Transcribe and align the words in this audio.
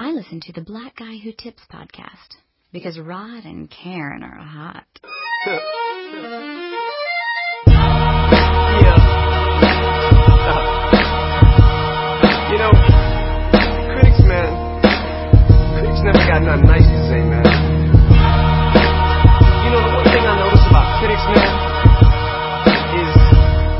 I 0.00 0.12
listen 0.12 0.40
to 0.46 0.52
the 0.54 0.62
Black 0.62 0.96
Guy 0.96 1.18
Who 1.18 1.30
Tips 1.30 1.60
podcast 1.70 2.40
because 2.72 2.98
Rod 2.98 3.44
and 3.44 3.68
Karen 3.68 4.22
are 4.22 4.40
hot. 4.40 4.86
You 12.48 12.56
know, 12.56 12.72
critics, 13.92 14.24
man, 14.24 14.48
critics 15.76 16.00
never 16.00 16.24
got 16.24 16.48
nothing 16.48 16.64
nice 16.64 16.88
to 16.88 16.98
say, 17.12 17.20
man. 17.20 17.44
You 19.60 19.68
know, 19.68 19.84
the 19.84 19.92
one 20.00 20.08
thing 20.08 20.24
I 20.24 20.32
notice 20.40 20.64
about 20.64 20.96
critics, 21.04 21.24
man, 21.28 21.52
is 23.04 23.12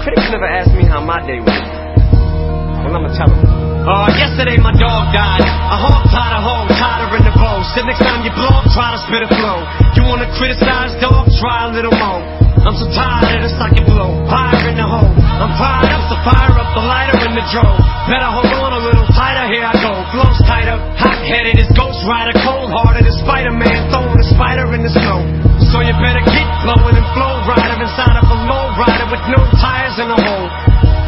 critics 0.04 0.28
never 0.28 0.44
ask 0.44 0.68
me 0.76 0.84
how 0.84 1.00
my 1.00 1.24
day 1.26 1.40
was. 1.40 1.64
Well, 2.84 2.94
I'ma 2.94 3.08
tell 3.16 3.28
them. 3.40 3.49
Uh, 3.80 4.12
yesterday 4.12 4.60
my 4.60 4.76
dog 4.76 5.08
died. 5.08 5.40
A 5.40 5.76
hog 5.80 6.04
tied 6.12 6.36
a 6.36 6.40
her 6.44 7.16
in 7.16 7.24
the 7.24 7.32
bow. 7.32 7.64
Said 7.72 7.88
next 7.88 8.04
time 8.04 8.20
you 8.20 8.32
blog, 8.36 8.68
try 8.76 8.92
to 8.92 9.00
spit 9.08 9.24
a 9.24 9.30
flow. 9.32 9.64
You 9.96 10.04
wanna 10.04 10.28
criticize 10.36 10.92
dog? 11.00 11.32
Try 11.40 11.68
a 11.68 11.70
little 11.72 11.96
more. 11.96 12.20
I'm 12.60 12.76
so 12.76 12.84
tired 12.92 13.40
of 13.40 13.48
the 13.48 13.52
socket 13.56 13.88
blow. 13.88 14.20
Fire 14.28 14.68
in 14.68 14.76
the 14.76 14.84
hole. 14.84 15.08
I'm 15.16 15.56
fired 15.56 15.96
up, 15.96 16.12
so 16.12 16.16
fire 16.20 16.52
up 16.60 16.68
the 16.76 16.84
lighter 16.84 17.24
in 17.24 17.32
the 17.32 17.44
drove. 17.48 17.80
Better 18.04 18.28
hold 18.28 18.52
on 18.52 18.72
a 18.76 18.82
little 18.84 19.08
tighter, 19.16 19.48
here 19.48 19.64
I 19.64 19.72
go. 19.80 19.92
Flows 20.12 20.38
tighter, 20.44 20.76
hot 21.00 21.16
headed 21.24 21.56
as 21.56 21.72
Ghost 21.72 22.04
Rider, 22.04 22.36
cold 22.44 22.68
hearted 22.68 23.08
as 23.08 23.16
Spider 23.24 23.56
Man, 23.56 23.88
throwing 23.88 24.12
a 24.12 24.26
spider 24.28 24.68
in 24.76 24.84
the 24.84 24.92
snow. 24.92 25.24
So 25.72 25.80
you 25.80 25.96
better 26.04 26.20
get 26.28 26.44
flowing 26.68 27.00
and 27.00 27.08
flow 27.16 27.32
rider 27.48 27.80
inside 27.80 28.20
of 28.20 28.28
a 28.28 28.38
low 28.44 28.76
rider 28.76 29.08
with 29.08 29.24
no 29.32 29.40
tires 29.56 29.96
in 29.96 30.12
the 30.12 30.20
hole. 30.20 30.48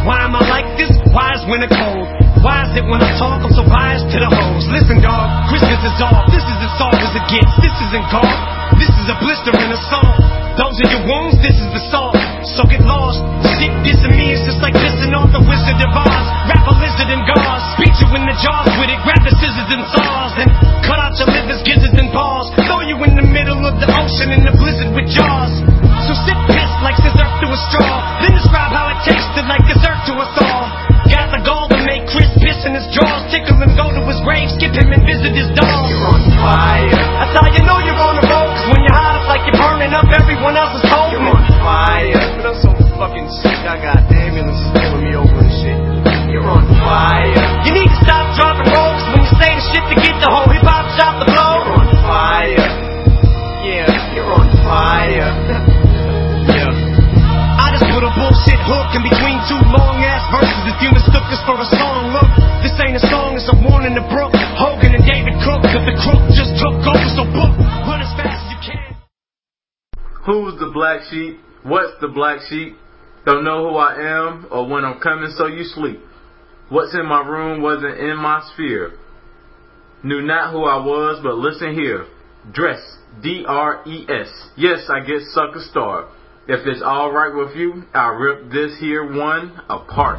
Why 0.08 0.24
am 0.24 0.32
I 0.32 0.42
like 0.48 0.68
this? 0.80 0.88
Why 1.12 1.36
is 1.36 1.44
winter 1.52 1.68
cold? 1.68 2.21
Why 2.42 2.66
is 2.66 2.74
it 2.74 2.82
when 2.82 2.98
I 2.98 3.14
talk 3.22 3.38
I'm 3.38 3.54
so 3.54 3.62
biased 3.62 4.10
to 4.10 4.18
the 4.18 4.26
hoes? 4.26 4.66
Listen, 4.74 4.98
dog, 4.98 5.46
Christmas 5.46 5.78
is 5.78 5.94
off. 6.02 6.26
This 6.26 6.42
is 6.42 6.58
as 6.58 6.74
soft 6.74 6.98
as 6.98 7.14
it 7.14 7.26
gets. 7.30 7.54
This 7.62 7.70
isn't 7.86 8.06
golf. 8.10 8.34
This 8.82 8.90
is 8.98 9.06
a 9.06 9.16
blister 9.22 9.54
in 9.54 9.70
a 9.70 9.80
song. 9.86 10.18
Those 10.58 10.74
are 10.82 10.90
your 10.90 11.06
wounds. 11.06 11.38
This 11.38 11.54
is 11.54 11.70
the 11.70 11.82
song. 11.94 12.10
So 12.58 12.66
get 12.66 12.82
lost. 12.82 13.22
Shit 13.62 13.70
dissing 13.86 14.18
me 14.18 14.34
is 14.34 14.42
just 14.42 14.58
like 14.58 14.74
pissing 14.74 15.14
off 15.14 15.30
the 15.30 15.38
Wizard 15.38 15.78
of 15.86 15.94
Oz. 15.94 16.26
Wrap 16.50 16.66
a 16.66 16.74
lizard 16.82 17.14
in 17.14 17.22
gauze. 17.30 17.66
Beat 17.78 17.94
you 18.02 18.10
in 18.10 18.26
the 18.26 18.34
jaws 18.34 18.74
with 18.74 18.90
it. 18.90 18.98
Grab 19.06 19.22
the 19.22 19.34
scissors 19.38 19.70
and 19.70 19.86
saws 19.94 20.34
and 20.42 20.50
cut 20.82 20.98
out 20.98 21.14
your 21.22 21.30
livers, 21.30 21.62
gizzards, 21.62 21.94
and 21.94 22.10
paws. 22.10 22.50
Throw 22.66 22.82
you 22.82 22.98
in 23.06 23.14
the 23.14 23.22
middle 23.22 23.62
of 23.62 23.78
the 23.78 23.86
ocean 23.86 24.34
in 24.34 24.42
the 24.42 24.54
blizzard 24.58 24.90
with 24.90 25.06
jaws. 25.14 25.62
So 26.10 26.12
sit 26.26 26.38
pissed 26.50 26.78
like 26.82 26.98
scissor 26.98 27.22
to 27.22 27.46
a 27.54 27.58
straw. 27.70 28.18
Then 28.18 28.34
describe 28.34 28.74
how 28.74 28.90
it 28.90 28.98
tasted 29.06 29.46
like 29.46 29.62
dessert 29.70 30.10
to 30.10 30.18
us 30.18 30.34
all. 30.42 30.81
In 32.62 32.78
his 32.78 32.86
drawers. 32.94 33.26
Tickle 33.26 33.58
him, 33.58 33.74
go 33.74 33.90
to 33.90 34.06
his 34.06 34.22
grave, 34.22 34.46
skip 34.54 34.70
him 34.70 34.94
and 34.94 35.02
visit 35.02 35.34
his 35.34 35.50
dog. 35.58 35.82
You're 35.90 36.06
on 36.06 36.22
fire. 36.38 36.94
That's 37.18 37.34
how 37.34 37.50
you 37.50 37.58
know 37.66 37.82
you're 37.82 37.98
on 37.98 38.22
the 38.22 38.26
road. 38.30 38.54
Cause 38.54 38.70
when 38.70 38.86
you're 38.86 38.94
hot, 38.94 39.18
it's 39.18 39.26
like 39.26 39.42
you're 39.50 39.58
burning 39.58 39.90
up 39.90 40.06
everyone 40.14 40.54
else's 40.54 40.86
home. 40.86 41.10
You're 41.10 41.26
on 41.26 41.42
fire. 41.58 42.14
But 42.38 42.54
I'm 42.54 42.58
so 42.62 42.70
fucking 42.94 43.26
sick. 43.42 43.66
I 43.66 43.82
got 43.82 44.06
ambulances 44.06 44.62
pulling 44.78 45.10
me 45.10 45.10
over 45.18 45.42
and 45.42 45.52
shit. 45.58 45.74
You're 46.30 46.46
on 46.46 46.62
fire. 46.86 47.34
You 47.66 47.74
need 47.74 47.90
to 47.90 47.98
stop 48.06 48.30
dropping 48.38 48.70
rolls 48.70 49.02
when 49.10 49.26
you 49.26 49.30
say 49.42 49.50
the 49.58 49.64
shit 49.74 49.84
to 49.90 49.96
get 49.98 50.14
the 50.22 50.30
whole 50.30 50.46
hip 50.46 50.62
hop 50.62 50.86
shop 50.94 51.18
to 51.18 51.26
blow. 51.34 51.66
You're 51.66 51.82
on 51.82 51.90
fire. 52.06 52.62
Yeah, 53.66 54.14
you're 54.14 54.30
on 54.38 54.46
fire. 54.62 55.01
Hook 58.72 58.88
in 58.96 59.04
between 59.04 59.36
two 59.52 59.60
long 59.68 60.00
ass 60.00 60.24
verses. 60.32 60.64
If 60.72 60.80
you 60.80 60.90
mistook 60.96 61.24
this 61.28 61.44
for 61.44 61.60
a 61.60 61.68
song, 61.76 62.16
look, 62.16 62.28
this 62.64 62.72
ain't 62.80 62.96
a 62.96 63.04
song, 63.12 63.36
it's 63.36 63.48
a 63.52 63.56
warning 63.68 63.92
to 64.00 64.04
Brooke. 64.08 64.32
Hogan 64.56 64.96
and 64.96 65.04
David 65.04 65.36
Cook, 65.44 65.60
cause 65.60 65.84
the 65.84 65.96
crook 66.00 66.22
just 66.32 66.56
took 66.56 66.80
over, 66.80 67.08
so 67.12 67.28
book, 67.28 67.52
run 67.84 68.00
as 68.00 68.12
fast 68.16 68.40
as 68.40 68.48
you 68.48 68.60
can. 68.64 68.96
Who's 70.24 70.56
the 70.56 70.72
black 70.72 71.04
sheep? 71.12 71.36
What's 71.68 71.92
the 72.00 72.08
black 72.08 72.40
sheep? 72.48 72.80
Don't 73.28 73.44
know 73.44 73.68
who 73.68 73.76
I 73.76 73.92
am 74.00 74.48
or 74.50 74.66
when 74.66 74.84
I'm 74.84 74.98
coming, 74.98 75.30
so 75.36 75.46
you 75.46 75.64
sleep. 75.64 76.00
What's 76.70 76.94
in 76.94 77.06
my 77.06 77.20
room 77.20 77.60
wasn't 77.60 78.00
in 78.00 78.16
my 78.16 78.40
sphere. 78.54 78.96
Knew 80.02 80.22
not 80.22 80.50
who 80.50 80.64
I 80.64 80.80
was, 80.82 81.20
but 81.22 81.36
listen 81.36 81.74
here. 81.74 82.06
Dress, 82.50 82.80
D 83.22 83.44
R 83.46 83.84
E 83.86 84.06
S. 84.08 84.32
Yes, 84.56 84.88
I 84.90 85.04
get 85.06 85.20
sucker 85.30 85.62
star. 85.70 86.08
If 86.50 86.66
it's 86.66 86.82
alright 86.82 87.30
with 87.30 87.54
you, 87.54 87.84
I'll 87.94 88.18
rip 88.18 88.50
this 88.50 88.74
here 88.82 89.06
one 89.06 89.54
apart. 89.70 90.18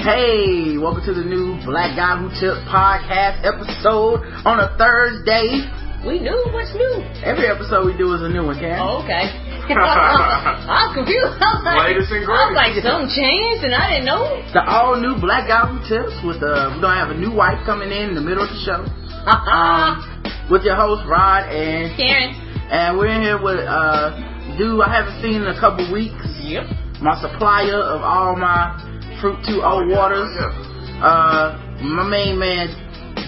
Hey, 0.00 0.80
welcome 0.80 1.04
to 1.04 1.12
the 1.14 1.28
new 1.28 1.60
Black 1.68 1.92
Guy 1.92 2.16
Who 2.16 2.32
Tips 2.40 2.64
podcast 2.72 3.44
episode 3.44 4.24
on 4.48 4.64
a 4.64 4.72
Thursday. 4.80 5.60
We 6.08 6.18
knew 6.24 6.34
what's 6.56 6.72
new. 6.72 7.04
Every 7.20 7.46
episode 7.52 7.84
we 7.84 7.92
do 8.00 8.10
is 8.16 8.24
a 8.24 8.32
new 8.32 8.48
one, 8.48 8.56
Karen. 8.58 8.80
Oh, 8.80 9.04
okay. 9.04 9.28
I'm 9.76 10.90
confused. 10.96 11.36
I 11.38 11.48
was 11.54 11.62
like, 11.68 11.84
Latest 11.84 12.10
and 12.10 12.24
I 12.26 12.48
was 12.48 12.56
like, 12.56 12.72
something 12.82 13.12
changed 13.12 13.62
and 13.68 13.76
I 13.76 13.84
didn't 13.92 14.08
know. 14.08 14.24
The 14.56 14.64
all 14.64 14.96
new 14.98 15.20
Black 15.20 15.46
Guy 15.52 15.68
Who 15.68 15.78
Tips 15.84 16.16
with 16.24 16.40
uh, 16.42 16.74
we're 16.74 16.82
gonna 16.82 16.98
have 16.98 17.12
a 17.14 17.18
new 17.20 17.30
wife 17.30 17.60
coming 17.68 17.92
in 17.92 18.10
in 18.10 18.14
the 18.16 18.24
middle 18.24 18.42
of 18.42 18.48
the 18.50 18.60
show. 18.64 18.82
Um, 19.22 20.02
with 20.50 20.64
your 20.66 20.74
host 20.74 21.06
Rod 21.06 21.46
and 21.46 21.94
Karen. 21.94 22.34
and 22.74 22.98
we're 22.98 23.06
in 23.06 23.22
here 23.22 23.38
with 23.40 23.62
uh, 23.62 24.31
dude 24.58 24.80
I 24.80 24.90
haven't 24.92 25.22
seen 25.22 25.42
in 25.42 25.48
a 25.48 25.58
couple 25.58 25.86
weeks. 25.92 26.26
Yep. 26.42 26.64
My 27.00 27.18
supplier 27.20 27.80
of 27.82 28.02
all 28.02 28.36
my 28.36 28.76
Fruit2O 29.20 29.90
waters. 29.94 30.30
Yeah. 30.34 31.02
Uh, 31.02 31.58
my 31.82 32.06
main 32.08 32.38
man 32.38 32.68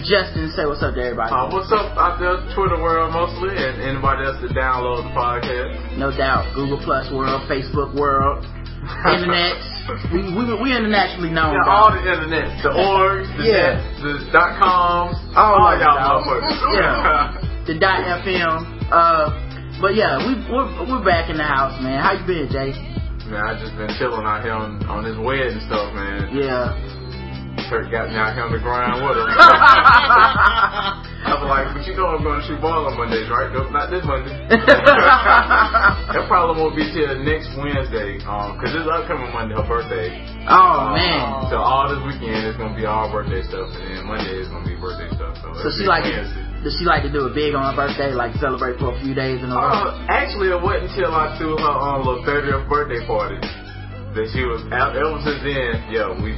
Justin, 0.05 0.53
say 0.53 0.67
what's 0.69 0.83
up 0.85 0.95
to 0.95 1.01
everybody. 1.01 1.33
Uh, 1.33 1.49
what's 1.49 1.73
up 1.73 1.97
out 1.97 2.21
there, 2.21 2.37
Twitter 2.53 2.77
world 2.77 3.09
mostly, 3.17 3.57
and 3.57 3.81
anybody 3.81 4.25
else 4.29 4.37
that 4.45 4.53
download 4.53 5.01
the 5.01 5.13
podcast? 5.17 5.97
No 5.97 6.13
doubt. 6.13 6.53
Google 6.55 6.77
Plus 6.85 7.09
world, 7.09 7.41
Facebook 7.49 7.97
world, 7.97 8.45
internet. 9.09 9.57
we, 10.13 10.21
we 10.37 10.45
we 10.61 10.77
internationally 10.77 11.33
known. 11.33 11.57
Yeah, 11.57 11.73
all 11.73 11.89
the 11.89 12.05
internet, 12.05 12.53
the 12.61 12.73
org, 12.77 13.25
the 13.41 13.49
Yeah. 13.49 13.81
net, 13.81 13.97
the 14.05 14.13
dot 14.29 14.61
coms, 14.61 15.17
All 15.37 15.57
all 15.57 15.73
of 15.73 15.81
it, 15.81 15.85
y'all 15.85 15.97
dog. 15.97 16.29
motherfuckers. 16.29 16.53
Yeah. 16.77 17.65
the 17.69 17.75
dot 17.81 18.05
FM. 18.21 18.61
Uh, 18.93 19.33
but 19.81 19.95
yeah, 19.95 20.19
we 20.23 20.35
we're, 20.51 20.69
we're 20.87 21.05
back 21.05 21.31
in 21.31 21.37
the 21.37 21.45
house, 21.45 21.81
man. 21.83 22.03
How 22.03 22.13
you 22.13 22.25
been, 22.27 22.49
Jay? 22.51 22.73
Man, 23.31 23.41
I 23.41 23.57
just 23.59 23.75
been 23.77 23.89
chilling 23.99 24.27
out 24.27 24.43
here 24.45 24.53
on, 24.53 24.85
on 24.87 25.03
this 25.05 25.17
wedding 25.17 25.61
stuff, 25.67 25.95
man. 25.97 26.29
Yeah. 26.37 26.77
Kurt 27.71 27.89
got 27.89 28.13
me 28.13 28.17
out 28.21 28.37
here 28.37 28.45
on 28.45 28.53
the 28.53 28.61
ground 28.61 29.01
with 29.01 29.17
him. 29.17 29.25
I 31.25 31.33
was 31.41 31.49
like, 31.49 31.73
but 31.73 31.81
you 31.89 31.97
know 31.97 32.13
I'm 32.13 32.21
going 32.21 32.37
to 32.37 32.45
shoot 32.45 32.61
ball 32.61 32.85
on 32.85 33.01
Mondays, 33.01 33.25
right? 33.33 33.49
Nope, 33.49 33.73
not 33.73 33.89
this 33.89 34.05
Monday. 34.05 34.37
that 34.53 36.29
probably 36.29 36.61
won't 36.61 36.77
be 36.77 36.85
till 36.93 37.17
next 37.25 37.49
Wednesday, 37.57 38.21
um, 38.29 38.61
cause 38.61 38.77
this 38.77 38.85
upcoming 38.85 39.33
Monday, 39.33 39.57
her 39.57 39.65
birthday. 39.65 40.13
oh 40.53 40.93
Um, 40.93 40.93
man. 40.93 41.25
So 41.49 41.57
all 41.57 41.89
this 41.89 42.05
weekend 42.05 42.45
is 42.45 42.61
gonna 42.61 42.77
be 42.77 42.85
all 42.85 43.09
birthday 43.09 43.41
stuff, 43.49 43.73
and 43.73 43.97
then 43.97 44.05
Monday 44.05 44.37
is 44.37 44.53
gonna 44.53 44.69
be 44.69 44.77
birthday 44.77 45.09
stuff. 45.17 45.41
So, 45.41 45.49
So 45.65 45.73
she 45.81 45.89
like 45.89 46.05
Wednesday. 46.05 46.44
Does 46.65 46.73
she 46.81 46.89
like 46.89 47.05
to 47.05 47.13
do 47.13 47.29
it 47.29 47.37
big 47.37 47.53
on 47.53 47.61
her 47.61 47.77
birthday, 47.77 48.17
like 48.17 48.33
celebrate 48.41 48.81
for 48.81 48.97
a 48.97 49.01
few 49.05 49.13
days 49.13 49.45
in 49.45 49.53
a 49.53 49.55
row? 49.55 49.93
Uh, 49.93 50.09
actually, 50.09 50.49
it 50.49 50.57
wasn't 50.57 50.89
until 50.89 51.13
I 51.13 51.37
threw 51.37 51.61
her 51.61 51.75
on 51.77 52.09
little 52.09 52.25
30th 52.25 52.65
birthday 52.73 53.05
party 53.05 53.37
that 53.37 54.27
she 54.33 54.41
was. 54.49 54.65
Ever 54.73 55.21
since 55.29 55.45
then, 55.45 55.93
yeah, 55.93 56.09
we 56.17 56.33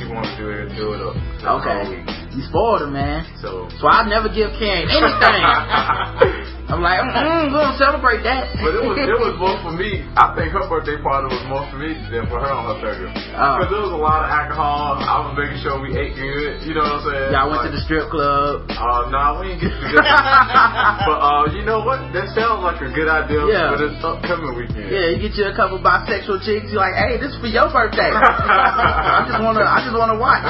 she 0.00 0.08
wanted 0.08 0.32
to 0.32 0.40
do 0.40 0.48
it, 0.48 0.72
do 0.80 0.96
it 0.96 1.00
up. 1.04 1.16
Okay. 1.60 2.00
You 2.32 2.40
spoiled 2.48 2.88
her, 2.88 2.90
man. 2.90 3.28
So. 3.44 3.68
So 3.76 3.84
I 3.86 4.08
never 4.08 4.32
give 4.32 4.48
Karen 4.56 4.88
anything. 4.88 6.52
I'm 6.66 6.82
like, 6.82 6.98
mm, 6.98 7.54
we're 7.54 7.62
gonna 7.62 7.78
celebrate 7.78 8.26
that. 8.26 8.50
But 8.58 8.74
it 8.74 8.82
was 8.82 8.98
it 8.98 9.14
was 9.14 9.38
more 9.42 9.54
for 9.62 9.70
me. 9.70 10.02
I 10.18 10.34
think 10.34 10.50
her 10.50 10.66
birthday 10.66 10.98
party 10.98 11.30
was 11.30 11.44
more 11.46 11.62
for 11.70 11.78
me 11.78 11.94
than 12.10 12.26
for 12.26 12.42
her 12.42 12.50
on 12.50 12.66
her 12.74 12.78
30th. 12.82 13.14
Oh. 13.38 13.62
Because 13.62 13.70
there 13.70 13.84
was 13.86 13.94
a 13.94 14.02
lot 14.02 14.26
of 14.26 14.34
alcohol. 14.34 14.98
I 14.98 15.30
was 15.30 15.38
making 15.38 15.62
sure 15.62 15.78
we 15.78 15.94
ate 15.94 16.18
good. 16.18 16.66
You 16.66 16.74
know 16.74 16.82
what 16.82 17.06
I'm 17.06 17.06
saying? 17.06 17.30
Y'all 17.30 17.46
went 17.54 17.70
to 17.70 17.72
the 17.72 17.78
strip 17.86 18.10
club. 18.10 18.66
Uh, 18.66 19.06
nah, 19.14 19.38
we 19.38 19.54
didn't 19.54 19.62
get 19.62 19.78
to 19.78 19.78
the 19.78 20.02
But 21.06 21.18
uh, 21.22 21.44
you 21.54 21.62
know 21.62 21.86
what? 21.86 22.02
That 22.10 22.34
sounds 22.34 22.66
like 22.66 22.82
a 22.82 22.90
good 22.90 23.06
idea 23.06 23.46
Yeah. 23.46 23.70
for 23.70 23.78
this 23.86 23.94
upcoming 24.02 24.58
weekend. 24.58 24.90
Yeah, 24.90 25.14
you 25.14 25.22
get 25.22 25.38
you 25.38 25.46
a 25.46 25.54
couple 25.54 25.78
bisexual 25.78 26.42
chicks. 26.42 26.66
You're 26.74 26.82
like, 26.82 26.98
hey, 26.98 27.14
this 27.22 27.30
is 27.30 27.38
for 27.38 27.46
your 27.46 27.70
birthday. 27.70 28.10
I 28.10 29.22
just 29.30 29.38
wanna, 29.38 29.62
I 29.62 29.86
just 29.86 29.94
wanna 29.94 30.18
watch. 30.18 30.42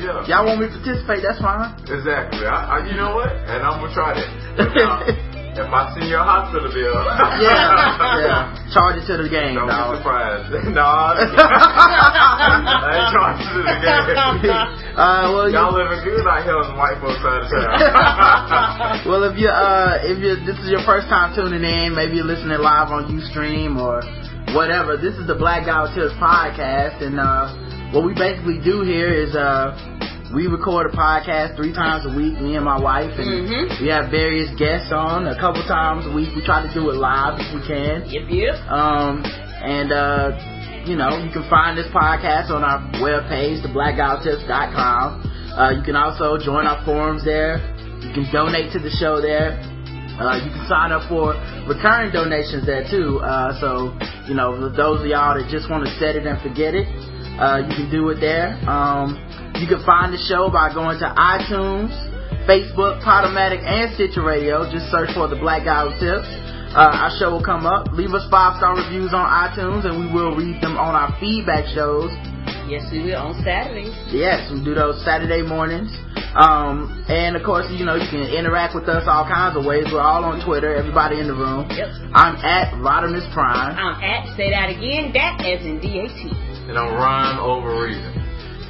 yeah. 0.00 0.24
Y'all 0.32 0.48
want 0.48 0.64
me 0.64 0.72
to 0.72 0.80
participate? 0.80 1.20
That's 1.20 1.44
fine. 1.44 1.76
Exactly. 1.84 2.48
I, 2.48 2.80
I, 2.80 2.88
you 2.88 2.96
know 2.96 3.12
what? 3.12 3.28
And 3.28 3.60
I'm 3.60 3.84
gonna 3.84 3.92
try 3.92 4.16
that. 4.16 5.31
If, 5.52 5.68
I 5.68 5.92
see 5.92 6.08
your 6.08 6.24
hospital 6.24 6.72
bill, 6.72 6.96
Yeah, 7.44 7.44
yeah. 8.24 8.72
Charge 8.72 8.96
it 8.96 9.06
to 9.12 9.20
the 9.20 9.28
game, 9.28 9.52
Don't 9.60 9.68
be 9.68 9.76
dog. 9.76 10.00
surprised. 10.00 10.48
nah, 10.72 11.12
I 11.12 12.88
ain't 12.96 13.12
trying 13.12 13.36
to 13.36 13.60
the 13.60 13.76
game. 13.84 14.80
Uh, 14.92 15.32
well, 15.32 15.48
Y'all 15.48 15.72
living 15.72 16.04
good 16.04 16.20
out 16.28 16.44
here 16.44 16.52
on 16.52 16.68
the 16.68 16.76
white 16.76 17.00
folks 17.00 17.16
side 17.24 17.40
of 17.40 17.48
town. 17.48 19.08
well, 19.08 19.24
if 19.24 19.40
you 19.40 19.48
uh, 19.48 19.96
if 20.04 20.20
you 20.20 20.36
this 20.44 20.52
is 20.60 20.68
your 20.68 20.84
first 20.84 21.08
time 21.08 21.32
tuning 21.32 21.64
in, 21.64 21.96
maybe 21.96 22.20
you're 22.20 22.28
listening 22.28 22.60
live 22.60 22.92
on 22.92 23.08
UStream 23.08 23.80
or 23.80 24.04
whatever. 24.52 25.00
This 25.00 25.16
is 25.16 25.24
the 25.24 25.32
Black 25.34 25.64
Guy 25.64 25.80
Tips 25.96 26.12
podcast, 26.20 27.00
and 27.00 27.16
uh, 27.16 27.56
what 27.96 28.04
we 28.04 28.12
basically 28.12 28.60
do 28.60 28.84
here 28.84 29.08
is 29.08 29.32
uh, 29.32 29.72
we 30.34 30.46
record 30.46 30.86
a 30.86 30.96
podcast 30.96 31.56
three 31.56 31.72
times 31.72 32.06
a 32.06 32.16
week, 32.16 32.40
me 32.40 32.56
and 32.56 32.64
my 32.64 32.78
wife, 32.80 33.12
and 33.18 33.48
Mhm. 33.48 33.80
we 33.80 33.88
have 33.88 34.08
various 34.08 34.50
guests 34.56 34.90
on 34.92 35.26
a 35.26 35.34
couple 35.34 35.62
times 35.64 36.06
a 36.06 36.10
week. 36.10 36.34
We 36.34 36.42
try 36.42 36.62
to 36.62 36.72
do 36.72 36.88
it 36.90 36.96
live 36.96 37.38
if 37.38 37.52
we 37.54 37.60
can. 37.60 38.04
Yep, 38.06 38.22
yep. 38.30 38.70
Um, 38.70 39.22
and, 39.62 39.92
uh, 39.92 40.32
you 40.86 40.96
know, 40.96 41.16
you 41.18 41.30
can 41.30 41.42
find 41.44 41.76
this 41.76 41.86
podcast 41.88 42.50
on 42.50 42.64
our 42.64 42.80
webpage, 43.00 43.60
theblackguywhotips.com. 43.62 45.30
Uh, 45.56 45.70
you 45.76 45.82
can 45.82 45.96
also 45.96 46.38
join 46.38 46.66
our 46.66 46.80
forums 46.84 47.24
there. 47.24 47.60
You 48.00 48.10
can 48.12 48.26
donate 48.32 48.72
to 48.72 48.78
the 48.78 48.90
show 48.90 49.20
there. 49.20 49.58
Uh, 50.18 50.36
you 50.44 50.50
can 50.50 50.66
sign 50.66 50.92
up 50.92 51.02
for 51.08 51.34
recurring 51.66 52.10
donations 52.10 52.64
there 52.66 52.84
too. 52.88 53.20
Uh, 53.20 53.52
so, 53.60 53.92
you 54.26 54.34
know, 54.34 54.56
for 54.56 54.68
those 54.70 55.00
of 55.00 55.06
y'all 55.06 55.34
that 55.34 55.48
just 55.48 55.68
want 55.70 55.84
to 55.84 55.90
set 55.98 56.16
it 56.16 56.26
and 56.26 56.40
forget 56.40 56.74
it, 56.74 56.86
uh, 57.38 57.58
you 57.68 57.74
can 57.74 57.90
do 57.90 58.08
it 58.10 58.20
there. 58.20 58.58
Um, 58.68 59.18
you 59.60 59.68
can 59.68 59.84
find 59.84 60.12
the 60.12 60.20
show 60.28 60.48
by 60.48 60.72
going 60.72 60.98
to 61.00 61.08
iTunes, 61.12 61.92
Facebook, 62.48 63.02
Podomatic, 63.04 63.60
and 63.62 63.92
Stitcher 63.94 64.22
Radio. 64.22 64.64
Just 64.70 64.90
search 64.90 65.12
for 65.14 65.28
the 65.28 65.36
Black 65.36 65.64
Guy 65.64 65.84
Who 65.86 65.92
Tips. 66.00 66.28
Uh, 66.72 66.88
our 66.88 67.12
show 67.20 67.30
will 67.30 67.44
come 67.44 67.68
up. 67.68 67.92
Leave 67.92 68.16
us 68.16 68.24
five 68.32 68.56
star 68.56 68.72
reviews 68.72 69.12
on 69.12 69.28
iTunes, 69.28 69.84
and 69.84 70.00
we 70.00 70.08
will 70.08 70.32
read 70.32 70.56
them 70.64 70.80
on 70.80 70.96
our 70.96 71.12
feedback 71.20 71.68
shows. 71.76 72.08
Yes, 72.64 72.88
we 72.88 73.04
will 73.04 73.20
on 73.20 73.36
Saturdays. 73.44 73.92
Yes, 74.08 74.48
we 74.48 74.64
do 74.64 74.72
those 74.72 74.96
Saturday 75.04 75.44
mornings. 75.44 75.92
Um, 76.32 77.04
and 77.12 77.36
of 77.36 77.44
course, 77.44 77.68
you 77.76 77.84
know, 77.84 78.00
you 78.00 78.08
can 78.08 78.24
interact 78.24 78.74
with 78.74 78.88
us 78.88 79.04
all 79.04 79.28
kinds 79.28 79.52
of 79.60 79.68
ways. 79.68 79.84
We're 79.92 80.00
all 80.00 80.24
on 80.24 80.40
Twitter, 80.40 80.72
everybody 80.72 81.20
in 81.20 81.28
the 81.28 81.36
room. 81.36 81.68
Yep. 81.68 82.16
I'm 82.16 82.40
at 82.40 82.72
Rodimus 82.80 83.28
Prime. 83.36 83.76
I'm 83.76 84.00
at, 84.00 84.32
say 84.32 84.48
that 84.48 84.72
again, 84.72 85.12
that 85.12 85.44
as 85.44 85.60
in 85.60 85.76
D-A-T. 85.76 86.32
And 86.72 86.78
I'm 86.78 86.96
rhyme 86.96 87.36
over 87.36 87.84
reason. 87.84 88.16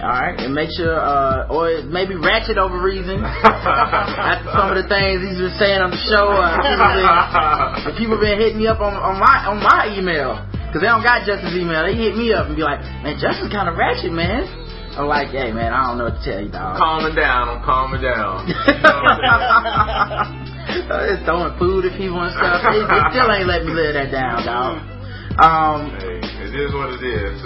Alright, 0.02 0.42
and 0.42 0.50
make 0.50 0.74
sure, 0.74 0.98
uh, 0.98 1.46
or 1.46 1.86
maybe 1.86 2.18
ratchet 2.18 2.58
over 2.58 2.74
reason. 2.82 3.22
That's 3.22 4.42
some 4.50 4.74
of 4.74 4.76
the 4.76 4.90
things 4.90 5.22
he's 5.22 5.38
been 5.38 5.54
saying 5.62 5.78
on 5.78 5.94
the 5.94 6.02
show. 6.10 6.26
Uh, 6.26 6.58
people, 6.58 6.90
been, 6.90 7.06
people 7.94 8.18
been 8.18 8.34
hitting 8.34 8.58
me 8.58 8.66
up 8.66 8.82
on, 8.82 8.98
on 8.98 9.22
my 9.22 9.46
on 9.46 9.62
my 9.62 9.94
email 9.94 10.42
because 10.50 10.82
they 10.82 10.90
don't 10.90 11.06
got 11.06 11.22
Justin's 11.22 11.54
email. 11.54 11.86
They 11.86 11.94
hit 11.94 12.18
me 12.18 12.34
up 12.34 12.50
and 12.50 12.58
be 12.58 12.66
like, 12.66 12.82
"Man, 13.06 13.14
Justin's 13.14 13.54
kind 13.54 13.70
of 13.70 13.78
ratchet, 13.78 14.10
man." 14.10 14.42
I'm 14.98 15.06
like, 15.06 15.30
"Hey, 15.30 15.54
man, 15.54 15.70
I 15.70 15.86
don't 15.86 16.02
know 16.02 16.10
what 16.10 16.18
to 16.18 16.22
tell 16.26 16.42
you, 16.42 16.50
dog." 16.50 16.82
calming 16.82 17.14
down. 17.14 17.46
I'm 17.46 17.62
calming 17.62 18.02
down. 18.02 18.42
Just 20.66 21.22
throwing 21.30 21.54
food 21.62 21.86
at 21.86 21.94
people 21.94 22.18
and 22.18 22.34
stuff. 22.34 22.58
They, 22.66 22.82
they 22.82 23.00
still 23.14 23.30
ain't 23.30 23.46
let 23.46 23.62
me 23.62 23.70
live 23.70 23.94
that 23.94 24.10
down, 24.10 24.42
dog. 24.42 24.82
Um, 25.40 25.96
hey, 25.96 26.20
it 26.20 26.52
is 26.52 26.74
what 26.74 26.92
it 26.92 27.00
is. 27.00 27.40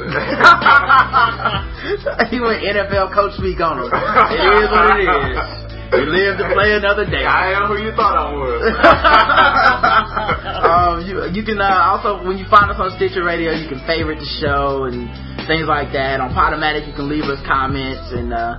he 2.30 2.40
went 2.40 2.64
NFL 2.66 3.14
coach 3.14 3.34
speak 3.38 3.60
on 3.60 3.78
him. 3.78 3.86
It 3.86 4.42
is 4.58 4.70
what 4.74 4.98
it 4.98 5.06
is. 5.06 5.66
You 5.92 6.06
live 6.10 6.38
to 6.38 6.48
play 6.54 6.74
another 6.74 7.06
day. 7.06 7.22
I 7.22 7.54
am 7.54 7.70
who 7.70 7.78
you 7.78 7.94
thought 7.94 8.18
I 8.18 8.34
was. 8.34 8.58
um, 10.66 11.06
you 11.06 11.22
you 11.30 11.46
can 11.46 11.60
uh, 11.60 11.94
also 11.94 12.26
when 12.26 12.38
you 12.38 12.46
find 12.50 12.68
us 12.70 12.76
on 12.82 12.90
Stitcher 12.98 13.22
Radio, 13.22 13.52
you 13.54 13.68
can 13.68 13.78
favorite 13.86 14.18
the 14.18 14.26
show 14.42 14.90
and 14.90 15.06
things 15.46 15.68
like 15.70 15.92
that. 15.94 16.18
On 16.18 16.34
Podomatic, 16.34 16.90
you 16.90 16.94
can 16.94 17.08
leave 17.08 17.30
us 17.30 17.38
comments. 17.46 18.10
And 18.10 18.34
uh, 18.34 18.58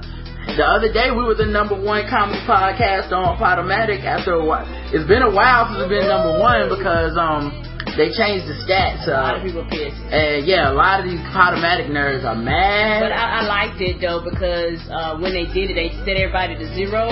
the 0.56 0.64
other 0.66 0.92
day, 0.92 1.12
we 1.12 1.24
were 1.24 1.36
the 1.36 1.46
number 1.46 1.76
one 1.76 2.08
comedy 2.10 2.40
podcast 2.48 3.12
on 3.12 3.38
Podomatic. 3.38 4.04
After 4.06 4.34
a 4.40 4.46
while, 4.46 4.66
it's 4.94 5.08
been 5.08 5.22
a 5.22 5.30
while 5.32 5.68
since 5.68 5.80
we've 5.84 6.00
been 6.00 6.08
number 6.08 6.40
one 6.40 6.70
because 6.72 7.18
um 7.18 7.52
they 7.98 8.14
changed 8.14 8.46
the 8.46 8.54
stats. 8.64 9.08
A 9.08 9.12
lot 9.12 9.36
of 9.36 9.42
Uh, 9.42 9.46
people 9.46 9.66
pissed. 9.70 9.98
and 10.14 10.46
yeah, 10.46 10.72
a 10.72 10.76
lot 10.76 11.00
of 11.00 11.06
these 11.10 11.20
Podomatic 11.34 11.90
nerds 11.90 12.24
are 12.24 12.36
mad. 12.36 13.02
But 13.02 13.12
I, 13.12 13.42
I 13.42 13.42
liked 13.48 13.82
it 13.82 14.00
though 14.00 14.22
because 14.24 14.80
uh, 14.90 15.18
when 15.20 15.34
they 15.34 15.46
did 15.52 15.72
it, 15.72 15.76
they 15.76 15.90
set 16.06 16.16
everybody 16.18 16.56
to 16.56 16.66
zero, 16.76 17.10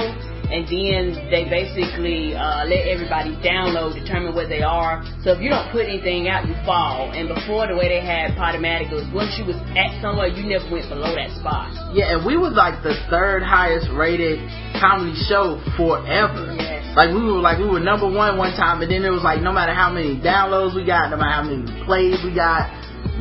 and 0.51 0.63
then 0.69 1.29
they 1.33 1.49
basically 1.49 2.35
uh, 2.35 2.65
let 2.65 2.85
everybody 2.85 3.33
download, 3.41 3.97
determine 3.97 4.35
where 4.35 4.47
they 4.47 4.61
are. 4.61 5.03
So 5.23 5.33
if 5.33 5.41
you 5.41 5.49
don't 5.49 5.71
put 5.71 5.85
anything 5.85 6.27
out, 6.27 6.47
you 6.47 6.53
fall. 6.65 7.11
And 7.11 7.27
before 7.27 7.67
the 7.67 7.75
way 7.75 7.89
they 7.89 8.05
had 8.05 8.37
Podomatic, 8.37 8.91
was 8.93 9.07
once 9.13 9.33
you 9.37 9.45
was 9.45 9.57
at 9.73 9.97
somewhere, 10.01 10.27
you 10.27 10.45
never 10.45 10.65
went 10.69 10.87
below 10.89 11.13
that 11.15 11.33
spot. 11.37 11.73
Yeah, 11.93 12.17
and 12.17 12.25
we 12.25 12.37
was 12.37 12.53
like 12.53 12.83
the 12.83 12.93
third 13.09 13.41
highest 13.41 13.89
rated 13.93 14.39
comedy 14.77 15.17
show 15.25 15.57
forever. 15.77 16.53
Yes. 16.53 16.85
Like 16.95 17.11
we 17.11 17.23
were 17.25 17.41
like 17.43 17.59
we 17.59 17.67
were 17.67 17.83
number 17.83 18.07
one 18.07 18.37
one 18.37 18.55
time, 18.55 18.81
and 18.81 18.89
then 18.91 19.03
it 19.03 19.11
was 19.11 19.23
like 19.23 19.41
no 19.41 19.51
matter 19.51 19.73
how 19.73 19.91
many 19.91 20.15
downloads 20.21 20.75
we 20.75 20.85
got, 20.85 21.09
no 21.11 21.17
matter 21.17 21.35
how 21.35 21.43
many 21.43 21.65
plays 21.83 22.23
we 22.23 22.31
got, 22.31 22.71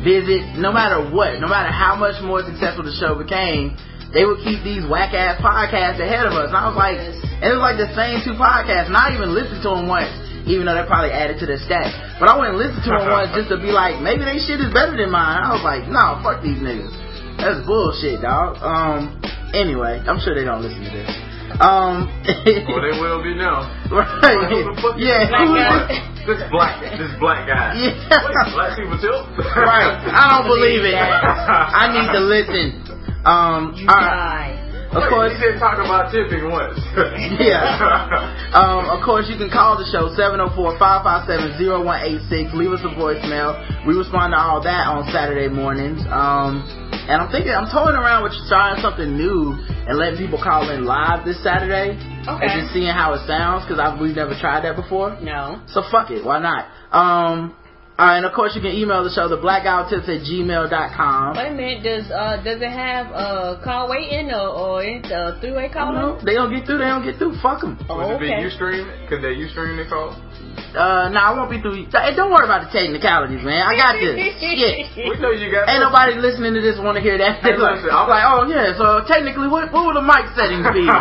visits, 0.05 0.45
no 0.55 0.71
matter 0.71 1.01
what, 1.11 1.41
no 1.41 1.47
matter 1.47 1.73
how 1.73 1.95
much 1.95 2.21
more 2.23 2.45
successful 2.45 2.85
the 2.85 2.95
show 2.95 3.17
became, 3.17 3.75
they 4.15 4.23
would 4.23 4.39
keep 4.47 4.63
these 4.63 4.87
whack 4.87 5.11
ass 5.13 5.37
podcasts 5.43 5.99
ahead 5.99 6.23
of 6.25 6.33
us. 6.33 6.47
And 6.49 6.57
I 6.57 6.71
was 6.71 6.77
like, 6.79 6.95
it 7.43 7.51
was 7.51 7.59
like 7.59 7.75
the 7.75 7.91
same 7.93 8.23
two 8.23 8.39
podcasts. 8.39 8.87
Not 8.87 9.11
even 9.11 9.35
listen 9.35 9.59
to 9.67 9.69
them 9.75 9.91
once, 9.91 10.07
even 10.47 10.63
though 10.65 10.73
they 10.79 10.87
probably 10.87 11.11
added 11.11 11.35
to 11.43 11.45
the 11.45 11.59
stats. 11.59 11.91
But 12.17 12.31
I 12.31 12.39
wouldn't 12.39 12.55
listen 12.55 12.79
to 12.87 12.91
them 12.95 13.11
once 13.19 13.35
just 13.35 13.51
to 13.51 13.59
be 13.59 13.75
like, 13.75 13.99
maybe 13.99 14.23
they 14.23 14.39
shit 14.39 14.63
is 14.63 14.71
better 14.71 14.95
than 14.95 15.11
mine. 15.11 15.43
I 15.43 15.51
was 15.51 15.61
like, 15.67 15.85
no, 15.91 16.23
fuck 16.23 16.39
these 16.39 16.57
niggas. 16.63 16.95
That's 17.35 17.59
bullshit, 17.67 18.23
dog. 18.23 18.55
Um. 18.63 19.19
Anyway, 19.51 19.99
I'm 20.07 20.23
sure 20.23 20.31
they 20.31 20.47
don't 20.47 20.63
listen 20.63 20.79
to 20.87 20.91
this. 20.95 21.11
Um. 21.59 22.07
well, 22.71 22.79
they 22.79 22.95
will 22.95 23.19
be 23.19 23.35
now. 23.35 23.67
right. 23.91 24.47
Who 24.47 24.71
the 24.71 24.79
fuck 24.79 24.95
is 24.95 25.03
Yeah. 25.03 25.27
this 25.27 25.35
black 25.51 25.51
guy? 25.91 26.11
This 26.25 26.41
black, 26.49 26.81
this 26.97 27.13
black 27.21 27.45
guy. 27.45 27.77
Yeah. 27.77 27.93
Wait, 28.09 28.49
black 28.57 28.73
people 28.73 28.97
too? 28.97 29.13
right. 29.61 29.93
I 30.09 30.25
don't 30.33 30.49
believe 30.49 30.81
it. 30.81 30.97
I 30.97 31.85
need 31.93 32.09
to 32.17 32.21
listen. 32.25 32.81
Um. 33.25 33.73
You 33.75 33.87
all 33.89 33.95
right. 33.97 34.61
die. 34.61 34.65
Of 34.95 35.01
Wait, 35.01 35.09
course. 35.11 35.33
he 35.35 35.39
didn't 35.43 35.59
talk 35.59 35.75
about 35.81 36.07
tipping 36.13 36.47
once. 36.47 36.79
Yeah. 37.41 38.53
um, 38.55 38.85
of 38.87 39.03
course, 39.03 39.27
you 39.27 39.35
can 39.35 39.49
call 39.51 39.75
the 39.75 39.83
show 39.91 40.07
704-557-0186. 40.15 42.53
Leave 42.53 42.71
us 42.71 42.79
a 42.85 42.93
voicemail. 42.95 43.59
We 43.85 43.93
respond 43.97 44.31
to 44.31 44.37
all 44.39 44.61
that 44.63 44.87
on 44.87 45.03
Saturday 45.11 45.49
mornings. 45.51 45.99
Um, 46.07 46.63
and 47.11 47.19
I'm 47.21 47.27
thinking, 47.31 47.51
I'm 47.51 47.67
toying 47.67 47.97
around 47.99 48.23
with 48.23 48.31
trying 48.47 48.79
something 48.81 49.17
new 49.17 49.51
and 49.59 49.97
letting 49.97 50.15
people 50.17 50.39
call 50.41 50.69
in 50.71 50.85
live 50.85 51.25
this 51.25 51.43
Saturday. 51.43 51.99
Okay. 52.23 52.47
And 52.47 52.61
just 52.63 52.71
seeing 52.73 52.87
how 52.93 53.11
it 53.19 53.27
sounds 53.27 53.65
because 53.67 53.83
we've 53.99 54.15
never 54.15 54.31
tried 54.39 54.63
that 54.63 54.77
before. 54.79 55.19
No. 55.19 55.59
So 55.75 55.83
fuck 55.91 56.09
it, 56.09 56.23
why 56.23 56.39
not? 56.39 56.69
Um, 56.95 57.51
uh, 57.97 58.19
and 58.19 58.25
of 58.25 58.33
course, 58.35 58.51
you 58.55 58.61
can 58.61 58.71
email 58.75 59.03
the 59.03 59.09
show, 59.15 59.29
the 59.31 59.39
blackguywhotips 59.39 60.03
at 60.11 60.27
gmail.com. 60.27 61.37
Wait 61.37 61.47
a 61.47 61.55
minute. 61.55 61.79
Does 61.83 62.11
uh 62.11 62.43
does 62.43 62.59
it 62.61 62.69
have 62.71 63.07
uh 63.15 63.55
call 63.63 63.87
waiting 63.89 64.31
or 64.35 64.47
or 64.51 64.83
it's 64.83 65.07
a 65.11 65.39
three 65.39 65.53
way 65.55 65.69
call? 65.71 65.95
don't 65.95 65.95
calling? 65.95 66.17
know. 66.19 66.25
They 66.27 66.35
don't 66.35 66.51
get 66.51 66.65
through, 66.67 66.79
they 66.83 66.91
don't 66.91 67.03
get 67.07 67.15
through. 67.15 67.39
Fuck 67.39 67.61
them. 67.63 67.79
Oh, 67.87 68.03
Would 68.03 68.19
it 68.19 68.19
be 68.19 68.27
okay. 68.35 68.43
you 68.43 68.49
stream? 68.51 68.83
Could 69.07 69.23
they 69.23 69.33
you 69.39 69.47
stream 69.47 69.79
the 69.79 69.87
call? 69.87 70.11
Uh, 70.75 71.07
nah, 71.07 71.31
I 71.31 71.39
won't 71.39 71.47
be 71.47 71.59
through. 71.63 71.87
Hey, 71.87 72.11
don't 72.19 72.31
worry 72.35 72.43
about 72.43 72.67
the 72.67 72.71
technicalities, 72.75 73.39
man. 73.47 73.63
I 73.63 73.79
got 73.79 73.95
this. 73.95 74.11
Shit. 74.43 75.07
We 75.07 75.15
know 75.23 75.31
you 75.31 75.47
got 75.47 75.71
Ain't 75.71 75.79
this. 75.79 75.87
nobody 75.87 76.19
listening 76.19 76.51
to 76.51 76.59
this 76.59 76.75
want 76.83 76.99
to 76.99 77.03
hear 77.03 77.15
that. 77.15 77.39
Hey, 77.39 77.55
like, 77.55 77.79
listen, 77.79 77.95
I'm- 77.95 78.11
like, 78.11 78.27
oh 78.27 78.43
yeah, 78.51 78.75
so 78.75 79.07
technically, 79.07 79.47
what 79.47 79.71
what 79.71 79.87
would 79.87 79.95
the 79.95 80.03
mic 80.03 80.27
settings 80.35 80.67
be? 80.75 80.83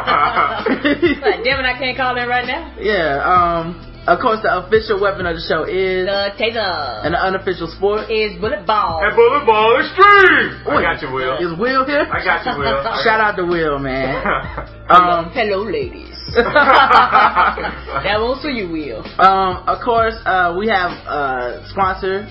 like, 1.26 1.42
damn 1.42 1.58
it, 1.58 1.66
I 1.66 1.74
can't 1.78 1.96
call 1.98 2.14
in 2.14 2.28
right 2.30 2.46
now. 2.46 2.70
yeah. 2.78 3.18
Um. 3.26 3.90
Of 4.06 4.20
course, 4.20 4.40
the 4.44 4.52
official 4.60 5.00
weapon 5.00 5.24
of 5.24 5.32
the 5.32 5.40
show 5.48 5.64
is 5.64 6.04
The 6.04 6.36
taser 6.36 6.60
and 7.08 7.14
the 7.16 7.20
unofficial 7.24 7.72
sport 7.72 8.10
is 8.12 8.36
bullet 8.38 8.66
ball. 8.68 9.00
And 9.00 9.16
bullet 9.16 9.46
ball 9.48 9.80
is 9.80 9.88
extreme. 9.88 10.60
I 10.68 10.82
got 10.84 11.00
you, 11.00 11.08
Will. 11.08 11.40
is 11.40 11.56
Will 11.58 11.86
here. 11.88 12.04
I 12.12 12.20
got 12.20 12.44
you, 12.44 12.52
Will. 12.60 12.84
Shout 13.04 13.20
out 13.20 13.36
to 13.40 13.46
Will, 13.48 13.78
man. 13.78 14.20
Hello, 14.92 15.24
Um. 15.24 15.30
hello, 15.32 15.64
ladies. 15.64 16.12
that 16.36 18.16
won't 18.20 18.42
for 18.42 18.50
you, 18.50 18.68
Will. 18.68 19.00
Um, 19.18 19.64
of 19.68 19.80
course, 19.82 20.14
uh, 20.26 20.54
we 20.58 20.68
have 20.68 20.90
uh, 21.08 21.64
sponsor, 21.70 22.26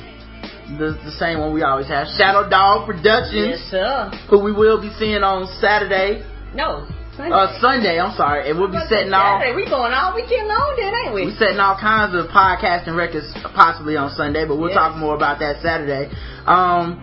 the, 0.77 0.93
the 1.03 1.11
same 1.17 1.39
one 1.39 1.53
we 1.53 1.63
always 1.63 1.87
have, 1.87 2.05
Shadow 2.17 2.47
Dog 2.49 2.85
Productions, 2.85 3.57
Yes, 3.57 3.71
sir. 3.71 4.11
who 4.29 4.39
we 4.43 4.51
will 4.51 4.79
be 4.81 4.91
seeing 4.99 5.23
on 5.23 5.47
Saturday, 5.59 6.21
No. 6.53 6.85
Sunday. 7.17 7.31
uh, 7.35 7.59
Sunday. 7.61 7.99
I'm 7.99 8.15
sorry, 8.15 8.49
and 8.49 8.57
we'll 8.59 8.71
be 8.71 8.79
setting 8.89 9.13
off. 9.13 9.41
Saturday. 9.41 9.55
We 9.55 9.69
going 9.69 9.93
all 9.93 10.15
weekend 10.15 10.47
long, 10.47 10.73
then, 10.77 10.93
ain't 11.05 11.13
we? 11.13 11.25
We 11.27 11.35
setting 11.35 11.59
all 11.59 11.77
kinds 11.77 12.15
of 12.15 12.27
podcasting 12.33 12.95
records 12.97 13.31
possibly 13.53 13.95
on 13.97 14.09
Sunday, 14.11 14.45
but 14.47 14.57
we'll 14.57 14.69
Yes. 14.69 14.77
talk 14.77 14.97
more 14.97 15.15
about 15.15 15.39
that 15.39 15.61
Saturday. 15.61 16.09
Um, 16.47 17.01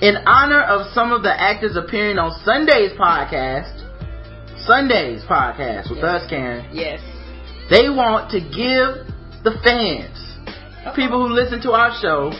in 0.00 0.16
honor 0.26 0.60
of 0.60 0.92
some 0.92 1.12
of 1.12 1.22
the 1.22 1.32
actors 1.32 1.76
appearing 1.76 2.18
on 2.18 2.30
Sunday's 2.44 2.92
podcast, 2.92 3.72
Sunday's 4.66 5.24
podcast 5.24 5.88
with 5.90 5.98
Yes. 6.00 6.22
us, 6.22 6.28
Karen. 6.30 6.64
Yes. 6.72 7.00
They 7.70 7.88
want 7.88 8.30
to 8.30 8.40
give 8.40 9.06
the 9.44 9.52
fans, 9.64 10.36
people 10.94 11.26
who 11.26 11.32
listen 11.32 11.60
to 11.62 11.72
our 11.72 11.92
show, 12.00 12.32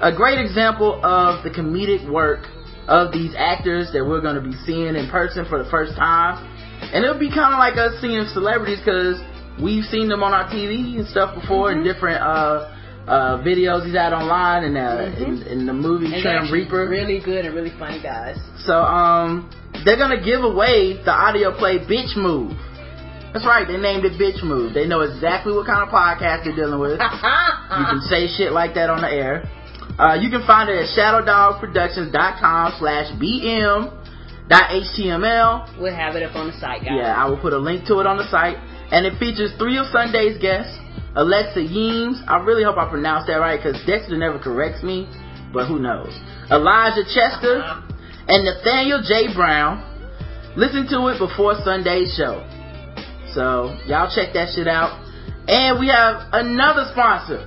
a 0.00 0.12
great 0.12 0.38
example 0.38 1.00
of 1.04 1.42
the 1.42 1.50
comedic 1.50 2.06
work 2.08 2.46
of 2.88 3.12
these 3.12 3.34
actors 3.36 3.90
that 3.92 4.04
we're 4.04 4.20
going 4.20 4.36
to 4.36 4.44
be 4.44 4.56
seeing 4.64 4.94
in 4.96 5.08
person 5.10 5.44
for 5.48 5.62
the 5.62 5.68
first 5.70 5.96
time. 5.96 6.46
And 6.80 7.04
it'll 7.04 7.18
be 7.18 7.28
kind 7.28 7.52
of 7.52 7.58
like 7.58 7.76
us 7.76 8.00
seeing 8.00 8.24
celebrities 8.32 8.78
because 8.78 9.20
we've 9.62 9.84
seen 9.84 10.08
them 10.08 10.22
on 10.22 10.32
our 10.32 10.48
TV 10.48 10.98
and 10.98 11.06
stuff 11.06 11.38
before 11.38 11.72
in 11.72 11.84
different 11.84 12.22
uh, 12.22 12.72
uh, 13.06 13.42
videos 13.44 13.84
he's 13.84 13.94
had 13.94 14.12
online 14.12 14.64
and 14.64 14.76
uh, 14.76 15.10
in, 15.18 15.42
in 15.46 15.66
the 15.66 15.72
movie 15.72 16.12
And 16.12 16.22
Trim 16.22 16.52
Reaper. 16.52 16.88
Really 16.88 17.20
good 17.20 17.44
and 17.44 17.54
really 17.54 17.72
funny 17.78 18.02
guys. 18.02 18.36
So, 18.64 18.74
um, 18.74 19.50
they're 19.84 19.96
gonna 19.98 20.22
give 20.22 20.42
away 20.42 20.98
the 21.04 21.12
audio 21.12 21.56
play 21.56 21.78
Bitch 21.78 22.16
Move. 22.16 22.52
That's 23.32 23.46
right, 23.46 23.66
they 23.66 23.78
named 23.78 24.04
it 24.04 24.18
Bitch 24.18 24.42
Move. 24.42 24.74
They 24.74 24.86
know 24.86 25.00
exactly 25.02 25.52
what 25.52 25.66
kind 25.66 25.86
of 25.86 25.88
podcast 25.94 26.44
you're 26.44 26.56
dealing 26.56 26.80
with. 26.80 26.98
you 27.78 27.84
can 27.86 28.00
say 28.10 28.26
shit 28.26 28.52
like 28.52 28.74
that 28.74 28.90
on 28.90 29.02
the 29.02 29.08
air. 29.08 29.46
Uh, 29.98 30.14
you 30.14 30.30
can 30.30 30.46
find 30.46 30.68
it 30.70 30.76
at 30.76 30.88
shadowdogproductions.com 30.96 32.74
slash 32.78 33.12
bm.html. 33.20 33.90
We'll 35.80 35.94
have 35.94 36.16
it 36.16 36.22
up 36.22 36.36
on 36.36 36.46
the 36.48 36.52
site, 36.58 36.82
guys. 36.82 36.92
Yeah, 36.96 37.14
I 37.14 37.28
will 37.28 37.38
put 37.38 37.52
a 37.52 37.58
link 37.58 37.86
to 37.86 38.00
it 38.00 38.06
on 38.06 38.16
the 38.16 38.28
site. 38.30 38.56
And 38.92 39.06
it 39.06 39.18
features 39.18 39.52
three 39.58 39.78
of 39.78 39.86
Sunday's 39.92 40.38
guests. 40.40 40.76
Alexa 41.14 41.60
Yeames, 41.60 42.22
I 42.28 42.38
really 42.38 42.62
hope 42.62 42.78
I 42.78 42.88
pronounced 42.88 43.26
that 43.26 43.36
right 43.36 43.58
because 43.58 43.74
Dexter 43.84 44.16
never 44.16 44.38
corrects 44.38 44.82
me, 44.84 45.08
but 45.52 45.66
who 45.66 45.80
knows. 45.80 46.14
Elijah 46.50 47.02
Chester 47.02 47.62
and 48.28 48.44
Nathaniel 48.46 49.02
J. 49.02 49.34
Brown. 49.34 49.82
Listen 50.56 50.86
to 50.88 51.08
it 51.08 51.18
before 51.18 51.54
Sunday's 51.64 52.14
show. 52.14 52.46
So, 53.34 53.76
y'all 53.86 54.10
check 54.14 54.34
that 54.34 54.54
shit 54.54 54.66
out. 54.66 54.98
And 55.46 55.78
we 55.78 55.88
have 55.88 56.30
another 56.32 56.86
sponsor. 56.92 57.46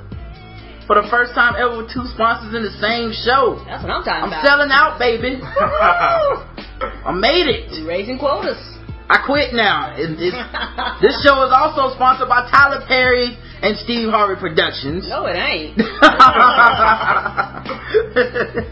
For 0.87 0.99
the 0.99 1.07
first 1.09 1.31
time 1.33 1.55
ever 1.55 1.77
with 1.79 1.93
two 1.95 2.03
sponsors 2.11 2.51
in 2.53 2.63
the 2.63 2.75
same 2.83 3.15
show. 3.15 3.55
That's 3.63 3.79
what 3.83 3.91
I'm 3.91 4.03
talking 4.03 4.27
about. 4.27 4.43
I'm 4.43 4.45
selling 4.45 4.71
out, 4.71 4.99
baby. 4.99 5.39
I 7.07 7.11
made 7.15 7.47
it. 7.47 7.71
Raising 7.87 8.19
quotas. 8.19 8.59
I 9.07 9.23
quit 9.25 9.53
now. 9.53 9.95
It- 9.95 10.19
it's- 10.19 10.35
this 11.03 11.15
show 11.23 11.39
is 11.47 11.51
also 11.55 11.95
sponsored 11.95 12.27
by 12.27 12.49
Tyler 12.51 12.83
Perry 12.87 13.31
and 13.63 13.77
Steve 13.79 14.09
Harvey 14.11 14.35
Productions. 14.39 15.07
No, 15.07 15.23
it 15.25 15.39
ain't. 15.39 15.79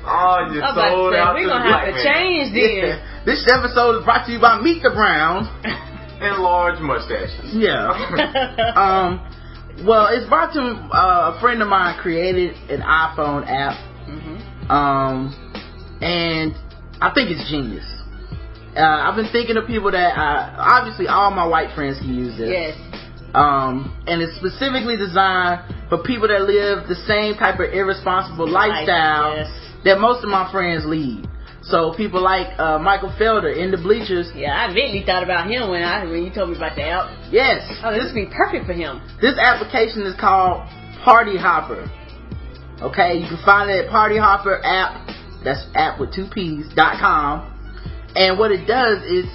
Oh, 0.04 0.50
you 0.52 0.62
I'm 0.62 0.74
about 0.74 0.90
to 0.90 0.92
sold 0.92 1.14
out 1.16 1.34
we're 1.36 1.48
gonna 1.48 1.64
have 1.72 1.94
to 1.94 2.04
change 2.04 2.54
this. 2.54 3.00
this 3.26 3.42
episode 3.52 4.00
is 4.00 4.04
brought 4.06 4.26
to 4.26 4.32
you 4.32 4.40
by 4.42 4.60
Meet 4.62 4.84
the 4.84 4.90
Browns. 4.92 5.48
And 6.22 6.42
large 6.44 6.80
mustaches. 6.82 7.54
Yeah. 7.54 7.90
um, 8.76 9.22
well, 9.86 10.08
it's 10.12 10.28
brought 10.30 10.54
to 10.54 10.62
uh, 10.62 11.34
a 11.36 11.40
friend 11.42 11.62
of 11.62 11.68
mine 11.68 11.98
created 12.00 12.56
an 12.70 12.82
iPhone 12.82 13.44
app, 13.48 13.78
Mhm. 14.08 14.70
um, 14.70 15.36
and 16.02 16.56
I 17.02 17.10
think 17.12 17.32
it's 17.32 17.50
genius. 17.50 17.86
Uh, 18.76 18.82
I've 18.82 19.16
been 19.16 19.28
thinking 19.32 19.58
of 19.58 19.68
people 19.68 19.92
that 19.92 20.18
I, 20.18 20.78
obviously 20.80 21.08
all 21.08 21.32
my 21.32 21.46
white 21.46 21.72
friends 21.76 21.98
can 22.00 22.14
use 22.14 22.38
this. 22.38 22.50
Yes. 22.50 22.78
Um, 23.34 23.94
and 24.08 24.22
it's 24.22 24.36
specifically 24.38 24.98
designed 24.98 25.62
for 25.90 25.98
people 26.00 26.28
that 26.28 26.42
live 26.44 26.88
the 26.88 26.96
same 27.08 27.36
type 27.36 27.60
of 27.60 27.74
irresponsible 27.74 28.48
lifestyle 28.48 29.36
Yes. 29.36 29.52
that 29.84 30.00
most 30.00 30.24
of 30.24 30.30
my 30.30 30.50
friends 30.52 30.86
lead. 30.86 31.28
So 31.64 31.94
people 31.96 32.22
like 32.22 32.58
uh, 32.60 32.80
Michael 32.80 33.14
Felder 33.20 33.56
in 33.56 33.70
the 33.72 33.78
bleachers. 33.78 34.32
Yeah, 34.34 34.54
I 34.54 34.72
immediately 34.72 35.04
thought 35.06 35.24
about 35.24 35.50
him 35.50 35.70
when 35.70 35.84
I 35.84 36.04
when 36.06 36.24
you 36.24 36.34
told 36.34 36.50
me 36.50 36.58
about 36.58 36.76
the 36.76 36.84
app. 36.84 37.10
Yes, 37.32 37.62
Oh, 37.84 37.92
this 37.94 38.06
would 38.06 38.16
be 38.16 38.26
perfect 38.34 38.66
for 38.66 38.74
him. 38.74 39.02
this 39.22 39.38
application 39.38 40.02
is 40.04 40.16
called 40.20 40.68
Party 41.04 41.38
Hopper. 41.38 41.86
Okay, 42.82 43.18
you 43.22 43.28
can 43.30 43.38
find 43.46 43.70
it 43.70 43.86
at 43.86 43.92
Party 43.92 44.18
Hopper 44.18 44.60
app. 44.66 45.08
That's 45.44 45.66
app 45.76 46.00
with 46.00 46.14
two 46.14 46.28
P's 46.34 46.66
dot 46.76 47.00
com. 47.00 47.48
And 48.16 48.38
what 48.40 48.52
it 48.52 48.66
does 48.66 49.04
is 49.06 49.26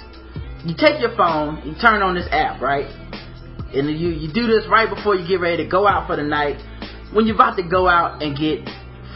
you 0.65 0.75
take 0.77 0.99
your 0.99 1.15
phone, 1.15 1.63
you 1.65 1.75
turn 1.79 2.01
on 2.01 2.13
this 2.13 2.27
app, 2.31 2.61
right? 2.61 2.87
And 3.73 3.89
you 3.89 4.09
you 4.09 4.31
do 4.33 4.47
this 4.47 4.65
right 4.69 4.89
before 4.93 5.15
you 5.15 5.25
get 5.27 5.39
ready 5.39 5.63
to 5.63 5.69
go 5.69 5.87
out 5.87 6.07
for 6.07 6.17
the 6.17 6.23
night. 6.23 6.59
When 7.13 7.25
you're 7.25 7.35
about 7.35 7.55
to 7.55 7.63
go 7.63 7.87
out 7.87 8.21
and 8.21 8.35
get 8.37 8.67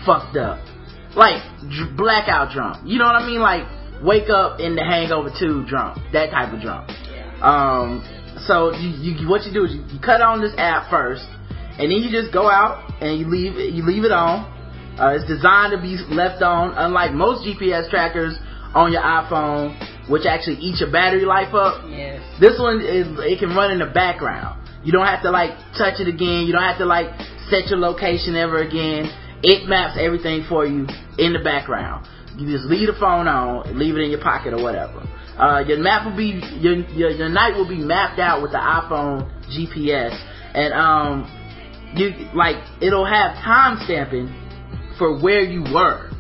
fucked 0.06 0.38
up, 0.38 0.60
like 1.16 1.42
dr- 1.70 1.96
blackout 1.98 2.52
drunk. 2.52 2.78
You 2.86 3.00
know 3.00 3.06
what 3.06 3.16
I 3.16 3.26
mean? 3.26 3.40
Like 3.42 3.68
wake 4.04 4.30
up 4.30 4.60
in 4.60 4.76
the 4.76 4.84
Hangover 4.84 5.30
2 5.38 5.66
drunk, 5.68 6.00
that 6.14 6.32
type 6.32 6.54
of 6.54 6.62
drunk. 6.62 6.90
Um, 7.42 8.02
so 8.48 8.72
you, 8.76 8.90
you 9.14 9.30
what 9.30 9.44
you 9.46 9.54
do 9.54 9.66
is 9.66 9.74
you, 9.74 9.84
you 9.94 10.00
cut 10.00 10.22
on 10.22 10.42
this 10.42 10.54
app 10.58 10.90
first, 10.90 11.26
and 11.78 11.92
then 11.92 11.98
you 12.02 12.10
just 12.12 12.34
go 12.34 12.50
out 12.50 12.82
and 13.02 13.20
you 13.20 13.28
leave 13.28 13.58
it- 13.58 13.74
you 13.74 13.84
leave 13.86 14.04
it 14.04 14.12
on. 14.12 14.50
Uh, 15.00 15.16
it's 15.16 15.26
designed 15.28 15.72
to 15.72 15.82
be 15.82 15.98
left 16.14 16.44
on, 16.44 16.74
unlike 16.76 17.14
most 17.14 17.46
GPS 17.48 17.90
trackers 17.90 18.38
on 18.76 18.92
your 18.92 19.02
iPhone, 19.02 19.74
which 20.10 20.26
actually 20.26 20.58
eat 20.58 20.80
your 20.80 20.92
battery 20.92 21.26
life 21.26 21.54
up. 21.54 21.84
Yes. 21.88 22.22
This 22.40 22.60
one 22.60 22.82
is 22.82 23.08
it 23.20 23.40
can 23.40 23.56
run 23.56 23.72
in 23.72 23.80
the 23.80 23.86
background. 23.88 24.60
You 24.84 24.92
don't 24.92 25.06
have 25.06 25.22
to 25.24 25.32
like 25.32 25.52
touch 25.78 26.00
it 26.00 26.08
again. 26.08 26.46
You 26.46 26.54
don't 26.54 26.64
have 26.64 26.78
to 26.80 26.86
like 26.86 27.08
set 27.50 27.68
your 27.68 27.80
location 27.80 28.36
ever 28.36 28.58
again. 28.62 29.10
It 29.44 29.68
maps 29.68 29.98
everything 30.00 30.46
for 30.48 30.66
you 30.66 30.88
in 31.18 31.34
the 31.34 31.42
background. 31.44 32.08
You 32.38 32.48
just 32.56 32.66
leave 32.70 32.88
the 32.88 32.98
phone 33.00 33.28
on, 33.28 33.78
leave 33.78 33.96
it 33.96 34.02
in 34.02 34.12
your 34.12 34.22
pocket 34.22 34.54
or 34.54 34.62
whatever. 34.62 35.04
Uh, 35.38 35.64
your 35.66 35.80
map 35.80 36.06
will 36.06 36.16
be 36.16 36.40
your, 36.60 36.76
your 36.94 37.10
your 37.10 37.30
night 37.30 37.56
will 37.56 37.68
be 37.68 37.80
mapped 37.80 38.20
out 38.20 38.42
with 38.42 38.52
the 38.52 38.58
iPhone 38.58 39.26
GPS, 39.50 40.14
and 40.54 40.74
um, 40.74 41.26
you 41.96 42.12
like 42.36 42.58
it'll 42.82 43.06
have 43.06 43.36
time 43.44 43.78
stamping 43.84 44.30
for 44.98 45.20
where 45.20 45.42
you 45.42 45.64
were. 45.74 46.12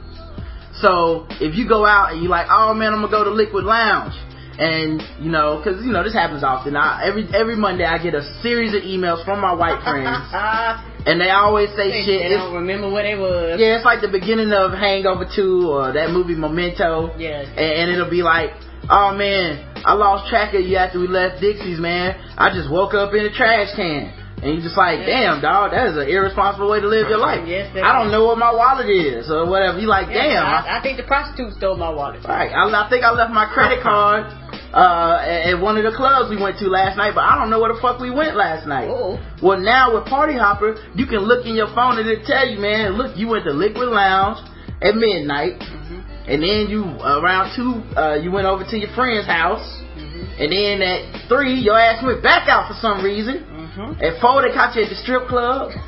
So 0.81 1.27
if 1.39 1.55
you 1.55 1.67
go 1.67 1.85
out 1.85 2.13
and 2.13 2.21
you're 2.21 2.31
like, 2.31 2.47
oh 2.49 2.73
man, 2.73 2.93
I'm 2.93 3.01
gonna 3.01 3.11
go 3.11 3.23
to 3.23 3.29
Liquid 3.29 3.63
Lounge, 3.63 4.15
and 4.57 5.03
you 5.23 5.29
know, 5.29 5.61
cause 5.63 5.83
you 5.85 5.91
know 5.91 6.03
this 6.03 6.13
happens 6.13 6.43
often. 6.43 6.75
I, 6.75 7.05
every 7.05 7.27
every 7.35 7.55
Monday 7.55 7.85
I 7.85 8.01
get 8.01 8.15
a 8.15 8.23
series 8.41 8.73
of 8.73 8.81
emails 8.81 9.23
from 9.23 9.39
my 9.39 9.53
white 9.53 9.83
friends, 9.83 10.07
and 11.05 11.19
they 11.19 11.29
always 11.29 11.69
say 11.75 11.89
they, 11.89 12.03
shit. 12.05 12.21
they 12.21 12.29
don't 12.29 12.53
remember 12.53 12.89
what 12.89 13.05
it 13.05 13.17
was. 13.17 13.59
yeah, 13.59 13.75
it's 13.77 13.85
like 13.85 14.01
the 14.01 14.11
beginning 14.11 14.51
of 14.53 14.71
Hangover 14.71 15.25
2 15.25 15.69
or 15.69 15.93
that 15.93 16.11
movie 16.11 16.35
Memento, 16.35 17.13
Yeah, 17.17 17.41
and, 17.41 17.57
and 17.57 17.91
it'll 17.91 18.09
be 18.09 18.21
like, 18.23 18.51
oh 18.89 19.13
man, 19.17 19.65
I 19.85 19.93
lost 19.93 20.29
track 20.29 20.53
of 20.53 20.61
you 20.61 20.77
after 20.77 20.99
we 20.99 21.07
left 21.07 21.41
Dixie's, 21.41 21.79
man. 21.79 22.15
I 22.37 22.53
just 22.53 22.69
woke 22.69 22.93
up 22.93 23.13
in 23.13 23.25
a 23.25 23.33
trash 23.33 23.69
can. 23.75 24.17
And 24.41 24.57
you're 24.57 24.65
just 24.65 24.77
like, 24.77 25.05
damn, 25.05 25.37
dog, 25.37 25.69
that 25.69 25.93
is 25.93 25.97
an 26.01 26.09
irresponsible 26.09 26.65
way 26.65 26.81
to 26.81 26.87
live 26.89 27.05
your 27.13 27.21
life. 27.21 27.45
Yes, 27.45 27.69
I 27.77 27.93
don't 27.93 28.09
is. 28.09 28.11
know 28.11 28.25
what 28.25 28.39
my 28.41 28.49
wallet 28.49 28.89
is 28.89 29.29
or 29.29 29.45
whatever. 29.45 29.77
You 29.77 29.85
like, 29.85 30.09
Yeah, 30.09 30.41
damn, 30.41 30.45
I, 30.45 30.65
I, 30.65 30.79
I 30.79 30.81
think 30.81 30.97
the 30.97 31.05
prostitute 31.05 31.53
stole 31.61 31.77
my 31.77 31.93
wallet. 31.93 32.25
Right. 32.25 32.49
I, 32.49 32.65
I 32.65 32.89
think 32.89 33.05
I 33.05 33.13
left 33.13 33.29
my 33.29 33.45
credit 33.53 33.83
card 33.85 34.25
uh, 34.73 35.19
at, 35.21 35.53
at 35.53 35.61
one 35.61 35.75
of 35.77 35.83
the 35.83 35.91
clubs 35.95 36.29
we 36.29 36.41
went 36.41 36.57
to 36.59 36.67
last 36.67 36.95
night, 36.97 37.13
but 37.13 37.21
I 37.27 37.35
don't 37.37 37.49
know 37.49 37.59
where 37.59 37.73
the 37.73 37.79
fuck 37.81 37.99
we 37.99 38.09
went 38.11 38.35
last 38.35 38.65
night. 38.67 38.87
Oh. 38.89 39.19
Well, 39.43 39.59
now 39.59 39.93
with 39.95 40.05
Party 40.07 40.37
Hopper, 40.37 40.75
you 40.95 41.05
can 41.05 41.19
look 41.27 41.45
in 41.45 41.55
your 41.55 41.67
phone 41.75 41.99
and 41.99 42.07
it'll 42.07 42.25
tell 42.25 42.47
you, 42.47 42.59
man, 42.59 42.93
look, 42.97 43.17
you 43.17 43.27
went 43.27 43.43
to 43.45 43.51
Liquid 43.53 43.89
Lounge 43.89 44.39
at 44.81 44.95
midnight, 44.95 45.59
Mm-hmm. 45.59 46.31
and 46.31 46.39
then 46.41 46.61
you 46.71 46.83
around 47.03 47.51
two, 47.55 47.83
uh, 47.99 48.15
you 48.15 48.31
went 48.31 48.47
over 48.47 48.63
to 48.63 48.75
your 48.77 48.89
friend's 48.95 49.27
house, 49.27 49.61
Mm-hmm. 49.97 50.41
and 50.41 50.49
then 50.51 50.75
at 50.81 51.27
three, 51.27 51.55
your 51.59 51.77
ass 51.77 52.01
went 52.03 52.23
back 52.23 52.47
out 52.47 52.67
for 52.71 52.77
some 52.79 53.03
reason. 53.03 53.43
Mm-hmm. 53.43 54.01
At 54.01 54.19
four, 54.21 54.41
they 54.41 54.53
caught 54.55 54.75
you 54.75 54.83
at 54.83 54.89
the 54.89 54.95
strip 54.95 55.27
club. 55.27 55.71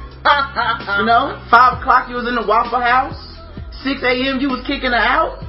You 0.99 1.05
know, 1.05 1.35
five 1.51 1.79
o'clock 1.81 2.07
you 2.07 2.15
was 2.15 2.27
in 2.27 2.35
the 2.35 2.45
Waffle 2.47 2.79
House. 2.79 3.19
Six 3.83 3.99
a.m. 4.03 4.39
you 4.39 4.47
was 4.47 4.63
kicking 4.65 4.91
her 4.91 5.03
out. 5.03 5.43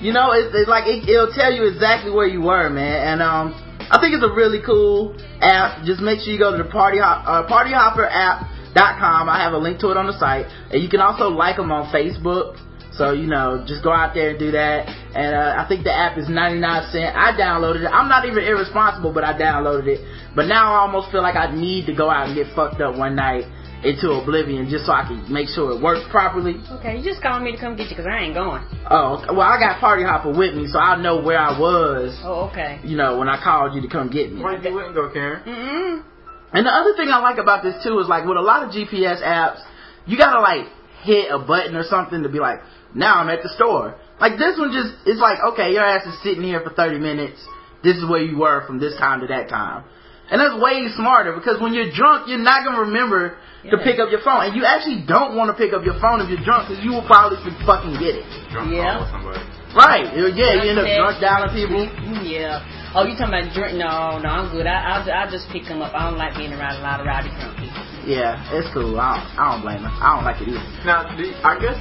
You 0.00 0.12
know, 0.16 0.32
it's, 0.32 0.68
like 0.68 0.88
it, 0.88 1.04
it'll 1.04 1.32
tell 1.32 1.52
you 1.52 1.68
exactly 1.68 2.10
where 2.10 2.26
you 2.26 2.40
were, 2.40 2.70
man. 2.70 3.20
And 3.20 3.22
um, 3.22 3.52
I 3.92 4.00
think 4.00 4.16
it's 4.16 4.24
a 4.24 4.32
really 4.32 4.64
cool 4.64 5.12
app. 5.42 5.84
Just 5.84 6.00
make 6.00 6.20
sure 6.20 6.32
you 6.32 6.38
go 6.38 6.56
to 6.56 6.62
the 6.62 6.68
Party 6.68 6.98
Hop, 6.98 7.28
uh, 7.28 7.44
PartyHopperApp.com. 7.44 9.28
I 9.28 9.42
have 9.44 9.52
a 9.52 9.58
link 9.58 9.78
to 9.80 9.90
it 9.90 9.98
on 9.98 10.06
the 10.06 10.16
site, 10.18 10.46
and 10.72 10.82
you 10.82 10.88
can 10.88 11.00
also 11.00 11.28
like 11.28 11.56
them 11.56 11.70
on 11.70 11.92
Facebook. 11.92 12.56
So 12.96 13.12
you 13.12 13.26
know, 13.26 13.62
just 13.68 13.84
go 13.84 13.92
out 13.92 14.14
there 14.14 14.30
and 14.30 14.38
do 14.38 14.50
that. 14.52 14.88
And 14.88 15.36
uh, 15.36 15.60
I 15.60 15.68
think 15.68 15.84
the 15.84 15.92
app 15.92 16.16
is 16.16 16.28
99 16.30 16.64
cent. 16.92 17.14
I 17.14 17.36
downloaded 17.36 17.84
it. 17.84 17.92
I'm 17.92 18.08
not 18.08 18.24
even 18.24 18.42
irresponsible, 18.42 19.12
but 19.12 19.22
I 19.22 19.36
downloaded 19.36 19.86
it. 19.86 20.00
But 20.34 20.46
now 20.46 20.72
I 20.72 20.80
almost 20.80 21.12
feel 21.12 21.20
like 21.20 21.36
I 21.36 21.54
need 21.54 21.84
to 21.86 21.94
go 21.94 22.08
out 22.08 22.28
and 22.28 22.34
get 22.34 22.48
fucked 22.56 22.80
up 22.80 22.96
one 22.96 23.16
night 23.16 23.44
into 23.82 24.12
oblivion 24.12 24.68
just 24.68 24.84
so 24.86 24.92
I 24.92 25.08
can 25.08 25.32
make 25.32 25.48
sure 25.48 25.72
it 25.72 25.80
works 25.80 26.04
properly. 26.10 26.60
Okay, 26.80 26.98
you 26.98 27.04
just 27.04 27.22
called 27.22 27.42
me 27.42 27.52
to 27.52 27.58
come 27.58 27.76
get 27.76 27.88
you 27.88 27.96
because 27.96 28.06
I 28.06 28.20
ain't 28.20 28.34
going. 28.34 28.62
Oh, 28.90 29.24
well, 29.32 29.46
I 29.46 29.58
got 29.58 29.80
Party 29.80 30.04
Hopper 30.04 30.30
with 30.30 30.54
me, 30.54 30.66
so 30.68 30.78
I 30.78 31.00
know 31.00 31.22
where 31.22 31.38
I 31.38 31.58
was. 31.58 32.18
Oh, 32.22 32.50
okay. 32.50 32.80
You 32.84 32.96
know, 32.96 33.18
when 33.18 33.28
I 33.28 33.42
called 33.42 33.74
you 33.74 33.80
to 33.82 33.88
come 33.88 34.10
get 34.10 34.32
me. 34.32 34.42
Why 34.42 34.60
you 34.60 34.74
wouldn't 34.74 34.94
go, 34.94 35.10
Karen? 35.12 35.42
Mm-mm. 35.44 36.04
And 36.52 36.66
the 36.66 36.70
other 36.70 36.96
thing 36.96 37.08
I 37.08 37.18
like 37.20 37.38
about 37.38 37.62
this 37.62 37.82
too 37.84 37.98
is 38.00 38.08
like 38.08 38.26
with 38.26 38.36
a 38.36 38.42
lot 38.42 38.64
of 38.64 38.70
GPS 38.70 39.22
apps, 39.22 39.62
you 40.06 40.18
gotta 40.18 40.40
like 40.40 40.66
hit 41.02 41.30
a 41.30 41.38
button 41.38 41.76
or 41.76 41.84
something 41.84 42.22
to 42.22 42.28
be 42.28 42.40
like, 42.40 42.60
now 42.94 43.14
I'm 43.16 43.28
at 43.28 43.42
the 43.42 43.48
store. 43.54 43.96
Like 44.20 44.36
this 44.36 44.58
one 44.58 44.72
just, 44.72 45.06
it's 45.06 45.20
like, 45.20 45.38
okay, 45.52 45.72
your 45.72 45.84
ass 45.84 46.04
is 46.06 46.20
sitting 46.22 46.42
here 46.42 46.60
for 46.60 46.70
30 46.74 46.98
minutes. 46.98 47.40
This 47.82 47.96
is 47.96 48.04
where 48.08 48.22
you 48.22 48.36
were 48.36 48.66
from 48.66 48.78
this 48.78 48.96
time 48.98 49.20
to 49.20 49.26
that 49.28 49.48
time. 49.48 49.84
And 50.30 50.38
that's 50.38 50.54
way 50.62 50.86
smarter 50.94 51.34
because 51.34 51.60
when 51.60 51.74
you're 51.74 51.90
drunk, 51.90 52.28
you're 52.30 52.38
not 52.38 52.62
gonna 52.64 52.86
remember 52.86 53.38
to 53.68 53.76
pick 53.82 53.98
up 53.98 54.08
your 54.10 54.22
phone. 54.22 54.46
And 54.46 54.56
you 54.56 54.64
actually 54.64 55.04
don't 55.04 55.36
want 55.36 55.50
to 55.52 55.56
pick 55.58 55.74
up 55.74 55.84
your 55.84 55.98
phone 56.00 56.22
if 56.22 56.30
you're 56.30 56.40
drunk 56.46 56.70
because 56.70 56.80
you 56.82 56.94
will 56.94 57.04
probably 57.04 57.36
fucking 57.66 57.98
get 58.00 58.16
it. 58.16 58.24
Drunk 58.48 58.72
Yeah. 58.72 59.02
call 59.02 59.10
somebody. 59.10 59.42
Right. 59.74 60.06
Yeah, 60.16 60.62
you 60.62 60.70
end 60.70 60.78
up 60.80 60.86
drunk 60.86 61.20
dialing 61.20 61.52
people. 61.54 61.82
Yeah. 62.24 62.62
Oh, 62.94 63.06
you 63.06 63.14
talking 63.14 63.34
about 63.36 63.52
drink? 63.54 63.78
No, 63.78 64.18
no, 64.18 64.26
I'm 64.30 64.50
good. 64.50 64.66
I, 64.66 64.98
I'll, 64.98 65.06
I'll 65.06 65.30
just 65.30 65.46
pick 65.54 65.62
them 65.66 65.78
up. 65.82 65.94
I 65.94 66.10
don't 66.10 66.18
like 66.18 66.34
being 66.34 66.50
around 66.50 66.80
a 66.80 66.82
lot 66.82 66.98
of 66.98 67.06
rowdy 67.06 67.30
drunk 67.38 67.54
people. 67.58 67.82
Yeah, 68.02 68.34
it's 68.50 68.66
cool. 68.74 68.98
I 68.98 69.14
don't, 69.14 69.26
I 69.38 69.42
don't 69.54 69.62
blame 69.62 69.82
her. 69.86 69.92
I 69.94 70.08
don't 70.16 70.24
like 70.26 70.40
it 70.42 70.48
either. 70.50 70.66
Now, 70.82 71.06
the, 71.14 71.30
I 71.46 71.54
guess, 71.62 71.78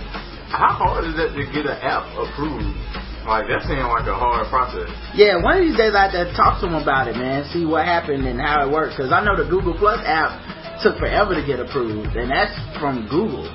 how 0.54 0.78
hard 0.78 1.06
is 1.10 1.16
that 1.18 1.34
to 1.34 1.42
get 1.50 1.66
an 1.66 1.80
app 1.82 2.06
approved? 2.14 2.78
Like 3.28 3.52
that 3.52 3.68
seemed 3.68 3.86
like 3.86 4.08
a 4.08 4.16
hard 4.16 4.48
process. 4.48 4.90
Yeah, 5.14 5.38
one 5.44 5.60
of 5.60 5.64
these 5.64 5.78
days 5.78 5.94
I 5.94 6.08
have 6.08 6.16
to 6.16 6.32
talk 6.34 6.62
to 6.62 6.68
him 6.68 6.76
about 6.80 7.08
it, 7.08 7.16
man. 7.20 7.46
See 7.52 7.66
what 7.66 7.86
happened 7.86 8.26
and 8.26 8.40
how 8.40 8.66
it 8.66 8.70
works. 8.72 8.96
Because 8.96 9.12
I 9.12 9.24
know 9.24 9.36
the 9.36 9.48
Google 9.48 9.76
Plus 9.76 10.00
app 10.08 10.40
took 10.82 10.98
forever 10.98 11.36
to 11.36 11.44
get 11.44 11.60
approved, 11.60 12.16
and 12.16 12.32
that's 12.32 12.56
from 12.80 13.06
Google. 13.12 13.46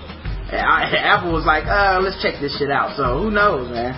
And 0.52 0.60
I, 0.60 0.92
Apple 1.16 1.32
was 1.32 1.48
like, 1.48 1.64
uh, 1.64 1.98
let's 2.04 2.20
check 2.20 2.38
this 2.40 2.54
shit 2.60 2.70
out. 2.70 2.94
So 2.96 3.24
who 3.24 3.32
knows, 3.32 3.72
man. 3.72 3.96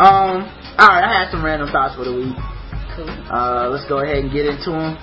Um, 0.00 0.48
all 0.80 0.88
right, 0.88 1.04
I 1.04 1.12
had 1.12 1.30
some 1.30 1.44
random 1.44 1.68
thoughts 1.68 1.94
for 1.94 2.08
the 2.08 2.14
week. 2.16 2.36
Cool. 2.96 3.08
Uh, 3.28 3.68
let's 3.68 3.84
go 3.88 4.00
ahead 4.00 4.24
and 4.24 4.32
get 4.32 4.48
into 4.48 4.72
them. 4.72 4.96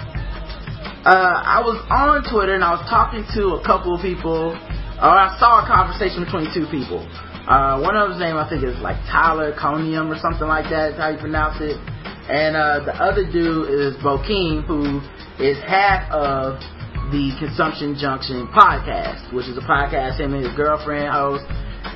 Uh, 1.06 1.38
I 1.46 1.62
was 1.64 1.80
on 1.88 2.26
Twitter 2.28 2.58
and 2.58 2.64
I 2.64 2.76
was 2.76 2.84
talking 2.90 3.24
to 3.38 3.56
a 3.56 3.62
couple 3.64 3.96
of 3.96 4.02
people. 4.02 4.58
Or 5.00 5.16
I 5.16 5.32
saw 5.40 5.64
a 5.64 5.66
conversation 5.66 6.28
between 6.28 6.52
two 6.52 6.68
people. 6.68 7.08
Uh, 7.50 7.82
one 7.82 7.98
of 7.98 8.10
them's 8.10 8.22
name 8.22 8.38
I 8.38 8.46
think 8.48 8.62
is 8.64 8.78
like 8.78 9.02
Tyler 9.10 9.52
Conium 9.58 10.14
or 10.14 10.22
something 10.22 10.46
like 10.48 10.70
that. 10.70 10.94
Is 10.94 10.98
how 11.02 11.10
you 11.10 11.18
pronounce 11.18 11.58
it. 11.60 11.82
And 12.30 12.54
uh, 12.54 12.86
the 12.86 12.94
other 13.02 13.26
dude 13.26 13.74
is 13.74 13.98
Bokeem, 14.06 14.62
who 14.70 15.02
is 15.42 15.58
half 15.66 16.06
of 16.14 16.62
the 17.10 17.34
Consumption 17.42 17.98
Junction 17.98 18.46
podcast, 18.54 19.34
which 19.34 19.50
is 19.50 19.58
a 19.58 19.66
podcast 19.66 20.22
him 20.22 20.38
and 20.38 20.46
his 20.46 20.54
girlfriend 20.54 21.10
host. 21.10 21.42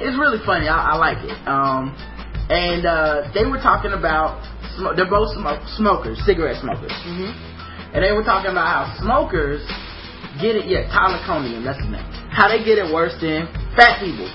It's 0.01 0.17
really 0.17 0.41
funny. 0.41 0.65
I, 0.65 0.93
I 0.93 0.95
like 0.97 1.21
it. 1.21 1.37
Um, 1.45 1.93
and 2.49 2.81
uh, 2.89 3.29
they 3.37 3.45
were 3.45 3.61
talking 3.61 3.93
about 3.93 4.41
sm- 4.73 4.97
they're 4.97 5.05
both 5.05 5.37
sm- 5.37 5.61
smokers, 5.77 6.17
cigarette 6.25 6.59
smokers, 6.65 6.91
hmm 7.05 7.29
and 7.93 8.01
they 8.01 8.09
were 8.11 8.25
talking 8.25 8.49
about 8.49 8.73
how 8.73 8.83
smokers 9.05 9.61
get 10.41 10.57
it. 10.57 10.65
Yeah, 10.65 10.89
Tyler 10.89 11.21
Conium, 11.29 11.61
that's 11.61 11.77
his 11.77 11.93
name. 11.93 12.01
How 12.33 12.49
they 12.49 12.65
get 12.65 12.81
it 12.81 12.89
worse 12.89 13.13
than 13.21 13.45
fat 13.77 14.01
people. 14.01 14.25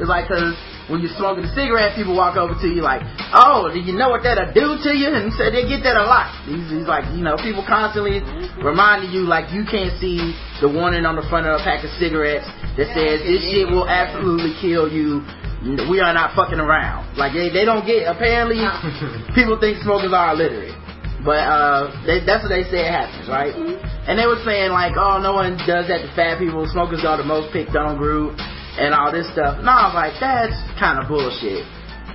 It's 0.00 0.08
like 0.08 0.28
because 0.28 0.56
when 0.88 1.04
you're 1.04 1.12
smoking 1.20 1.44
a 1.44 1.52
cigarette, 1.52 1.92
people 1.94 2.16
walk 2.16 2.36
over 2.40 2.56
to 2.56 2.68
you 2.68 2.80
like, 2.80 3.04
"Oh, 3.36 3.68
do 3.68 3.78
you 3.78 3.92
know 3.92 4.08
what 4.08 4.24
that'll 4.24 4.52
do 4.52 4.80
to 4.80 4.90
you?" 4.96 5.12
And 5.12 5.28
he 5.28 5.32
said 5.36 5.52
they 5.52 5.68
get 5.68 5.84
that 5.84 6.00
a 6.00 6.06
lot. 6.08 6.32
He's, 6.48 6.64
he's 6.72 6.88
like, 6.88 7.04
you 7.12 7.20
know, 7.20 7.36
people 7.36 7.60
constantly 7.64 8.24
reminding 8.64 9.12
you 9.12 9.28
like 9.28 9.52
you 9.52 9.68
can't 9.68 9.92
see 10.00 10.32
the 10.64 10.68
warning 10.68 11.04
on 11.04 11.16
the 11.16 11.26
front 11.28 11.44
of 11.44 11.60
a 11.60 11.62
pack 11.62 11.84
of 11.84 11.92
cigarettes 12.00 12.48
that 12.80 12.88
says 12.96 13.20
this 13.20 13.44
shit 13.52 13.68
will 13.68 13.88
absolutely 13.88 14.56
kill 14.60 14.88
you. 14.88 15.20
We 15.62 16.02
are 16.02 16.10
not 16.10 16.34
fucking 16.34 16.58
around. 16.58 17.14
Like 17.14 17.36
they, 17.36 17.52
they 17.52 17.64
don't 17.64 17.86
get. 17.86 18.08
Apparently, 18.08 18.58
people 19.36 19.60
think 19.60 19.78
smokers 19.84 20.10
are 20.10 20.34
illiterate. 20.34 20.74
But 21.22 21.46
uh, 21.46 22.02
they, 22.02 22.18
that's 22.26 22.42
what 22.42 22.50
they 22.50 22.66
say 22.66 22.82
happens, 22.82 23.30
right? 23.30 23.54
And 23.54 24.18
they 24.18 24.26
were 24.26 24.42
saying 24.42 24.74
like, 24.74 24.98
oh, 24.98 25.22
no 25.22 25.32
one 25.38 25.54
does 25.54 25.86
that 25.86 26.02
to 26.02 26.10
fat 26.18 26.42
people. 26.42 26.66
Smokers 26.66 27.06
are 27.06 27.14
the 27.16 27.22
most 27.22 27.54
picked 27.54 27.78
on 27.78 27.94
group, 27.96 28.34
and 28.78 28.94
all 28.94 29.12
this 29.12 29.28
stuff. 29.32 29.58
And 29.58 29.68
I 29.68 29.88
was 29.88 29.94
like, 29.94 30.14
that's 30.20 30.56
kind 30.78 31.00
of 31.00 31.08
bullshit. 31.08 31.64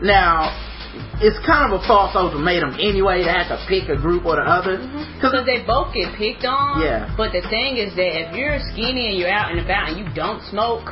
Now, 0.02 0.54
it's 1.22 1.38
kind 1.46 1.70
of 1.70 1.78
a 1.78 1.82
false 1.86 2.14
ultimatum 2.16 2.78
anyway 2.82 3.22
to 3.26 3.30
have 3.30 3.50
to 3.50 3.58
pick 3.70 3.90
a 3.90 3.98
group 3.98 4.26
or 4.26 4.38
the 4.38 4.46
other. 4.46 4.78
Mm-hmm. 4.78 5.22
Because 5.22 5.46
they 5.46 5.66
both 5.66 5.94
get 5.94 6.14
picked 6.18 6.46
on. 6.46 6.82
Yeah. 6.82 7.10
But 7.18 7.34
the 7.34 7.42
thing 7.50 7.78
is 7.78 7.94
that 7.98 8.12
if 8.18 8.34
you're 8.34 8.58
skinny 8.74 9.14
and 9.14 9.18
you're 9.18 9.34
out 9.34 9.52
and 9.54 9.62
about 9.62 9.90
and 9.94 9.98
you 9.98 10.08
don't 10.14 10.42
smoke, 10.50 10.90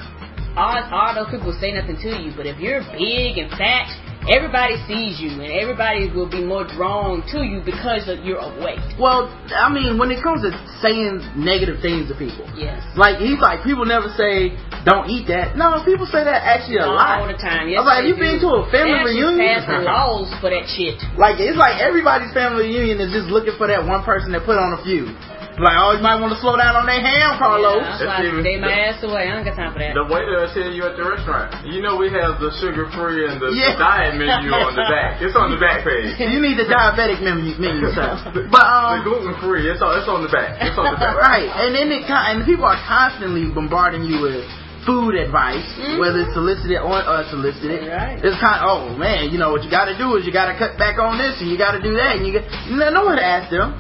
all, 0.58 0.78
all 0.94 1.12
those 1.14 1.30
people 1.30 1.54
say 1.60 1.74
nothing 1.74 1.98
to 2.02 2.12
you. 2.22 2.34
But 2.36 2.46
if 2.46 2.58
you're 2.62 2.82
big 2.94 3.38
and 3.38 3.50
fat, 3.58 3.90
everybody 4.30 4.76
sees 4.90 5.22
you 5.22 5.30
and 5.38 5.52
everybody 5.54 6.10
will 6.10 6.30
be 6.30 6.44
more 6.44 6.66
drawn 6.66 7.22
to 7.32 7.46
you 7.46 7.62
because 7.62 8.10
of 8.10 8.26
your 8.26 8.42
weight. 8.62 8.82
Well, 8.98 9.30
I 9.54 9.70
mean, 9.72 9.98
when 10.02 10.10
it 10.10 10.22
comes 10.24 10.42
to 10.42 10.52
saying 10.82 11.22
negative 11.38 11.82
things 11.82 12.10
to 12.10 12.16
people, 12.18 12.46
Yes. 12.58 12.82
like 12.98 13.18
he's 13.22 13.38
like, 13.40 13.62
people 13.64 13.86
never 13.86 14.10
say 14.18 14.58
don't 14.86 15.10
eat 15.10 15.26
that. 15.30 15.58
No, 15.58 15.82
people 15.86 16.06
say 16.06 16.22
that 16.26 16.42
actually 16.46 16.78
a 16.82 16.90
lot. 16.90 17.22
All 17.22 17.28
the 17.30 17.38
time. 17.38 17.70
I 17.70 17.78
Yes, 17.78 17.82
was 17.82 17.90
like, 17.90 18.06
you 18.06 18.14
been 18.18 18.38
to 18.42 18.50
a 18.62 18.64
family 18.70 19.18
reunion? 19.18 19.62
Pass 19.62 19.66
the 19.66 19.82
laws 19.90 20.30
for 20.42 20.50
that 20.54 20.66
shit. 20.70 20.98
Like 21.18 21.38
it's 21.42 21.58
like 21.58 21.82
everybody's 21.82 22.34
family 22.34 22.70
reunion 22.70 23.02
is 23.02 23.14
just 23.14 23.30
looking 23.30 23.58
for 23.58 23.66
that 23.70 23.82
one 23.86 24.02
person 24.06 24.32
that 24.34 24.46
put 24.46 24.58
on 24.58 24.74
a 24.78 24.82
few. 24.86 25.10
Like, 25.56 25.78
oh, 25.80 25.96
you 25.96 26.04
might 26.04 26.20
want 26.20 26.36
to 26.36 26.40
slow 26.44 26.60
down 26.60 26.76
on 26.76 26.84
that 26.84 27.00
ham, 27.00 27.40
Carlos. 27.40 27.80
Yeah, 27.80 27.96
that's 27.96 28.04
why 28.04 28.12
I 28.12 28.20
It's 28.20 28.28
even- 28.28 28.44
stay 28.44 28.58
my 28.60 28.76
ass 28.76 29.00
away. 29.08 29.24
I 29.28 29.40
don't 29.40 29.48
got 29.48 29.56
time 29.56 29.72
for 29.72 29.80
that. 29.80 29.96
The 29.96 30.04
waiter 30.04 30.36
will 30.36 30.52
tell 30.52 30.68
you 30.68 30.84
at 30.84 31.00
the 31.00 31.06
restaurant. 31.08 31.48
You 31.64 31.80
know 31.80 31.96
we 31.96 32.12
have 32.12 32.44
the 32.44 32.52
sugar 32.60 32.92
free 32.92 33.24
and 33.24 33.40
the, 33.40 33.56
Yeah. 33.56 33.72
the 33.72 33.80
diet 33.80 34.14
menu 34.20 34.52
on 34.52 34.76
the 34.76 34.84
back. 34.84 35.24
It's 35.24 35.36
on 35.36 35.56
the 35.56 35.62
back 35.62 35.88
page. 35.88 36.12
You 36.36 36.44
need 36.44 36.60
the 36.60 36.68
diabetic 36.68 37.24
menu, 37.24 37.56
menu 37.56 37.88
sir. 37.96 38.20
The- 38.36 38.52
But 38.52 38.68
um, 38.68 39.00
the 39.00 39.04
gluten 39.08 39.34
free. 39.40 39.72
It's 39.72 39.80
on. 39.80 39.96
It's 39.96 40.10
on 40.12 40.22
the 40.28 40.32
back. 40.32 40.60
It's 40.60 40.76
on 40.76 40.92
the 40.92 41.00
back. 41.00 41.16
right, 41.24 41.48
and 41.48 41.72
then 41.72 41.88
it 41.92 42.04
con- 42.04 42.36
and 42.36 42.44
people 42.44 42.66
are 42.68 42.80
constantly 42.84 43.48
bombarding 43.48 44.04
you 44.04 44.20
with 44.28 44.44
food 44.84 45.16
advice, 45.16 45.66
Mhm. 45.80 45.98
whether 46.04 46.20
it's 46.22 46.34
solicited 46.36 46.78
or 46.84 47.00
unsolicited. 47.00 47.88
Right. 47.90 48.20
It's 48.22 48.38
kind 48.44 48.60
of, 48.62 48.68
oh 48.70 48.84
man, 49.00 49.32
you 49.32 49.40
know 49.40 49.50
what 49.56 49.64
you 49.64 49.72
got 49.72 49.86
to 49.88 49.98
do 49.98 50.14
is 50.20 50.28
you 50.28 50.34
got 50.36 50.52
to 50.52 50.56
cut 50.60 50.78
back 50.78 51.00
on 51.00 51.18
this 51.18 51.40
and 51.42 51.50
you 51.50 51.58
got 51.58 51.72
to 51.74 51.82
do 51.82 51.96
that, 51.96 52.18
and 52.20 52.28
you 52.28 52.34
got 52.38 52.44
no, 52.70 52.90
no 52.92 53.06
one 53.08 53.16
to 53.18 53.24
ask 53.26 53.50
them. 53.50 53.74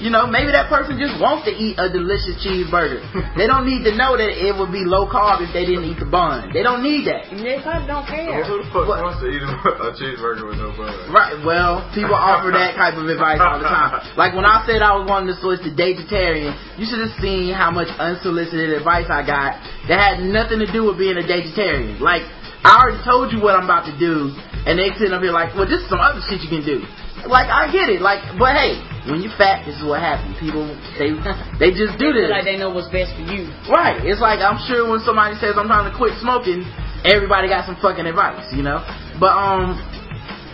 You 0.00 0.08
know, 0.08 0.24
maybe 0.24 0.48
that 0.56 0.72
person 0.72 0.96
just 0.96 1.20
wants 1.20 1.44
to 1.44 1.52
eat 1.52 1.76
a 1.76 1.92
delicious 1.92 2.40
cheeseburger. 2.40 3.04
they 3.38 3.44
don't 3.44 3.68
need 3.68 3.84
to 3.84 3.92
know 3.92 4.16
that 4.16 4.32
it 4.32 4.56
would 4.56 4.72
be 4.72 4.80
low 4.80 5.04
carb 5.04 5.44
if 5.44 5.52
they 5.52 5.68
didn't 5.68 5.84
eat 5.84 6.00
the 6.00 6.08
bun. 6.08 6.48
They 6.56 6.64
don't 6.64 6.80
need 6.80 7.04
that. 7.04 7.28
And 7.28 7.44
they 7.44 7.60
probably 7.60 7.84
don't 7.84 8.08
care. 8.08 8.40
Well, 8.40 8.48
who 8.48 8.56
the 8.64 8.68
fuck 8.72 8.88
What? 8.88 9.04
wants 9.04 9.20
to 9.20 9.28
eat 9.28 9.44
a, 9.44 9.52
a 9.86 9.92
cheeseburger 9.92 10.48
with 10.48 10.56
no 10.56 10.72
butter? 10.72 11.04
Right. 11.12 11.36
Well, 11.44 11.84
people 11.92 12.16
offer 12.16 12.48
that 12.56 12.80
type 12.80 12.96
of 12.96 13.04
advice 13.12 13.44
all 13.44 13.60
the 13.60 13.68
time. 13.68 14.00
Like 14.16 14.32
when 14.34 14.44
I 14.48 14.64
said 14.66 14.80
I 14.80 14.96
was 14.96 15.04
wanting 15.08 15.32
to 15.32 15.38
switch 15.40 15.60
to 15.68 15.72
vegetarian, 15.72 16.52
you 16.80 16.84
should 16.88 17.00
have 17.04 17.12
seen 17.20 17.52
how 17.52 17.68
much 17.70 17.88
unsolicited 18.00 18.72
advice 18.72 19.06
I 19.12 19.20
got 19.24 19.60
that 19.88 19.96
had 20.00 20.16
nothing 20.24 20.58
to 20.64 20.68
do 20.72 20.88
with 20.88 20.96
being 20.96 21.16
a 21.20 21.24
vegetarian. 21.24 22.00
Like 22.00 22.24
I 22.64 22.80
already 22.80 23.00
told 23.04 23.32
you 23.32 23.40
what 23.40 23.56
I'm 23.56 23.64
about 23.68 23.84
to 23.88 23.96
do, 23.96 24.32
and 24.64 24.76
they 24.80 24.92
sitting 24.96 25.12
up 25.16 25.20
here 25.24 25.32
like, 25.32 25.52
well, 25.56 25.64
this 25.68 25.80
is 25.80 25.88
some 25.88 26.00
other 26.00 26.20
shit 26.28 26.40
you 26.44 26.48
can 26.52 26.64
do. 26.64 26.84
Like 27.28 27.48
I 27.48 27.68
get 27.72 27.88
it. 27.88 28.00
Like, 28.04 28.20
but 28.36 28.52
hey, 28.56 28.80
when 29.08 29.24
you 29.24 29.30
fat, 29.40 29.64
this 29.64 29.76
is 29.80 29.84
what 29.86 30.00
happens. 30.04 30.36
People 30.36 30.68
they 31.00 31.14
they 31.56 31.70
just 31.72 31.96
do 31.96 32.12
They 32.12 32.28
this. 32.28 32.30
like 32.32 32.44
they 32.44 32.60
know 32.60 32.68
what's 32.74 32.90
best 32.92 33.16
for 33.16 33.24
you. 33.24 33.48
Right. 33.70 33.96
It's 34.04 34.20
like 34.20 34.44
I'm 34.44 34.60
sure 34.68 34.84
when 34.88 35.00
somebody 35.00 35.38
says 35.40 35.56
I'm 35.56 35.68
trying 35.70 35.88
to 35.88 35.94
quit 35.96 36.12
smoking, 36.20 36.68
everybody 37.08 37.48
got 37.48 37.64
some 37.64 37.80
fucking 37.80 38.04
advice, 38.04 38.44
you 38.52 38.60
know. 38.60 38.84
But 39.16 39.32
um, 39.32 39.76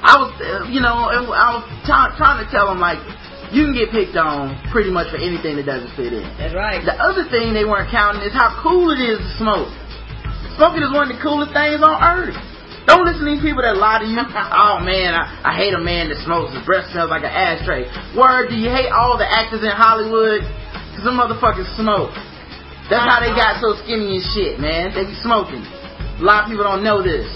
I 0.06 0.14
was, 0.22 0.30
uh, 0.38 0.70
you 0.70 0.78
know, 0.78 1.10
I 1.10 1.58
was 1.58 1.64
try- 1.88 2.14
trying 2.14 2.38
to 2.44 2.46
tell 2.50 2.70
them 2.70 2.78
like, 2.78 3.02
you 3.50 3.66
can 3.66 3.74
get 3.74 3.90
picked 3.90 4.14
on 4.18 4.54
pretty 4.70 4.90
much 4.90 5.10
for 5.10 5.18
anything 5.18 5.54
that 5.58 5.66
doesn't 5.66 5.94
fit 5.98 6.14
in. 6.14 6.22
That's 6.38 6.54
right. 6.54 6.82
The 6.82 6.94
other 6.98 7.26
thing 7.30 7.50
they 7.54 7.66
weren't 7.66 7.90
counting 7.90 8.22
is 8.22 8.34
how 8.34 8.54
cool 8.62 8.90
it 8.94 8.98
is 9.02 9.18
to 9.18 9.30
smoke. 9.38 9.70
Smoking 10.58 10.82
is 10.86 10.90
one 10.94 11.10
of 11.10 11.14
the 11.14 11.22
coolest 11.22 11.50
things 11.54 11.82
on 11.82 11.98
earth. 12.02 12.34
Don't 12.86 13.02
listen 13.02 13.26
to 13.26 13.30
these 13.34 13.42
people 13.42 13.66
that 13.66 13.76
lie 13.76 13.98
to 13.98 14.06
you. 14.06 14.14
oh 14.22 14.78
man, 14.82 15.14
I, 15.14 15.50
I 15.50 15.52
hate 15.58 15.74
a 15.74 15.82
man 15.82 16.08
that 16.14 16.22
smokes. 16.22 16.54
His 16.54 16.62
breath 16.62 16.86
smells 16.94 17.10
like 17.10 17.26
an 17.26 17.34
ashtray. 17.34 17.90
Word, 18.14 18.48
do 18.48 18.56
you 18.56 18.70
hate 18.70 18.94
all 18.94 19.18
the 19.18 19.26
actors 19.26 19.66
in 19.66 19.74
Hollywood? 19.74 20.46
Cause 20.94 21.04
them 21.04 21.18
motherfuckers 21.18 21.68
smoke. 21.76 22.14
That's 22.88 23.02
how 23.02 23.18
they 23.18 23.34
got 23.34 23.58
so 23.58 23.74
skinny 23.82 24.22
and 24.22 24.24
shit, 24.32 24.62
man. 24.62 24.94
They 24.94 25.04
be 25.10 25.18
smoking. 25.18 25.60
A 25.60 26.22
lot 26.22 26.46
of 26.46 26.54
people 26.54 26.62
don't 26.64 26.86
know 26.86 27.02
this. 27.02 27.26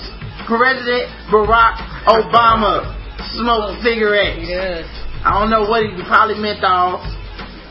President 0.47 1.11
Barack 1.29 1.77
Obama 2.07 2.87
smoked 3.35 3.83
cigarettes. 3.83 4.47
Yes. 4.47 4.87
I 5.27 5.37
don't 5.37 5.51
know 5.51 5.69
what 5.69 5.85
he 5.85 5.93
probably 6.09 6.39
menthol, 6.41 7.03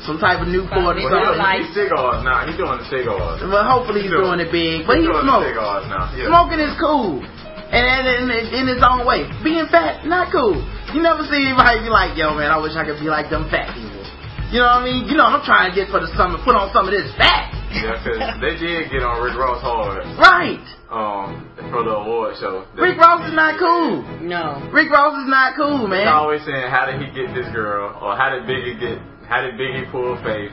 some 0.05 0.19
type 0.21 0.43
of 0.43 0.51
Newport 0.51 0.99
or 0.99 1.01
Probably 1.01 1.07
Well, 1.07 1.33
something. 1.33 1.41
Like- 1.41 1.71
cigars 1.73 2.21
now. 2.21 2.45
He's 2.45 2.59
doing 2.59 2.77
the 2.77 2.87
cigars. 2.91 3.41
But 3.41 3.65
hopefully 3.65 4.05
he's 4.05 4.13
doing 4.13 4.43
it 4.43 4.51
big. 4.51 4.85
But 4.85 5.01
he 5.01 5.07
doing 5.07 5.25
smokes. 5.25 5.49
cigars 5.49 5.87
now. 5.89 6.11
Yeah. 6.13 6.29
Smoking 6.29 6.59
is 6.61 6.75
cool. 6.77 7.25
And 7.69 8.01
in, 8.09 8.23
in, 8.33 8.45
in 8.49 8.65
its 8.69 8.81
own 8.81 9.05
way. 9.05 9.29
Being 9.45 9.67
fat, 9.69 10.05
not 10.05 10.33
cool. 10.33 10.57
You 10.93 11.01
never 11.05 11.21
see 11.29 11.37
anybody 11.45 11.85
be 11.85 11.89
like, 11.93 12.17
yo 12.17 12.33
man, 12.33 12.49
I 12.49 12.57
wish 12.57 12.73
I 12.73 12.81
could 12.83 12.97
be 12.97 13.05
like 13.09 13.29
them 13.29 13.45
fat 13.53 13.69
people. 13.77 14.01
You 14.49 14.65
know 14.65 14.81
what 14.81 14.81
I 14.81 14.85
mean? 14.89 15.05
You 15.05 15.13
know 15.13 15.29
I'm 15.29 15.45
trying 15.45 15.69
to 15.69 15.75
get 15.77 15.93
for 15.93 16.01
the 16.01 16.09
summer, 16.17 16.41
put 16.41 16.57
on 16.57 16.73
some 16.73 16.89
of 16.89 16.93
this 16.93 17.13
fat. 17.13 17.53
Yeah, 17.69 18.01
'cause 18.01 18.17
they 18.41 18.57
did 18.57 18.89
get 18.89 19.05
on 19.05 19.21
Rick 19.21 19.37
Ross 19.37 19.61
hard 19.61 20.01
Right. 20.17 20.57
um, 20.89 21.45
for 21.69 21.85
the 21.85 21.93
award 22.01 22.33
show. 22.41 22.65
They- 22.73 22.81
Rick 22.81 22.97
Ross 22.97 23.21
is 23.29 23.33
not 23.37 23.59
cool. 23.61 24.01
No. 24.25 24.65
Rick 24.73 24.89
Ross 24.89 25.13
is 25.21 25.29
not 25.29 25.53
cool, 25.53 25.85
They 25.85 26.01
man. 26.01 26.07
always 26.09 26.41
saying, 26.49 26.65
how 26.71 26.89
did 26.89 26.97
he 26.99 27.13
get 27.13 27.29
this 27.37 27.45
girl? 27.53 27.93
Or 28.01 28.17
how 28.17 28.33
did 28.33 28.49
Biggie 28.49 28.79
get, 28.81 28.97
how 29.29 29.41
did 29.45 29.53
Biggie 29.53 29.85
pull 29.91 30.17
Faith? 30.25 30.49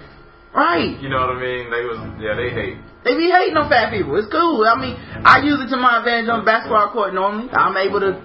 Right. 0.53 1.01
You 1.01 1.09
know 1.09 1.21
what 1.27 1.37
I 1.37 1.41
mean? 1.41 1.71
They 1.73 1.85
was, 1.89 1.97
yeah, 2.21 2.35
they 2.37 2.51
hate. 2.53 2.77
They 3.07 3.15
be 3.15 3.31
hating 3.31 3.55
on 3.55 3.71
fat 3.71 3.95
people. 3.95 4.19
It's 4.19 4.27
cool. 4.27 4.67
I 4.67 4.75
mean, 4.75 4.99
I 5.23 5.39
use 5.47 5.63
it 5.63 5.71
to 5.71 5.79
my 5.79 6.03
advantage 6.03 6.27
on 6.27 6.43
the 6.43 6.49
basketball 6.49 6.91
court 6.91 7.15
normally. 7.15 7.47
I'm 7.55 7.79
able 7.79 8.03
to 8.03 8.19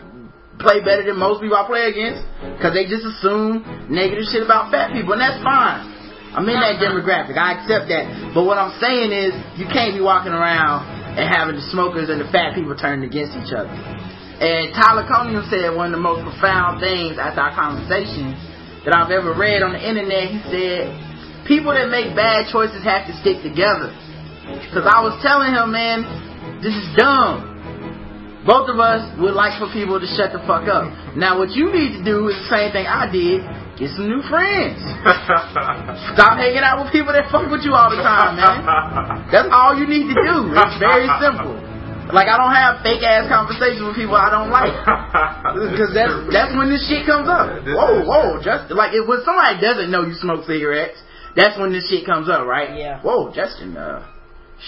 play 0.57 0.81
better 0.81 1.05
than 1.05 1.21
most 1.21 1.37
people 1.37 1.53
I 1.53 1.69
play 1.69 1.85
against 1.85 2.25
because 2.57 2.73
they 2.73 2.89
just 2.89 3.05
assume 3.05 3.61
negative 3.93 4.25
shit 4.33 4.41
about 4.41 4.73
fat 4.73 4.89
people, 4.89 5.13
and 5.13 5.21
that's 5.21 5.37
fine. 5.45 5.85
I'm 6.33 6.49
in 6.49 6.57
that 6.57 6.81
demographic. 6.81 7.37
I 7.37 7.61
accept 7.61 7.93
that. 7.93 8.33
But 8.33 8.49
what 8.49 8.57
I'm 8.57 8.73
saying 8.81 9.13
is, 9.13 9.37
you 9.59 9.69
can't 9.69 9.93
be 9.93 10.01
walking 10.01 10.33
around 10.33 10.89
and 11.13 11.29
having 11.29 11.61
the 11.61 11.65
smokers 11.69 12.09
and 12.09 12.17
the 12.17 12.29
fat 12.33 12.57
people 12.57 12.73
turning 12.73 13.05
against 13.05 13.37
each 13.37 13.53
other. 13.53 13.69
And 13.69 14.73
Tyler 14.73 15.05
Conium 15.05 15.45
said 15.51 15.69
one 15.77 15.93
of 15.93 15.95
the 15.99 16.01
most 16.01 16.25
profound 16.25 16.81
things 16.81 17.21
after 17.21 17.45
our 17.45 17.53
conversation 17.53 18.33
that 18.81 18.97
I've 18.97 19.13
ever 19.13 19.37
read 19.37 19.61
on 19.61 19.77
the 19.77 19.83
internet. 19.83 20.33
He 20.33 20.41
said, 20.49 20.89
people 21.45 21.69
that 21.69 21.93
make 21.93 22.17
bad 22.17 22.49
choices 22.49 22.81
have 22.81 23.05
to 23.05 23.13
stick 23.21 23.45
together. 23.45 23.93
Cause 24.73 24.87
I 24.87 24.99
was 25.03 25.19
telling 25.21 25.51
him, 25.51 25.71
man, 25.71 26.03
this 26.63 26.73
is 26.73 26.87
dumb. 26.95 27.51
Both 28.45 28.73
of 28.73 28.81
us 28.81 29.05
would 29.21 29.37
like 29.37 29.61
for 29.61 29.69
people 29.69 30.01
to 30.01 30.09
shut 30.17 30.33
the 30.33 30.41
fuck 30.49 30.65
up. 30.65 30.89
Now, 31.13 31.37
what 31.37 31.53
you 31.53 31.69
need 31.69 32.01
to 32.01 32.01
do 32.01 32.25
is 32.25 32.35
the 32.41 32.49
same 32.49 32.69
thing 32.73 32.89
I 32.89 33.05
did. 33.05 33.45
Get 33.77 33.93
some 33.93 34.09
new 34.09 34.25
friends. 34.25 34.81
Stop 36.17 36.41
hanging 36.41 36.65
out 36.65 36.81
with 36.81 36.89
people 36.89 37.13
that 37.13 37.29
fuck 37.29 37.49
with 37.53 37.61
you 37.61 37.77
all 37.77 37.93
the 37.93 38.01
time, 38.01 38.37
man. 38.37 38.65
That's 39.29 39.49
all 39.53 39.77
you 39.77 39.85
need 39.85 40.09
to 40.09 40.17
do. 40.17 40.53
It's 40.57 40.77
very 40.81 41.05
simple. 41.21 41.53
Like 42.09 42.27
I 42.27 42.35
don't 42.35 42.51
have 42.51 42.81
fake 42.83 43.05
ass 43.05 43.29
conversations 43.29 43.85
with 43.85 43.95
people 43.95 44.17
I 44.17 44.27
don't 44.33 44.51
like, 44.51 44.73
because 45.71 45.95
that's 45.95 46.11
that's 46.33 46.51
when 46.57 46.67
this 46.67 46.83
shit 46.89 47.07
comes 47.07 47.29
up. 47.29 47.63
Whoa, 47.63 48.03
whoa, 48.03 48.41
Justin. 48.43 48.75
Like 48.75 48.91
if, 48.91 49.07
when 49.07 49.23
somebody 49.23 49.61
doesn't 49.63 49.87
know 49.87 50.03
you 50.03 50.17
smoke 50.19 50.43
cigarettes, 50.43 50.99
that's 51.39 51.55
when 51.55 51.71
this 51.71 51.87
shit 51.87 52.03
comes 52.03 52.27
up, 52.27 52.43
right? 52.43 52.75
Yeah. 52.75 52.99
Whoa, 52.99 53.31
Justin. 53.31 53.77
Uh, 53.77 54.03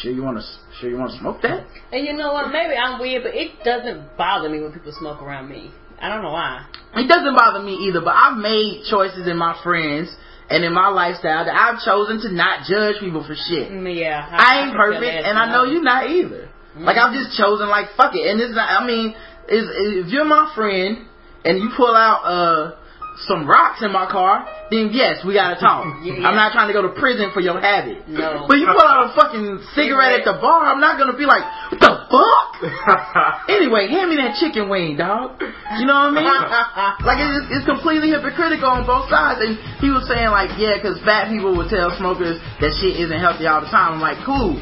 sure 0.02 0.12
you 0.12 0.24
want 0.24 0.38
to 0.38 0.44
sure 0.80 0.90
you 0.90 0.98
want 0.98 1.12
to 1.12 1.20
smoke 1.20 1.42
that? 1.42 1.66
And 1.92 2.06
you 2.06 2.14
know 2.14 2.34
what? 2.34 2.52
Maybe 2.52 2.76
I'm 2.76 3.00
weird, 3.00 3.24
but 3.24 3.34
it 3.36 3.64
doesn't 3.64 4.18
bother 4.18 4.50
me 4.50 4.62
when 4.62 4.72
people 4.72 4.94
smoke 4.98 5.22
around 5.22 5.50
me. 5.50 5.72
I 6.02 6.10
don't 6.10 6.22
know 6.22 6.32
why. 6.32 6.66
It 6.96 7.08
doesn't 7.08 7.36
bother 7.36 7.64
me 7.64 7.74
either, 7.88 8.02
but 8.02 8.14
I've 8.16 8.38
made 8.38 8.84
choices 8.90 9.28
in 9.28 9.38
my 9.38 9.58
friends 9.64 10.14
and 10.50 10.64
in 10.64 10.74
my 10.74 10.90
lifestyle 10.90 11.46
that 11.46 11.56
I've 11.56 11.80
chosen 11.82 12.20
to 12.28 12.34
not 12.36 12.66
judge 12.68 13.00
people 13.00 13.24
for 13.26 13.36
shit. 13.36 13.72
Mm, 13.72 13.88
Yeah. 13.96 14.28
I 14.30 14.62
ain't 14.64 14.76
can 14.76 14.92
feel 14.92 15.00
perfect, 15.00 15.26
and 15.26 15.38
I 15.40 15.52
know 15.52 15.64
you're 15.64 15.82
not 15.82 16.10
either. 16.10 16.50
Like 16.76 16.98
I've 16.98 17.14
just 17.14 17.38
chosen, 17.38 17.70
like 17.70 17.94
fuck 17.96 18.16
it, 18.16 18.26
and 18.26 18.42
it's 18.42 18.56
not. 18.56 18.68
I 18.82 18.86
mean, 18.86 19.14
is 19.48 19.70
if 20.06 20.12
you're 20.12 20.26
my 20.26 20.52
friend 20.56 21.06
and 21.46 21.60
you 21.60 21.70
pull 21.78 21.94
out 21.96 22.24
uh 22.26 22.76
some 23.28 23.48
rocks 23.48 23.82
in 23.82 23.92
my 23.92 24.10
car, 24.10 24.48
then 24.72 24.90
yes, 24.92 25.22
we 25.26 25.34
gotta 25.34 25.60
talk. 25.60 25.86
Yeah. 26.04 26.28
I'm 26.28 26.36
not 26.36 26.52
trying 26.52 26.68
to 26.68 26.76
go 26.76 26.84
to 26.84 26.94
prison 27.00 27.32
for 27.34 27.40
your 27.40 27.62
habit. 27.62 28.10
No. 28.10 28.46
But 28.48 28.60
you 28.60 28.68
pull 28.68 28.84
out 28.84 29.08
a 29.08 29.16
fucking 29.16 29.64
cigarette 29.72 30.20
at 30.20 30.26
the 30.26 30.36
bar, 30.42 30.68
I'm 30.68 30.82
not 30.82 31.00
gonna 31.00 31.16
be 31.16 31.26
like, 31.26 31.44
what 31.72 31.80
the 31.80 31.94
fuck? 32.12 32.50
Anyway, 33.50 33.88
hand 33.92 34.10
me 34.10 34.16
that 34.18 34.40
chicken 34.40 34.68
wing, 34.72 34.96
dog. 34.96 35.40
You 35.40 35.86
know 35.86 36.12
what 36.12 36.16
I 36.16 36.20
mean? 36.20 36.28
like 37.08 37.20
it's, 37.20 37.60
it's 37.60 37.68
completely 37.68 38.12
hypocritical 38.12 38.68
on 38.68 38.88
both 38.88 39.08
sides. 39.12 39.44
And 39.44 39.60
he 39.84 39.92
was 39.92 40.08
saying 40.08 40.32
like, 40.32 40.56
yeah, 40.56 40.80
because 40.80 41.00
fat 41.04 41.28
people 41.28 41.56
would 41.60 41.68
tell 41.68 41.92
smokers 42.00 42.40
that 42.60 42.72
shit 42.80 43.00
isn't 43.00 43.20
healthy 43.20 43.48
all 43.48 43.62
the 43.62 43.72
time. 43.72 44.00
I'm 44.00 44.04
like, 44.04 44.20
cool. 44.26 44.60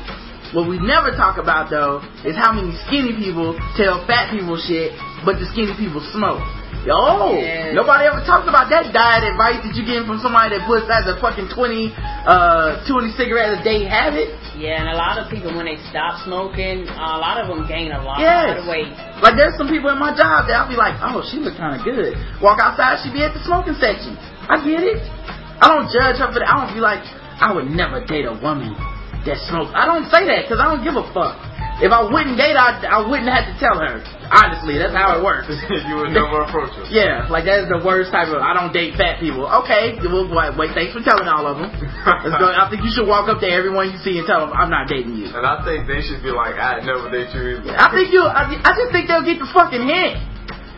What 0.54 0.68
we 0.68 0.82
never 0.82 1.16
talk 1.16 1.38
about 1.38 1.70
though 1.70 2.04
is 2.28 2.36
how 2.36 2.52
many 2.52 2.76
skinny 2.90 3.16
people 3.16 3.56
tell 3.80 4.04
fat 4.06 4.34
people 4.36 4.60
shit, 4.60 4.92
but 5.24 5.40
the 5.40 5.48
skinny 5.54 5.74
people 5.78 6.04
smoke. 6.12 6.44
Yo, 6.82 7.38
Yeah. 7.38 7.74
nobody 7.78 8.06
ever 8.10 8.26
talks 8.26 8.50
about 8.50 8.66
that 8.74 8.90
diet 8.92 9.24
advice 9.24 9.62
that 9.62 9.76
you 9.78 9.86
getting 9.86 10.06
from 10.10 10.18
somebody 10.18 10.58
that 10.58 10.66
puts 10.66 10.90
as 10.90 11.06
a 11.06 11.16
fucking 11.22 11.48
20, 11.54 11.94
uh, 12.26 12.82
20 12.90 13.12
cigarettes 13.14 13.62
a 13.62 13.64
day 13.64 13.86
habit. 13.86 14.34
Yeah, 14.58 14.82
and 14.82 14.90
a 14.90 14.96
lot 14.98 15.20
of 15.22 15.30
people 15.30 15.54
when 15.54 15.66
they 15.70 15.78
stop 15.94 16.18
smoking, 16.26 16.90
uh, 16.90 17.18
a 17.18 17.22
lot 17.22 17.38
of 17.38 17.48
them 17.54 17.68
gain 17.68 17.92
a 17.92 18.02
lot 18.02 18.18
Yes. 18.18 18.58
of 18.60 18.66
weight. 18.66 18.90
Like 19.22 19.36
there's 19.38 19.56
some 19.58 19.70
people 19.70 19.92
in 19.92 20.00
my 20.00 20.10
job 20.18 20.48
that 20.48 20.58
I'll 20.58 20.68
be 20.70 20.76
like, 20.76 20.96
oh, 21.06 21.22
she 21.30 21.38
look 21.38 21.56
kind 21.56 21.76
of 21.78 21.84
good. 21.86 22.18
Walk 22.42 22.58
outside, 22.60 22.98
she 23.06 23.12
be 23.12 23.22
at 23.24 23.34
the 23.34 23.40
smoking 23.46 23.76
section. 23.76 24.18
I 24.50 24.58
get 24.66 24.82
it. 24.82 25.04
I 25.62 25.68
don't 25.70 25.86
judge 25.94 26.18
her 26.18 26.34
for 26.34 26.40
that. 26.40 26.50
I 26.50 26.66
don't 26.66 26.74
be 26.74 26.82
like, 26.82 27.04
I 27.40 27.54
would 27.54 27.70
never 27.70 28.02
date 28.04 28.26
a 28.26 28.34
woman 28.34 28.74
that 29.26 29.38
smokes. 29.46 29.70
I 29.76 29.86
don't 29.86 30.10
say 30.10 30.26
that 30.26 30.50
because 30.50 30.60
I 30.60 30.66
don't 30.66 30.84
give 30.84 30.96
a 30.98 31.06
fuck. 31.14 31.38
If 31.82 31.90
I 31.90 32.06
wouldn't 32.06 32.38
date 32.38 32.54
I, 32.54 32.78
I 32.86 33.02
wouldn't 33.02 33.26
have 33.26 33.50
to 33.50 33.56
tell 33.58 33.82
her. 33.82 34.06
Honestly, 34.30 34.78
that's 34.78 34.94
how 34.94 35.18
it 35.18 35.26
works. 35.26 35.50
you 35.90 35.98
would 35.98 36.14
never 36.14 36.46
approach 36.46 36.78
her. 36.78 36.86
Yeah, 36.94 37.26
like 37.28 37.50
that's 37.50 37.66
the 37.74 37.82
worst 37.82 38.14
type 38.14 38.30
of. 38.30 38.38
I 38.38 38.54
don't 38.54 38.70
date 38.70 38.94
fat 39.02 39.18
people. 39.18 39.50
Okay, 39.66 39.98
well, 40.06 40.30
wait, 40.30 40.54
wait 40.56 40.72
thanks 40.78 40.94
for 40.94 41.02
telling 41.02 41.26
all 41.26 41.50
of 41.50 41.58
them. 41.58 41.74
Go. 42.38 42.46
I 42.54 42.70
think 42.70 42.86
you 42.86 42.94
should 42.94 43.10
walk 43.10 43.28
up 43.28 43.42
to 43.42 43.50
everyone 43.50 43.90
you 43.90 44.00
see 44.06 44.22
and 44.22 44.30
tell 44.30 44.46
them 44.46 44.54
I'm 44.54 44.70
not 44.70 44.86
dating 44.88 45.18
you. 45.18 45.34
And 45.34 45.42
I 45.42 45.66
think 45.66 45.90
they 45.90 46.06
should 46.06 46.22
be 46.22 46.30
like, 46.30 46.54
I'd 46.54 46.86
never 46.86 47.10
date 47.10 47.34
you 47.34 47.60
either. 47.60 47.74
I 47.74 47.90
think 47.90 48.14
you. 48.14 48.24
I, 48.30 48.46
I 48.62 48.72
just 48.78 48.94
think 48.94 49.10
they'll 49.10 49.26
get 49.26 49.42
the 49.42 49.50
fucking 49.50 49.82
hint. 49.82 50.16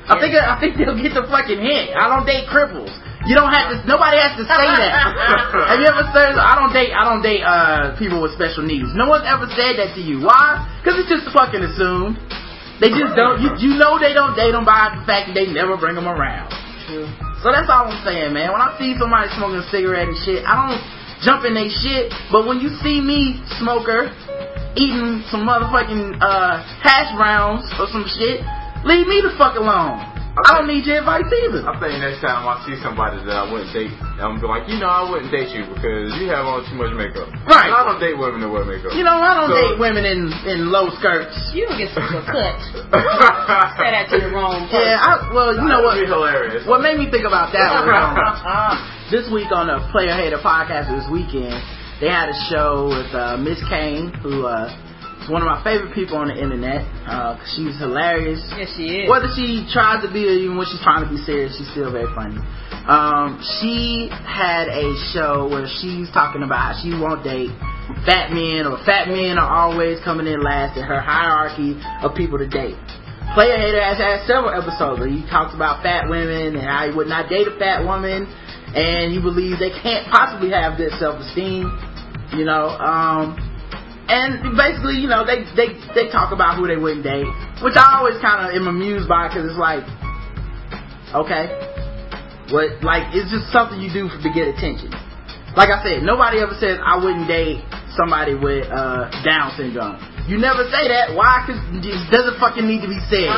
I 0.07 0.15
think. 0.23 0.31
I 0.39 0.55
think 0.59 0.79
they'll 0.79 0.99
get 0.99 1.11
the 1.11 1.27
fucking 1.27 1.59
hint. 1.59 1.99
I 1.99 2.07
don't 2.07 2.23
date 2.23 2.47
cripples. 2.47 2.91
You 3.23 3.39
don't 3.39 3.51
have 3.55 3.71
to. 3.71 3.75
Nobody 3.87 4.19
has 4.19 4.35
to 4.35 4.43
say 4.43 4.67
that. 4.67 4.91
have 5.71 5.79
you 5.79 5.87
ever 5.87 6.03
said 6.11 6.35
I 6.35 6.59
don't 6.59 6.75
date? 6.75 6.91
I 6.91 7.07
don't 7.07 7.23
date 7.23 7.39
uh 7.39 7.95
people 7.95 8.19
with 8.19 8.35
special 8.35 8.67
needs. 8.67 8.91
No 8.91 9.07
one's 9.07 9.23
ever 9.23 9.47
said 9.55 9.79
that 9.79 9.95
to 9.95 10.01
you. 10.03 10.19
Why? 10.27 10.59
Because 10.83 10.99
it's 10.99 11.07
just 11.07 11.31
fucking 11.31 11.63
assumed. 11.63 12.19
They 12.83 12.91
just 12.91 13.15
don't. 13.15 13.39
You, 13.39 13.55
you 13.63 13.71
know 13.79 13.95
they 13.95 14.11
don't 14.11 14.35
date 14.35 14.51
them 14.51 14.67
by 14.67 14.91
the 14.91 15.07
fact 15.07 15.31
that 15.31 15.35
they 15.39 15.47
never 15.47 15.79
bring 15.79 15.95
them 15.95 16.09
around. 16.09 16.51
True. 16.83 17.07
So 17.39 17.51
that's 17.51 17.71
all 17.71 17.87
I'm 17.87 17.95
saying, 18.03 18.35
man. 18.35 18.51
When 18.51 18.59
I 18.59 18.75
see 18.75 18.95
somebody 18.99 19.31
smoking 19.39 19.63
a 19.63 19.67
cigarette 19.71 20.11
and 20.11 20.19
shit, 20.27 20.43
I 20.43 20.59
don't 20.59 20.79
jump 21.23 21.47
in 21.47 21.55
they 21.55 21.71
shit. 21.71 22.11
But 22.27 22.43
when 22.43 22.59
you 22.59 22.75
see 22.83 22.99
me, 22.99 23.39
smoker, 23.55 24.11
eating 24.75 25.23
some 25.31 25.47
motherfucking 25.47 26.19
uh, 26.19 26.59
hash 26.83 27.15
browns 27.15 27.63
or 27.79 27.87
some 27.87 28.03
shit, 28.03 28.43
leave 28.83 29.07
me 29.07 29.23
the 29.23 29.31
fuck 29.39 29.55
alone. 29.55 30.12
I 30.33 30.57
don't 30.57 30.65
need 30.65 30.81
your 30.89 30.97
advice 31.05 31.29
either. 31.29 31.61
I 31.61 31.77
think 31.77 32.01
next 32.01 32.25
time 32.25 32.41
I 32.49 32.57
see 32.65 32.73
somebody 32.81 33.21
that 33.21 33.37
I 33.37 33.45
wouldn't 33.53 33.69
date, 33.69 33.93
I'm 34.17 34.41
gonna 34.41 34.41
be 34.41 34.49
like, 34.49 34.65
you 34.65 34.81
know, 34.81 34.89
I 34.89 35.05
wouldn't 35.05 35.29
date 35.29 35.53
you 35.53 35.61
because 35.69 36.09
you 36.17 36.25
have 36.33 36.49
on 36.49 36.65
too 36.65 36.73
much 36.73 36.89
makeup. 36.97 37.29
Right. 37.45 37.69
And 37.69 37.77
I 37.77 37.85
don't 37.85 38.01
date 38.01 38.17
women 38.17 38.41
that 38.41 38.49
wear 38.49 38.65
makeup. 38.65 38.97
You 38.97 39.05
know, 39.05 39.13
I 39.13 39.37
don't 39.37 39.53
So- 39.53 39.61
date 39.61 39.77
women 39.77 40.01
in, 40.09 40.33
in 40.49 40.73
low 40.73 40.89
skirts. 40.97 41.37
You 41.53 41.69
don't 41.69 41.77
get 41.77 41.93
super 41.93 42.25
cut. 42.33 42.57
Say 43.77 43.89
that 43.93 44.09
to 44.09 44.17
the 44.25 44.33
wrong 44.33 44.65
person. 44.73 44.81
Yeah, 44.89 45.05
I, 45.05 45.29
well, 45.29 45.53
you 45.53 45.61
know 45.69 45.79
That 45.79 45.85
what? 45.85 46.01
would 46.01 46.05
be 46.05 46.09
hilarious. 46.09 46.65
What 46.65 46.81
made 46.81 46.97
me 46.97 47.13
think 47.13 47.29
about 47.29 47.53
that 47.53 47.69
was 47.85 47.85
um, 47.93 48.73
this 49.13 49.29
week 49.29 49.53
on 49.53 49.69
the 49.69 49.85
Player 49.93 50.17
Hater 50.17 50.41
podcast 50.41 50.89
this 50.89 51.05
weekend, 51.13 51.53
they 52.01 52.09
had 52.09 52.33
a 52.33 52.37
show 52.49 52.89
with 52.89 53.13
uh, 53.13 53.37
Miss 53.37 53.61
Kane, 53.69 54.09
who 54.25 54.49
uh, 54.49 54.65
is 55.23 55.29
one 55.31 55.41
of 55.41 55.47
my 55.47 55.63
favorite 55.63 55.95
people 55.95 56.19
on 56.19 56.27
the 56.27 56.35
internet. 56.35 56.83
Uh, 57.07 57.39
she's 57.55 57.79
hilarious. 57.79 58.43
Yes, 58.59 58.75
she 58.75 59.03
is. 59.03 59.09
Whether 59.09 59.31
she 59.31 59.63
tries 59.71 60.03
to 60.03 60.11
be 60.11 60.27
or 60.27 60.35
even 60.35 60.59
when 60.59 60.67
she's 60.67 60.83
trying 60.83 61.03
to 61.03 61.09
be 61.09 61.17
serious, 61.23 61.55
she's 61.57 61.71
still 61.71 61.91
very 61.91 62.11
funny. 62.11 62.37
Um, 62.83 63.39
she 63.59 64.11
had 64.11 64.67
a 64.67 64.91
show 65.15 65.47
where 65.47 65.65
she's 65.79 66.11
talking 66.11 66.43
about 66.43 66.83
she 66.83 66.91
won't 66.91 67.23
date 67.23 67.55
fat 68.05 68.31
men 68.31 68.67
or 68.67 68.79
fat 68.83 69.07
men 69.07 69.37
are 69.37 69.47
always 69.47 69.99
coming 70.03 70.27
in 70.27 70.43
last 70.43 70.77
in 70.77 70.83
her 70.83 70.99
hierarchy 70.99 71.79
of 72.03 72.15
people 72.15 72.37
to 72.37 72.47
date. 72.47 72.79
Player 73.33 73.57
Hater 73.57 73.81
has 73.81 73.97
had 73.97 74.27
several 74.27 74.51
episodes 74.51 74.99
where 74.99 75.09
he 75.09 75.23
talks 75.31 75.55
about 75.55 75.81
fat 75.81 76.07
women 76.07 76.55
and 76.55 76.63
how 76.63 76.87
he 76.87 76.95
would 76.95 77.07
not 77.07 77.29
date 77.29 77.47
a 77.47 77.55
fat 77.57 77.83
woman 77.83 78.27
and 78.75 79.11
he 79.11 79.19
believes 79.19 79.59
they 79.59 79.73
can't 79.81 80.09
possibly 80.11 80.51
have 80.51 80.77
good 80.77 80.91
self-esteem, 80.99 81.65
you 82.35 82.45
know, 82.45 82.75
um, 82.77 83.37
and 84.07 84.57
basically, 84.57 84.99
you 84.99 85.07
know, 85.07 85.23
they, 85.23 85.47
they, 85.55 85.79
they 85.95 86.11
talk 86.11 86.33
about 86.33 86.59
who 86.59 86.67
they 86.67 86.75
wouldn't 86.75 87.03
date, 87.03 87.27
which 87.63 87.75
I 87.79 88.03
always 88.03 88.19
kind 88.19 88.43
of 88.43 88.51
am 88.51 88.67
amused 88.67 89.07
by 89.07 89.27
because 89.31 89.47
it's 89.47 89.59
like, 89.59 89.83
okay, 91.15 91.47
what, 92.51 92.83
like, 92.83 93.15
it's 93.15 93.31
just 93.31 93.47
something 93.55 93.79
you 93.79 93.91
do 93.93 94.11
to 94.11 94.29
get 94.35 94.51
attention. 94.51 94.91
Like 95.55 95.69
I 95.69 95.79
said, 95.85 96.03
nobody 96.03 96.41
ever 96.41 96.57
says 96.59 96.81
I 96.81 96.97
wouldn't 96.99 97.29
date 97.29 97.63
somebody 97.95 98.33
with 98.33 98.67
uh, 98.67 99.07
Down 99.23 99.53
syndrome. 99.55 100.01
You 100.27 100.39
never 100.39 100.65
say 100.71 100.87
that. 100.89 101.13
Why? 101.13 101.43
Because 101.45 101.61
it 101.69 102.11
doesn't 102.11 102.39
fucking 102.39 102.65
need 102.65 102.81
to 102.81 102.89
be 102.89 102.99
said. 103.11 103.29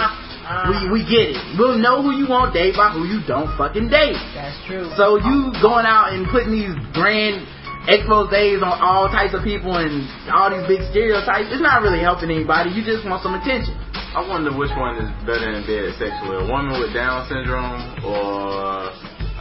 We 0.70 1.02
we 1.02 1.02
get 1.02 1.34
it. 1.34 1.38
We'll 1.58 1.82
know 1.82 2.06
who 2.06 2.14
you 2.14 2.30
won't 2.30 2.54
date 2.54 2.78
by 2.78 2.94
who 2.94 3.10
you 3.10 3.26
don't 3.26 3.50
fucking 3.58 3.90
date. 3.90 4.14
That's 4.38 4.54
true. 4.70 4.86
So 4.94 5.18
you 5.18 5.50
going 5.58 5.90
out 5.90 6.14
and 6.14 6.30
putting 6.30 6.54
these 6.54 6.78
grand 6.94 7.42
exposés 7.88 8.62
on 8.62 8.76
all 8.82 9.10
types 9.10 9.34
of 9.34 9.44
people 9.44 9.78
and 9.78 10.06
all 10.34 10.50
these 10.50 10.66
big 10.66 10.82
stereotypes, 10.90 11.50
it's 11.54 11.62
not 11.62 11.82
really 11.82 12.02
helping 12.02 12.30
anybody. 12.30 12.72
You 12.74 12.82
just 12.82 13.06
want 13.06 13.22
some 13.22 13.38
attention. 13.38 13.78
I 14.16 14.24
wonder 14.24 14.56
which 14.56 14.72
one 14.80 14.96
is 14.96 15.12
better 15.28 15.52
in 15.52 15.68
bed 15.68 15.92
sexually, 16.00 16.40
a 16.40 16.48
woman 16.48 16.80
with 16.80 16.96
Down 16.96 17.28
syndrome 17.28 17.84
or 18.08 18.90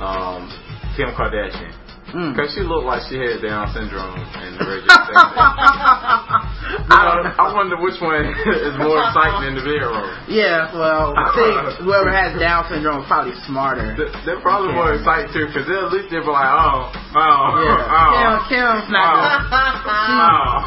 um, 0.02 0.50
Kim 0.98 1.14
Kardashian. 1.14 1.70
Mm. 2.14 2.30
Because 2.30 2.54
she 2.54 2.62
looked 2.62 2.86
like 2.86 3.02
she 3.10 3.18
had 3.18 3.42
Down 3.42 3.66
syndrome 3.74 4.14
and 4.14 4.54
the 4.54 4.62
original 4.62 4.86
sex 4.86 5.18
know, 6.86 7.26
I 7.42 7.50
wonder 7.50 7.74
which 7.82 7.98
one 7.98 8.22
is 8.70 8.74
more 8.78 9.02
exciting 9.02 9.50
in 9.50 9.54
the 9.58 9.64
bedroom. 9.66 10.06
Yeah, 10.30 10.70
well, 10.70 11.10
I 11.18 11.34
think 11.34 11.82
whoever 11.86 12.14
has 12.14 12.38
Down 12.38 12.70
syndrome 12.70 13.02
is 13.02 13.08
probably 13.10 13.34
smarter. 13.50 13.98
They're 14.22 14.38
probably 14.42 14.78
more 14.78 14.94
exciting 14.94 15.34
too, 15.34 15.50
because 15.50 15.66
at 15.66 15.90
least 15.90 16.14
they'll 16.14 16.22
be 16.22 16.30
like, 16.30 16.50
oh, 16.54 16.94
oh, 17.14 17.62
Yeah, 17.62 17.86
oh. 17.86 18.46
Kim, 18.50 18.58
Kim's 18.58 18.90
not. 18.90 19.14
Oh. 19.14 20.64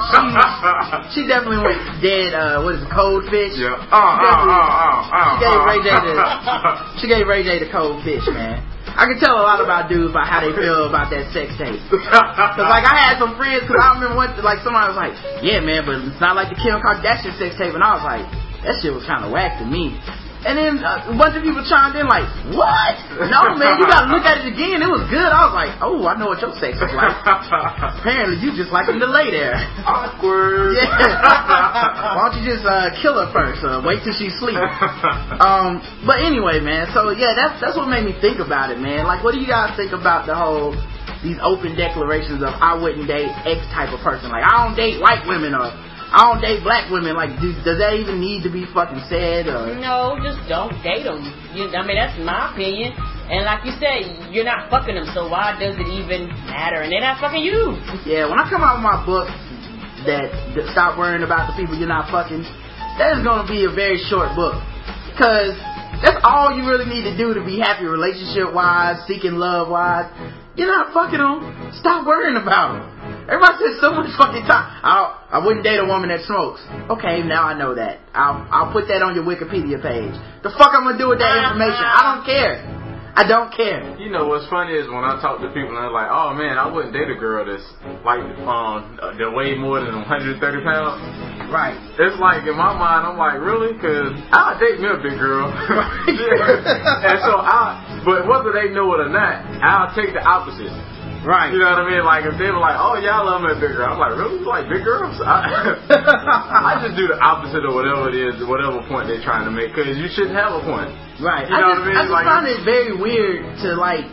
She 1.13 1.27
definitely 1.27 1.63
went 1.63 1.81
dead. 2.01 2.33
Uh, 2.33 2.63
what 2.63 2.75
is 2.75 2.83
it, 2.83 2.91
cold 2.91 3.23
fish? 3.27 3.55
yeah. 3.59 3.75
Oh, 3.75 3.91
oh, 3.91 4.47
oh, 4.47 4.55
oh, 4.55 5.11
oh. 5.11 5.35
She 5.39 5.45
gave 5.45 5.59
Ray 5.67 5.79
J 5.83 5.89
the 5.99 6.13
oh. 6.15 6.95
she 6.99 7.05
gave 7.07 7.27
Ray 7.27 7.43
J 7.43 7.59
the 7.63 7.69
cold 7.71 8.03
fish, 8.03 8.23
man. 8.31 8.63
I 8.97 9.05
can 9.05 9.21
tell 9.21 9.37
a 9.37 9.45
lot 9.45 9.61
about 9.61 9.93
dudes 9.93 10.09
about 10.09 10.25
how 10.25 10.41
they 10.41 10.49
feel 10.57 10.89
about 10.89 11.13
that 11.13 11.29
sex 11.29 11.53
tape. 11.59 11.77
Cause 11.91 12.01
like 12.65 12.87
I 12.87 12.97
had 12.97 13.21
some 13.21 13.37
friends, 13.37 13.67
cause 13.69 13.77
I 13.77 13.93
remember 13.93 14.17
when 14.17 14.33
like 14.41 14.65
somebody 14.65 14.89
was 14.89 14.97
like, 14.97 15.13
"Yeah, 15.45 15.61
man, 15.61 15.85
but 15.85 16.01
it's 16.01 16.17
not 16.17 16.33
like 16.33 16.49
the 16.49 16.57
Kim 16.57 16.81
Kardashian 16.81 17.37
sex 17.37 17.53
tape," 17.61 17.77
and 17.77 17.85
I 17.85 17.93
was 17.93 18.05
like, 18.07 18.25
"That 18.65 18.81
shit 18.81 18.89
was 18.89 19.05
kind 19.05 19.21
of 19.21 19.29
whack 19.29 19.61
to 19.61 19.65
me." 19.69 20.01
And 20.45 20.53
then 20.53 20.73
uh, 20.85 21.09
a 21.09 21.15
bunch 21.17 21.33
of 21.33 21.41
people 21.41 21.65
chimed 21.65 21.97
in 21.97 22.05
like, 22.05 22.29
what? 22.53 22.95
No, 23.25 23.57
man, 23.57 23.81
you 23.81 23.89
gotta 23.89 24.13
look 24.13 24.21
at 24.21 24.45
it 24.45 24.53
again. 24.53 24.85
It 24.85 24.91
was 24.91 25.09
good. 25.09 25.25
I 25.25 25.49
was 25.49 25.55
like, 25.57 25.73
oh, 25.81 26.05
I 26.05 26.13
know 26.13 26.29
what 26.29 26.37
your 26.45 26.53
sex 26.61 26.77
is 26.77 26.93
like. 26.93 27.15
Apparently, 27.97 28.37
you 28.37 28.53
just 28.53 28.69
like 28.69 28.85
him 28.85 29.01
to 29.01 29.09
lay 29.09 29.33
there. 29.33 29.57
Awkward. 29.85 30.77
Yeah. 30.87 32.15
Why 32.15 32.29
don't 32.29 32.37
you 32.41 32.45
just 32.45 32.65
uh, 32.65 32.93
kill 33.01 33.17
her 33.17 33.29
first? 33.33 33.65
Uh, 33.65 33.81
wait 33.81 34.03
till 34.05 34.13
she 34.13 34.29
sleeps. 34.29 34.61
Um, 35.37 35.79
but 36.05 36.21
anyway, 36.23 36.59
man. 36.59 36.89
So 36.93 37.11
yeah, 37.13 37.33
that's 37.37 37.61
that's 37.61 37.77
what 37.77 37.87
made 37.87 38.03
me 38.05 38.13
think 38.19 38.39
about 38.39 38.71
it, 38.73 38.79
man. 38.79 39.05
Like, 39.05 39.23
what 39.23 39.33
do 39.33 39.39
you 39.39 39.47
guys 39.47 39.75
think 39.77 39.93
about 39.93 40.25
the 40.25 40.33
whole 40.33 40.73
these 41.21 41.37
open 41.41 41.75
declarations 41.77 42.41
of 42.41 42.53
I 42.57 42.73
wouldn't 42.73 43.05
date 43.07 43.29
X 43.45 43.61
type 43.73 43.93
of 43.93 44.01
person? 44.01 44.29
Like, 44.33 44.43
I 44.43 44.65
don't 44.65 44.75
date 44.75 44.97
white 44.99 45.25
women 45.29 45.53
or 45.53 45.69
I 46.07 46.31
don't 46.31 46.39
date 46.39 46.63
black 46.63 46.87
women. 46.87 47.19
Like, 47.19 47.35
do, 47.43 47.51
does 47.67 47.83
that 47.83 47.99
even 47.99 48.23
need 48.23 48.43
to 48.47 48.51
be 48.51 48.63
fucking 48.71 49.03
said? 49.11 49.51
Or 49.51 49.75
No, 49.75 50.15
just 50.23 50.39
don't 50.47 50.71
date 50.79 51.03
them. 51.03 51.19
You, 51.51 51.67
I 51.75 51.83
mean, 51.83 51.99
that's 51.99 52.15
my 52.23 52.55
opinion. 52.55 52.95
And 53.27 53.43
like 53.43 53.67
you 53.67 53.75
said, 53.75 54.31
you're 54.31 54.47
not 54.47 54.71
fucking 54.71 54.95
them, 54.95 55.03
so 55.11 55.27
why 55.27 55.51
does 55.59 55.75
it 55.75 55.89
even 55.99 56.31
matter? 56.47 56.79
And 56.79 56.87
they're 56.87 57.03
not 57.03 57.19
fucking 57.19 57.43
you. 57.43 57.75
Yeah, 58.07 58.31
when 58.31 58.39
I 58.39 58.47
come 58.47 58.63
out 58.63 58.79
with 58.79 58.87
my 58.87 59.03
book 59.03 59.27
that, 60.07 60.31
that 60.55 60.65
stop 60.71 60.95
worrying 60.95 61.27
about 61.27 61.51
the 61.51 61.55
people 61.59 61.75
you're 61.75 61.91
not 61.91 62.07
fucking, 62.07 62.47
that 62.95 63.19
is 63.19 63.27
gonna 63.27 63.43
be 63.43 63.67
a 63.67 63.73
very 63.75 63.99
short 64.07 64.31
book. 64.31 64.55
Cause 65.19 65.59
that's 65.99 66.23
all 66.23 66.55
you 66.55 66.63
really 66.63 66.87
need 66.87 67.03
to 67.03 67.19
do 67.19 67.35
to 67.35 67.43
be 67.43 67.59
happy 67.59 67.83
relationship 67.83 68.53
wise, 68.55 69.03
seeking 69.11 69.35
love 69.35 69.67
wise. 69.67 70.07
You're 70.57 70.73
not 70.73 70.89
fucking 70.91 71.21
them. 71.21 71.69
Stop 71.77 72.07
worrying 72.09 72.41
about 72.41 72.81
them. 72.81 73.29
Everybody 73.29 73.61
says 73.61 73.77
so 73.77 73.93
much 73.93 74.09
fucking 74.17 74.49
time. 74.49 74.65
I'll, 74.81 75.21
I 75.29 75.37
wouldn't 75.37 75.61
date 75.61 75.77
a 75.77 75.85
woman 75.85 76.09
that 76.09 76.25
smokes. 76.25 76.65
Okay, 76.89 77.21
now 77.21 77.45
I 77.45 77.53
know 77.53 77.75
that. 77.75 78.01
I'll, 78.17 78.41
I'll 78.49 78.71
put 78.73 78.89
that 78.89 79.05
on 79.05 79.13
your 79.13 79.21
Wikipedia 79.21 79.77
page. 79.77 80.17
The 80.41 80.49
fuck 80.57 80.73
I'm 80.73 80.89
gonna 80.89 80.97
do 80.97 81.13
with 81.13 81.19
that 81.21 81.29
information? 81.45 81.85
I 81.85 82.01
don't 82.17 82.25
care. 82.25 82.86
I 83.17 83.25
don't 83.25 83.49
care. 83.49 83.97
You 83.97 84.13
know 84.13 84.29
what's 84.29 84.45
funny 84.45 84.77
is 84.77 84.85
when 84.85 85.01
I 85.01 85.17
talk 85.17 85.41
to 85.41 85.49
people 85.49 85.73
and 85.73 85.81
they're 85.81 85.89
like, 85.89 86.05
"Oh 86.13 86.37
man, 86.37 86.61
I 86.61 86.69
wouldn't 86.69 86.93
date 86.93 87.09
a 87.09 87.17
girl 87.17 87.41
that's 87.41 87.65
like 88.05 88.21
um 88.45 88.93
that 89.01 89.33
weigh 89.33 89.57
more 89.57 89.81
than 89.81 90.05
130 90.05 90.37
pounds." 90.37 91.01
Right. 91.49 91.73
It's 91.97 92.19
like 92.21 92.45
in 92.45 92.53
my 92.53 92.77
mind, 92.77 93.09
I'm 93.09 93.17
like, 93.17 93.41
really? 93.41 93.73
Cause 93.81 94.13
I'll 94.29 94.61
date 94.61 94.77
me 94.77 94.93
a 94.93 95.01
big 95.01 95.17
girl. 95.17 95.49
and 95.49 97.17
so 97.25 97.41
I, 97.41 98.03
but 98.05 98.29
whether 98.29 98.53
they 98.53 98.69
know 98.69 98.93
it 98.93 99.01
or 99.01 99.09
not, 99.09 99.41
I'll 99.65 99.89
take 99.97 100.13
the 100.13 100.21
opposite. 100.21 100.69
Right. 101.25 101.49
You 101.51 101.59
know 101.59 101.69
what 101.73 101.81
I 101.83 101.89
mean? 101.89 102.03
Like 102.05 102.23
if 102.25 102.35
they 102.37 102.49
were 102.53 102.61
like, 102.61 102.77
"Oh 102.77 102.95
yeah, 103.01 103.19
I 103.19 103.23
love 103.25 103.41
me 103.41 103.51
a 103.51 103.59
big 103.59 103.73
girl," 103.75 103.89
I'm 103.93 103.99
like, 103.99 104.13
"Really? 104.15 104.39
You 104.41 104.47
like 104.47 104.69
big 104.69 104.83
girls?" 104.85 105.17
I, 105.19 105.75
I 106.71 106.71
just 106.83 106.95
do 106.95 107.07
the 107.09 107.17
opposite 107.19 107.65
of 107.65 107.73
whatever 107.73 108.07
it 108.11 108.15
is, 108.15 108.39
whatever 108.47 108.79
point 108.87 109.09
they're 109.11 109.23
trying 109.23 109.43
to 109.43 109.51
make, 109.53 109.73
because 109.73 109.97
you 109.97 110.07
shouldn't 110.13 110.37
have 110.37 110.53
a 110.55 110.63
point. 110.63 110.91
Right. 111.19 111.49
You 111.49 111.55
I 111.55 111.59
know 111.63 111.73
just, 111.75 111.81
what 111.83 111.87
I 111.87 111.91
mean? 111.91 111.97
I 111.97 112.03
just 112.07 112.15
Like- 112.15 112.29
find 112.29 112.45
it 112.47 112.59
very 112.63 112.93
weird 112.95 113.43
to 113.65 113.75
like, 113.75 114.05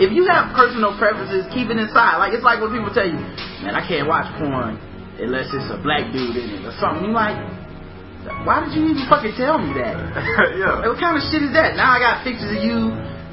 if 0.00 0.10
you 0.14 0.24
have 0.30 0.54
personal 0.56 0.94
preferences, 0.96 1.44
keep 1.52 1.68
it 1.68 1.76
inside. 1.76 2.16
Like 2.22 2.32
it's 2.32 2.44
like 2.46 2.60
when 2.62 2.70
people 2.72 2.92
tell 2.94 3.06
you, 3.08 3.18
man, 3.64 3.74
I 3.76 3.82
can't 3.84 4.06
watch 4.08 4.28
porn 4.38 4.78
unless 5.20 5.48
it's 5.52 5.68
a 5.72 5.80
black 5.82 6.08
dude 6.12 6.36
in 6.36 6.60
it 6.60 6.62
or 6.68 6.72
something. 6.78 7.08
You 7.08 7.12
like, 7.16 7.36
why 8.46 8.64
did 8.64 8.74
you 8.74 8.90
even 8.96 9.06
fucking 9.08 9.34
tell 9.38 9.58
me 9.58 9.72
that? 9.80 9.94
Like, 10.36 10.56
yeah. 10.58 10.82
what 10.88 10.98
kind 10.98 11.16
of 11.18 11.22
shit 11.30 11.42
is 11.42 11.52
that? 11.52 11.76
Now 11.76 11.92
I 11.94 11.98
got 12.00 12.24
pictures 12.24 12.50
of 12.52 12.60
you 12.62 12.90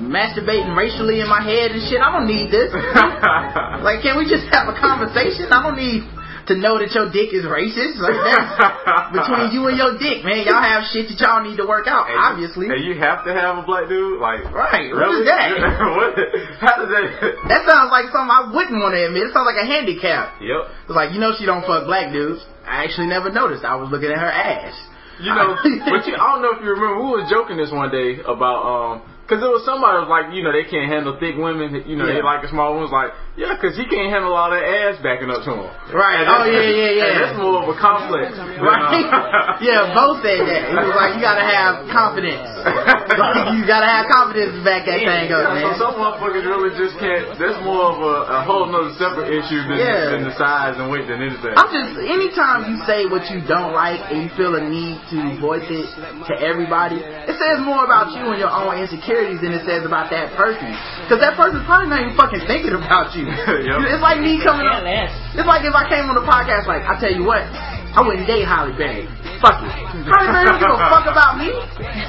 masturbating 0.10 0.76
racially 0.76 1.20
in 1.22 1.28
my 1.30 1.42
head 1.44 1.72
and 1.72 1.82
shit. 1.88 2.02
I 2.02 2.12
don't 2.12 2.28
need 2.28 2.50
this. 2.52 2.72
like, 3.88 4.02
can 4.04 4.18
we 4.18 4.26
just 4.28 4.48
have 4.52 4.68
a 4.68 4.76
conversation? 4.80 5.52
I 5.52 5.64
don't 5.64 5.78
need 5.80 6.04
to 6.52 6.60
know 6.60 6.76
that 6.76 6.92
your 6.92 7.08
dick 7.08 7.32
is 7.32 7.48
racist. 7.48 8.04
Like 8.04 8.20
that's 8.20 9.16
between 9.16 9.56
you 9.56 9.64
and 9.72 9.80
your 9.80 9.96
dick, 9.96 10.28
man. 10.28 10.44
Y'all 10.44 10.60
have 10.60 10.84
shit 10.92 11.08
that 11.08 11.16
y'all 11.24 11.40
need 11.40 11.56
to 11.56 11.64
work 11.64 11.88
out, 11.88 12.12
And- 12.12 12.20
obviously. 12.20 12.68
And 12.68 12.84
you 12.84 13.00
have 13.00 13.24
to 13.24 13.32
have 13.32 13.60
a 13.60 13.64
black 13.64 13.88
dude, 13.88 14.20
like 14.20 14.44
Right, 14.52 14.92
what 14.92 15.08
Really? 15.08 15.24
is 15.24 15.28
that? 15.32 15.48
what? 15.96 16.12
How 16.60 16.84
does 16.84 16.92
that? 16.92 17.04
That 17.48 17.62
sounds 17.64 17.96
like 17.96 18.12
something 18.12 18.28
I 18.34 18.52
wouldn't 18.52 18.76
want 18.84 18.92
to 18.92 19.08
admit. 19.08 19.30
It 19.30 19.32
sounds 19.32 19.48
like 19.48 19.62
a 19.62 19.68
handicap. 19.68 20.36
Yep. 20.44 20.92
It's 20.92 20.98
like, 20.98 21.16
you 21.16 21.24
know 21.24 21.32
she 21.40 21.48
don't 21.48 21.64
fuck 21.64 21.88
black 21.88 22.12
dudes. 22.12 22.44
I 22.68 22.84
actually 22.84 23.08
never 23.08 23.32
noticed. 23.32 23.64
I 23.64 23.80
was 23.80 23.88
looking 23.88 24.12
at 24.12 24.20
her 24.20 24.32
ass. 24.32 24.76
You 25.24 25.30
know, 25.32 25.56
but 25.64 26.04
you, 26.10 26.18
I 26.20 26.26
don't 26.36 26.42
know 26.42 26.58
if 26.58 26.60
you 26.66 26.74
remember, 26.74 26.98
we 27.00 27.22
was 27.22 27.30
joking 27.32 27.56
this 27.56 27.72
one 27.72 27.88
day 27.94 28.20
about 28.28 28.60
um. 28.68 28.96
Cause 29.24 29.40
there 29.40 29.56
was 29.56 29.64
somebody 29.64 30.04
was 30.04 30.12
like, 30.12 30.36
you 30.36 30.44
know, 30.44 30.52
they 30.52 30.68
can't 30.68 30.92
handle 30.92 31.16
thick 31.16 31.40
women. 31.40 31.72
You 31.88 31.96
know, 31.96 32.04
they 32.04 32.20
like 32.20 32.44
a 32.44 32.52
small 32.52 32.76
woman. 32.76 32.92
Was 32.92 32.96
like, 32.96 33.16
yeah, 33.40 33.56
cause 33.56 33.72
he 33.80 33.88
can't 33.88 34.12
handle 34.12 34.36
all 34.36 34.52
that 34.52 34.60
ass 34.62 35.00
backing 35.00 35.32
up 35.32 35.48
to 35.48 35.52
him. 35.56 35.64
Right. 35.96 36.20
And 36.22 36.28
Oh, 36.28 36.44
yeah, 36.44 36.60
yeah, 36.60 36.92
yeah. 36.92 37.08
And 37.08 37.16
that's 37.24 37.38
more 37.40 37.64
of 37.64 37.72
a 37.72 37.78
complex. 37.80 38.36
Right? 38.36 39.64
yeah, 39.68 39.96
both 39.96 40.20
said 40.28 40.44
that. 40.44 40.62
It 40.68 40.76
was 40.76 40.92
like, 41.00 41.16
you 41.16 41.24
gotta 41.24 41.46
have 41.48 41.88
confidence. 41.88 42.44
You 43.54 43.64
gotta 43.68 43.88
have 43.88 44.08
confidence 44.12 44.56
to 44.58 44.62
back 44.66 44.84
that 44.88 45.00
thing 45.00 45.30
up, 45.32 45.56
Yeah, 45.56 45.56
man. 45.56 45.76
so 45.78 45.88
some 45.88 45.96
motherfuckers 46.00 46.44
really 46.48 46.72
just 46.76 46.96
can't. 47.00 47.36
That's 47.38 47.60
more 47.64 47.92
of 47.94 47.98
a, 48.02 48.16
a 48.36 48.40
whole 48.44 48.66
nother 48.68 48.92
separate 49.00 49.30
issue 49.32 49.62
than, 49.68 49.78
Yeah. 49.80 50.12
than 50.16 50.24
the 50.28 50.34
size 50.36 50.76
and 50.80 50.88
weight 50.92 51.06
than 51.08 51.22
anything. 51.22 51.54
I'm 51.56 51.70
just 51.72 51.96
anytime 52.00 52.68
you 52.72 52.80
say 52.88 53.06
what 53.08 53.28
you 53.32 53.40
don't 53.48 53.72
like 53.76 54.00
and 54.12 54.24
you 54.26 54.30
feel 54.36 54.56
a 54.56 54.64
need 54.64 55.00
to 55.16 55.20
voice 55.40 55.68
it 55.70 55.88
to 56.28 56.34
everybody, 56.40 57.00
it 57.04 57.36
says 57.40 57.62
more 57.64 57.84
about 57.88 58.12
you 58.16 58.26
and 58.32 58.40
your 58.40 58.52
own 58.52 58.74
insecurities 59.14 59.42
than 59.46 59.54
it 59.54 59.64
says 59.70 59.86
about 59.86 60.10
that 60.10 60.34
person. 60.34 60.74
Because 61.06 61.22
that 61.22 61.38
person's 61.38 61.62
probably 61.70 61.90
not 61.94 62.02
even 62.02 62.18
fucking 62.18 62.44
thinking 62.50 62.74
about 62.74 63.14
you. 63.14 63.30
Yep. 63.64 63.86
It's 63.86 64.02
like 64.04 64.20
me 64.20 64.42
coming 64.44 64.66
Yeah, 64.66 64.82
up. 64.82 65.38
It's 65.38 65.48
like 65.48 65.64
if 65.64 65.72
I 65.78 65.86
came 65.88 66.10
on 66.10 66.18
the 66.18 66.26
podcast, 66.26 66.66
like 66.68 66.84
I 66.84 66.98
tell 67.00 67.14
you 67.14 67.24
what, 67.24 67.46
I 67.46 68.02
wouldn't 68.02 68.26
date 68.28 68.44
Halle 68.44 68.74
Berry. 68.76 69.06
Fuck 69.40 69.62
it. 69.64 69.72
Halle 69.72 70.28
Berry 70.34 70.46
don't 70.50 70.60
give 70.60 70.74
a 70.74 70.82
fuck 70.92 71.06
about 71.08 71.38
me. 71.40 71.48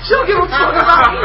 She 0.02 0.10
don't 0.16 0.26
give 0.26 0.40
a 0.40 0.48
fuck 0.48 0.74
about 0.74 1.06
me. 1.14 1.20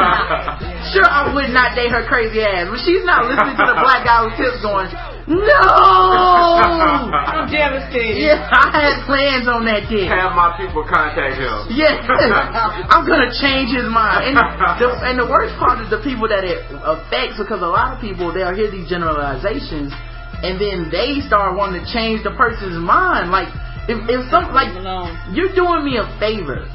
Sure, 0.90 1.06
I 1.06 1.30
would 1.30 1.54
not 1.54 1.76
date 1.78 1.92
her 1.94 2.02
crazy 2.10 2.42
ass, 2.42 2.66
but 2.66 2.80
she's 2.82 3.06
not 3.06 3.28
listening 3.30 3.54
to 3.54 3.66
the 3.68 3.78
black 3.84 4.02
guy 4.08 4.26
who 4.26 4.32
tips 4.34 4.58
going, 4.66 4.90
no. 5.30 5.62
I'm 7.30 7.46
devastated. 7.50 8.18
Yeah, 8.18 8.50
I 8.50 8.74
had 8.74 9.06
plans 9.06 9.46
on 9.48 9.66
that 9.70 9.86
day. 9.90 10.10
Have 10.10 10.34
my 10.34 10.58
people 10.58 10.82
contact 10.90 11.38
him. 11.38 11.70
Yeah, 11.70 12.02
I'm 12.94 13.06
gonna 13.06 13.30
change 13.38 13.70
his 13.74 13.86
mind. 13.86 14.34
And 14.34 14.38
the, 14.82 14.90
and 15.06 15.16
the 15.22 15.30
worst 15.30 15.54
part 15.62 15.80
is 15.86 15.90
the 15.94 16.02
people 16.02 16.26
that 16.30 16.42
it 16.42 16.66
affects 16.82 17.38
because 17.38 17.62
a 17.62 17.70
lot 17.70 17.94
of 17.94 18.02
people 18.02 18.34
they'll 18.34 18.54
hear 18.58 18.70
these 18.74 18.90
generalizations 18.90 19.94
and 20.42 20.58
then 20.58 20.90
they 20.90 21.22
start 21.28 21.54
wanting 21.58 21.84
to 21.84 21.88
change 21.94 22.24
the 22.26 22.34
person's 22.34 22.78
mind. 22.82 23.30
Like 23.30 23.50
if 23.86 24.02
if 24.10 24.22
some 24.34 24.50
like 24.54 24.74
Leave 24.74 24.82
'em 24.82 24.86
alone. 24.86 25.14
you're 25.34 25.54
doing 25.54 25.86
me 25.86 25.98
a 26.02 26.06
favor 26.18 26.66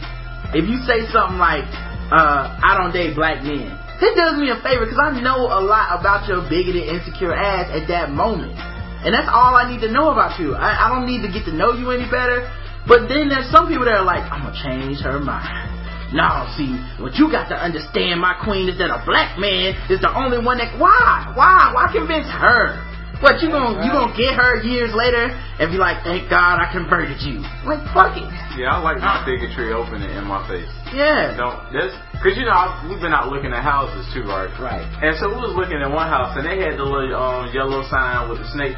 if 0.55 0.67
you 0.71 0.79
say 0.87 1.07
something 1.11 1.39
like 1.43 1.67
uh, 2.15 2.55
I 2.63 2.77
don't 2.79 2.93
date 2.93 3.17
black 3.19 3.43
men. 3.43 3.75
It 4.05 4.13
does 4.21 4.37
me 4.37 4.53
a 4.53 4.61
favor 4.61 4.85
because 4.85 5.01
I 5.01 5.17
know 5.25 5.49
a 5.49 5.65
lot 5.65 5.97
about 5.97 6.29
your 6.29 6.45
bigoted, 6.45 6.93
insecure 6.93 7.33
ass 7.33 7.73
at 7.73 7.89
that 7.89 8.13
moment. 8.13 8.53
And 9.01 9.17
that's 9.17 9.33
all 9.33 9.57
I 9.57 9.65
need 9.65 9.81
to 9.81 9.89
know 9.89 10.13
about 10.13 10.37
you. 10.37 10.53
I, 10.53 10.77
I 10.77 10.93
don't 10.93 11.09
need 11.09 11.25
to 11.25 11.33
get 11.33 11.49
to 11.49 11.55
know 11.57 11.73
you 11.73 11.89
any 11.89 12.05
better. 12.05 12.45
But 12.85 13.09
then 13.09 13.33
there's 13.33 13.49
some 13.49 13.65
people 13.65 13.89
that 13.89 13.97
are 13.97 14.05
like, 14.05 14.21
I'm 14.29 14.45
gonna 14.45 14.61
change 14.61 15.01
her 15.01 15.17
mind. 15.17 15.73
No, 16.13 16.45
see, 16.53 16.77
what 17.01 17.17
you 17.17 17.33
got 17.33 17.49
to 17.49 17.57
understand, 17.57 18.21
my 18.21 18.37
queen, 18.45 18.69
is 18.69 18.77
that 18.77 18.93
a 18.93 19.01
black 19.09 19.41
man 19.41 19.73
is 19.89 20.05
the 20.05 20.13
only 20.13 20.37
one 20.37 20.61
that. 20.61 20.77
Why? 20.77 21.33
Why? 21.33 21.73
Why 21.73 21.89
convince 21.89 22.29
her? 22.29 22.77
What 23.25 23.41
you 23.41 23.49
gonna 23.49 23.81
you 23.81 23.89
gonna 23.89 24.13
get 24.13 24.37
her 24.37 24.61
years 24.61 24.93
later 24.93 25.33
and 25.33 25.73
be 25.73 25.81
like, 25.81 26.05
thank 26.05 26.29
God 26.29 26.61
I 26.61 26.69
converted 26.69 27.25
you? 27.25 27.41
Like 27.65 27.81
fuck 27.97 28.13
it. 28.21 28.29
Yeah, 28.61 28.77
I 28.77 28.85
like 28.85 29.01
my 29.01 29.25
bigotry 29.25 29.73
opening 29.73 30.13
in 30.13 30.29
my 30.29 30.45
face. 30.45 30.69
Yeah. 30.93 31.33
Don't 31.33 31.73
that's 31.73 31.97
because 32.21 32.37
you 32.37 32.45
know 32.45 32.53
I, 32.53 32.85
we've 32.85 33.01
been 33.01 33.17
out 33.17 33.33
looking 33.33 33.57
at 33.57 33.65
houses 33.65 34.05
too, 34.13 34.29
right? 34.29 34.53
Right. 34.61 34.85
And 35.01 35.17
so 35.17 35.33
we 35.33 35.41
was 35.41 35.57
looking 35.57 35.81
at 35.81 35.89
one 35.89 36.05
house 36.05 36.37
and 36.37 36.45
they 36.45 36.61
had 36.61 36.77
the 36.77 36.85
little 36.85 37.17
um, 37.17 37.49
yellow 37.57 37.81
sign 37.89 38.29
with 38.29 38.45
the 38.45 38.49
snake, 38.53 38.77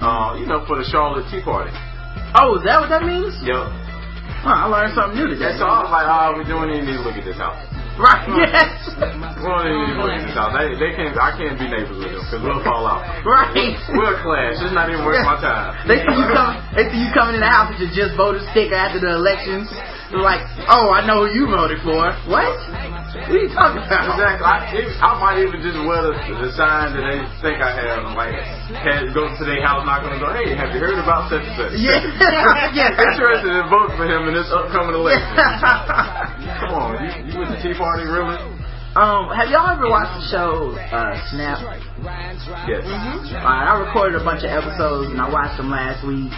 uh, 0.00 0.32
you 0.40 0.48
know, 0.48 0.64
for 0.64 0.80
the 0.80 0.86
Charlotte 0.88 1.28
Tea 1.28 1.44
Party. 1.44 1.76
Oh, 2.40 2.56
is 2.56 2.64
that 2.64 2.80
what 2.80 2.88
that 2.88 3.04
means? 3.04 3.36
Yep. 3.44 3.68
Huh, 4.48 4.64
I 4.64 4.66
learned 4.72 4.96
something 4.96 5.20
new 5.20 5.28
today. 5.28 5.52
And 5.52 5.60
so 5.60 5.68
I 5.68 5.84
was 5.84 5.92
like, 5.92 6.08
oh, 6.08 6.40
we're 6.40 6.48
doing 6.48 6.72
need 6.72 6.88
to 6.88 7.04
look 7.04 7.20
at 7.20 7.24
this 7.28 7.36
house. 7.36 7.60
Right. 7.94 8.26
Yes. 8.34 8.74
We 9.38 9.46
don't 9.46 9.66
even 9.70 9.86
need 9.86 9.94
to 9.94 10.02
look 10.02 10.10
at 10.10 10.26
this 10.26 10.34
house. 10.34 10.50
They, 10.54 10.74
they 10.78 10.92
can't. 10.98 11.14
I 11.14 11.30
can't 11.38 11.54
be 11.58 11.66
neighbors 11.70 11.94
with 11.94 12.10
them 12.10 12.22
because 12.26 12.42
we'll 12.42 12.62
fall 12.66 12.86
out. 12.90 13.06
Right. 13.22 13.78
We'll 13.94 14.18
clash. 14.22 14.58
It's 14.58 14.74
not 14.74 14.90
even 14.90 15.06
worth 15.06 15.22
my 15.22 15.38
time. 15.38 15.78
They 15.86 16.02
see 16.02 16.14
you 16.14 16.26
coming. 16.32 16.58
They 16.74 16.84
see 16.90 17.00
you 17.06 17.10
coming 17.14 17.38
in 17.38 17.42
the 17.42 17.50
house 17.50 17.70
with 17.70 17.86
your 17.86 17.92
just 17.94 18.18
voted 18.18 18.42
sticker 18.50 18.74
after 18.74 18.98
the 18.98 19.14
elections. 19.14 19.70
They're 20.10 20.22
like, 20.22 20.42
oh, 20.70 20.90
I 20.90 21.06
know 21.06 21.26
who 21.26 21.30
you 21.34 21.46
voted 21.46 21.78
for. 21.86 22.10
What? 22.30 22.54
What 23.14 23.30
are 23.30 23.38
you 23.38 23.52
talking 23.54 23.78
about? 23.78 24.18
Exactly. 24.18 24.42
I, 24.42 25.06
I 25.06 25.10
might 25.22 25.38
even 25.38 25.62
just 25.62 25.78
wear 25.86 26.02
the, 26.02 26.14
the 26.42 26.50
sign 26.58 26.98
that 26.98 27.04
they 27.06 27.22
think 27.38 27.62
I 27.62 27.70
have. 27.70 28.02
Like, 28.18 28.34
had, 28.74 29.14
go 29.14 29.30
to 29.30 29.42
their 29.46 29.62
house, 29.62 29.86
knock 29.86 30.02
on 30.02 30.18
the 30.18 30.20
door. 30.20 30.34
Hey, 30.34 30.50
have 30.58 30.74
you 30.74 30.82
heard 30.82 30.98
about 30.98 31.30
such 31.30 31.46
and 31.46 31.54
such? 31.54 31.72
Yeah. 31.78 32.02
yeah. 32.74 32.90
Interested 32.90 33.54
in 33.54 33.70
voting 33.70 33.94
for 33.94 34.06
him 34.10 34.26
in 34.26 34.34
this 34.34 34.50
upcoming 34.50 34.98
election. 34.98 35.30
Come 36.58 36.74
on, 36.74 36.98
you, 36.98 37.10
you 37.30 37.34
with 37.38 37.54
the 37.54 37.58
Tea 37.62 37.78
Party, 37.78 38.02
really? 38.10 38.34
um, 38.98 39.30
have 39.30 39.50
y'all 39.50 39.70
ever 39.70 39.86
watched 39.86 40.18
the 40.18 40.26
show 40.30 40.74
uh, 40.74 41.14
Snapped? 41.30 41.62
Yes. 42.66 42.82
Alright, 43.30 43.66
I 43.66 43.78
recorded 43.78 44.18
a 44.20 44.24
bunch 44.24 44.42
of 44.42 44.50
episodes 44.50 45.10
and 45.14 45.22
I 45.22 45.30
watched 45.30 45.56
them 45.56 45.70
last 45.70 46.02
week. 46.06 46.34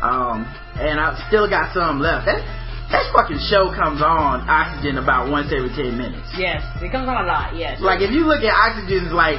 Um, 0.00 0.48
and 0.80 0.96
I 0.98 1.12
still 1.28 1.44
got 1.50 1.74
some 1.76 2.00
left. 2.00 2.24
That 2.24 2.40
that 2.90 3.06
fucking 3.14 3.38
show 3.50 3.70
comes 3.74 4.02
on 4.02 4.42
Oxygen 4.50 4.98
about 4.98 5.30
once 5.30 5.50
every 5.54 5.70
ten 5.74 5.94
minutes. 5.96 6.26
Yes, 6.36 6.62
it 6.82 6.90
comes 6.90 7.06
on 7.06 7.22
a 7.22 7.26
lot. 7.26 7.54
Yes. 7.56 7.78
Like 7.80 8.02
if 8.02 8.10
you 8.10 8.26
look 8.26 8.42
at 8.42 8.50
Oxygen's 8.50 9.14
like 9.14 9.38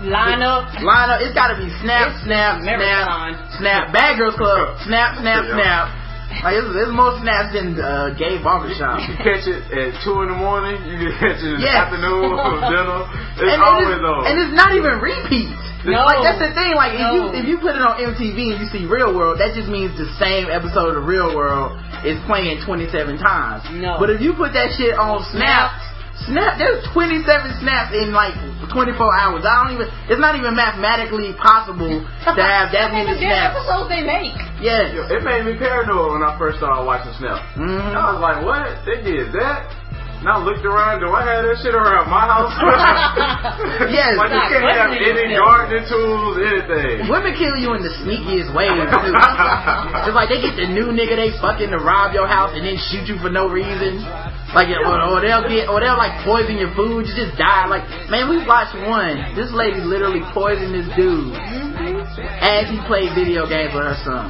line 0.00 0.40
up. 0.40 0.64
line 0.80 1.12
up, 1.12 1.20
it's 1.20 1.36
got 1.36 1.52
to 1.52 1.60
be 1.60 1.68
snap, 1.84 2.16
It's 2.16 2.24
snap, 2.24 2.64
snap, 2.64 2.80
marathon. 2.80 3.36
snap. 3.60 3.92
Bad 3.92 4.16
Girls 4.16 4.32
Club, 4.40 4.80
snap, 4.88 5.20
snap, 5.20 5.44
snap. 5.52 5.92
Like 6.46 6.56
it's, 6.56 6.72
there's 6.72 6.94
more 6.94 7.12
snaps 7.20 7.52
than 7.52 7.74
uh, 7.76 8.14
gay 8.14 8.38
barbershop. 8.40 9.02
You 9.02 9.12
can 9.12 9.20
catch 9.20 9.44
it 9.50 9.60
at 9.66 9.98
two 10.00 10.24
in 10.24 10.30
the 10.30 10.38
morning. 10.38 10.78
You 10.88 11.10
can 11.10 11.14
catch 11.18 11.42
it 11.42 11.52
in 11.52 11.60
the 11.60 11.68
afternoon 11.68 12.32
for 12.38 12.54
dinner. 12.70 13.00
It's 13.34 13.50
and, 13.50 13.60
always 13.60 13.90
and, 13.90 14.00
it's, 14.00 14.08
on. 14.08 14.20
and 14.24 14.34
it's 14.38 14.54
not 14.56 14.70
even 14.72 15.02
repeats. 15.02 15.58
No. 15.84 16.06
Like 16.06 16.22
that's 16.22 16.40
the 16.40 16.52
thing. 16.52 16.76
Like 16.76 16.92
if 16.94 17.02
you 17.02 17.20
if 17.34 17.44
you 17.48 17.56
put 17.58 17.72
it 17.74 17.82
on 17.82 17.96
MTV 17.98 18.36
and 18.54 18.58
you 18.62 18.68
see 18.70 18.84
Real 18.84 19.16
World, 19.16 19.40
that 19.40 19.56
just 19.56 19.68
means 19.68 19.96
the 19.96 20.08
same 20.20 20.52
episode 20.52 20.96
of 20.96 21.08
Real 21.08 21.34
World 21.34 21.76
is 22.04 22.20
playing 22.28 22.60
27 22.62 23.16
times. 23.18 23.64
No. 23.80 23.96
But 23.98 24.12
if 24.12 24.20
you 24.20 24.36
put 24.36 24.52
that 24.52 24.76
shit 24.76 24.92
on 24.94 25.24
Snapped, 25.32 25.89
Snap, 26.26 26.58
there's 26.58 26.84
27 26.92 27.24
snaps 27.64 27.94
in 27.96 28.12
like 28.12 28.34
24 28.68 28.92
hours. 29.16 29.42
I 29.44 29.64
don't 29.64 29.72
even. 29.74 29.88
It's 30.08 30.20
not 30.20 30.36
even 30.36 30.54
mathematically 30.54 31.32
possible 31.40 31.88
to 32.04 32.30
have 32.44 32.70
that 32.76 32.92
many 32.92 33.16
Damn 33.18 33.54
snaps. 33.54 33.56
episodes 33.56 33.88
they 33.88 34.02
make. 34.04 34.36
Yes. 34.60 34.92
Yo, 34.92 35.08
it 35.08 35.24
made 35.24 35.44
me 35.48 35.56
paranoid 35.56 36.12
when 36.12 36.22
I 36.22 36.36
first 36.38 36.58
started 36.58 36.84
watching 36.84 37.12
Snap. 37.18 37.40
Mhm. 37.56 37.96
I 37.96 38.12
was 38.12 38.20
like, 38.20 38.44
what? 38.44 38.84
They 38.84 39.00
did 39.02 39.32
that? 39.32 39.72
And 40.20 40.28
I 40.28 40.36
looked 40.36 40.68
around, 40.68 41.00
do 41.00 41.08
I 41.08 41.24
have 41.24 41.48
that 41.48 41.56
shit 41.64 41.72
around 41.72 42.12
my 42.12 42.28
house? 42.28 42.52
Yes. 43.88 44.20
Like, 44.20 44.28
you 44.28 44.44
can't 44.52 44.68
have 44.76 44.92
any 44.92 45.32
yourself. 45.32 45.64
gardening 45.64 45.86
tools, 45.88 46.36
anything. 46.36 47.08
Women 47.08 47.32
kill 47.32 47.56
you 47.56 47.72
in 47.72 47.80
the 47.80 47.92
sneakiest 48.04 48.52
ways 48.52 48.76
too. 48.76 49.16
it's 50.04 50.12
like 50.12 50.28
they 50.28 50.44
get 50.44 50.60
the 50.60 50.68
new 50.68 50.92
nigga 50.92 51.16
they 51.16 51.32
fucking 51.40 51.72
to 51.72 51.80
rob 51.80 52.12
your 52.12 52.28
house 52.28 52.52
and 52.52 52.68
then 52.68 52.76
shoot 52.92 53.08
you 53.08 53.16
for 53.24 53.32
no 53.32 53.48
reason. 53.48 54.04
Like 54.52 54.68
or, 54.68 54.84
or 54.84 55.24
they'll 55.24 55.48
get 55.48 55.72
or 55.72 55.80
they'll 55.80 55.96
like 55.96 56.20
poison 56.26 56.60
your 56.60 56.74
food, 56.76 57.08
you 57.08 57.14
just 57.16 57.40
die. 57.40 57.66
Like 57.66 57.88
man, 58.12 58.28
we 58.28 58.44
watched 58.44 58.76
one. 58.84 59.34
This 59.34 59.48
lady 59.56 59.80
literally 59.80 60.22
poisoned 60.36 60.76
this 60.76 60.86
dude 60.92 61.32
mm-hmm. 61.32 62.20
as 62.44 62.68
he 62.68 62.76
played 62.84 63.16
video 63.16 63.48
games 63.48 63.72
with 63.72 63.88
her 63.88 63.98
son. 64.04 64.28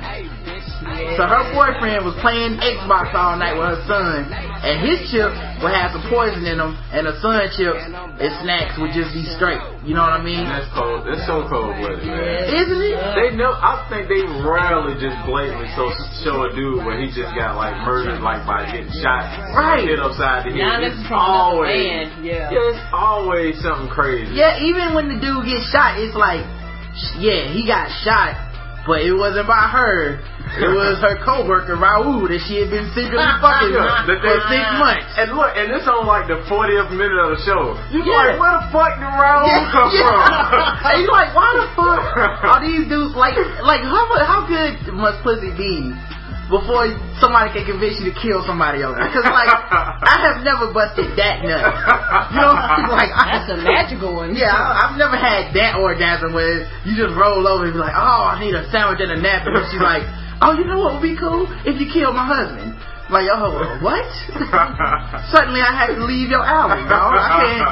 So 1.16 1.22
her 1.26 1.44
boyfriend 1.52 2.04
was 2.04 2.16
playing 2.24 2.56
Xbox 2.58 3.12
all 3.14 3.36
night 3.36 3.54
with 3.54 3.76
her 3.76 3.82
son, 3.86 4.26
and 4.30 4.74
his 4.84 4.98
chips 5.12 5.36
would 5.62 5.72
have 5.74 5.92
some 5.92 6.04
poison 6.08 6.42
in 6.46 6.56
them, 6.58 6.74
and 6.92 7.06
her 7.06 7.16
son 7.20 7.44
chips 7.56 7.82
and 7.86 8.30
snacks 8.42 8.74
would 8.80 8.92
just 8.96 9.12
be 9.12 9.24
straight. 9.36 9.60
You 9.84 9.92
know 9.96 10.02
what 10.04 10.16
I 10.16 10.22
mean? 10.22 10.44
That's 10.44 10.68
cold. 10.72 11.04
That's 11.06 11.24
so 11.28 11.44
cold 11.48 11.76
blooded, 11.78 12.04
man. 12.04 12.48
Isn't 12.52 12.82
it? 12.82 12.96
They 13.16 13.28
know. 13.36 13.52
I 13.52 13.84
think 13.88 14.08
they 14.08 14.22
rarely 14.44 14.96
just 15.00 15.16
blatantly 15.26 15.68
so 15.76 15.90
show 16.24 16.44
a 16.46 16.50
dude 16.54 16.84
where 16.84 16.96
he 17.00 17.08
just 17.12 17.32
got 17.36 17.56
like 17.56 17.74
murdered, 17.84 18.20
like 18.24 18.44
by 18.46 18.66
getting 18.70 18.92
shot, 19.00 19.24
Right. 19.56 19.84
hit 19.86 19.98
upside 20.00 20.46
the 20.46 20.56
head. 20.56 20.64
Now 20.64 20.80
It's 20.84 20.96
is 20.96 21.06
from 21.08 21.20
another 21.20 21.64
always. 21.64 22.08
Yeah. 22.24 22.50
yeah, 22.52 22.70
it's 22.72 22.84
always 22.92 23.56
something 23.62 23.88
crazy. 23.92 24.32
Yeah, 24.34 24.60
even 24.64 24.94
when 24.94 25.08
the 25.08 25.18
dude 25.20 25.44
gets 25.46 25.68
shot, 25.72 25.98
it's 26.00 26.14
like, 26.16 26.44
yeah, 27.20 27.48
he 27.52 27.64
got 27.66 27.88
shot, 28.04 28.36
but 28.86 29.00
it 29.02 29.12
wasn't 29.14 29.46
by 29.48 29.68
her. 29.72 30.20
It 30.50 30.66
was 30.66 30.98
her 30.98 31.14
coworker 31.22 31.78
Raul 31.78 32.26
that 32.26 32.42
she 32.50 32.58
had 32.58 32.74
been 32.74 32.90
secretly 32.90 33.22
fucking 33.44 33.70
Yeah, 33.70 34.02
for 34.02 34.18
that 34.18 34.40
six 34.50 34.64
months. 34.82 35.06
And 35.14 35.28
look, 35.38 35.52
and 35.54 35.70
this 35.70 35.86
on 35.86 36.02
like 36.10 36.26
the 36.26 36.42
40th 36.50 36.90
minute 36.90 37.14
of 37.22 37.38
the 37.38 37.40
show. 37.46 37.78
You 37.94 38.02
Yeah. 38.02 38.34
like, 38.34 38.40
where 38.42 38.54
the 38.58 38.66
fuck 38.74 38.92
did 38.98 39.06
Raul 39.14 39.46
Yeah, 39.46 39.70
come 39.70 39.88
yeah. 39.94 40.10
from? 40.10 40.86
and 40.90 40.94
you're 41.06 41.14
like, 41.14 41.30
why 41.38 41.48
the 41.54 41.66
fuck 41.78 42.02
are 42.50 42.60
these 42.66 42.90
dudes 42.90 43.14
like, 43.14 43.38
like 43.62 43.82
how 43.86 44.10
how 44.26 44.40
good 44.50 44.74
must 44.94 45.22
pussy 45.22 45.54
be 45.54 45.94
before 46.50 46.90
somebody 47.22 47.54
can 47.54 47.62
convince 47.62 48.02
you 48.02 48.10
to 48.10 48.16
kill 48.18 48.42
somebody 48.42 48.82
over? 48.82 48.98
Because 48.98 49.22
like, 49.30 49.46
I 49.54 50.16
have 50.34 50.42
never 50.42 50.74
busted 50.74 51.14
that 51.14 51.46
nut. 51.46 51.62
You 52.34 52.42
know, 52.42 52.50
like 52.90 53.14
I, 53.14 53.38
That's 53.38 53.54
a 53.54 53.58
magical 53.62 54.18
one. 54.18 54.34
Yeah, 54.34 54.50
I, 54.50 54.90
I've 54.90 54.98
never 54.98 55.14
had 55.14 55.54
that 55.54 55.78
orgasm 55.78 56.34
where 56.34 56.66
you 56.82 56.98
just 56.98 57.14
roll 57.14 57.46
over 57.46 57.70
and 57.70 57.74
be 57.74 57.78
like, 57.78 57.94
oh, 57.94 58.34
I 58.34 58.42
need 58.42 58.50
a 58.58 58.66
sandwich 58.74 58.98
and 58.98 59.14
a 59.14 59.20
nap, 59.22 59.46
and 59.46 59.54
she's 59.70 59.78
like, 59.78 60.02
oh, 60.42 60.52
you 60.58 60.64
know 60.64 60.78
what 60.78 60.94
would 60.98 61.02
be 61.04 61.16
cool 61.18 61.46
if 61.64 61.80
you 61.80 61.86
killed 61.92 62.14
my 62.16 62.26
husband. 62.26 62.74
Like, 63.10 63.26
oh, 63.26 63.50
what? 63.82 64.06
Suddenly 65.34 65.58
I 65.58 65.74
had 65.74 65.98
to 65.98 66.02
leave 66.06 66.30
your 66.30 66.46
album, 66.46 66.86
dog. 66.86 67.10
I 67.18 67.28
can't, 67.42 67.66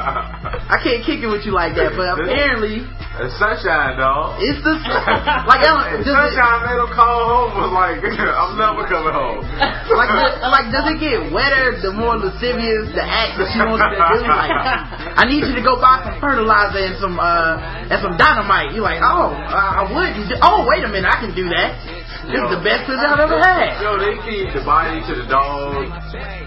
I 0.66 0.76
can't 0.82 1.02
kick 1.06 1.22
it 1.22 1.30
with 1.30 1.46
you 1.46 1.54
like 1.54 1.78
that. 1.78 1.94
But 1.94 2.18
apparently, 2.18 2.82
It's 3.22 3.38
sunshine, 3.38 3.94
dog. 4.02 4.42
it's 4.42 4.58
the 4.66 4.74
like, 5.46 5.62
I 5.62 5.70
don't, 5.70 5.86
it, 5.94 6.10
sunshine 6.10 6.58
made 6.66 6.82
him 6.82 6.90
call 6.90 7.22
home 7.30 7.50
was 7.54 7.70
like, 7.70 8.02
I'm 8.42 8.58
never 8.58 8.82
coming 8.90 9.14
home. 9.14 9.46
like, 9.94 10.10
does- 10.10 10.42
like, 10.42 10.66
does 10.74 10.86
it 10.90 10.98
get 10.98 11.30
wetter 11.30 11.78
the 11.86 11.94
more 11.94 12.18
lascivious 12.18 12.90
the 12.98 13.06
act 13.06 13.38
that 13.38 13.46
she 13.54 13.62
wants 13.62 13.86
to 13.86 13.94
do? 13.94 14.18
Like, 14.26 14.54
I 15.18 15.22
need 15.30 15.46
you 15.46 15.54
to 15.54 15.62
go 15.62 15.78
buy 15.78 16.02
some 16.02 16.18
fertilizer 16.18 16.82
and 16.82 16.98
some 16.98 17.14
uh 17.14 17.62
and 17.94 17.98
some 18.02 18.18
dynamite. 18.18 18.74
You're 18.74 18.82
like, 18.82 18.98
oh, 19.06 19.38
I 19.38 19.86
wouldn't. 19.86 20.34
Oh, 20.42 20.66
wait 20.66 20.82
a 20.82 20.90
minute, 20.90 21.06
I 21.06 21.22
can 21.22 21.30
do 21.30 21.46
that. 21.54 21.78
This 22.28 22.36
is 22.44 22.50
the 22.52 22.60
best 22.60 22.84
pussy 22.84 23.00
I've 23.08 23.24
ever 23.24 23.40
had. 23.40 23.80
Yo, 23.80 23.96
they 23.96 24.12
feed 24.28 24.52
the 24.52 24.60
body 24.60 25.00
to 25.08 25.12
the 25.16 25.24
dog. 25.32 25.88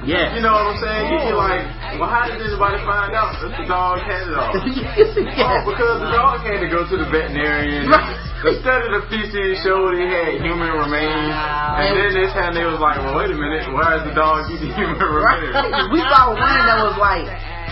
Yeah. 0.05 0.33
You 0.37 0.41
know 0.45 0.53
what 0.53 0.77
I'm 0.77 0.79
saying? 0.81 1.03
You 1.09 1.17
be 1.25 1.33
like, 1.33 1.65
well, 1.97 2.05
how 2.09 2.29
did 2.29 2.37
anybody 2.37 2.77
find 2.85 3.13
out 3.17 3.33
that 3.41 3.49
the 3.57 3.65
dog 3.65 3.97
had 4.05 4.29
it 4.29 4.35
all? 4.37 4.53
Oh, 5.41 5.57
because 5.65 5.97
the 6.05 6.11
dog 6.13 6.45
had 6.45 6.61
to 6.61 6.69
go 6.69 6.85
to 6.85 6.95
the 7.01 7.09
veterinarian. 7.09 7.89
Right. 7.89 8.13
Instead 8.45 8.85
of 8.85 8.89
the 8.93 9.01
feces 9.09 9.57
showed 9.65 9.97
he 9.97 10.05
had 10.05 10.37
human 10.41 10.69
remains. 10.77 11.33
And 11.33 11.97
then 11.97 12.13
this 12.13 12.29
time 12.37 12.53
they 12.53 12.65
was 12.65 12.77
like, 12.81 13.01
well, 13.01 13.17
wait 13.17 13.29
a 13.33 13.37
minute, 13.37 13.65
why 13.73 13.97
is 13.97 14.03
the 14.05 14.13
dog 14.13 14.49
eating 14.53 14.73
human 14.77 14.97
Right. 15.01 15.49
remains? 15.49 15.89
We 15.93 16.01
saw 16.09 16.33
one 16.37 16.61
that 16.65 16.77
was 16.85 16.97
like, 17.01 17.25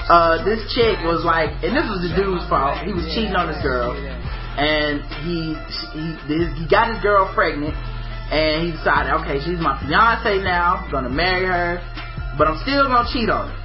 uh, 0.10 0.42
this 0.46 0.66
chick 0.74 0.98
was 1.06 1.22
like, 1.22 1.54
and 1.62 1.78
this 1.78 1.86
was 1.86 2.02
the 2.06 2.14
dude's 2.18 2.46
fault. 2.50 2.82
He 2.86 2.90
was 2.94 3.06
cheating 3.14 3.38
on 3.38 3.50
this 3.54 3.62
girl, 3.62 3.94
and 3.94 5.06
he 5.26 5.54
he 5.94 6.18
he 6.58 6.66
got 6.66 6.90
his 6.94 6.98
girl 7.06 7.30
pregnant, 7.38 7.78
and 8.32 8.66
he 8.66 8.72
decided, 8.78 9.14
okay, 9.24 9.38
she's 9.44 9.60
my 9.60 9.78
fiance 9.82 10.44
now, 10.44 10.86
I'm 10.86 10.92
gonna 10.92 11.10
marry 11.10 11.46
her, 11.46 11.82
but 12.38 12.48
I'm 12.48 12.58
still 12.62 12.86
gonna 12.88 13.10
cheat 13.12 13.30
on 13.30 13.50
her. 13.50 13.56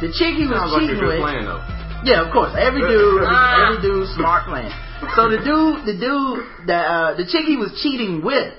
The 0.00 0.08
chick 0.12 0.36
he 0.36 0.44
was 0.48 0.56
Sounds 0.56 0.72
like 0.72 0.82
a 0.82 0.86
cheating 0.88 1.00
good 1.00 1.20
with, 1.20 1.24
plan, 1.24 1.44
though. 1.44 1.62
yeah, 2.04 2.24
of 2.24 2.32
course, 2.32 2.52
every 2.58 2.80
dude, 2.84 3.22
Ah. 3.24 3.68
every 3.72 3.80
dude, 3.84 4.08
smart 4.16 4.44
plan. 4.48 4.68
So 5.16 5.28
the 5.28 5.38
dude, 5.40 5.84
the 5.84 5.96
dude, 5.96 6.40
the 6.68 6.76
uh, 6.76 7.14
the 7.16 7.24
chick 7.28 7.44
he 7.44 7.56
was 7.56 7.72
cheating 7.84 8.24
with 8.24 8.52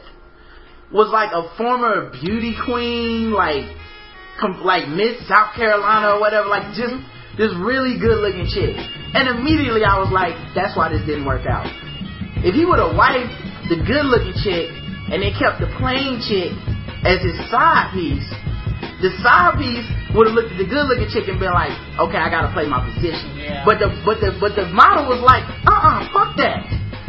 was 0.94 1.10
like 1.12 1.34
a 1.34 1.50
former 1.58 2.10
beauty 2.22 2.56
queen, 2.66 3.32
like 3.34 3.66
com- 4.40 4.62
like 4.64 4.88
Miss 4.88 5.18
South 5.28 5.54
Carolina 5.58 6.14
or 6.16 6.20
whatever, 6.22 6.48
like 6.48 6.74
just 6.78 6.94
this 7.38 7.50
really 7.58 7.98
good 8.00 8.18
looking 8.22 8.46
chick. 8.50 8.78
And 9.14 9.28
immediately 9.30 9.84
I 9.84 9.98
was 9.98 10.10
like, 10.14 10.34
that's 10.54 10.78
why 10.78 10.90
this 10.90 11.02
didn't 11.06 11.26
work 11.26 11.46
out. 11.46 11.66
If 12.46 12.54
he 12.54 12.66
would 12.66 12.80
have 12.80 12.96
wiped 12.96 13.34
the 13.70 13.78
good 13.82 14.06
looking 14.06 14.38
chick 14.42 14.70
and 15.12 15.24
they 15.24 15.32
kept 15.36 15.60
the 15.64 15.70
plain 15.80 16.20
chick 16.24 16.52
as 17.08 17.24
his 17.24 17.38
side 17.48 17.94
piece, 17.96 18.28
the 19.00 19.14
side 19.22 19.56
piece 19.62 19.86
would 20.18 20.28
have 20.28 20.36
looked 20.36 20.52
at 20.52 20.60
the 20.60 20.68
good 20.68 20.88
looking 20.90 21.08
chick 21.12 21.30
and 21.30 21.38
been 21.38 21.54
like, 21.54 21.74
okay, 22.02 22.18
I 22.18 22.28
gotta 22.34 22.50
play 22.52 22.66
my 22.66 22.82
position. 22.82 23.38
Yeah. 23.38 23.62
But 23.64 23.78
the 23.78 23.94
but 24.04 24.18
the 24.20 24.34
but 24.42 24.58
the 24.58 24.68
model 24.74 25.06
was 25.08 25.22
like, 25.22 25.46
uh 25.68 25.74
uh 25.74 26.00
fuck 26.10 26.36
that. 26.42 26.66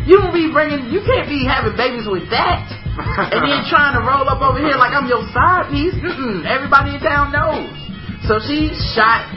You 0.09 0.17
don't 0.17 0.33
be 0.33 0.49
bringing, 0.49 0.89
you 0.89 1.05
can't 1.05 1.29
be 1.29 1.45
having 1.45 1.77
babies 1.77 2.09
with 2.09 2.29
that. 2.33 2.65
and 3.35 3.45
then 3.45 3.61
trying 3.69 3.93
to 3.95 4.03
roll 4.03 4.25
up 4.25 4.41
over 4.41 4.59
here 4.59 4.75
like 4.81 4.97
I'm 4.97 5.07
your 5.07 5.23
side 5.37 5.69
piece. 5.71 5.95
Mm-mm, 6.01 6.49
everybody 6.49 6.97
in 6.97 7.01
town 7.05 7.31
knows. 7.31 7.71
So 8.27 8.41
she 8.41 8.73
shot 8.97 9.29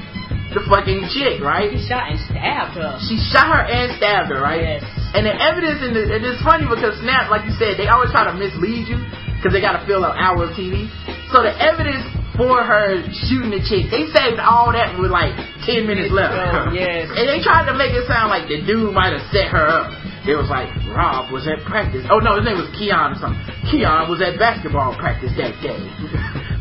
the 0.51 0.61
fucking 0.67 1.07
chick, 1.15 1.39
right? 1.39 1.71
He 1.71 1.79
shot 1.87 2.11
and 2.11 2.19
stabbed 2.27 2.75
her. 2.75 2.99
She 3.07 3.15
shot 3.31 3.47
her 3.47 3.63
and 3.63 3.95
stabbed 3.95 4.31
her, 4.31 4.39
right? 4.43 4.79
Yes. 4.79 4.83
And 5.15 5.27
the 5.27 5.35
evidence, 5.35 5.79
in 5.83 5.91
the, 5.95 6.03
and 6.07 6.23
it's 6.23 6.43
funny 6.43 6.67
because 6.67 6.95
Snap, 6.99 7.31
like 7.31 7.47
you 7.47 7.55
said, 7.55 7.79
they 7.79 7.87
always 7.87 8.11
try 8.11 8.27
to 8.27 8.35
mislead 8.35 8.87
you 8.87 8.99
because 9.39 9.55
they 9.55 9.63
got 9.63 9.79
to 9.79 9.83
fill 9.87 10.03
up 10.03 10.15
hour 10.19 10.47
of 10.47 10.55
TV. 10.55 10.87
So 11.31 11.43
the 11.43 11.55
evidence 11.55 12.03
for 12.35 12.63
her 12.63 12.99
shooting 13.27 13.51
the 13.51 13.63
chick, 13.63 13.91
they 13.91 14.07
saved 14.11 14.39
all 14.39 14.71
that 14.71 14.95
with 14.99 15.11
like 15.11 15.35
10 15.67 15.87
minutes 15.87 16.11
left. 16.11 16.35
Oh, 16.35 16.71
yes. 16.75 17.11
And 17.11 17.27
they 17.27 17.43
tried 17.43 17.67
to 17.71 17.75
make 17.75 17.91
it 17.95 18.07
sound 18.07 18.31
like 18.31 18.47
the 18.47 18.63
dude 18.63 18.91
might 18.91 19.11
have 19.15 19.23
set 19.31 19.51
her 19.51 19.67
up. 19.67 19.91
It 20.27 20.37
was 20.37 20.51
like, 20.53 20.69
Rob 20.91 21.33
was 21.33 21.49
at 21.49 21.65
practice. 21.65 22.05
Oh 22.11 22.21
no, 22.21 22.37
his 22.37 22.45
name 22.45 22.59
was 22.61 22.69
Keon 22.77 23.15
or 23.15 23.19
something. 23.19 23.41
Keon 23.73 24.05
was 24.05 24.21
at 24.21 24.37
basketball 24.37 24.93
practice 24.99 25.31
that 25.39 25.55
day. 25.63 25.79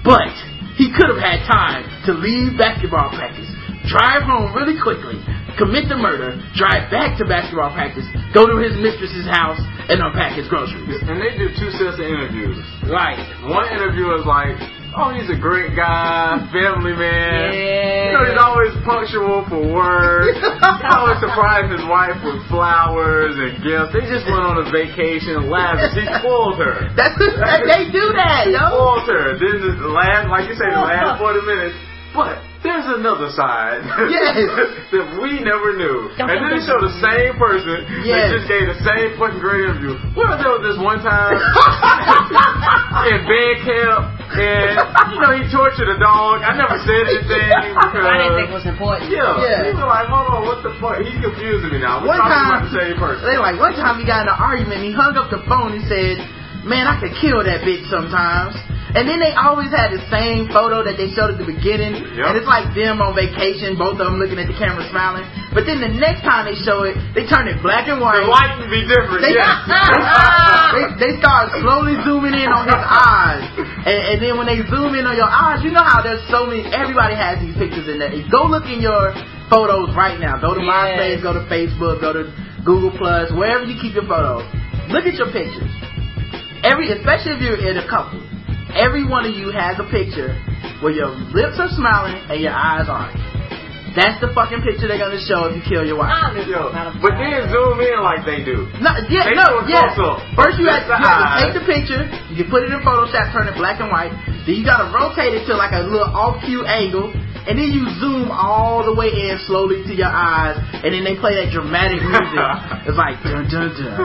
But 0.00 0.32
he 0.80 0.88
could 0.96 1.12
have 1.12 1.20
had 1.20 1.44
time 1.44 1.84
to 2.08 2.16
leave 2.16 2.56
basketball 2.56 3.12
practice, 3.12 3.52
drive 3.90 4.22
home 4.22 4.54
really 4.54 4.78
quickly, 4.78 5.18
commit 5.58 5.90
the 5.90 5.98
murder, 5.98 6.38
drive 6.54 6.86
back 6.94 7.18
to 7.18 7.26
basketball 7.26 7.74
practice, 7.74 8.06
go 8.30 8.46
to 8.46 8.56
his 8.62 8.78
mistress's 8.78 9.26
house, 9.26 9.58
and 9.90 9.98
unpack 9.98 10.38
his 10.38 10.46
groceries. 10.46 11.02
And 11.02 11.18
they 11.18 11.34
do 11.34 11.50
two 11.58 11.74
sets 11.74 11.98
of 11.98 12.06
interviews. 12.06 12.54
Right. 12.86 13.18
One 13.50 13.66
interview 13.74 14.14
is 14.14 14.22
like, 14.22 14.54
oh, 14.94 15.10
he's 15.10 15.26
a 15.26 15.34
great 15.34 15.74
guy, 15.74 16.38
family 16.54 16.94
man. 16.94 17.50
Yeah. 17.50 18.06
You 18.06 18.12
know, 18.14 18.24
he's 18.30 18.38
always 18.38 18.72
punctual 18.86 19.42
for 19.50 19.58
work. 19.58 20.30
he 20.38 20.86
always 20.94 21.18
surprised 21.18 21.74
his 21.74 21.82
wife 21.90 22.14
with 22.22 22.38
flowers 22.46 23.34
and 23.34 23.58
gifts. 23.58 23.90
They 23.90 24.06
just 24.06 24.30
went 24.30 24.46
on 24.46 24.62
a 24.62 24.66
vacation, 24.70 25.50
lavish. 25.50 25.98
He 25.98 26.06
spoiled 26.22 26.62
her. 26.62 26.94
That's 26.94 27.18
the, 27.18 27.26
they 27.66 27.90
do 27.90 28.14
that, 28.14 28.46
He 28.46 28.54
yo. 28.54 28.62
spoiled 28.70 29.10
her. 29.10 29.34
Then 29.34 29.58
the 29.82 29.90
last, 29.90 30.30
like 30.30 30.46
you 30.46 30.54
say, 30.54 30.70
the 30.70 30.78
last 30.78 31.18
40 31.18 31.42
minutes. 31.42 31.89
But 32.10 32.42
there's 32.66 32.84
another 32.90 33.30
side 33.32 33.86
Yes. 34.10 34.34
that 34.92 35.06
we 35.22 35.38
never 35.46 35.78
knew. 35.78 36.10
And 36.18 36.26
then 36.26 36.42
they 36.50 36.60
show 36.66 36.74
the 36.82 36.90
same 36.98 37.38
person 37.38 37.86
Yes. 38.02 38.28
that 38.28 38.34
just 38.34 38.48
gave 38.50 38.66
the 38.66 38.78
same 38.82 39.14
fucking 39.14 39.38
great 39.38 39.62
interview. 39.70 39.94
Well, 40.18 40.34
there 40.34 40.50
was 40.58 40.62
this 40.66 40.78
one 40.82 40.98
time 41.06 41.38
in 43.14 43.18
band 43.24 43.56
camp, 43.62 44.02
and 44.36 44.74
you 45.14 45.18
know 45.22 45.32
he 45.38 45.46
tortured 45.54 45.86
a 45.86 45.98
dog. 46.02 46.42
I 46.42 46.52
never 46.58 46.76
said 46.82 47.04
anything 47.14 47.48
because 47.78 48.04
I 48.10 48.14
didn't 48.26 48.36
think 48.42 48.48
it 48.50 48.58
was 48.58 48.66
important. 48.66 49.06
yeah, 49.14 49.38
Yeah. 49.40 49.70
he 49.70 49.72
was 49.74 49.86
like, 49.86 50.10
hold 50.10 50.28
on, 50.34 50.40
what 50.50 50.60
the 50.66 50.74
fuck? 50.82 50.98
He's 51.00 51.14
confusing 51.22 51.70
me 51.70 51.78
now. 51.78 52.02
We're 52.02 52.18
One 52.18 52.26
time- 52.26 52.58
about 52.58 52.66
the 52.68 52.74
same 52.74 52.96
person. 52.98 53.22
They 53.22 53.38
like 53.38 53.54
one 53.58 53.74
time 53.78 54.02
he 54.02 54.04
got 54.04 54.26
in 54.26 54.34
an 54.34 54.38
argument. 54.38 54.82
He 54.82 54.90
hung 54.92 55.14
up 55.14 55.30
the 55.30 55.42
phone. 55.46 55.78
and 55.78 55.86
said, 55.86 56.18
"Man, 56.66 56.90
I 56.90 56.98
could 56.98 57.14
kill 57.22 57.38
that 57.46 57.62
bitch 57.62 57.86
sometimes." 57.86 58.58
And 58.90 59.06
then 59.06 59.22
they 59.22 59.30
always 59.38 59.70
had 59.70 59.94
the 59.94 60.02
same 60.10 60.50
photo 60.50 60.82
that 60.82 60.98
they 60.98 61.14
showed 61.14 61.30
at 61.30 61.38
the 61.38 61.46
beginning, 61.46 61.94
Yep. 61.94 62.26
and 62.26 62.32
it's 62.34 62.50
like 62.50 62.74
them 62.74 62.98
on 62.98 63.14
vacation, 63.14 63.78
both 63.78 64.02
of 64.02 64.06
them 64.10 64.18
looking 64.18 64.38
at 64.42 64.50
the 64.50 64.56
camera 64.58 64.82
smiling. 64.90 65.22
But 65.54 65.62
then 65.66 65.78
the 65.78 65.90
next 65.94 66.26
time 66.26 66.46
they 66.50 66.58
show 66.58 66.82
it, 66.82 66.98
they 67.14 67.22
turn 67.30 67.46
it 67.46 67.62
black 67.62 67.86
and 67.86 68.02
white. 68.02 68.22
The 68.22 68.30
light 68.30 68.58
would 68.58 68.70
be 68.70 68.82
different. 68.86 69.22
They, 69.22 69.34
yeah. 69.38 69.62
they, 70.74 70.84
they 71.06 71.12
start 71.22 71.54
slowly 71.62 71.94
zooming 72.02 72.34
in 72.34 72.50
on 72.50 72.66
his 72.66 72.82
eyes. 72.82 73.46
And, 73.86 74.00
and 74.14 74.16
then 74.18 74.34
when 74.38 74.46
they 74.50 74.58
zoom 74.66 74.94
in 74.98 75.06
on 75.06 75.14
your 75.14 75.30
eyes, 75.30 75.62
you 75.62 75.70
know 75.70 75.86
how 75.86 76.02
there's 76.02 76.22
so 76.30 76.46
many, 76.50 76.66
everybody 76.74 77.14
has 77.14 77.38
these 77.38 77.54
pictures 77.54 77.86
in 77.86 77.98
there. 78.02 78.10
Go 78.30 78.46
look 78.50 78.66
in 78.66 78.82
your 78.82 79.14
photos 79.50 79.94
right 79.94 80.18
now. 80.18 80.38
Go 80.38 80.54
to 80.54 80.62
Yes. 80.62 80.70
MySpace, 80.70 81.18
go 81.22 81.30
to 81.34 81.42
Facebook, 81.46 81.98
go 82.02 82.10
to 82.14 82.26
Google 82.66 82.90
Plus, 82.94 83.30
wherever 83.34 83.62
you 83.64 83.78
keep 83.80 83.94
your 83.94 84.06
photos. 84.06 84.46
Look 84.90 85.06
at 85.06 85.14
your 85.14 85.30
pictures. 85.30 85.70
Every, 86.66 86.90
especially 86.92 87.38
if 87.38 87.40
you're 87.40 87.58
in 87.62 87.78
a 87.78 87.86
couple, 87.88 88.20
every 88.74 89.06
one 89.06 89.26
of 89.26 89.34
you 89.34 89.50
has 89.50 89.76
a 89.78 89.84
picture 89.90 90.34
where 90.82 90.92
your 90.92 91.08
lips 91.08 91.58
are 91.58 91.68
smiling 91.76 92.16
and 92.30 92.40
your 92.40 92.52
eyes 92.52 92.86
aren't. 92.88 93.29
That's 93.90 94.22
the 94.22 94.30
fucking 94.30 94.62
picture 94.62 94.86
they're 94.86 95.02
gonna 95.02 95.18
show 95.18 95.50
if 95.50 95.58
you 95.58 95.62
kill 95.66 95.82
your 95.82 95.98
wife. 95.98 96.14
Yo, 96.46 96.70
but 97.02 97.14
then 97.18 97.42
zoom 97.50 97.78
in 97.82 97.98
like 98.06 98.22
they 98.22 98.40
do. 98.46 98.70
No, 98.78 98.90
yeah, 99.10 99.26
They 99.26 99.34
no, 99.34 99.66
do 99.66 99.70
yeah. 99.72 99.90
close-up. 99.98 100.38
First 100.38 100.62
you 100.62 100.70
have, 100.70 100.86
you 100.86 100.94
have 100.94 101.18
to 101.26 101.38
take 101.42 101.54
the 101.58 101.64
picture, 101.66 102.02
you 102.30 102.36
can 102.38 102.48
put 102.54 102.62
it 102.62 102.70
in 102.70 102.78
Photoshop, 102.86 103.34
turn 103.34 103.50
it 103.50 103.58
black 103.58 103.82
and 103.82 103.90
white. 103.90 104.14
Then 104.46 104.54
you 104.54 104.62
gotta 104.62 104.94
rotate 104.94 105.34
it 105.34 105.42
to 105.50 105.58
like 105.58 105.74
a 105.74 105.82
little 105.82 106.06
off 106.06 106.38
cue 106.46 106.62
angle, 106.70 107.10
and 107.10 107.58
then 107.58 107.74
you 107.74 107.82
zoom 107.98 108.30
all 108.30 108.86
the 108.86 108.94
way 108.94 109.10
in 109.10 109.34
slowly 109.50 109.82
to 109.82 109.92
your 109.92 110.08
eyes, 110.12 110.54
and 110.86 110.94
then 110.94 111.02
they 111.02 111.18
play 111.18 111.34
that 111.42 111.50
dramatic 111.50 111.98
music. 111.98 112.38
it's 112.86 112.94
like 112.94 113.18
dun 113.26 113.42
dun 113.50 113.74
dun 113.74 113.98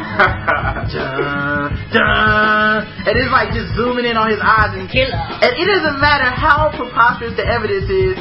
dun 0.89 1.69
dun, 1.93 2.77
and 3.05 3.13
it's 3.15 3.31
like 3.31 3.53
just 3.53 3.69
zooming 3.77 4.05
in 4.09 4.17
on 4.17 4.29
his 4.33 4.41
eyes 4.41 4.73
and 4.75 4.89
Killer. 4.89 5.13
and 5.13 5.51
it 5.55 5.65
doesn't 5.69 5.99
matter 6.01 6.29
how 6.33 6.73
preposterous 6.73 7.38
the 7.38 7.45
evidence 7.45 7.86
is. 7.89 8.17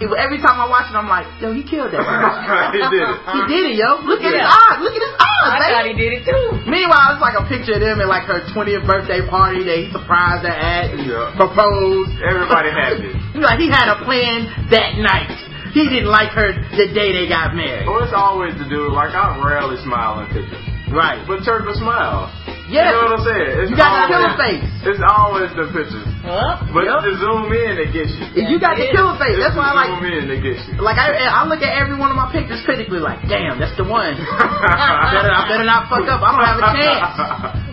It- 0.00 0.10
every 0.18 0.38
time 0.42 0.58
I 0.58 0.66
watch 0.66 0.90
it, 0.90 0.96
I'm 0.98 1.06
like, 1.06 1.26
yo, 1.38 1.54
he 1.54 1.62
killed 1.62 1.92
that. 1.94 2.02
he 2.74 2.82
did 2.82 3.02
it. 3.04 3.16
he 3.30 3.40
did 3.46 3.62
it, 3.70 3.74
yo. 3.78 4.02
Look 4.02 4.22
at 4.22 4.32
his 4.34 4.42
eyes. 4.42 4.78
Look 4.82 4.94
at 4.96 5.04
his 5.04 5.16
eyes. 5.20 5.50
I 5.50 5.56
baby. 5.60 5.70
thought 5.70 5.86
he 5.90 5.94
did 5.98 6.10
it 6.18 6.22
too. 6.26 6.44
Meanwhile, 6.66 7.14
it's 7.14 7.22
like 7.24 7.36
a 7.38 7.44
picture 7.46 7.76
of 7.76 7.82
them 7.84 8.00
at 8.00 8.08
like 8.08 8.24
her 8.26 8.42
20th 8.50 8.84
birthday 8.88 9.22
party 9.28 9.62
that 9.66 9.76
he 9.78 9.86
surprised 9.92 10.42
her 10.46 10.54
at 10.54 10.94
Yeah. 10.98 11.30
proposed. 11.36 12.10
Everybody 12.24 12.70
happy. 12.72 13.12
like 13.38 13.58
he 13.60 13.68
had 13.70 13.92
a 13.92 14.02
plan 14.08 14.48
that 14.74 14.98
night. 14.98 15.30
He 15.74 15.82
didn't 15.90 16.06
like 16.10 16.30
her 16.38 16.54
the 16.78 16.86
day 16.94 17.10
they 17.10 17.26
got 17.26 17.54
married. 17.58 17.86
Well, 17.90 18.02
it's 18.06 18.14
always 18.14 18.54
the 18.54 18.66
dude. 18.70 18.94
Like 18.94 19.10
I 19.10 19.34
rarely 19.42 19.74
smile 19.82 20.22
in 20.22 20.30
pictures, 20.30 20.62
Right. 20.94 21.18
but 21.26 21.42
Turtle 21.42 21.74
smile. 21.74 22.30
Yeah. 22.70 22.88
You 22.88 22.94
know 22.94 23.02
what 23.10 23.18
I'm 23.20 23.26
saying? 23.26 23.50
It's 23.66 23.70
You 23.70 23.76
got 23.76 23.90
the 23.90 24.14
always, 24.14 24.14
killer 24.14 24.32
face. 24.38 24.70
It's 24.86 25.02
always 25.02 25.50
the 25.58 25.66
pictures, 25.74 26.06
Huh? 26.24 26.64
but 26.72 26.88
Yep. 26.88 27.04
to 27.04 27.12
zoom 27.20 27.52
in, 27.52 27.76
it 27.84 27.92
gets 27.92 28.08
you. 28.16 28.24
If 28.32 28.48
you 28.48 28.56
got 28.56 28.80
the 28.80 28.88
killer 28.88 29.12
face, 29.20 29.36
that's 29.36 29.52
It's 29.52 29.60
why 29.60 29.70
I 29.70 29.74
like. 29.76 29.90
zoom 29.92 30.08
in, 30.08 30.24
it 30.32 30.40
gets 30.40 30.64
you. 30.72 30.80
Like 30.80 30.96
I, 30.96 31.12
I 31.20 31.44
look 31.44 31.60
at 31.60 31.68
every 31.76 32.00
one 32.00 32.08
of 32.08 32.16
my 32.16 32.32
pictures 32.32 32.64
critically, 32.64 32.96
like, 32.96 33.20
damn, 33.28 33.60
that's 33.60 33.76
the 33.76 33.84
one. 33.84 34.16
better, 35.12 35.32
I 35.32 35.44
better 35.44 35.68
not 35.68 35.92
fuck 35.92 36.08
up. 36.08 36.24
I 36.24 36.28
don't 36.32 36.48
have 36.48 36.60
a 36.64 36.68
chance. 36.72 37.04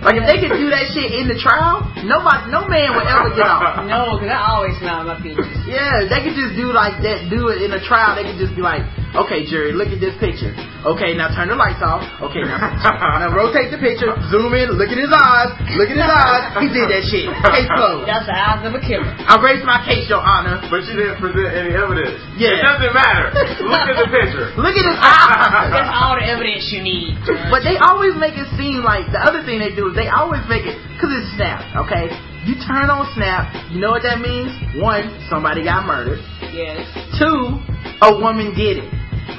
Like 0.03 0.17
if 0.19 0.25
they 0.27 0.37
could 0.43 0.57
do 0.57 0.67
that 0.73 0.91
shit 0.91 1.13
in 1.15 1.29
the 1.31 1.37
trial, 1.39 1.85
nobody, 2.03 2.49
no 2.51 2.65
man 2.67 2.97
would 2.97 3.05
ever 3.07 3.31
get 3.37 3.45
off. 3.47 3.85
No, 3.85 4.17
because 4.19 4.33
I 4.33 4.41
always 4.49 4.75
smile 4.81 5.05
my 5.05 5.15
pictures. 5.21 5.47
Yeah, 5.69 6.09
they 6.09 6.19
could 6.25 6.33
just 6.35 6.57
do 6.57 6.73
like 6.73 6.99
that, 7.05 7.29
do 7.29 7.53
it 7.53 7.61
in 7.61 7.71
a 7.71 7.79
trial. 7.85 8.17
They 8.17 8.25
could 8.25 8.41
just 8.41 8.57
be 8.57 8.65
like, 8.65 8.81
okay, 9.13 9.45
jury, 9.45 9.71
look 9.77 9.93
at 9.93 10.01
this 10.01 10.17
picture. 10.17 10.51
Okay, 10.81 11.13
now 11.13 11.29
turn 11.37 11.53
the 11.53 11.55
lights 11.55 11.85
off. 11.85 12.01
Okay, 12.33 12.41
now, 12.41 12.57
now 13.21 13.29
rotate 13.37 13.69
the 13.69 13.77
picture, 13.77 14.09
zoom 14.33 14.49
in, 14.57 14.73
look 14.73 14.89
at 14.89 14.97
his 14.97 15.13
eyes, 15.13 15.53
look 15.77 15.93
at 15.93 15.97
his 16.01 16.09
eyes. 16.09 16.43
He 16.65 16.67
did 16.73 16.89
that 16.89 17.05
shit. 17.05 17.29
Case 17.53 17.69
closed. 17.69 18.09
That's 18.09 18.25
the 18.25 18.33
eyes 18.41 18.65
of 18.65 18.73
a 18.73 18.81
killer. 18.81 19.05
I 19.05 19.37
raised 19.37 19.61
my 19.63 19.79
case, 19.85 20.09
Your 20.09 20.19
Honor. 20.19 20.57
But 20.73 20.83
you 20.89 20.97
didn't 20.97 21.21
present 21.21 21.53
any 21.53 21.77
evidence. 21.77 22.17
Yeah. 22.35 22.57
It 22.57 22.65
doesn't 22.65 22.93
matter. 22.97 23.29
Look 23.61 23.85
at 23.87 23.97
the 24.01 24.09
picture. 24.09 24.47
Look 24.65 24.73
at 24.73 24.85
his 24.85 24.97
That's 25.77 25.91
all 25.93 26.17
the 26.17 26.25
evidence 26.25 26.67
you 26.73 26.81
need. 26.81 27.21
But 27.53 27.61
they 27.61 27.77
always 27.77 28.17
make 28.17 28.33
it 28.35 28.49
seem 28.57 28.81
like 28.81 29.05
the 29.13 29.21
other 29.21 29.45
thing 29.45 29.61
they 29.61 29.71
do 29.77 29.89
is 29.89 29.95
they 29.95 30.09
always 30.09 30.41
make 30.49 30.65
it 30.65 30.75
because 30.97 31.13
it's 31.13 31.29
Snap. 31.37 31.61
Okay, 31.87 32.09
you 32.49 32.57
turn 32.65 32.89
on 32.89 33.05
Snap. 33.13 33.49
You 33.71 33.79
know 33.79 33.91
what 33.93 34.01
that 34.03 34.19
means? 34.19 34.51
One, 34.81 35.07
somebody 35.29 35.63
got 35.63 35.85
murdered. 35.85 36.19
yes. 36.51 36.81
Two, 37.21 37.61
a 38.01 38.11
woman 38.17 38.53
did 38.57 38.81
it. 38.81 38.89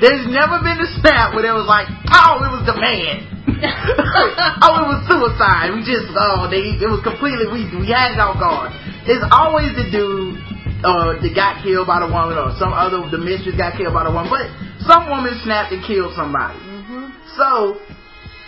There's 0.03 0.27
never 0.27 0.59
been 0.63 0.79
a 0.83 0.91
snap 0.99 1.35
where 1.35 1.47
it 1.47 1.55
was 1.55 1.67
like, 1.71 1.87
oh, 2.11 2.43
it 2.43 2.51
was 2.51 2.65
the 2.67 2.77
man. 2.79 3.33
oh, 4.67 4.73
it 4.83 4.87
was 4.91 5.01
suicide. 5.07 5.71
We 5.75 5.87
just, 5.87 6.11
oh, 6.15 6.51
they, 6.51 6.75
it 6.79 6.91
was 6.91 7.03
completely, 7.07 7.47
we, 7.51 7.67
we 7.79 7.87
had 7.91 8.15
it 8.15 8.21
on 8.23 8.39
guard. 8.39 8.75
There's 9.07 9.23
always 9.31 9.71
the 9.79 9.87
dude, 9.91 10.39
uh, 10.83 11.15
that 11.23 11.33
got 11.35 11.63
killed 11.63 11.87
by 11.87 12.03
the 12.03 12.11
woman 12.11 12.35
or 12.35 12.51
some 12.59 12.75
other, 12.75 13.07
the 13.07 13.19
mistress 13.19 13.55
got 13.55 13.79
killed 13.79 13.95
by 13.95 14.03
the 14.03 14.11
woman, 14.11 14.27
but 14.27 14.51
some 14.83 15.07
woman 15.07 15.39
snapped 15.47 15.71
and 15.71 15.83
killed 15.87 16.11
somebody. 16.19 16.59
So, 17.39 17.79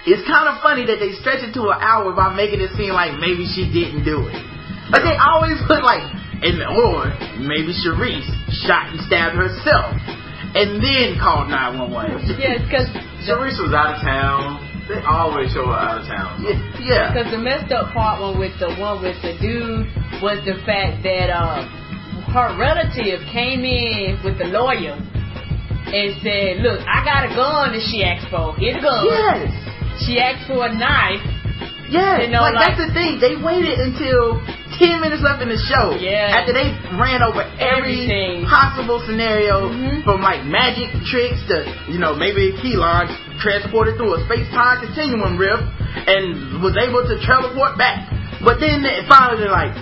it's 0.05 0.27
kind 0.29 0.51
of 0.51 0.61
funny 0.61 0.85
that 0.91 0.99
they 1.01 1.17
stretch 1.17 1.41
it 1.47 1.55
to 1.57 1.71
an 1.73 1.79
hour 1.81 2.13
by 2.13 2.35
making 2.35 2.61
it 2.61 2.75
seem 2.77 2.93
like 2.93 3.17
maybe 3.17 3.49
she 3.49 3.71
didn't 3.71 4.05
do 4.05 4.27
it. 4.29 4.37
But 4.93 5.01
they 5.01 5.17
always 5.17 5.57
put 5.65 5.81
like, 5.81 6.05
and 6.45 6.61
or 6.61 7.09
maybe 7.41 7.73
Sharice 7.73 8.29
shot 8.67 8.93
and 8.93 9.01
stabbed 9.09 9.33
herself, 9.33 9.97
and 10.55 10.79
then 10.79 11.19
called 11.19 11.51
911. 11.51 12.39
Yeah, 12.39 12.63
because 12.63 12.87
Sharice 13.27 13.59
was 13.59 13.75
out 13.75 13.99
of 13.99 14.01
town. 14.07 14.63
They 14.87 15.01
always 15.03 15.51
show 15.51 15.67
her 15.67 15.75
out 15.75 16.01
of 16.03 16.07
town. 16.07 16.45
Yeah. 16.79 17.11
Because 17.11 17.33
the 17.33 17.41
messed 17.41 17.73
up 17.73 17.91
part 17.93 18.21
one 18.21 18.39
with 18.39 18.55
the 18.61 18.71
one 18.77 19.03
with 19.03 19.17
the 19.25 19.35
dude 19.41 19.89
was 20.23 20.39
the 20.47 20.61
fact 20.63 21.03
that 21.03 21.33
uh, 21.33 21.65
her 22.31 22.55
relative 22.55 23.25
came 23.33 23.65
in 23.65 24.21
with 24.23 24.39
the 24.39 24.47
lawyer 24.53 24.95
and 24.95 26.09
said, 26.23 26.61
"Look, 26.61 26.85
I 26.87 27.03
got 27.03 27.27
a 27.27 27.33
gun 27.35 27.73
that 27.73 27.83
she 27.91 28.05
asked 28.05 28.29
for. 28.31 28.55
Here 28.61 28.77
the 28.77 28.85
gun. 28.85 29.09
Yes. 29.09 29.49
She 30.07 30.21
asked 30.21 30.47
for 30.47 30.67
a 30.67 30.73
knife. 30.73 31.34
Yes. 31.89 32.27
You 32.27 32.33
know, 32.33 32.41
like, 32.43 32.55
like- 32.57 32.75
that's 32.77 32.89
the 32.89 32.93
thing. 32.95 33.21
They 33.21 33.37
waited 33.37 33.79
until 33.79 34.41
ten 34.81 34.99
minutes 35.01 35.23
left 35.23 35.43
in 35.43 35.49
the 35.53 35.61
show. 35.69 35.95
Yeah. 36.01 36.35
After 36.41 36.53
they 36.53 36.73
ran 36.99 37.23
over 37.23 37.43
every 37.61 38.09
Everything. 38.09 38.47
possible 38.47 38.99
scenario 39.07 39.69
Mhm. 39.71 40.03
from 40.03 40.21
like 40.23 40.45
magic 40.45 40.91
tricks 41.07 41.39
to 41.49 41.63
you 41.93 41.99
know 41.99 42.15
maybe 42.15 42.53
key 42.63 42.75
launch 42.77 43.11
transported 43.39 43.97
through 43.97 44.15
a 44.15 44.21
space 44.27 44.49
time 44.51 44.81
continuum 44.81 45.37
rift 45.37 45.63
and 46.09 46.61
was 46.63 46.75
able 46.77 47.05
to 47.07 47.15
teleport 47.25 47.77
back. 47.79 48.09
But 48.43 48.59
then 48.61 48.83
they 48.83 49.05
finally 49.09 49.47
like, 49.49 49.73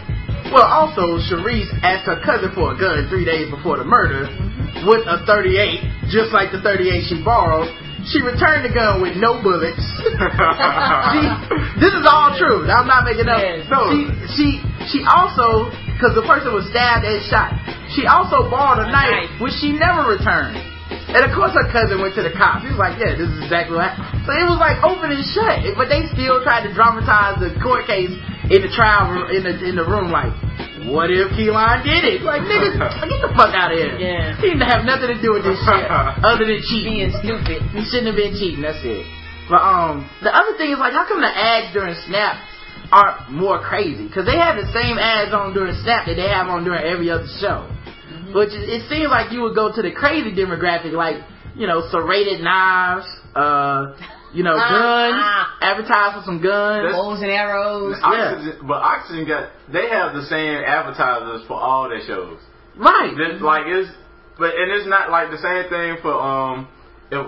well, 0.52 0.66
also 0.66 1.18
Sharice 1.18 1.70
asked 1.82 2.04
her 2.04 2.16
cousin 2.20 2.50
for 2.52 2.72
a 2.72 2.76
gun 2.76 3.08
three 3.08 3.24
days 3.24 3.48
before 3.48 3.78
the 3.78 3.84
murder 3.84 4.26
Mm-hmm. 4.28 4.86
with 4.88 5.06
a 5.06 5.24
38, 5.24 5.80
just 6.10 6.32
like 6.32 6.50
the 6.52 6.60
38 6.60 7.04
she 7.08 7.22
borrowed. 7.22 7.68
She 8.02 8.18
returned 8.18 8.66
the 8.66 8.72
gun 8.74 8.98
with 9.00 9.14
no 9.14 9.38
bullets. 9.38 9.78
she, 11.14 11.22
this 11.78 11.94
is 11.94 12.04
all 12.06 12.34
true. 12.34 12.66
I'm 12.66 12.86
not 12.90 13.06
making 13.06 13.28
up. 13.30 13.38
Yes. 13.38 13.66
No, 13.70 13.86
she 13.94 14.10
she 14.34 14.46
she 14.90 14.98
also 15.06 15.70
because 15.94 16.18
the 16.18 16.26
person 16.26 16.50
was 16.50 16.66
stabbed 16.70 17.06
and 17.06 17.22
shot. 17.30 17.54
She 17.94 18.10
also 18.10 18.48
borrowed 18.50 18.82
a, 18.82 18.88
A 18.88 18.92
knife, 18.92 19.30
knife. 19.30 19.32
which 19.38 19.54
she 19.62 19.70
never 19.76 20.08
returned. 20.10 20.58
And 21.14 21.22
of 21.22 21.30
course, 21.36 21.52
her 21.54 21.68
cousin 21.70 22.00
went 22.00 22.16
to 22.18 22.24
the 22.24 22.32
cops. 22.34 22.64
He 22.66 22.72
was 22.74 22.80
like, 22.80 22.98
"Yeah, 22.98 23.14
this 23.14 23.28
is 23.28 23.38
exactly 23.46 23.76
what." 23.78 23.92
happened." 23.94 24.26
So 24.26 24.30
it 24.34 24.46
was 24.50 24.58
like 24.58 24.82
open 24.82 25.12
and 25.14 25.22
shut. 25.30 25.62
But 25.78 25.86
they 25.86 26.02
still 26.10 26.42
tried 26.42 26.66
to 26.66 26.72
dramatize 26.74 27.38
the 27.38 27.54
court 27.62 27.86
case 27.86 28.10
in 28.50 28.60
the 28.66 28.70
trial 28.74 29.30
in 29.30 29.46
the 29.46 29.54
in 29.62 29.74
the 29.78 29.84
room. 29.86 30.10
Like, 30.10 30.32
what 30.88 31.10
if 31.10 31.30
Keelan 31.38 31.84
did 31.84 32.02
it? 32.02 32.22
Like, 32.22 32.42
niggas, 32.42 32.74
get 32.80 33.20
the 33.22 33.30
fuck 33.36 33.54
out 33.54 33.70
of 33.70 33.78
here. 33.78 33.94
Yeah. 33.98 34.34
He 34.40 34.50
didn't 34.50 34.66
have 34.66 34.82
nothing 34.82 35.14
to 35.14 35.18
do 35.20 35.36
with 35.36 35.44
this 35.46 35.58
shit 35.62 35.84
other 36.26 36.46
than 36.48 36.60
cheating. 36.66 36.98
Being 36.98 37.14
stupid. 37.22 37.60
He 37.70 37.82
shouldn't 37.86 38.10
have 38.10 38.18
been 38.18 38.34
cheating. 38.34 38.62
That's 38.64 38.82
it. 38.82 39.06
But 39.46 39.62
um, 39.62 40.08
the 40.22 40.32
other 40.32 40.56
thing 40.56 40.72
is 40.72 40.78
like, 40.78 40.94
how 40.94 41.06
come 41.06 41.20
the 41.20 41.30
ads 41.30 41.72
during 41.74 41.94
Snap 42.08 42.40
aren't 42.90 43.30
more 43.30 43.60
crazy? 43.60 44.06
Because 44.08 44.26
they 44.26 44.38
have 44.38 44.56
the 44.56 44.66
same 44.72 44.98
ads 44.98 45.34
on 45.34 45.54
during 45.54 45.74
Snap 45.82 46.06
that 46.06 46.16
they 46.16 46.30
have 46.30 46.48
on 46.48 46.64
during 46.64 46.82
every 46.82 47.10
other 47.10 47.28
show. 47.38 47.68
Which 48.32 48.50
is, 48.56 48.64
it 48.64 48.88
seems 48.88 49.10
like 49.12 49.30
you 49.30 49.42
would 49.42 49.54
go 49.54 49.68
to 49.70 49.82
the 49.82 49.92
crazy 49.92 50.32
demographic, 50.32 50.92
like 50.92 51.20
you 51.54 51.66
know, 51.66 51.86
serrated 51.90 52.40
knives, 52.40 53.06
uh, 53.34 53.92
you 54.32 54.42
know, 54.42 54.56
Ah, 54.56 54.68
guns, 54.68 55.20
ah. 55.20 55.58
advertise 55.60 56.10
for 56.16 56.22
some 56.24 56.40
guns. 56.42 56.92
Bows 56.92 57.20
and 57.20 57.30
arrows. 57.30 57.96
Oxygen, 58.02 58.66
but 58.66 58.80
Oxygen 58.80 59.24
got 59.28 59.50
they 59.72 59.88
have 59.88 60.14
the 60.14 60.24
same 60.26 60.64
advertisers 60.64 61.44
for 61.46 61.60
all 61.60 61.88
their 61.88 62.00
shows. 62.06 62.40
Right. 62.76 63.12
Then, 63.16 63.40
like 63.42 63.64
it's, 63.68 63.90
but 64.38 64.54
and 64.56 64.72
it's 64.72 64.88
not 64.88 65.10
like 65.10 65.30
the 65.30 65.38
same 65.40 65.68
thing 65.68 66.00
for 66.00 66.16
um, 66.16 66.68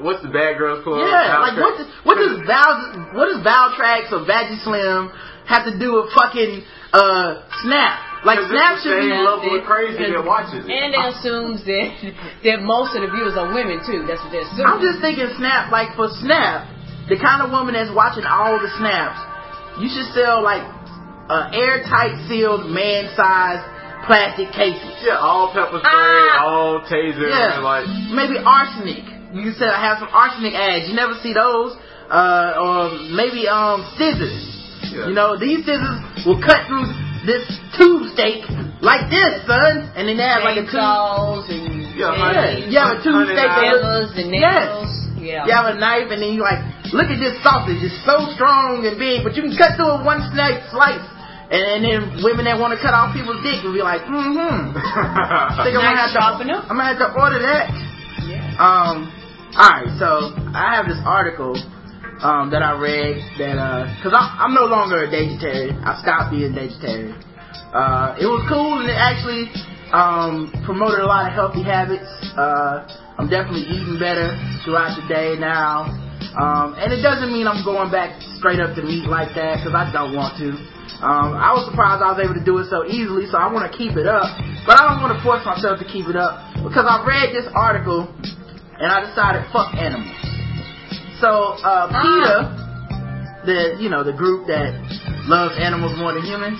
what's 0.01 0.23
the 0.25 0.33
Bad 0.33 0.57
Girls 0.57 0.81
Club? 0.85 1.05
Yeah, 1.05 1.29
House 1.29 1.53
like 1.53 1.61
what? 1.61 1.77
Track? 1.77 1.85
Does, 1.85 2.07
what 2.09 2.17
does 2.17 2.35
Val? 2.49 2.73
What 3.13 3.27
does 3.29 3.41
Valtrex 3.45 4.09
or 4.13 4.25
Veggie 4.25 4.57
Slim 4.65 5.13
have 5.45 5.69
to 5.69 5.77
do 5.79 6.01
with 6.01 6.09
fucking 6.17 6.65
uh 6.97 7.45
Snap? 7.61 8.25
Like 8.25 8.41
Snap 8.49 8.81
should 8.81 9.05
be. 9.05 9.13
level 9.13 9.53
of 9.61 9.69
crazy 9.69 10.01
that 10.09 10.25
watches 10.25 10.65
it. 10.65 10.73
And 10.73 10.97
they 10.97 11.05
assume 11.13 11.61
that 11.61 11.87
that 12.49 12.59
most 12.65 12.97
of 12.97 13.05
the 13.05 13.13
viewers 13.13 13.37
are 13.37 13.53
women 13.53 13.85
too. 13.85 14.09
That's 14.09 14.25
what 14.25 14.33
they 14.33 14.41
assume. 14.41 14.65
I'm 14.65 14.81
just 14.81 15.05
thinking 15.05 15.29
Snap. 15.37 15.69
Like 15.69 15.93
for 15.93 16.09
Snap, 16.25 16.65
the 17.09 17.17
kind 17.21 17.43
of 17.43 17.51
woman 17.51 17.75
that's 17.75 17.93
watching 17.93 18.25
all 18.25 18.57
the 18.61 18.71
snaps, 18.81 19.21
you 19.81 19.89
should 19.93 20.09
sell 20.15 20.43
like 20.43 20.63
uh, 21.29 21.51
airtight 21.53 22.29
sealed 22.29 22.69
man-sized 22.71 23.65
plastic 24.07 24.53
cases. 24.53 24.85
Yeah, 25.05 25.17
all 25.21 25.49
pepper 25.53 25.81
spray, 25.81 25.89
Ah! 25.89 26.45
all 26.45 26.81
taser, 26.85 27.29
Yeah. 27.29 27.59
like 27.65 27.89
maybe 28.13 28.37
arsenic. 28.41 29.05
You 29.33 29.43
can 29.51 29.55
sell 29.59 29.73
I 29.73 29.81
have 29.83 29.99
some 29.99 30.13
arsenic 30.13 30.55
ads. 30.55 30.89
You 30.89 30.95
never 30.95 31.15
see 31.23 31.33
those. 31.33 31.77
Uh, 32.11 32.53
or 32.61 32.77
maybe 33.17 33.49
um 33.49 33.81
scissors. 33.97 34.37
Yeah. 34.93 35.09
You 35.09 35.15
know, 35.17 35.37
these 35.41 35.65
scissors 35.65 35.99
will 36.29 36.39
cut 36.41 36.69
through 36.69 36.85
this 37.25 37.43
tube 37.81 38.13
steak 38.13 38.45
like 38.85 39.09
this, 39.09 39.41
son. 39.49 39.89
And 39.97 40.07
then 40.07 40.17
they 40.21 40.29
have 40.29 40.45
like 40.45 40.61
a 40.61 40.69
tube. 40.69 40.77
chainsaws 40.77 41.49
and 41.49 41.97
Yeah, 41.97 42.13
Yeah, 42.13 42.69
you 42.69 42.79
have 42.79 43.01
a 43.01 43.03
tube 43.03 43.25
steak 43.33 43.49
that 43.49 43.81
knives. 43.81 44.13
nails 44.21 44.37
Yes. 44.37 45.09
Yeah. 45.19 45.47
You 45.49 45.53
have 45.57 45.75
a 45.75 45.79
knife 45.81 46.13
and 46.13 46.21
then 46.21 46.37
you 46.37 46.43
like, 46.45 46.61
look 46.95 47.11
at 47.11 47.19
this 47.19 47.35
sausage. 47.43 47.83
It's 47.83 47.99
so 48.07 48.31
strong 48.39 48.87
and 48.87 48.95
big, 48.95 49.27
but 49.27 49.35
you 49.35 49.43
can 49.43 49.53
cut 49.59 49.75
through 49.75 49.99
it 49.99 50.03
one 50.07 50.23
slice. 50.31 50.63
slice. 50.71 51.03
And, 51.51 51.85
then 51.85 52.25
women 52.25 52.49
that 52.49 52.57
want 52.57 52.73
to 52.73 52.81
cut 52.81 52.97
off 52.97 53.13
people's 53.13 53.43
dick 53.45 53.61
will 53.61 53.77
be 53.77 53.85
like, 53.85 54.01
mm-hmm. 54.07 54.73
Think 55.61 55.75
I'm 55.77 55.85
gonna 55.85 55.99
have 55.99 56.15
to. 56.15 56.23
I'm 56.71 56.79
gonna 56.79 56.95
have 56.95 57.03
to 57.03 57.11
order 57.13 57.43
that. 57.43 57.69
Yeah. 58.25 58.41
Um, 58.57 59.13
alright, 59.53 59.91
so 60.01 60.33
I 60.55 60.79
have 60.79 60.89
this 60.89 60.99
article 61.05 61.59
um, 62.25 62.49
that 62.55 62.65
I 62.65 62.73
read 62.81 63.21
that, 63.39 63.61
uh, 63.61 63.91
cause 64.01 64.15
I'm, 64.17 64.27
I'm 64.41 64.55
no 64.55 64.65
longer 64.65 65.05
a 65.05 65.11
vegetarian. 65.11 65.85
I 65.85 66.01
stopped 66.01 66.33
being 66.33 66.55
vegetarian. 66.57 67.13
Uh, 67.75 68.17
it 68.17 68.27
was 68.27 68.41
cool 68.49 68.81
and 68.81 68.89
it 68.89 68.97
actually, 68.97 69.51
um, 69.93 70.51
promoted 70.65 71.05
a 71.05 71.07
lot 71.07 71.29
of 71.29 71.35
healthy 71.37 71.63
habits. 71.63 72.09
Uh, 72.35 72.89
I'm 73.19 73.29
definitely 73.29 73.69
eating 73.69 73.99
better 74.01 74.35
throughout 74.65 74.99
the 74.99 75.07
day 75.07 75.37
now. 75.39 76.04
Um, 76.35 76.75
and 76.79 76.91
it 76.91 76.99
doesn't 76.99 77.31
mean 77.31 77.47
I'm 77.47 77.63
going 77.63 77.91
back 77.95 78.19
straight 78.39 78.59
up 78.59 78.75
to 78.75 78.83
meat 78.83 79.07
like 79.07 79.35
that, 79.39 79.63
cause 79.63 79.71
I 79.75 79.87
don't 79.95 80.15
want 80.19 80.35
to. 80.43 80.51
Um, 80.99 81.35
I 81.39 81.55
was 81.55 81.67
surprised 81.71 82.03
I 82.03 82.11
was 82.11 82.21
able 82.23 82.35
to 82.35 82.43
do 82.43 82.59
it 82.59 82.67
so 82.71 82.83
easily, 82.87 83.27
so 83.31 83.39
I 83.39 83.47
want 83.53 83.71
to 83.71 83.73
keep 83.77 83.95
it 83.95 84.07
up. 84.07 84.27
But 84.67 84.81
I 84.81 84.89
don't 84.91 85.03
want 85.05 85.15
to 85.15 85.21
force 85.23 85.47
myself 85.47 85.79
to 85.79 85.87
keep 85.87 86.11
it 86.11 86.17
up 86.19 86.43
because 86.67 86.87
I 86.87 87.03
read 87.07 87.31
this 87.35 87.47
article 87.55 88.11
and 88.19 88.89
I 88.91 89.07
decided 89.07 89.47
fuck 89.55 89.75
animals. 89.79 90.11
So 91.23 91.55
uh, 91.63 91.87
PETA, 91.95 92.37
the 93.47 93.59
you 93.79 93.87
know 93.93 94.03
the 94.03 94.15
group 94.17 94.51
that 94.51 94.75
loves 95.31 95.55
animals 95.61 95.95
more 95.99 96.15
than 96.15 96.27
humans, 96.27 96.59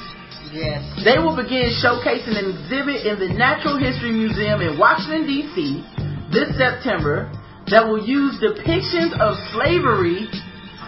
Yes. 0.55 0.87
they 1.03 1.19
will 1.19 1.35
begin 1.35 1.75
showcasing 1.83 2.39
an 2.39 2.47
exhibit 2.55 3.03
in 3.11 3.19
the 3.19 3.35
Natural 3.35 3.75
History 3.75 4.15
Museum 4.15 4.63
in 4.63 4.79
Washington 4.79 5.27
D.C. 5.27 5.83
this 6.31 6.55
September 6.55 7.27
that 7.69 7.87
will 7.87 8.03
use 8.03 8.37
depictions 8.41 9.17
of 9.21 9.37
slavery 9.57 10.29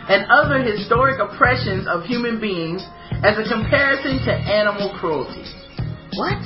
and 0.09 0.27
other 0.31 0.63
historic 0.63 1.19
oppressions 1.19 1.87
of 1.89 2.05
human 2.05 2.41
beings 2.41 2.85
as 3.25 3.39
a 3.39 3.47
comparison 3.49 4.21
to 4.25 4.33
animal 4.33 4.93
cruelty. 5.01 5.43
What? 6.15 6.43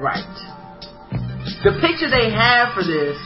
Right. 0.00 0.36
The 1.62 1.76
picture 1.80 2.08
they 2.08 2.32
have 2.32 2.72
for 2.74 2.82
this 2.82 3.16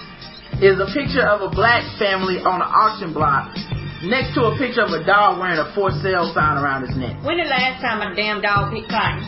is 0.59 0.75
a 0.79 0.91
picture 0.91 1.23
of 1.23 1.41
a 1.41 1.51
black 1.55 1.87
family 1.99 2.43
on 2.43 2.61
an 2.61 2.71
auction 2.71 3.15
block 3.15 3.55
next 4.03 4.35
to 4.35 4.47
a 4.47 4.55
picture 4.59 4.83
of 4.83 4.91
a 4.91 5.03
dog 5.07 5.39
wearing 5.39 5.59
a 5.59 5.71
for 5.75 5.91
sale 6.03 6.31
sign 6.35 6.59
around 6.59 6.87
his 6.87 6.95
neck. 6.99 7.19
When 7.23 7.39
the 7.39 7.47
last 7.47 7.83
time 7.83 8.03
a 8.03 8.15
damn 8.15 8.43
dog 8.43 8.75
picked 8.75 8.91
cotton? 8.91 9.23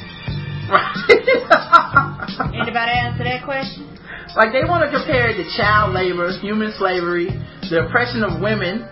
Right. 0.70 0.94
Anybody 2.54 2.92
answer 2.94 3.24
that 3.24 3.42
question? 3.44 3.89
Like 4.36 4.54
they 4.54 4.62
want 4.62 4.86
to 4.86 4.90
compare 4.94 5.30
it 5.30 5.42
to 5.42 5.46
child 5.58 5.90
labor, 5.94 6.30
human 6.38 6.70
slavery, 6.78 7.34
the 7.66 7.86
oppression 7.86 8.22
of 8.22 8.38
women. 8.38 8.86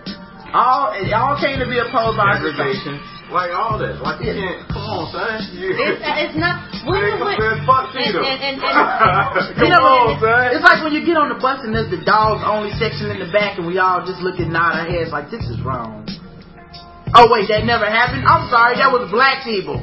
All 0.51 0.91
it 0.97 1.13
all 1.13 1.37
came 1.37 1.61
to 1.61 1.67
be 1.69 1.77
opposed 1.77 2.17
by 2.17 2.41
segregation, 2.41 2.97
like 3.29 3.53
all 3.53 3.77
that. 3.77 4.01
Like 4.01 4.17
you 4.25 4.33
can't. 4.33 4.65
Come 4.65 4.81
on, 4.89 5.05
son. 5.13 5.45
You, 5.53 5.69
It's, 5.77 6.01
it's 6.01 6.37
not. 6.41 6.65
When, 6.89 6.97
Man, 7.05 7.21
when, 7.21 7.37
man, 7.37 7.61
fuck 7.69 7.93
and, 7.93 8.01
PETA. 8.01 8.17
and, 8.17 8.39
and, 8.41 8.55
and, 8.65 9.53
Come 9.53 9.61
You 9.61 9.69
know, 9.69 10.09
on, 10.09 10.17
son. 10.17 10.57
It's 10.57 10.65
like 10.65 10.81
when 10.81 10.91
you 10.97 11.05
get 11.05 11.21
on 11.21 11.29
the 11.29 11.37
bus 11.37 11.61
and 11.61 11.69
there's 11.69 11.93
the 11.93 12.01
dogs 12.01 12.41
only 12.41 12.73
section 12.81 13.13
in 13.13 13.21
the 13.21 13.29
back, 13.29 13.61
and 13.61 13.69
we 13.69 13.77
all 13.77 14.01
just 14.01 14.25
look 14.25 14.41
and 14.41 14.49
nod 14.49 14.73
our 14.81 14.89
heads 14.89 15.13
like 15.13 15.29
this 15.29 15.45
is 15.45 15.61
wrong. 15.61 16.03
Oh 17.13 17.29
wait, 17.29 17.45
that 17.53 17.61
never 17.69 17.85
happened. 17.85 18.25
I'm 18.25 18.49
sorry, 18.49 18.77
that 18.81 18.89
was 18.89 19.05
black 19.13 19.45
people. 19.45 19.77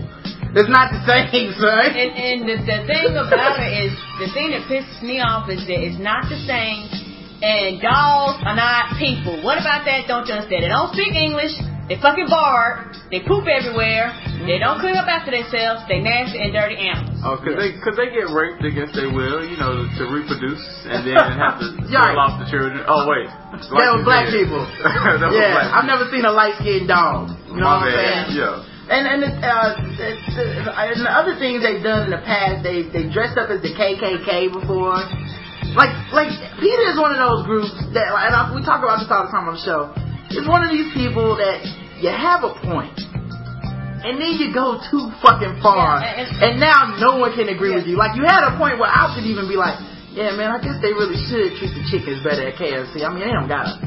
It's 0.57 0.73
not 0.73 0.89
the 0.89 1.05
same, 1.05 1.53
son. 1.61 1.93
And, 1.93 2.11
and 2.17 2.39
the, 2.49 2.57
the 2.65 2.79
thing 2.89 3.13
about 3.13 3.61
it 3.61 3.73
is, 3.77 3.93
the 4.17 4.29
thing 4.33 4.57
that 4.57 4.65
pisses 4.73 5.05
me 5.05 5.21
off 5.21 5.53
is 5.53 5.61
that 5.69 5.81
it's 5.85 6.01
not 6.01 6.25
the 6.33 6.41
same, 6.49 6.89
and 7.45 7.77
dogs 7.85 8.41
are 8.41 8.57
not 8.57 8.97
people. 8.97 9.45
What 9.45 9.61
about 9.61 9.85
that? 9.85 10.09
Don't 10.09 10.25
you 10.25 10.33
understand? 10.33 10.65
They 10.65 10.73
don't 10.73 10.89
speak 10.97 11.13
English. 11.13 11.53
They 11.93 12.01
fucking 12.03 12.27
bark. 12.27 12.97
They 13.15 13.23
poop 13.23 13.47
everywhere. 13.47 14.11
They 14.49 14.59
don't 14.59 14.81
clean 14.83 14.97
up 14.99 15.07
after 15.07 15.31
themselves. 15.31 15.87
They 15.87 16.01
nasty 16.03 16.41
and 16.43 16.51
dirty 16.51 16.75
animals. 16.83 17.21
Oh, 17.23 17.39
cause 17.39 17.55
they, 17.55 17.79
cause 17.79 17.95
they 17.95 18.11
get 18.11 18.27
raped 18.33 18.65
against 18.67 18.97
their 18.99 19.07
will, 19.13 19.45
you 19.47 19.55
know, 19.61 19.87
to 19.87 20.03
reproduce 20.11 20.65
and 20.91 21.07
then 21.07 21.15
have 21.39 21.63
to 21.63 21.69
Right. 21.87 22.11
sell 22.11 22.19
off 22.19 22.43
the 22.43 22.49
children. 22.51 22.83
Oh 22.91 23.07
wait, 23.07 23.31
That 23.55 23.93
was 23.95 24.03
black 24.03 24.27
people. 24.35 24.67
yeah, 24.83 25.21
black 25.31 25.69
I've 25.79 25.87
never 25.87 26.11
seen 26.11 26.27
a 26.27 26.33
light 26.35 26.59
skinned 26.59 26.91
dog. 26.91 27.31
You 27.47 27.63
know 27.63 27.71
My 27.71 27.79
what 27.79 27.87
I'm 27.87 27.95
bad. 27.95 28.35
saying? 28.35 28.41
Yeah. 28.41 28.76
And 28.87 29.03
and 29.03 29.19
the, 29.19 29.31
uh, 29.43 29.75
the, 29.99 30.09
the, 30.39 30.71
and 30.71 31.03
the 31.03 31.11
other 31.11 31.35
things 31.43 31.59
they've 31.67 31.83
done 31.83 32.07
in 32.07 32.13
the 32.15 32.23
past, 32.23 32.63
they 32.63 32.87
they 32.87 33.11
dressed 33.11 33.35
up 33.35 33.51
as 33.51 33.59
the 33.59 33.75
KKK 33.75 34.55
before. 34.55 35.03
Like 35.75 35.91
like 36.15 36.31
PETA 36.63 36.85
is 36.95 36.99
one 36.99 37.11
of 37.11 37.19
those 37.19 37.43
groups 37.51 37.75
that, 37.99 38.07
and 38.07 38.33
I, 38.33 38.47
we 38.55 38.63
talk 38.63 38.87
about 38.87 39.03
this 39.03 39.11
all 39.11 39.27
the 39.27 39.33
time 39.35 39.51
on 39.51 39.59
the 39.59 39.65
show. 39.67 39.91
It's 40.31 40.47
one 40.47 40.63
of 40.63 40.71
these 40.71 40.87
people 40.95 41.35
that 41.35 41.67
you 41.99 42.15
have 42.15 42.47
a 42.47 42.55
point, 42.63 42.95
and 44.07 44.23
then 44.23 44.39
you 44.39 44.55
go 44.55 44.79
too 44.87 45.11
fucking 45.19 45.59
far, 45.59 45.99
Yeah, 45.99 46.23
and- 46.23 46.31
and 46.47 46.53
now 46.63 46.95
no 47.03 47.19
one 47.19 47.35
can 47.35 47.51
agree 47.51 47.75
with 47.75 47.91
you. 47.91 47.99
Like 47.99 48.15
you 48.15 48.23
had 48.23 48.47
a 48.47 48.55
point 48.55 48.79
where 48.79 48.89
I 48.91 49.11
could 49.19 49.27
even 49.27 49.51
be 49.51 49.59
like, 49.59 49.75
yeah, 50.15 50.31
man, 50.39 50.55
I 50.55 50.63
guess 50.63 50.79
they 50.79 50.95
really 50.95 51.19
should 51.27 51.59
treat 51.59 51.75
the 51.75 51.83
chickens 51.91 52.23
better 52.23 52.47
at 52.47 52.55
KFC. 52.55 53.03
I 53.03 53.11
mean, 53.11 53.27
they 53.27 53.35
don't 53.35 53.51
gotta 53.51 53.83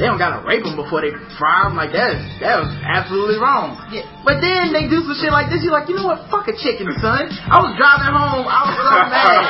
they 0.00 0.08
don't 0.08 0.16
gotta 0.16 0.40
rape 0.48 0.64
them 0.64 0.80
before 0.80 1.04
they 1.04 1.12
fry 1.36 1.68
them. 1.68 1.76
Like 1.76 1.92
that, 1.92 2.16
is- 2.16 2.24
that 2.40 2.56
was 2.64 2.72
absolutely 2.88 3.36
wrong. 3.36 3.76
Yeah. 3.92 4.08
But 4.24 4.40
then 4.40 4.72
they 4.72 4.88
do 4.88 5.04
some 5.04 5.12
shit 5.20 5.28
like 5.28 5.52
this. 5.52 5.60
You're 5.60 5.76
like, 5.76 5.92
you 5.92 6.00
know 6.00 6.08
what? 6.08 6.24
Fuck 6.32 6.48
a 6.48 6.56
chicken, 6.56 6.88
son. 7.04 7.28
I 7.28 7.60
was 7.60 7.76
driving 7.76 8.08
home. 8.08 8.48
I 8.48 8.60
was 8.64 8.76
so 8.80 8.96
mad. 9.12 9.44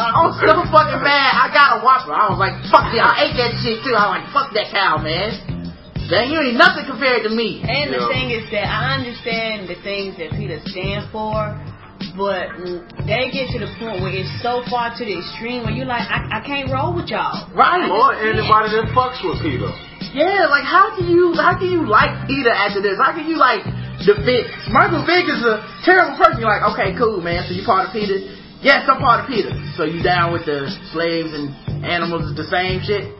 I 0.00 0.20
was 0.24 0.36
so 0.40 0.54
fucking 0.72 1.02
mad. 1.04 1.30
I 1.36 1.46
got 1.52 1.68
a 1.76 1.78
Whopper. 1.84 2.16
I 2.16 2.32
was 2.32 2.40
like, 2.40 2.56
fuck 2.72 2.88
yeah. 2.96 3.12
I 3.12 3.28
ate 3.28 3.36
that 3.36 3.52
shit 3.60 3.84
too. 3.84 3.92
I 3.92 4.08
was 4.08 4.12
like, 4.24 4.26
fuck 4.32 4.48
that 4.56 4.72
cow, 4.72 4.96
man. 5.04 5.36
Dang, 6.08 6.32
you 6.32 6.40
ain't 6.42 6.56
nothing 6.58 6.88
compared 6.88 7.22
to 7.22 7.30
me. 7.30 7.60
And 7.62 7.92
the 7.92 8.00
Yeah. 8.02 8.08
thing 8.10 8.26
is 8.32 8.48
that 8.50 8.66
I 8.66 8.96
understand 8.98 9.68
the 9.68 9.76
things 9.84 10.16
that 10.18 10.32
PETA 10.34 10.58
stand 10.72 11.06
for, 11.14 11.54
but 12.18 12.50
they 13.06 13.30
get 13.30 13.52
to 13.54 13.58
the 13.62 13.70
point 13.78 14.02
where 14.02 14.10
it's 14.10 14.32
so 14.42 14.64
far 14.66 14.90
to 14.96 15.02
the 15.04 15.14
extreme 15.20 15.62
where 15.62 15.70
you're 15.76 15.86
like, 15.86 16.02
I, 16.10 16.40
I 16.40 16.46
can't 16.46 16.66
roll 16.72 16.96
with 16.96 17.12
y'all. 17.12 17.46
Right. 17.54 17.86
Or 17.86 18.16
anybody 18.16 18.74
that 18.74 18.90
fucks 18.96 19.22
with 19.22 19.38
PETA. 19.44 19.70
Yeah, 20.14 20.48
like 20.50 20.64
how 20.64 20.96
can 20.96 21.06
you 21.06 21.36
how 21.36 21.54
can 21.60 21.70
you 21.70 21.86
like 21.86 22.26
PETA 22.26 22.50
after 22.50 22.80
this? 22.82 22.96
How 22.98 23.12
can 23.12 23.28
you 23.28 23.36
like 23.36 23.62
defend 24.00 24.48
Michael 24.72 25.04
Vick 25.04 25.28
is 25.28 25.44
a 25.44 25.60
terrible 25.84 26.16
person? 26.16 26.40
You're 26.40 26.50
like, 26.50 26.64
okay, 26.74 26.96
cool, 26.96 27.20
man. 27.20 27.44
So 27.46 27.54
you 27.54 27.62
part 27.68 27.88
of 27.88 27.92
PETA? 27.92 28.62
Yes, 28.64 28.88
I'm 28.88 28.98
part 28.98 29.24
of 29.24 29.30
PETA. 29.30 29.52
So 29.76 29.84
you 29.84 30.02
down 30.02 30.32
with 30.32 30.44
the 30.48 30.68
slaves 30.92 31.30
and 31.32 31.52
animals 31.84 32.32
is 32.32 32.36
the 32.36 32.48
same 32.48 32.80
shit? 32.84 33.12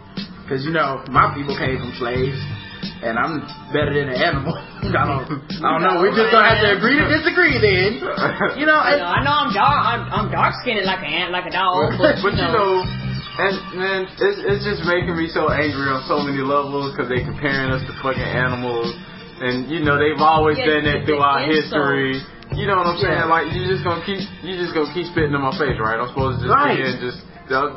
Because 0.43 0.65
you 0.67 0.73
know 0.73 1.05
my 1.09 1.31
people 1.37 1.55
came 1.57 1.79
from 1.79 1.93
slaves. 2.01 2.37
and 3.05 3.17
I'm 3.17 3.45
better 3.73 3.93
than 3.93 4.13
an 4.13 4.19
animal. 4.21 4.57
I 4.81 5.05
don't, 5.07 5.25
I 5.63 5.69
don't 5.77 5.85
know. 5.85 6.01
We're 6.01 6.17
just 6.17 6.33
gonna 6.33 6.49
have 6.49 6.61
to 6.65 6.71
agree 6.77 6.97
to 7.01 7.07
disagree 7.09 7.57
then. 7.61 8.01
You 8.57 8.67
know, 8.69 8.77
I 8.81 8.97
and, 8.97 9.01
know, 9.01 9.09
I 9.09 9.21
know 9.25 9.35
I'm 9.47 9.53
dark. 9.55 9.79
I'm, 9.85 10.03
I'm 10.13 10.29
dark 10.33 10.53
skinned 10.65 10.85
like 10.85 11.01
a 11.05 11.09
ant, 11.09 11.33
like 11.33 11.47
a 11.49 11.55
dog. 11.55 11.97
But, 11.97 12.21
but 12.25 12.33
you 12.37 12.49
know, 12.51 12.85
and 13.41 13.55
man, 13.81 14.01
it's 14.21 14.41
it's 14.45 14.65
just 14.69 14.85
making 14.85 15.17
me 15.17 15.27
so 15.33 15.49
angry 15.49 15.89
on 15.89 16.05
so 16.05 16.21
many 16.21 16.45
levels 16.45 16.93
because 16.93 17.09
they 17.09 17.25
comparing 17.25 17.73
us 17.73 17.81
to 17.89 17.93
fucking 18.05 18.21
animals, 18.21 18.93
and 19.41 19.67
you 19.73 19.81
know 19.81 19.97
they've 19.97 20.21
always 20.21 20.61
Yeah, 20.61 20.77
done 20.79 20.85
that 20.85 21.01
throughout 21.09 21.49
history. 21.49 22.21
You 22.53 22.67
know 22.67 22.83
what 22.83 22.93
I'm 22.93 22.99
saying? 22.99 23.15
Yeah. 23.15 23.31
Like 23.31 23.49
you 23.55 23.65
just 23.71 23.87
gonna 23.87 24.03
keep 24.05 24.21
you 24.45 24.59
just 24.61 24.75
gonna 24.77 24.91
keep 24.93 25.07
spitting 25.09 25.33
in 25.33 25.41
my 25.41 25.55
face, 25.55 25.79
right? 25.81 25.97
I'm 25.97 26.11
supposed 26.13 26.43
to 26.43 26.51
just 26.51 26.53
Right. 26.53 26.77
sit 26.77 26.83
here 26.83 26.91
and 26.93 27.01
just 27.01 27.21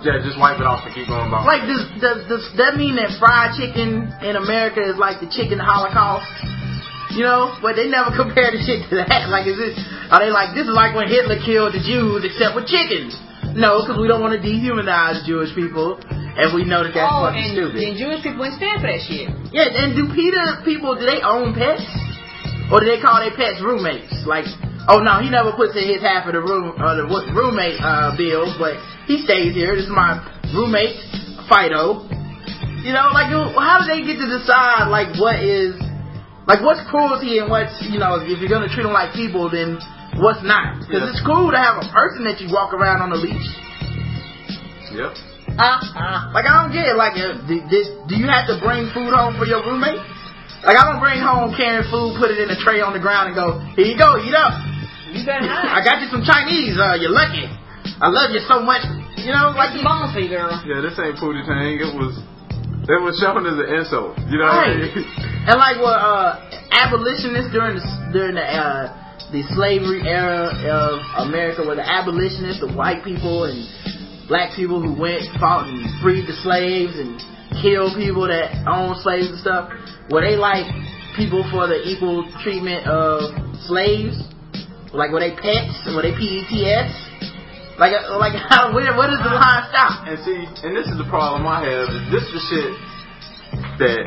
yeah, 0.06 0.22
just 0.22 0.38
wipe 0.38 0.62
it 0.62 0.70
off 0.70 0.86
and 0.86 0.94
keep 0.94 1.10
going 1.10 1.26
about. 1.34 1.50
like, 1.50 1.66
does, 1.66 1.82
does 1.98 2.20
does 2.30 2.46
that 2.62 2.78
mean 2.78 2.94
that 3.02 3.10
fried 3.18 3.58
chicken 3.58 4.06
in 4.22 4.38
America 4.38 4.82
is 4.86 4.98
like 5.02 5.18
the 5.18 5.30
chicken 5.30 5.58
Holocaust? 5.58 6.30
You 7.14 7.26
know, 7.26 7.54
but 7.62 7.74
they 7.78 7.90
never 7.90 8.10
compare 8.22 8.50
the 8.54 8.62
shit 8.62 8.86
to 8.90 9.06
that. 9.06 9.30
Like, 9.30 9.46
is 9.50 9.58
it? 9.62 9.74
Are 10.10 10.22
they 10.22 10.30
like 10.34 10.54
this 10.58 10.66
is 10.66 10.74
like 10.74 10.94
when 10.98 11.06
Hitler 11.10 11.38
killed 11.42 11.74
the 11.78 11.82
Jews 11.82 12.22
except 12.26 12.54
with 12.58 12.66
chickens? 12.70 13.14
No, 13.54 13.86
because 13.86 14.02
we 14.02 14.10
don't 14.10 14.26
want 14.26 14.34
to 14.34 14.42
dehumanize 14.42 15.22
Jewish 15.30 15.54
people, 15.54 16.02
and 16.10 16.50
we 16.58 16.66
know 16.66 16.82
that 16.82 16.98
that's 16.98 17.06
oh, 17.06 17.30
fucking 17.30 17.38
and, 17.38 17.54
stupid. 17.54 17.80
and 17.86 17.94
Jewish 17.94 18.22
people 18.26 18.42
ain't 18.50 18.58
stand 18.58 18.82
for 18.82 18.90
that 18.90 19.02
shit. 19.06 19.30
Yeah, 19.54 19.70
and 19.70 19.94
do 19.94 20.10
PETA 20.10 20.66
people 20.66 20.98
do 20.98 21.06
they 21.06 21.22
own 21.22 21.54
pets, 21.54 21.86
or 22.74 22.82
do 22.82 22.90
they 22.90 22.98
call 22.98 23.22
their 23.22 23.38
pets 23.38 23.62
roommates? 23.62 24.26
Like, 24.26 24.50
oh 24.90 25.06
no, 25.06 25.22
he 25.22 25.30
never 25.30 25.54
puts 25.54 25.78
in 25.78 25.86
his 25.86 26.02
half 26.02 26.26
of 26.26 26.34
the 26.34 26.42
room 26.42 26.74
uh, 26.82 26.98
the 26.98 27.06
roommate 27.06 27.78
uh, 27.78 28.18
bills, 28.18 28.58
but 28.58 28.82
he 29.06 29.22
stays 29.22 29.54
here. 29.54 29.78
This 29.78 29.86
is 29.86 29.94
my 29.94 30.18
roommate, 30.50 30.98
Fido. 31.46 32.10
You 32.82 32.92
know, 32.92 33.14
like 33.14 33.30
how 33.30 33.86
do 33.86 33.88
they 33.88 34.02
get 34.02 34.18
to 34.18 34.28
decide 34.34 34.90
like 34.90 35.14
what 35.22 35.38
is 35.46 35.78
like 36.50 36.66
what's 36.66 36.82
cruelty 36.90 37.38
and 37.38 37.54
what's 37.54 37.86
you 37.86 38.02
know 38.02 38.18
if 38.18 38.42
you're 38.42 38.50
gonna 38.52 38.68
treat 38.68 38.84
them 38.84 38.98
like 38.98 39.14
people 39.14 39.46
then 39.46 39.78
what's 40.18 40.44
not? 40.44 40.80
Because 40.86 41.08
Yeah. 41.08 41.12
it's 41.14 41.24
cool 41.26 41.52
to 41.52 41.58
have 41.58 41.82
a 41.82 41.88
person 41.94 42.24
that 42.26 42.42
you 42.42 42.52
walk 42.52 42.74
around 42.74 43.02
on 43.02 43.12
a 43.12 43.20
leash. 43.20 43.50
Yep. 44.94 45.14
Uh, 45.54 46.34
like 46.34 46.46
I 46.50 46.66
don't 46.66 46.74
get 46.74 46.86
it. 46.90 46.98
Like, 46.98 47.14
uh, 47.18 47.38
do, 47.46 47.62
this, 47.70 47.90
do 48.10 48.18
you 48.18 48.26
have 48.30 48.50
to 48.50 48.58
bring 48.62 48.90
food 48.94 49.14
home 49.14 49.38
for 49.38 49.46
your 49.46 49.62
roommate? 49.62 50.02
Like 50.66 50.78
I 50.78 50.84
don't 50.90 51.02
bring 51.02 51.20
home 51.20 51.54
carrying 51.54 51.86
food, 51.92 52.18
put 52.18 52.32
it 52.32 52.40
in 52.42 52.50
a 52.50 52.58
tray 52.58 52.82
on 52.82 52.94
the 52.94 53.02
ground, 53.04 53.34
and 53.34 53.36
go, 53.36 53.60
here 53.78 53.86
you 53.86 53.98
go, 54.00 54.18
eat 54.22 54.34
up. 54.34 54.54
You 55.14 55.22
better 55.26 55.46
I 55.46 55.84
got 55.86 56.02
you 56.02 56.10
some 56.10 56.26
Chinese. 56.26 56.74
Uh, 56.74 56.98
you're 56.98 57.14
lucky. 57.14 57.46
I 58.02 58.10
love 58.10 58.34
you 58.34 58.42
so 58.50 58.64
much. 58.66 58.82
You 59.20 59.30
know, 59.30 59.54
like 59.54 59.70
Like 59.70 59.74
the 59.78 59.84
bones 59.86 60.10
for 60.16 60.20
you, 60.24 60.30
girl. 60.34 60.50
Yeah, 60.66 60.82
this 60.82 60.98
ain't 60.98 61.22
Pootie 61.22 61.46
Tang. 61.46 61.78
It 61.78 61.94
was 61.94 62.18
it 62.90 63.00
was 63.00 63.16
shown 63.22 63.46
as 63.46 63.56
an 63.60 63.70
insult. 63.78 64.18
You 64.28 64.42
know 64.42 64.50
what 64.50 64.68
I 64.68 64.76
mean? 64.76 65.06
and 65.48 65.56
like 65.60 65.78
what 65.78 66.00
uh, 66.02 66.42
abolitionists 66.72 67.52
during 67.54 67.78
the 67.78 67.84
during 68.12 68.36
the 68.36 68.44
uh, 68.44 68.90
the 69.34 69.42
slavery 69.58 70.06
era 70.06 70.54
of 70.70 71.26
America, 71.26 71.66
where 71.66 71.76
the 71.76 71.82
abolitionists, 71.82 72.62
the 72.62 72.70
white 72.70 73.02
people 73.04 73.50
and 73.50 73.66
black 74.30 74.56
people 74.56 74.78
who 74.78 74.94
went 74.94 75.26
fought 75.42 75.66
and 75.66 75.82
freed 76.06 76.30
the 76.30 76.38
slaves 76.46 76.94
and 77.02 77.18
killed 77.66 77.98
people 77.98 78.30
that 78.30 78.54
owned 78.70 79.02
slaves 79.02 79.34
and 79.34 79.42
stuff. 79.42 79.74
Were 80.14 80.22
they 80.22 80.38
like 80.38 80.70
people 81.18 81.42
for 81.50 81.66
the 81.66 81.82
equal 81.82 82.30
treatment 82.46 82.86
of 82.86 83.34
slaves? 83.66 84.22
Like 84.94 85.10
were 85.10 85.20
they 85.26 85.34
pets? 85.34 85.82
Were 85.90 86.06
they 86.06 86.14
PETS? 86.14 86.94
Like 87.82 87.98
uh, 87.98 88.22
like 88.22 88.38
how 88.54 88.70
where 88.70 88.94
where 88.94 89.10
does 89.10 89.22
the 89.26 89.34
line 89.34 89.66
stop? 89.74 90.06
And 90.06 90.22
see, 90.22 90.46
and 90.62 90.78
this 90.78 90.86
is 90.86 90.98
the 91.02 91.10
problem 91.10 91.50
I 91.50 91.66
have. 91.66 91.90
Is 91.90 92.06
this 92.14 92.26
the 92.30 92.42
shit 92.54 92.70
that 93.82 94.06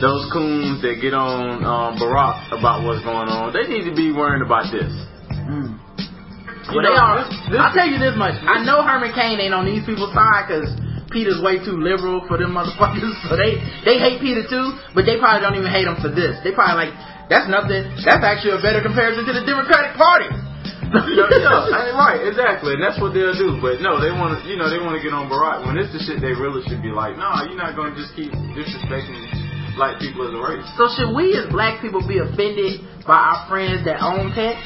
those 0.00 0.26
coons 0.32 0.80
that 0.82 0.98
get 1.02 1.14
on 1.14 1.62
um, 1.62 1.98
Barack 2.00 2.50
about 2.54 2.82
what's 2.86 3.02
going 3.04 3.28
on? 3.28 3.52
They 3.52 3.66
need 3.68 3.84
to 3.88 3.94
be 3.94 4.10
worrying 4.14 4.42
about 4.42 4.70
this. 4.72 4.90
Mm. 5.32 5.76
Well, 6.72 6.80
they 6.80 6.96
are. 6.96 7.28
this- 7.28 7.60
I'll 7.60 7.74
tell 7.76 7.88
you 7.88 8.00
this 8.00 8.16
much. 8.16 8.34
I 8.40 8.64
know 8.64 8.80
Herman 8.80 9.12
Cain 9.12 9.36
ain't 9.40 9.52
on 9.52 9.68
these 9.68 9.84
people's 9.84 10.14
side 10.16 10.48
because 10.48 10.68
PETA's 11.12 11.38
way 11.44 11.60
too 11.60 11.76
liberal 11.76 12.24
for 12.26 12.40
them 12.40 12.56
motherfuckers. 12.56 13.12
So 13.28 13.36
they 13.36 13.60
they 13.84 14.00
hate 14.00 14.20
PETA 14.20 14.48
too, 14.48 14.66
but 14.96 15.04
they 15.04 15.20
probably 15.20 15.44
don't 15.44 15.56
even 15.60 15.70
hate 15.70 15.84
him 15.86 15.96
for 16.00 16.08
this. 16.08 16.40
They 16.40 16.52
probably 16.56 16.88
like 16.88 16.94
that's 17.28 17.48
nothing. 17.48 17.84
That's 18.04 18.24
actually 18.24 18.56
a 18.56 18.62
better 18.64 18.80
comparison 18.80 19.24
to 19.28 19.32
the 19.32 19.44
Democratic 19.44 19.96
Party. 19.96 20.28
yeah, 20.94 21.26
I 21.26 21.90
mean, 21.90 21.96
right, 21.98 22.20
exactly, 22.22 22.76
and 22.76 22.82
that's 22.82 23.00
what 23.00 23.16
they'll 23.16 23.34
do. 23.34 23.58
But 23.58 23.80
no, 23.82 23.98
they 23.98 24.12
want 24.14 24.36
to, 24.36 24.38
you 24.46 24.54
know, 24.54 24.70
they 24.70 24.78
want 24.78 24.94
to 24.94 25.02
get 25.02 25.10
on 25.16 25.26
Barack 25.26 25.66
when 25.66 25.74
it's 25.80 25.90
the 25.90 25.98
shit 25.98 26.20
they 26.22 26.36
really 26.36 26.62
should 26.70 26.84
be 26.84 26.92
like. 26.94 27.16
Nah, 27.18 27.42
you're 27.48 27.58
not 27.58 27.74
gonna 27.74 27.96
just 27.96 28.14
keep 28.14 28.30
disrespecting 28.54 29.18
black 29.76 30.00
people 30.00 30.26
as 30.26 30.32
a 30.34 30.40
race. 30.40 30.66
So 30.78 30.88
should 30.94 31.12
we 31.14 31.34
as 31.36 31.50
black 31.50 31.82
people 31.82 32.02
be 32.06 32.18
offended 32.18 32.82
by 33.06 33.18
our 33.18 33.46
friends 33.50 33.84
that 33.84 34.00
own 34.00 34.32
pets? 34.32 34.64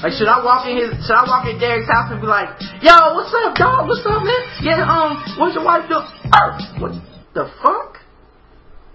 Like 0.00 0.16
should 0.16 0.26
I 0.26 0.42
walk 0.42 0.66
in 0.66 0.80
his 0.80 0.90
should 1.04 1.14
I 1.14 1.28
walk 1.28 1.46
in 1.46 1.60
Derek's 1.60 1.86
house 1.86 2.10
and 2.10 2.18
be 2.18 2.26
like, 2.26 2.48
Yo, 2.80 2.96
what's 3.14 3.30
up, 3.30 3.54
dog? 3.54 3.86
What's 3.86 4.02
up, 4.08 4.24
man? 4.24 4.42
Yeah, 4.64 4.82
um, 4.82 5.20
what's 5.38 5.54
your 5.54 5.64
wife 5.64 5.86
doing? 5.86 6.08
Earth. 6.32 6.64
What 6.80 6.92
the 7.36 7.46
fuck? 7.62 8.00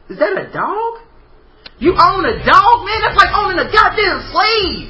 Is 0.10 0.18
that 0.20 0.34
a 0.36 0.52
dog? 0.52 1.06
You 1.80 1.94
own 1.94 2.26
a 2.26 2.36
dog, 2.42 2.76
man? 2.84 3.00
That's 3.06 3.18
like 3.18 3.32
owning 3.38 3.62
a 3.62 3.70
goddamn 3.70 4.26
slave. 4.34 4.90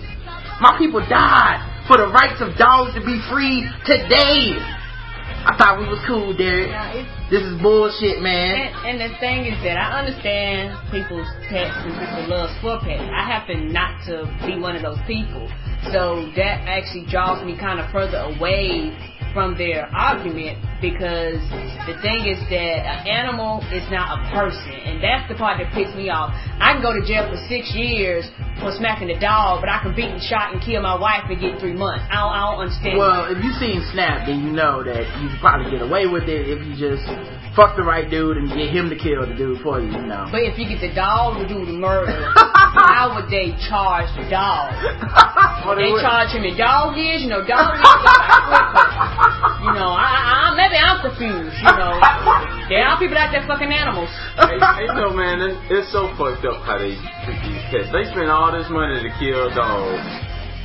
My 0.64 0.80
people 0.80 1.04
died 1.04 1.60
for 1.86 1.98
the 1.98 2.08
rights 2.08 2.40
of 2.40 2.56
dogs 2.58 2.96
to 2.96 3.02
be 3.04 3.20
free 3.30 3.68
today. 3.86 4.56
I 5.48 5.56
thought 5.56 5.80
we 5.80 5.88
was 5.88 6.04
cool, 6.04 6.36
Derek. 6.36 6.68
It's, 6.68 7.08
This 7.32 7.40
is 7.40 7.56
bullshit, 7.64 8.20
man. 8.20 8.68
and, 8.84 9.00
and 9.00 9.08
the 9.08 9.16
thing 9.24 9.48
is 9.48 9.56
that 9.64 9.80
I 9.80 10.04
understand 10.04 10.76
people's 10.92 11.28
pets 11.48 11.72
and 11.88 11.96
people's 11.96 12.28
love 12.28 12.52
for 12.60 12.76
pets. 12.84 13.00
I 13.00 13.24
happen 13.24 13.72
not 13.72 14.04
to 14.12 14.28
be 14.44 14.60
one 14.60 14.76
of 14.76 14.84
those 14.84 15.00
people. 15.08 15.48
So 15.96 16.28
that 16.36 16.68
actually 16.68 17.08
draws 17.08 17.40
me 17.48 17.56
kind 17.56 17.80
of 17.80 17.88
further 17.96 18.28
away 18.36 18.92
from 19.38 19.54
their 19.54 19.86
argument 19.94 20.58
because 20.82 21.38
the 21.86 21.94
thing 22.02 22.26
is 22.26 22.42
that 22.50 22.82
an 22.90 23.06
animal 23.06 23.62
is 23.70 23.86
not 23.94 24.18
a 24.18 24.34
person 24.34 24.74
and 24.82 24.98
that's 24.98 25.30
the 25.30 25.38
part 25.38 25.62
that 25.62 25.70
picks 25.78 25.94
me 25.94 26.10
off. 26.10 26.34
I 26.58 26.74
can 26.74 26.82
go 26.82 26.90
to 26.90 27.06
jail 27.06 27.30
for 27.30 27.38
six 27.46 27.70
years 27.78 28.26
for 28.58 28.74
smacking 28.74 29.14
a 29.14 29.20
dog, 29.22 29.62
but 29.62 29.70
I 29.70 29.78
can 29.86 29.94
beat 29.94 30.10
and 30.10 30.18
shot 30.26 30.50
and 30.50 30.58
kill 30.58 30.82
my 30.82 30.98
wife 30.98 31.30
and 31.30 31.38
get 31.38 31.62
three 31.62 31.78
months. 31.78 32.10
I 32.10 32.18
don't, 32.18 32.34
I 32.34 32.40
don't 32.50 32.60
understand. 32.66 32.98
Well, 32.98 33.30
if 33.30 33.38
you've 33.38 33.62
seen 33.62 33.86
Snap, 33.94 34.26
then 34.26 34.42
you 34.42 34.50
know 34.50 34.82
that 34.82 35.06
you 35.22 35.30
could 35.30 35.38
probably 35.38 35.70
get 35.70 35.86
away 35.86 36.10
with 36.10 36.26
it 36.26 36.50
if 36.50 36.58
you 36.66 36.74
just 36.74 37.06
fuck 37.58 37.74
the 37.76 37.82
right 37.82 38.06
dude 38.06 38.38
and 38.38 38.46
get 38.54 38.70
him 38.70 38.86
to 38.94 38.96
kill 38.96 39.26
the 39.26 39.34
dude 39.34 39.58
for 39.66 39.82
you, 39.82 39.90
you 39.90 40.06
know. 40.06 40.30
But 40.30 40.46
if 40.46 40.62
you 40.62 40.70
get 40.70 40.78
the 40.78 40.94
dog 40.94 41.42
to 41.42 41.46
do 41.50 41.66
the 41.66 41.74
murder, 41.74 42.30
how 42.38 43.18
would 43.18 43.34
they 43.34 43.58
charge 43.66 44.06
the 44.14 44.30
dog? 44.30 44.70
Oh, 44.78 45.74
well, 45.74 45.76
They 45.76 45.90
would- 45.90 46.06
charge 46.06 46.38
him 46.38 46.46
in 46.46 46.54
dog 46.54 46.94
years, 46.96 47.26
you 47.26 47.34
know, 47.34 47.42
dog 47.42 47.82
years. 47.82 47.98
you 49.66 49.74
know, 49.74 49.90
I, 49.90 50.06
I, 50.06 50.34
I, 50.38 50.48
maybe 50.54 50.78
I'm 50.78 51.02
confused. 51.02 51.58
You 51.58 51.74
know, 51.74 51.98
there 52.70 52.86
are 52.86 52.96
people 53.02 53.18
out 53.18 53.34
there 53.34 53.42
fucking 53.50 53.74
animals. 53.74 54.14
hey, 54.38 54.62
hey, 54.62 54.86
you 54.86 54.94
know, 54.94 55.10
man, 55.18 55.42
it's, 55.42 55.58
it's 55.74 55.90
so 55.90 56.14
fucked 56.14 56.46
up 56.46 56.62
how 56.62 56.78
they 56.78 56.94
treat 57.26 57.42
these 57.42 57.64
pets. 57.74 57.90
They 57.90 58.06
spend 58.14 58.30
all 58.30 58.54
this 58.54 58.70
money 58.70 59.02
to 59.02 59.10
kill 59.18 59.50
dogs 59.58 60.06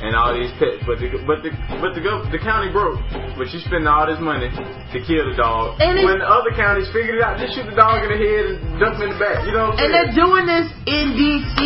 and 0.03 0.19
all 0.19 0.35
these 0.35 0.51
pets, 0.59 0.83
but 0.83 0.99
the 0.99 1.07
but 1.23 1.39
the 1.39 1.55
but 1.79 1.95
the 1.95 2.03
the 2.27 2.41
county 2.43 2.67
broke. 2.67 2.99
But 3.39 3.47
you 3.55 3.63
spend 3.63 3.87
all 3.87 4.03
this 4.03 4.19
money 4.19 4.51
to 4.51 4.97
kill 4.99 5.31
the 5.31 5.35
dog. 5.39 5.79
And 5.79 6.03
when 6.03 6.19
the 6.19 6.27
other 6.27 6.51
counties 6.51 6.91
figured 6.91 7.17
it 7.17 7.23
out, 7.23 7.39
just 7.39 7.55
shoot 7.55 7.63
the 7.63 7.77
dog 7.79 8.03
in 8.03 8.11
the 8.11 8.19
head 8.19 8.43
and 8.51 8.57
dump 8.83 8.99
him 8.99 9.07
in 9.07 9.15
the 9.15 9.19
back. 9.19 9.47
You 9.47 9.55
know 9.55 9.71
what 9.71 9.79
I'm 9.79 9.87
And 9.87 9.89
they're 9.95 10.11
doing 10.11 10.43
this 10.43 10.67
in 10.91 11.15
D.C. 11.15 11.57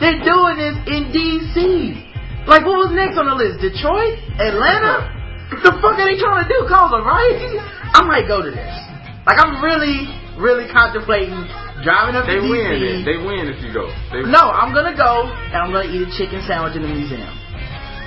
They're 0.00 0.24
doing 0.24 0.56
this 0.56 0.76
in 0.88 1.02
D.C. 1.12 1.60
Like, 2.48 2.64
what 2.64 2.88
was 2.88 2.92
next 2.96 3.20
on 3.20 3.28
the 3.28 3.36
list? 3.36 3.60
Detroit? 3.60 4.16
Atlanta? 4.40 5.12
The 5.60 5.76
fuck 5.84 6.00
are 6.00 6.06
they 6.08 6.16
trying 6.16 6.40
to 6.40 6.48
do? 6.48 6.64
Cause 6.64 6.88
a 6.96 7.04
riot? 7.04 7.60
I 7.92 8.00
might 8.08 8.24
go 8.24 8.40
to 8.40 8.48
this. 8.48 8.74
Like, 9.28 9.36
I'm 9.36 9.60
really, 9.60 10.08
really 10.40 10.64
contemplating 10.72 11.36
driving 11.82 12.16
up 12.16 12.26
They 12.26 12.40
to 12.40 12.46
win 12.48 12.66
it. 12.80 13.04
They 13.04 13.18
win 13.18 13.48
if 13.48 13.62
you 13.64 13.72
go. 13.72 13.88
They 14.12 14.22
No, 14.24 14.50
I'm 14.52 14.72
gonna 14.72 14.96
go 14.96 15.28
and 15.28 15.56
I'm 15.56 15.72
gonna 15.72 15.88
eat 15.88 16.02
a 16.04 16.10
chicken 16.16 16.42
sandwich 16.46 16.76
in 16.76 16.82
the 16.82 16.92
museum. 16.92 17.28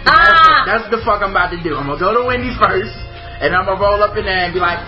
Ah, 0.05 0.67
That's 0.67 0.89
the 0.91 0.99
fuck 1.05 1.24
I'm 1.24 1.32
about 1.32 1.51
to 1.55 1.59
do. 1.63 1.76
I'm 1.76 1.88
gonna 1.88 1.99
go 1.99 2.11
to 2.13 2.24
Wendy's 2.28 2.57
first, 2.59 2.91
and 3.39 3.55
I'm 3.55 3.65
gonna 3.65 3.80
roll 3.80 4.03
up 4.03 4.17
in 4.17 4.26
there 4.26 4.45
and 4.47 4.53
be 4.53 4.59
like, 4.59 4.80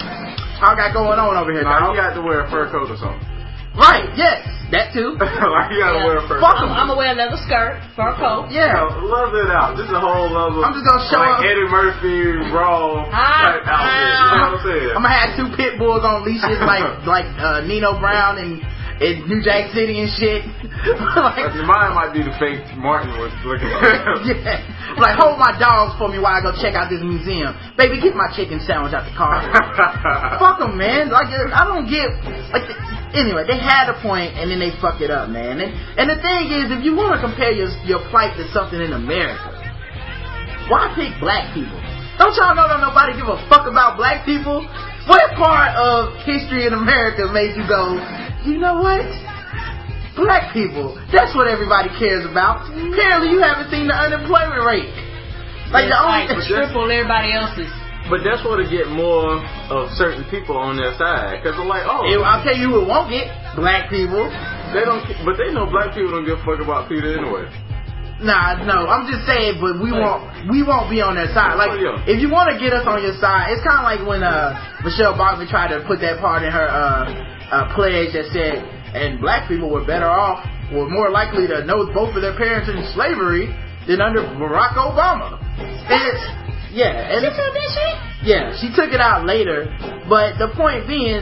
"What 0.60 0.76
I 0.76 0.76
got 0.76 0.94
going 0.94 1.20
on 1.20 1.38
over 1.38 1.52
here, 1.52 1.64
Nah, 1.64 1.80
dog?" 1.80 1.96
you 1.96 2.02
got 2.02 2.14
to 2.16 2.22
wear 2.22 2.44
a 2.44 2.50
fur 2.52 2.68
coat 2.70 2.92
or 2.92 2.98
something. 2.98 3.24
Right? 3.76 4.12
Yes, 4.16 4.44
that 4.72 4.94
too. 4.94 5.14
like 5.20 5.70
you 5.74 5.78
got 5.82 5.94
to 5.94 6.00
Yeah. 6.02 6.06
wear 6.10 6.18
a 6.22 6.28
fur 6.28 6.40
Fuck 6.42 6.58
coat. 6.58 6.70
I'm, 6.70 6.74
I'm 6.74 6.88
gonna 6.90 6.98
wear 6.98 7.12
a 7.14 7.18
leather 7.18 7.38
skirt, 7.46 7.78
fur 7.96 8.16
coat. 8.18 8.50
Yeah. 8.50 8.74
Yo, 8.74 9.06
love 9.06 9.34
it 9.38 9.50
out. 9.54 9.78
This 9.78 9.86
is 9.86 9.94
a 9.94 10.02
whole 10.02 10.30
level. 10.32 10.66
I'm 10.66 10.74
just 10.74 10.86
gonna 10.88 11.06
show 11.12 11.22
like 11.22 11.40
up. 11.40 11.46
Eddie 11.46 11.70
Murphy, 11.70 12.20
Raw 12.50 13.06
Ah, 13.14 13.62
type 13.62 13.66
outfit. 13.70 14.10
You 14.10 14.26
know 14.26 14.42
what 14.42 14.54
I'm 14.58 14.64
saying? 14.66 14.90
I'm 14.98 15.04
gonna 15.06 15.18
have 15.22 15.32
two 15.38 15.48
pit 15.56 15.78
bulls 15.78 16.02
on 16.04 16.26
leashes 16.26 16.58
like 16.66 16.88
like 17.16 17.28
uh, 17.38 17.62
Nino 17.70 18.00
Brown 18.02 18.42
and 18.42 18.60
in 19.04 19.28
New 19.28 19.44
Jack 19.44 19.76
City 19.76 20.00
and 20.00 20.10
shit. 20.16 20.48
like, 21.20 21.52
Mine 21.68 21.92
might 21.92 22.16
be 22.16 22.24
the 22.24 22.32
fake 22.40 22.64
Martin 22.80 23.12
was 23.20 23.34
looking 23.44 23.68
at. 23.68 24.24
yeah. 24.30 24.96
Like 24.96 25.20
hold 25.20 25.36
my 25.36 25.52
dogs 25.60 26.00
for 26.00 26.08
me 26.08 26.20
while 26.20 26.40
I 26.40 26.42
go 26.42 26.56
check 26.56 26.80
out 26.80 26.88
this 26.88 27.04
museum. 27.04 27.52
Baby, 27.76 28.00
get 28.00 28.16
my 28.16 28.32
chicken 28.32 28.64
sandwich 28.64 28.96
out 28.96 29.04
the 29.04 29.16
car. 29.20 29.44
Fuck 30.40 30.64
them, 30.64 30.80
man. 30.80 31.12
Like 31.12 31.28
I 31.28 31.68
don't 31.68 31.92
get 31.92 32.08
like 32.56 32.64
anyway, 33.12 33.44
they 33.44 33.60
had 33.60 33.92
a 33.92 34.00
point 34.00 34.36
and 34.40 34.48
then 34.48 34.60
they 34.60 34.72
fuck 34.80 35.00
it 35.04 35.12
up, 35.12 35.28
man. 35.28 35.60
And, 35.60 35.72
and 36.00 36.08
the 36.08 36.20
thing 36.20 36.52
is, 36.52 36.72
if 36.72 36.84
you 36.84 36.96
want 36.96 37.16
to 37.16 37.20
compare 37.20 37.52
your 37.52 37.68
your 37.84 38.00
plight 38.12 38.36
to 38.40 38.48
something 38.56 38.80
in 38.80 38.96
America, 38.96 39.52
why 40.72 40.92
pick 40.96 41.12
black 41.20 41.52
people? 41.52 41.80
Don't 42.16 42.32
y'all 42.40 42.56
know 42.56 42.68
that 42.72 42.80
nobody 42.80 43.12
give 43.20 43.28
a 43.28 43.36
fuck 43.52 43.68
about 43.68 44.00
black 44.00 44.24
people? 44.24 44.64
What 45.06 45.36
part 45.36 45.76
of 45.76 46.16
history 46.24 46.66
in 46.66 46.74
America 46.74 47.28
made 47.30 47.54
you 47.60 47.68
go, 47.68 48.00
you 48.46 48.58
know 48.58 48.80
what? 48.82 49.04
Black 50.16 50.54
people. 50.54 50.96
That's 51.12 51.36
what 51.36 51.48
everybody 51.52 51.90
cares 52.00 52.24
about. 52.24 52.64
Apparently 52.72 53.36
you 53.36 53.42
haven't 53.44 53.68
seen 53.70 53.88
the 53.88 53.98
unemployment 53.98 54.64
rate. 54.64 54.94
Like 55.76 55.92
the 55.92 55.98
only 56.00 56.30
like 56.30 56.48
triple 56.48 56.88
everybody 56.88 57.34
else's. 57.36 57.68
But 58.08 58.22
that's 58.22 58.46
where 58.46 58.62
to 58.62 58.68
get 58.70 58.86
more 58.94 59.42
of 59.74 59.90
certain 59.98 60.24
people 60.30 60.56
on 60.56 60.78
their 60.78 60.94
side. 60.96 61.42
Because 61.42 61.58
they're 61.58 61.66
like, 61.66 61.84
oh. 61.90 62.06
It- 62.06 62.22
I'll 62.22 62.44
tell 62.46 62.56
you 62.56 62.70
who 62.70 62.86
it 62.86 62.88
won't 62.88 63.10
get. 63.10 63.28
Black 63.58 63.90
people. 63.90 64.30
They 64.78 64.86
don't, 64.86 65.02
but 65.26 65.36
they 65.42 65.50
know 65.52 65.66
black 65.66 65.92
people 65.98 66.14
don't 66.14 66.24
give 66.26 66.38
a 66.38 66.46
fuck 66.46 66.62
about 66.62 66.88
PETA 66.88 67.18
anyway. 67.18 67.50
Nah, 68.24 68.64
no, 68.64 68.88
I'm 68.88 69.04
just 69.12 69.28
saying, 69.28 69.60
but 69.60 69.76
we 69.84 69.92
won't, 69.92 70.48
we 70.48 70.64
won't 70.64 70.88
be 70.88 71.04
on 71.04 71.20
their 71.20 71.28
side. 71.36 71.60
Like, 71.60 71.76
Oh, 71.76 72.00
if 72.08 72.24
you 72.24 72.32
want 72.32 72.48
to 72.48 72.56
get 72.56 72.72
us 72.72 72.88
on 72.88 73.04
your 73.04 73.12
side, 73.20 73.52
it's 73.52 73.60
kind 73.60 73.84
of 73.84 73.86
like 73.92 74.02
when 74.08 74.24
uh 74.24 74.56
Michelle 74.88 75.20
Bachmann 75.20 75.52
tried 75.52 75.76
to 75.76 75.84
put 75.84 76.00
that 76.00 76.24
part 76.24 76.40
in 76.40 76.48
her 76.48 76.68
uh, 76.72 77.12
uh 77.52 77.76
pledge 77.76 78.16
that 78.16 78.32
said, 78.32 78.64
and 78.96 79.20
black 79.20 79.52
people 79.52 79.68
were 79.68 79.84
better 79.84 80.08
off, 80.08 80.48
were 80.72 80.88
more 80.88 81.12
likely 81.12 81.44
to 81.48 81.68
know 81.68 81.84
both 81.92 82.16
of 82.16 82.24
their 82.24 82.40
parents 82.40 82.72
in 82.72 82.80
slavery 82.96 83.52
than 83.84 84.00
under 84.00 84.24
Barack 84.40 84.80
Obama. 84.80 85.36
And 85.60 86.00
it's, 86.08 86.24
yeah, 86.72 87.12
and 87.12 87.20
it's, 87.28 87.36
yeah, 88.24 88.56
she 88.64 88.72
took 88.72 88.96
it 88.96 89.04
out 89.04 89.28
later, 89.28 89.68
but 90.08 90.40
the 90.40 90.56
point 90.56 90.88
being, 90.88 91.22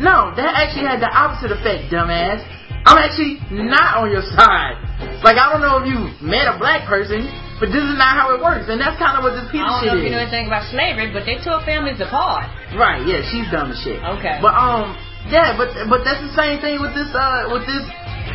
no, 0.00 0.32
that 0.34 0.56
actually 0.56 0.88
had 0.88 1.04
the 1.04 1.12
opposite 1.12 1.52
effect, 1.52 1.92
dumbass. 1.92 2.40
I'm 2.84 3.00
actually 3.00 3.40
not 3.50 4.04
on 4.04 4.12
your 4.12 4.24
side. 4.36 4.76
Like, 5.24 5.40
I 5.40 5.48
don't 5.48 5.64
know 5.64 5.80
if 5.80 5.88
you 5.88 6.12
met 6.20 6.44
a 6.44 6.60
black 6.60 6.84
person, 6.84 7.24
but 7.56 7.72
this 7.72 7.80
is 7.80 7.96
not 7.96 8.12
how 8.12 8.36
it 8.36 8.44
works, 8.44 8.68
and 8.68 8.76
that's 8.76 9.00
kind 9.00 9.16
of 9.16 9.24
what 9.24 9.32
this 9.32 9.48
PETA 9.48 9.64
shit 9.64 9.64
is. 9.64 9.64
I 9.64 9.72
don't 9.72 9.88
know 9.88 9.96
if 9.96 10.04
you 10.04 10.12
know 10.12 10.20
anything 10.20 10.46
about 10.52 10.68
slavery, 10.68 11.08
but 11.08 11.24
they 11.24 11.40
tore 11.40 11.64
families 11.64 11.96
apart. 12.04 12.52
Right, 12.76 13.00
yeah, 13.08 13.24
she's 13.24 13.48
dumb 13.48 13.72
as 13.72 13.80
shit. 13.80 14.04
Okay. 14.20 14.36
But, 14.44 14.52
um, 14.52 14.92
yeah, 15.32 15.56
but, 15.56 15.72
but 15.88 16.04
that's 16.04 16.20
the 16.20 16.34
same 16.36 16.60
thing 16.60 16.76
with 16.76 16.92
this, 16.92 17.08
uh, 17.16 17.48
with 17.48 17.64
this 17.64 17.84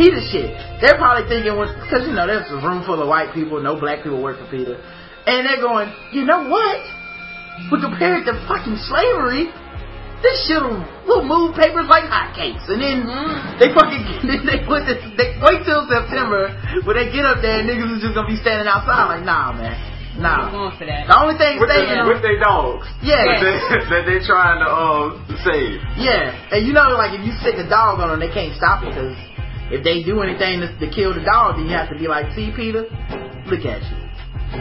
PETA 0.01 0.21
shit. 0.33 0.49
They're 0.81 0.97
probably 0.97 1.29
thinking, 1.29 1.53
because, 1.53 2.09
you 2.09 2.17
know, 2.17 2.25
there's 2.25 2.49
a 2.49 2.57
room 2.57 2.81
full 2.89 2.97
of 2.97 3.05
white 3.05 3.37
people, 3.37 3.61
no 3.61 3.77
black 3.77 4.01
people 4.01 4.17
work 4.17 4.41
for 4.41 4.49
PETA, 4.49 4.73
and 5.29 5.45
they're 5.45 5.61
going, 5.61 5.93
you 6.09 6.25
know 6.25 6.49
what? 6.49 6.81
But 7.69 7.85
compared 7.85 8.25
to 8.25 8.33
fucking 8.49 8.81
slavery, 8.87 9.53
this 10.21 10.37
shit'll 10.47 10.83
will 11.07 11.23
move 11.23 11.55
papers 11.55 11.87
like 11.87 12.05
hotcakes. 12.07 12.67
And 12.67 12.79
then 12.81 13.07
mm, 13.07 13.59
they 13.59 13.71
fucking 13.71 14.03
then 14.29 14.43
they 14.43 14.59
put 14.67 14.83
this, 14.85 14.99
they 15.15 15.39
wait 15.39 15.63
till 15.63 15.87
September 15.87 16.51
when 16.83 16.95
they 16.95 17.07
get 17.11 17.23
up 17.23 17.39
there 17.39 17.63
and 17.63 17.69
niggas 17.69 17.97
is 17.97 18.01
just 18.03 18.15
gonna 18.15 18.27
be 18.27 18.39
standing 18.39 18.67
outside 18.67 19.07
like, 19.07 19.23
nah, 19.23 19.55
man, 19.55 19.75
nah. 20.19 20.51
going 20.51 20.75
for 20.75 20.85
that. 20.85 21.07
The 21.07 21.15
only 21.15 21.39
thing 21.39 21.59
With, 21.59 21.71
staying, 21.71 22.03
the, 22.03 22.07
with 22.07 22.21
their 22.21 22.39
dogs. 22.39 22.87
yeah, 22.99 23.23
That, 23.23 23.39
they, 23.39 23.55
that 23.95 24.03
they 24.07 24.19
trying 24.27 24.59
to 24.59 24.67
uh, 24.67 25.03
save. 25.47 25.79
yeah, 25.95 26.35
and 26.51 26.67
you 26.67 26.75
know, 26.75 26.95
like 26.99 27.15
if 27.15 27.23
you 27.23 27.31
stick 27.39 27.55
a 27.55 27.67
dog 27.67 28.03
on 28.03 28.11
them, 28.11 28.19
they 28.19 28.31
can't 28.31 28.55
stop 28.59 28.83
it 28.83 28.91
because 28.91 29.15
if 29.71 29.83
they 29.85 30.03
do 30.03 30.19
anything 30.25 30.59
to, 30.65 30.67
to 30.81 30.87
kill 30.91 31.13
the 31.13 31.23
dog, 31.23 31.55
then 31.55 31.69
you 31.69 31.75
have 31.77 31.87
to 31.89 31.97
be 31.97 32.09
like, 32.09 32.33
see, 32.35 32.51
PETA, 32.51 32.89
look 33.47 33.63
at 33.63 33.79
you. 33.85 34.08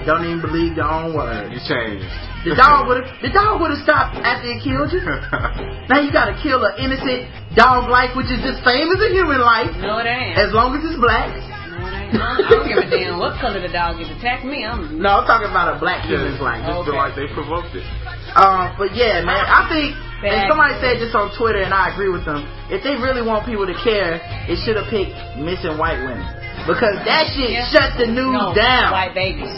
Don't 0.07 0.25
even 0.25 0.41
believe 0.41 0.77
your 0.77 0.89
own 0.89 1.17
words. 1.17 1.49
You 1.53 1.61
changed. 1.65 2.05
The 2.45 2.55
dog 2.55 2.87
would 2.89 3.03
have 3.05 3.09
the 3.21 3.33
dog 3.35 3.61
would 3.61 3.73
have 3.75 3.83
stopped 3.83 4.17
after 4.23 4.49
it 4.49 4.61
killed 4.63 4.93
you. 4.95 5.03
Now 5.89 6.05
you 6.05 6.13
gotta 6.13 6.37
kill 6.45 6.61
an 6.65 6.77
innocent 6.77 7.29
dog 7.57 7.89
life, 7.89 8.13
which 8.13 8.29
is 8.29 8.45
just 8.45 8.61
same 8.63 8.93
as 8.93 9.01
a 9.01 9.09
human 9.11 9.41
life, 9.41 9.73
No, 9.81 9.97
it 9.99 10.05
ain't. 10.05 10.37
as 10.37 10.53
long 10.53 10.77
as 10.77 10.85
it's 10.85 11.01
black. 11.01 11.33
No, 11.33 11.81
it 11.81 11.97
ain't. 11.97 12.21
I 12.21 12.45
don't 12.45 12.69
give 12.69 12.77
a 12.77 12.89
damn 12.93 13.17
what 13.17 13.41
color 13.41 13.57
the 13.65 13.73
dog 13.73 13.97
is. 13.97 14.07
Attack 14.21 14.45
me, 14.45 14.69
I'm. 14.69 15.01
No, 15.03 15.25
I'm 15.25 15.27
talking 15.27 15.49
about 15.49 15.77
a 15.77 15.77
black 15.81 16.05
yeah, 16.05 16.21
human's 16.21 16.41
life. 16.45 16.61
just 16.61 16.85
feel 16.85 16.93
Okay. 16.93 17.01
like 17.01 17.15
they 17.17 17.27
provoked 17.33 17.73
it. 17.73 17.85
Um, 18.37 18.77
but 18.77 18.93
yeah, 18.93 19.25
man, 19.25 19.41
I 19.49 19.65
think, 19.73 19.97
and 20.29 20.45
somebody 20.53 20.77
said 20.85 21.01
this 21.01 21.17
on 21.17 21.33
Twitter, 21.41 21.65
and 21.65 21.73
I 21.73 21.91
agree 21.97 22.13
with 22.13 22.29
them. 22.29 22.45
If 22.69 22.85
they 22.85 22.95
really 23.01 23.25
want 23.25 23.49
people 23.49 23.65
to 23.65 23.77
care, 23.81 24.21
it 24.47 24.61
should 24.69 24.77
have 24.77 24.93
picked 24.93 25.17
missing 25.41 25.81
white 25.81 25.99
women 26.05 26.21
because 26.69 27.01
that 27.09 27.33
shit 27.33 27.51
Yeah. 27.57 27.65
shut 27.73 27.97
the 27.97 28.07
news 28.07 28.37
no, 28.37 28.53
down. 28.53 28.93
White 28.93 29.17
babies. 29.17 29.57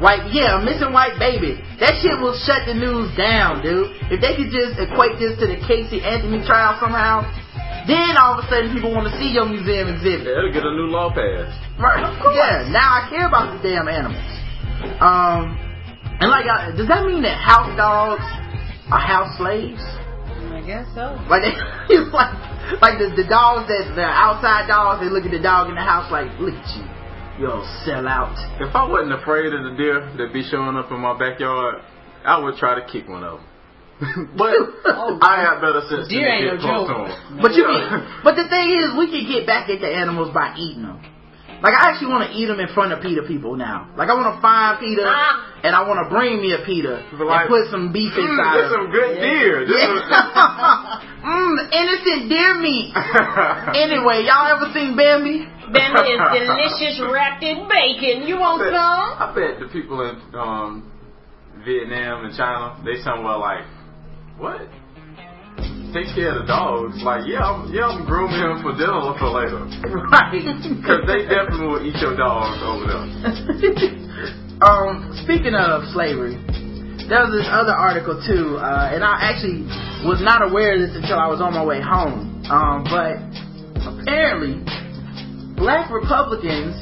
White, 0.00 0.32
yeah, 0.32 0.56
a 0.56 0.64
missing 0.64 0.96
white 0.96 1.20
baby. 1.20 1.60
That 1.76 2.00
shit 2.00 2.16
will 2.16 2.32
shut 2.48 2.64
the 2.64 2.72
news 2.72 3.12
down, 3.20 3.60
dude. 3.60 3.92
If 4.08 4.24
they 4.24 4.32
could 4.32 4.48
just 4.48 4.80
equate 4.80 5.20
this 5.20 5.36
to 5.38 5.46
the 5.46 5.60
Casey 5.68 6.00
Anthony 6.00 6.40
trial 6.48 6.80
somehow, 6.80 7.28
then 7.84 8.16
all 8.16 8.40
of 8.40 8.44
a 8.44 8.46
sudden 8.48 8.72
people 8.72 8.96
want 8.96 9.12
to 9.12 9.14
see 9.20 9.28
your 9.28 9.44
museum 9.44 9.92
exhibit. 9.92 10.24
Yeah, 10.24 10.40
it'll 10.40 10.56
get 10.56 10.64
a 10.64 10.72
new 10.72 10.88
law 10.88 11.12
passed. 11.12 11.52
Right? 11.76 12.00
Yeah. 12.32 12.72
Now 12.72 13.04
I 13.04 13.12
care 13.12 13.28
about 13.28 13.52
the 13.52 13.60
damn 13.60 13.92
animals. 13.92 14.24
Um, 15.04 15.56
and 16.20 16.28
like, 16.32 16.48
uh, 16.48 16.72
does 16.76 16.88
that 16.88 17.04
mean 17.04 17.20
that 17.28 17.36
house 17.36 17.72
dogs 17.76 18.24
are 18.88 19.04
house 19.04 19.36
slaves? 19.36 19.80
I 20.48 20.64
guess 20.64 20.88
so. 20.96 21.16
Like, 21.28 21.44
they, 21.88 22.00
like, 22.08 22.32
like 22.80 22.96
the, 23.00 23.12
the 23.16 23.28
dogs 23.28 23.68
that 23.68 23.92
the 23.96 24.04
outside 24.04 24.68
dogs, 24.68 25.00
they 25.00 25.08
look 25.12 25.24
at 25.24 25.32
the 25.32 25.40
dog 25.40 25.68
in 25.68 25.76
the 25.76 25.84
house 25.84 26.12
like, 26.12 26.28
look 26.40 26.56
at 26.56 26.68
you, 26.76 26.84
you 27.40 27.50
old 27.50 27.64
sellout. 27.88 28.36
If 28.60 28.74
I 28.74 28.86
wasn't 28.88 29.12
afraid 29.14 29.52
of 29.52 29.64
the 29.64 29.74
deer 29.76 30.00
that 30.18 30.32
be 30.32 30.42
showing 30.50 30.76
up 30.76 30.90
in 30.90 31.00
my 31.00 31.18
backyard, 31.18 31.82
I 32.24 32.38
would 32.38 32.56
try 32.56 32.78
to 32.78 32.84
kick 32.86 33.08
one 33.08 33.24
of 33.24 33.40
them. 33.40 33.46
but 34.36 34.48
oh, 34.86 35.18
I 35.20 35.40
have 35.44 35.60
better 35.60 35.80
sense 35.88 36.08
Deer 36.08 36.24
than 36.24 36.40
to 36.40 36.52
ain't 36.52 36.60
get 36.60 36.66
no 36.68 36.86
close 36.86 36.88
joke. 36.88 37.08
to 37.08 37.34
'em. 37.36 37.40
But 37.42 37.52
you 37.52 37.64
can, 37.64 38.20
but 38.24 38.34
the 38.36 38.48
thing 38.48 38.72
is, 38.72 38.96
we 38.96 39.08
can 39.12 39.24
get 39.28 39.46
back 39.46 39.68
at 39.68 39.80
the 39.80 39.88
animals 39.88 40.32
by 40.32 40.54
eating 40.56 40.84
them. 40.84 41.00
Like 41.62 41.74
I 41.76 41.92
actually 41.92 42.08
want 42.08 42.24
to 42.24 42.32
eat 42.36 42.46
them 42.46 42.58
in 42.60 42.68
front 42.72 42.92
of 42.92 43.02
PETA 43.04 43.22
people 43.28 43.54
now. 43.56 43.92
Like 43.96 44.08
I 44.08 44.14
want 44.16 44.32
to 44.34 44.40
find 44.40 44.80
PETA 44.80 45.04
Ah. 45.04 45.60
and 45.62 45.76
I 45.76 45.84
want 45.86 46.00
to 46.00 46.08
bring 46.08 46.40
me 46.40 46.56
a 46.56 46.64
Peter 46.64 47.04
But 47.12 47.26
like, 47.28 47.46
and 47.46 47.48
put 47.52 47.68
some 47.70 47.92
beef 47.92 48.12
Mm, 48.16 48.24
inside 48.32 48.56
this 48.56 48.64
of 48.64 48.72
some 48.72 48.86
it. 48.88 48.92
good 48.96 49.12
deer. 49.20 49.56
This 49.68 49.76
Mmm, 51.20 51.54
innocent 51.80 52.20
deer 52.32 52.54
meat. 52.64 52.92
Anyway, 53.76 54.24
y'all 54.24 54.48
ever 54.56 54.72
seen 54.72 54.96
Bambi? 54.96 55.44
Bambi 55.68 56.08
is 56.16 56.20
delicious 56.32 56.96
wrapped 57.12 57.44
in 57.44 57.68
bacon. 57.68 58.26
You 58.26 58.38
want 58.40 58.62
some? 58.64 59.20
I 59.20 59.28
bet 59.36 59.60
the 59.60 59.68
people 59.68 60.00
in 60.08 60.16
um, 60.34 60.90
Vietnam 61.64 62.24
and 62.24 62.34
China, 62.36 62.80
they 62.84 63.00
somewhere 63.04 63.36
like, 63.36 63.64
what? 64.38 64.64
Take 65.90 66.14
care 66.14 66.38
of 66.38 66.46
the 66.46 66.46
dogs. 66.46 67.02
Like, 67.02 67.26
yeah, 67.26 67.42
I'm, 67.42 67.66
yeah, 67.74 67.90
I'm 67.90 68.06
grooming 68.06 68.38
him 68.38 68.62
for 68.62 68.70
dinner 68.78 68.94
or 68.94 69.18
for 69.18 69.26
later. 69.34 69.66
Right. 69.90 70.38
Because 70.80 71.02
they 71.10 71.26
definitely 71.26 71.66
will 71.66 71.82
eat 71.82 71.98
your 71.98 72.14
dogs 72.14 72.62
over 72.62 72.86
there. 72.86 73.06
um, 74.70 75.10
speaking 75.26 75.58
of 75.58 75.82
slavery, 75.90 76.38
there 77.10 77.26
was 77.26 77.34
this 77.34 77.50
other 77.50 77.74
article 77.74 78.22
too, 78.22 78.54
uh, 78.62 78.94
and 78.94 79.02
I 79.02 79.34
actually 79.34 79.66
was 80.06 80.22
not 80.22 80.46
aware 80.46 80.78
of 80.78 80.86
this 80.86 80.94
until 80.94 81.18
I 81.18 81.26
was 81.26 81.42
on 81.42 81.58
my 81.58 81.64
way 81.66 81.82
home. 81.82 82.38
Um, 82.46 82.86
but 82.86 83.18
apparently, 83.82 84.62
black 85.58 85.90
Republicans 85.90 86.78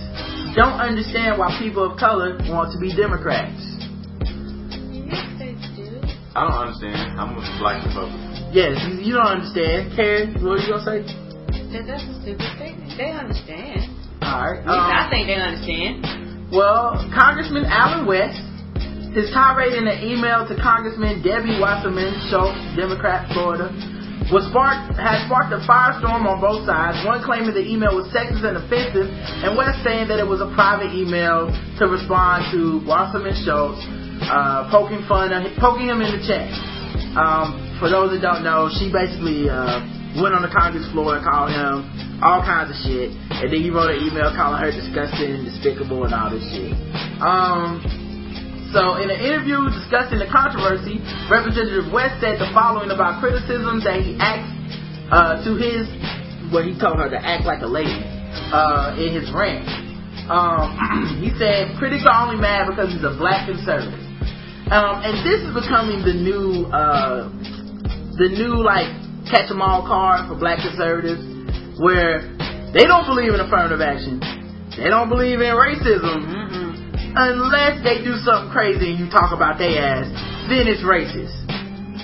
don't 0.53 0.77
understand 0.77 1.41
why 1.41 1.57
people 1.57 1.89
of 1.89 1.97
color 1.97 2.37
want 2.45 2.77
to 2.77 2.79
be 2.79 2.93
Democrats. 2.93 3.57
Yes, 4.93 5.25
they 5.41 5.57
do. 5.73 5.97
I 6.37 6.45
don't 6.45 6.61
understand. 6.61 7.17
I'm 7.17 7.33
a 7.33 7.45
black 7.57 7.81
Republican. 7.89 8.28
Yes, 8.49 8.81
you, 8.89 9.13
you 9.13 9.13
don't 9.13 9.45
understand. 9.45 9.93
Karen, 9.93 10.33
what 10.41 10.57
are 10.57 10.65
you 10.65 10.73
gonna 10.73 10.89
say? 10.89 11.05
That, 11.69 11.85
that's 11.85 12.01
a 12.01 12.15
stupid 12.25 12.49
statement. 12.57 12.97
They 12.97 13.13
understand. 13.13 13.93
All 14.25 14.41
right. 14.41 14.65
Least 14.65 14.73
I 14.73 15.05
um, 15.05 15.11
think 15.13 15.29
they 15.29 15.37
understand. 15.37 16.49
Well, 16.49 16.97
Congressman 17.13 17.69
Allen 17.69 18.09
West, 18.09 18.41
his 19.13 19.29
tirade 19.37 19.77
in 19.77 19.85
an 19.85 20.01
email 20.01 20.49
to 20.49 20.57
Congressman 20.57 21.21
Debbie 21.21 21.61
Wasserman 21.61 22.17
Schultz, 22.33 22.57
Democrat, 22.73 23.29
Florida, 23.37 23.69
was 24.33 24.49
sparked 24.49 24.97
has 24.97 25.29
sparked 25.29 25.53
a 25.53 25.61
firestorm 25.69 26.25
on 26.25 26.41
both 26.41 26.65
sides. 26.65 27.05
One 27.05 27.21
claiming 27.21 27.53
the 27.53 27.65
email 27.65 28.01
was 28.01 28.09
sexist 28.17 28.49
and 28.49 28.57
offensive, 28.57 29.13
and 29.45 29.61
West 29.61 29.85
saying 29.85 30.09
that 30.09 30.17
it 30.17 30.29
was 30.29 30.41
a 30.41 30.49
private 30.57 30.97
email 30.97 31.53
to 31.53 31.85
respond 31.85 32.49
to 32.57 32.81
Wasserman 32.89 33.37
Schultz, 33.45 33.85
uh, 34.25 34.73
poking 34.73 35.05
fun, 35.05 35.37
poking 35.61 35.93
him 35.93 36.01
in 36.01 36.17
the 36.17 36.23
chest. 36.25 36.57
Um, 37.13 37.68
for 37.79 37.89
those 37.89 38.11
that 38.15 38.23
don't 38.23 38.43
know, 38.43 38.67
she 38.69 38.91
basically 38.91 39.47
uh, 39.47 39.81
went 40.19 40.35
on 40.35 40.43
the 40.43 40.51
Congress 40.51 40.87
floor 40.91 41.17
and 41.17 41.23
called 41.23 41.51
him 41.51 41.87
all 42.23 42.43
kinds 42.43 42.75
of 42.75 42.79
shit, 42.83 43.15
and 43.15 43.47
then 43.47 43.63
he 43.63 43.71
wrote 43.71 43.95
an 43.95 44.03
email 44.03 44.35
calling 44.35 44.59
her 44.59 44.75
disgusting, 44.75 45.39
and 45.39 45.45
despicable, 45.47 46.03
and 46.03 46.13
all 46.13 46.31
this 46.31 46.43
shit. 46.51 46.75
Um, 47.23 47.79
so 48.75 49.01
in 49.01 49.09
an 49.09 49.23
interview 49.23 49.65
discussing 49.71 50.19
the 50.19 50.29
controversy, 50.29 51.01
Representative 51.31 51.89
West 51.95 52.21
said 52.21 52.37
the 52.43 52.51
following 52.53 52.91
about 52.91 53.23
criticisms 53.23 53.87
that 53.87 54.03
he 54.03 54.19
asked 54.21 54.51
uh, 55.09 55.41
to 55.47 55.57
his, 55.57 55.89
what 56.53 56.67
he 56.67 56.77
told 56.77 57.01
her 57.01 57.09
to 57.09 57.17
act 57.17 57.47
like 57.49 57.63
a 57.63 57.71
lady 57.71 58.03
uh, 58.53 58.99
in 58.99 59.15
his 59.15 59.31
rant. 59.33 59.65
Um, 60.29 60.77
he 61.25 61.33
said 61.41 61.79
critics 61.81 62.05
are 62.05 62.29
only 62.29 62.37
mad 62.37 62.69
because 62.69 62.93
he's 62.93 63.07
a 63.07 63.17
black 63.17 63.49
conservative. 63.49 64.09
Um, 64.69 65.01
and 65.01 65.25
this 65.25 65.41
is 65.49 65.57
becoming 65.57 66.05
the 66.05 66.13
new, 66.13 66.69
uh, 66.69 67.33
the 68.19 68.29
new 68.29 68.59
like 68.63 68.91
catch 69.31 69.51
'em 69.51 69.63
all 69.63 69.87
card 69.87 70.29
for 70.29 70.35
black 70.35 70.59
conservatives 70.59 71.23
where 71.79 72.23
they 72.75 72.85
don't 72.85 73.07
believe 73.07 73.33
in 73.33 73.41
affirmative 73.41 73.81
action. 73.81 74.21
They 74.77 74.91
don't 74.91 75.09
believe 75.09 75.41
in 75.41 75.55
racism 75.55 76.27
Mm-mm. 76.27 77.13
unless 77.17 77.83
they 77.83 78.03
do 78.05 78.15
something 78.23 78.51
crazy 78.51 78.91
and 78.91 78.99
you 79.01 79.07
talk 79.11 79.33
about 79.33 79.59
their 79.59 79.75
ass, 79.79 80.07
then 80.51 80.67
it's 80.67 80.83
racist. 80.83 81.35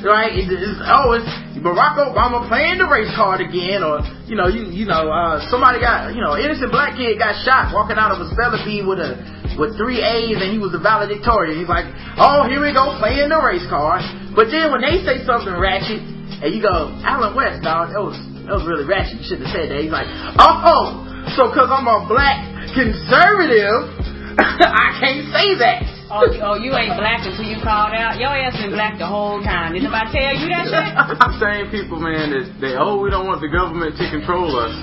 Right? 0.04 0.34
It- 0.36 0.50
it's, 0.52 0.80
oh, 0.84 1.12
it's 1.12 1.26
Barack 1.64 1.96
Obama 1.96 2.46
playing 2.46 2.76
the 2.76 2.84
race 2.84 3.08
card 3.16 3.40
again, 3.40 3.82
or 3.82 4.04
you 4.28 4.36
know, 4.36 4.48
you 4.48 4.68
you 4.68 4.84
know, 4.84 5.08
uh, 5.08 5.40
somebody 5.48 5.80
got 5.80 6.12
you 6.14 6.20
know, 6.20 6.36
innocent 6.36 6.70
black 6.70 6.96
kid 6.96 7.16
got 7.18 7.32
shot 7.42 7.72
walking 7.72 7.96
out 7.96 8.12
of 8.12 8.20
a 8.20 8.28
spelling 8.28 8.60
bee 8.68 8.82
with 8.84 9.00
a 9.00 9.16
with 9.58 9.78
three 9.78 10.02
A's 10.02 10.38
and 10.38 10.50
he 10.50 10.58
was 10.58 10.74
a 10.74 10.82
valedictorian. 10.82 11.58
He's 11.58 11.70
like, 11.70 11.86
oh, 12.18 12.46
here 12.46 12.62
we 12.62 12.74
go 12.74 12.96
playing 12.98 13.30
the 13.30 13.40
race 13.40 13.66
card. 13.70 14.02
But 14.34 14.50
then 14.50 14.74
when 14.74 14.82
they 14.82 15.02
say 15.06 15.22
something 15.22 15.54
ratchet, 15.54 16.02
and 16.42 16.50
you 16.50 16.60
go, 16.60 16.90
Allen 17.06 17.32
West, 17.36 17.62
dog, 17.62 17.94
that 17.94 18.02
was 18.02 18.18
that 18.44 18.52
was 18.52 18.66
really 18.66 18.84
ratchet. 18.84 19.22
You 19.22 19.26
shouldn't 19.26 19.48
have 19.48 19.56
said 19.56 19.66
that. 19.70 19.80
He's 19.80 19.94
like, 19.94 20.10
oh, 20.36 20.56
oh 20.66 21.04
so 21.32 21.48
because 21.48 21.72
I'm 21.72 21.88
a 21.88 22.04
black 22.04 22.44
conservative, 22.76 23.88
I 24.36 24.92
can't 25.00 25.24
say 25.32 25.56
that. 25.62 25.80
Oh, 26.12 26.28
oh, 26.44 26.56
you 26.60 26.68
ain't 26.76 26.94
black 27.00 27.24
until 27.24 27.48
you 27.48 27.56
called 27.64 27.96
out. 27.96 28.20
Your 28.20 28.28
ass 28.28 28.54
been 28.60 28.76
black 28.76 29.00
the 29.00 29.08
whole 29.08 29.40
time. 29.40 29.72
Did 29.72 29.88
nobody 29.88 30.12
tell 30.12 30.36
you 30.36 30.46
that 30.52 30.68
shit? 30.68 30.86
I'm 31.24 31.34
saying 31.40 31.72
people, 31.72 31.96
man, 31.96 32.28
that 32.30 32.46
they 32.60 32.76
oh 32.76 33.00
we 33.00 33.08
don't 33.08 33.24
want 33.24 33.40
the 33.40 33.48
government 33.48 33.96
to 33.96 34.04
control 34.12 34.52
us, 34.52 34.74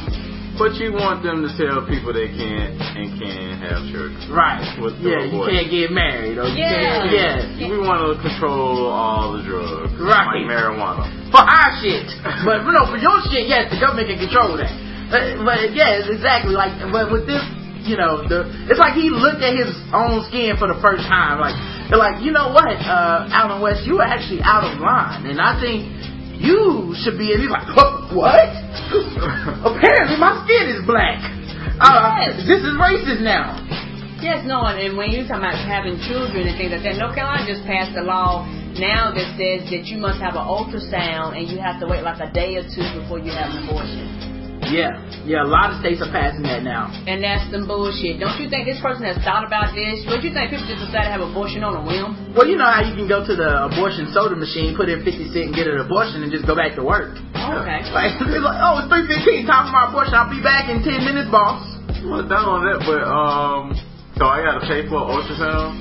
but 0.62 0.78
you 0.78 0.93
want 0.93 1.26
them 1.26 1.41
to 1.41 1.49
tell 1.57 1.82
people 1.89 2.14
they 2.14 2.30
can't 2.30 2.78
and 2.78 3.18
can't 3.18 3.57
have 3.66 3.82
children. 3.89 4.14
Right. 4.30 4.62
With 4.78 4.93
yeah, 5.01 5.26
you 5.26 5.41
abortion. 5.41 5.57
can't 5.57 5.70
get 5.74 5.89
married. 5.89 6.38
Or 6.38 6.45
you 6.53 6.62
Yeah. 6.62 7.01
can't, 7.01 7.57
yeah. 7.57 7.70
We 7.74 7.82
want 7.82 8.05
to 8.05 8.22
control 8.22 8.86
all 8.86 9.34
the 9.34 9.41
drugs, 9.41 9.89
Right. 9.97 10.38
like 10.38 10.45
marijuana. 10.45 11.09
For 11.34 11.41
our 11.41 11.70
shit. 11.82 12.05
But, 12.45 12.62
you 12.62 12.72
know, 12.78 12.86
for 12.93 13.01
your 13.01 13.18
shit, 13.34 13.49
yes, 13.49 13.74
the 13.74 13.82
government 13.82 14.05
can 14.14 14.22
control 14.22 14.53
that. 14.62 14.70
But, 15.09 15.41
but 15.43 15.74
yeah, 15.74 15.97
exactly 16.05 16.53
like, 16.53 16.78
but 16.93 17.09
with 17.12 17.26
this, 17.26 17.41
you 17.82 17.97
know, 17.97 18.22
the, 18.30 18.45
it's 18.70 18.78
like 18.78 18.93
he 18.93 19.09
looked 19.09 19.41
at 19.41 19.57
his 19.57 19.74
own 19.91 20.22
skin 20.30 20.55
for 20.62 20.70
the 20.70 20.78
first 20.78 21.01
time. 21.09 21.41
Like, 21.41 21.57
like, 21.89 22.22
you 22.22 22.32
know 22.32 22.53
what, 22.53 22.70
uh, 22.86 23.26
Allen 23.34 23.59
West, 23.59 23.84
you 23.89 23.97
are 23.99 24.05
actually 24.07 24.39
out 24.45 24.64
of 24.64 24.78
line. 24.80 25.26
And 25.26 25.41
I 25.41 25.57
think 25.59 25.89
you 26.42 26.98
should 26.98 27.22
be, 27.22 27.32
and 27.32 27.46
he's 27.46 27.54
like, 27.54 27.70
what? 27.78 28.10
what? 28.18 28.50
Apparently 29.72 30.18
my 30.18 30.42
skin 30.44 30.66
is 30.74 30.82
black. 30.89 31.22
Uh, 31.78 32.18
Yes. 32.18 32.46
This 32.46 32.62
is 32.66 32.74
racist 32.78 33.22
now. 33.22 33.58
Yes, 34.22 34.46
no, 34.46 34.62
and, 34.70 34.78
and 34.78 34.98
when 34.98 35.10
you're 35.10 35.26
talking 35.26 35.42
about 35.50 35.58
having 35.58 35.98
children 36.06 36.46
and 36.46 36.54
things 36.54 36.70
like 36.70 36.86
that, 36.86 36.98
North 37.02 37.18
Carolina 37.18 37.42
just 37.46 37.66
passed 37.66 37.98
a 37.98 38.06
law 38.06 38.46
now 38.78 39.10
that 39.14 39.34
says 39.34 39.66
that 39.74 39.89
you 39.89 39.98
must 39.98 40.22
have 40.22 40.38
an 40.38 40.46
ultrasound 40.46 41.38
and 41.38 41.50
you 41.50 41.58
have 41.58 41.82
to 41.82 41.88
wait 41.89 42.04
like 42.06 42.22
a 42.22 42.30
day 42.30 42.54
or 42.58 42.62
two 42.70 42.86
before 43.02 43.18
you 43.18 43.34
have 43.34 43.50
an 43.50 43.66
abortion. 43.66 44.31
Yeah, 44.72 44.96
yeah, 45.28 45.44
a 45.44 45.50
lot 45.52 45.76
of 45.76 45.84
states 45.84 46.00
are 46.00 46.08
passing 46.10 46.48
that 46.48 46.64
now. 46.64 46.88
And 47.06 47.20
that's 47.20 47.44
some 47.52 47.68
bullshit. 47.68 48.18
Don't 48.24 48.40
you 48.40 48.48
think 48.48 48.64
this 48.66 48.80
person 48.80 49.04
has 49.04 49.20
thought 49.22 49.44
about 49.44 49.76
this? 49.76 50.00
Don't 50.08 50.24
you 50.24 50.32
think 50.32 50.48
people 50.50 50.64
just 50.66 50.80
decide 50.88 51.12
to 51.12 51.12
have 51.12 51.20
abortion 51.22 51.62
on 51.68 51.76
a 51.76 51.84
whim? 51.84 52.32
Well, 52.32 52.48
you 52.48 52.56
know 52.56 52.72
how 52.72 52.80
you 52.82 52.96
can 52.96 53.06
go 53.12 53.20
to 53.22 53.34
the 53.36 53.68
abortion 53.68 54.08
soda 54.16 54.34
machine, 54.40 54.74
put 54.80 54.88
in 54.88 55.04
50 55.04 55.12
cent 55.36 55.52
and 55.52 55.56
get 55.56 55.68
an 55.68 55.84
abortion 55.84 56.24
and 56.24 56.32
just 56.32 56.48
go 56.48 56.56
back 56.56 56.74
to 56.80 56.84
work. 56.88 57.20
Oh, 57.36 57.60
okay. 57.62 57.84
Like, 57.92 58.16
it's 58.16 58.40
like 58.42 58.58
oh, 58.64 58.80
it's 58.80 58.88
315, 58.88 59.44
time 59.46 59.68
for 59.68 59.76
my 59.76 59.92
abortion. 59.92 60.16
I'll 60.16 60.32
be 60.32 60.40
back 60.40 60.72
in 60.72 60.80
10 60.80 61.04
minutes, 61.04 61.28
boss. 61.28 61.60
Well, 62.08 62.24
not 62.24 62.48
on 62.48 62.64
that, 62.72 62.80
but 62.88 63.04
um, 63.04 63.76
so 64.16 64.24
I 64.26 64.40
got 64.42 64.64
to 64.64 64.66
pay 64.66 64.88
for 64.88 65.04
an 65.04 65.08
ultrasound 65.12 65.76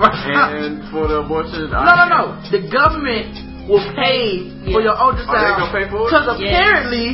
and 0.00 0.80
for 0.90 1.04
the 1.06 1.20
abortion. 1.22 1.68
no, 1.68 1.84
no, 1.84 2.06
no. 2.08 2.22
The 2.48 2.64
government 2.72 3.68
will 3.68 3.84
pay 3.94 4.48
for 4.72 4.80
your 4.80 4.96
Oh, 4.96 5.12
they 5.12 5.20
ultrasound. 5.22 5.60
gonna 5.60 5.76
pay 5.76 5.84
for 5.92 6.00
it? 6.00 6.08
Because 6.08 6.26
Yeah. 6.40 6.48
apparently, 6.56 7.06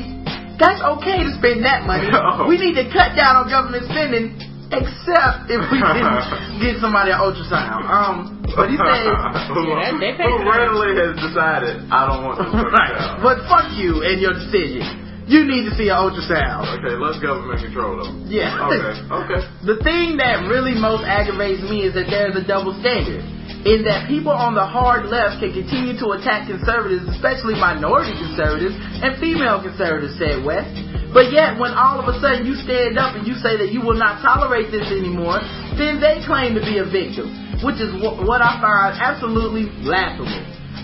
that's 0.58 0.80
okay 0.98 1.22
to 1.24 1.30
spend 1.38 1.64
that 1.64 1.84
money. 1.86 2.08
Oh. 2.16 2.48
We 2.48 2.56
need 2.58 2.74
to 2.80 2.88
cut 2.92 3.14
down 3.16 3.44
on 3.44 3.48
government 3.48 3.86
spending, 3.92 4.34
except 4.72 5.46
if 5.52 5.62
we 5.70 5.78
can 5.84 6.58
get 6.58 6.80
somebody 6.82 7.12
an 7.14 7.20
ultrasound. 7.22 7.86
Um, 7.86 8.42
but 8.56 8.66
he 8.72 8.76
says, 8.76 9.06
who, 9.54 9.62
Yeah, 9.68 9.94
they- 9.94 10.00
they 10.00 10.12
pay 10.18 10.26
who 10.26 10.42
for 10.42 10.50
randomly 10.50 10.96
has 10.98 11.14
decided 11.22 11.86
I 11.92 12.00
don't 12.10 12.22
want 12.26 12.36
this 12.42 12.50
right. 12.50 12.92
ultrasound. 12.92 13.22
But 13.22 13.36
fuck 13.46 13.66
you 13.78 14.02
and 14.02 14.18
your 14.20 14.34
decision. 14.34 15.05
You 15.26 15.42
need 15.42 15.66
to 15.66 15.74
see 15.74 15.90
an 15.90 15.98
ultrasound. 15.98 16.78
Okay, 16.78 16.94
let's 16.94 17.18
government 17.18 17.58
control 17.58 17.98
them. 17.98 18.30
Yeah. 18.30 18.70
Okay, 18.70 18.94
okay. 19.10 19.40
The 19.66 19.82
thing 19.82 20.14
that 20.22 20.46
really 20.46 20.78
most 20.78 21.02
aggravates 21.02 21.66
me 21.66 21.82
is 21.82 21.98
that 21.98 22.06
there's 22.06 22.38
a 22.38 22.46
double 22.46 22.78
standard. 22.78 23.26
In 23.66 23.82
that 23.82 24.06
people 24.06 24.30
on 24.30 24.54
the 24.54 24.62
hard 24.62 25.10
left 25.10 25.42
can 25.42 25.50
continue 25.50 25.98
to 25.98 26.14
attack 26.14 26.46
conservatives, 26.46 27.02
especially 27.10 27.58
minority 27.58 28.14
conservatives 28.14 28.78
and 28.78 29.18
female 29.18 29.58
conservatives, 29.58 30.14
said 30.14 30.46
West. 30.46 30.70
But 31.10 31.34
yet, 31.34 31.58
when 31.58 31.74
all 31.74 31.98
of 31.98 32.06
a 32.06 32.14
sudden 32.22 32.46
you 32.46 32.54
stand 32.62 32.94
up 32.94 33.18
and 33.18 33.26
you 33.26 33.34
say 33.42 33.58
that 33.58 33.74
you 33.74 33.82
will 33.82 33.98
not 33.98 34.22
tolerate 34.22 34.70
this 34.70 34.86
anymore, 34.94 35.42
then 35.74 35.98
they 35.98 36.22
claim 36.22 36.54
to 36.54 36.62
be 36.62 36.78
a 36.78 36.86
victim, 36.86 37.34
which 37.66 37.82
is 37.82 37.90
wh- 37.98 38.22
what 38.22 38.38
I 38.38 38.62
find 38.62 38.94
absolutely 38.94 39.66
laughable. 39.82 40.30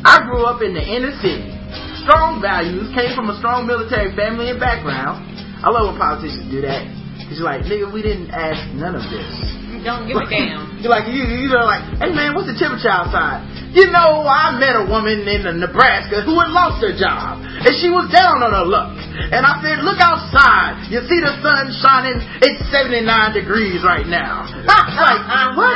I 0.02 0.26
grew 0.26 0.42
up 0.42 0.58
in 0.66 0.74
the 0.74 0.82
inner 0.82 1.14
city. 1.22 1.61
Strong 2.02 2.42
values, 2.42 2.90
came 2.94 3.14
from 3.14 3.30
a 3.30 3.38
strong 3.38 3.66
military 3.66 4.10
family 4.16 4.50
and 4.50 4.58
background. 4.58 5.22
I 5.62 5.70
love 5.70 5.94
when 5.94 5.98
politicians 6.02 6.50
do 6.50 6.60
that. 6.66 6.82
Cause 7.30 7.38
you're 7.38 7.46
like, 7.46 7.62
nigga, 7.62 7.86
we 7.86 8.02
didn't 8.02 8.34
ask 8.34 8.58
none 8.74 8.98
of 8.98 9.06
this. 9.06 9.61
Don't 9.82 10.06
give 10.06 10.16
a 10.16 10.26
damn. 10.30 10.78
You're 10.78 10.94
like, 10.96 11.10
you, 11.10 11.22
you 11.22 11.50
know, 11.50 11.66
like, 11.66 11.84
hey 11.98 12.10
man, 12.14 12.34
what's 12.34 12.50
the 12.50 12.58
temperature 12.58 12.90
outside? 12.90 13.46
You 13.72 13.88
know, 13.88 14.28
I 14.28 14.52
met 14.60 14.76
a 14.76 14.84
woman 14.84 15.24
in 15.24 15.48
Nebraska 15.56 16.20
who 16.28 16.36
had 16.36 16.52
lost 16.52 16.84
her 16.84 16.92
job, 16.92 17.40
and 17.40 17.72
she 17.80 17.88
was 17.88 18.04
down 18.12 18.44
on 18.44 18.52
her 18.52 18.68
luck. 18.68 18.92
And 19.32 19.48
I 19.48 19.64
said, 19.64 19.80
look 19.80 19.96
outside. 19.96 20.92
You 20.92 21.00
see 21.08 21.16
the 21.24 21.32
sun 21.40 21.72
shining? 21.80 22.20
It's 22.44 22.60
79 22.68 23.00
degrees 23.32 23.80
right 23.80 24.04
now. 24.04 24.44
like, 24.68 25.24
what? 25.56 25.72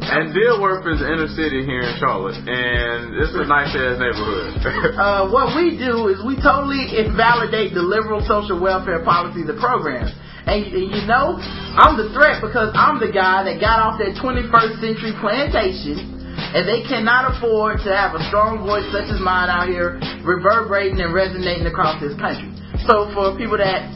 And 0.00 0.32
Dilworth 0.32 0.88
is 0.88 1.04
inner 1.04 1.28
city 1.28 1.68
here 1.68 1.84
in 1.84 1.92
Charlotte, 2.00 2.40
and 2.40 3.20
it's 3.20 3.36
a 3.36 3.44
nice 3.44 3.76
ass 3.76 4.00
neighborhood. 4.00 4.96
uh, 4.96 5.28
what 5.28 5.52
we 5.52 5.76
do 5.76 6.08
is 6.08 6.24
we 6.24 6.40
totally 6.40 6.88
invalidate 7.04 7.76
the 7.76 7.84
liberal 7.84 8.24
social 8.24 8.56
welfare 8.56 9.04
policies 9.04 9.44
and 9.44 9.60
programs. 9.60 10.08
And, 10.44 10.68
you 10.68 11.08
know, 11.08 11.40
I'm 11.40 11.96
the 11.96 12.12
threat 12.12 12.44
because 12.44 12.68
I'm 12.76 13.00
the 13.00 13.08
guy 13.08 13.48
that 13.48 13.56
got 13.64 13.80
off 13.80 13.96
that 13.96 14.12
21st 14.20 14.76
century 14.76 15.16
plantation, 15.16 16.20
and 16.36 16.68
they 16.68 16.84
cannot 16.84 17.32
afford 17.32 17.80
to 17.88 17.90
have 17.90 18.12
a 18.12 18.22
strong 18.28 18.60
voice 18.60 18.84
such 18.92 19.08
as 19.08 19.16
mine 19.24 19.48
out 19.48 19.72
here 19.72 19.96
reverberating 20.20 21.00
and 21.00 21.16
resonating 21.16 21.64
across 21.64 21.96
this 21.96 22.12
country. 22.20 22.52
So 22.84 23.08
for 23.16 23.32
people 23.40 23.56
that 23.56 23.88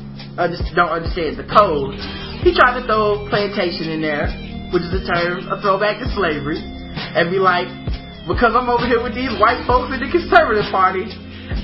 don't 0.73 0.89
understand 0.89 1.37
the 1.37 1.45
code, 1.45 2.01
he 2.41 2.57
tried 2.57 2.81
to 2.81 2.83
throw 2.89 3.29
plantation 3.29 3.93
in 3.93 4.01
there, 4.01 4.33
which 4.73 4.89
is 4.89 4.93
a 4.95 5.05
term, 5.05 5.45
a 5.53 5.61
throwback 5.61 6.01
to 6.01 6.09
slavery, 6.17 6.57
and 6.63 7.29
be 7.29 7.37
like, 7.37 7.69
because 8.25 8.57
I'm 8.57 8.73
over 8.73 8.89
here 8.89 9.05
with 9.05 9.13
these 9.13 9.33
white 9.37 9.69
folks 9.69 9.93
in 9.93 10.01
the 10.01 10.09
conservative 10.09 10.69
party, 10.73 11.05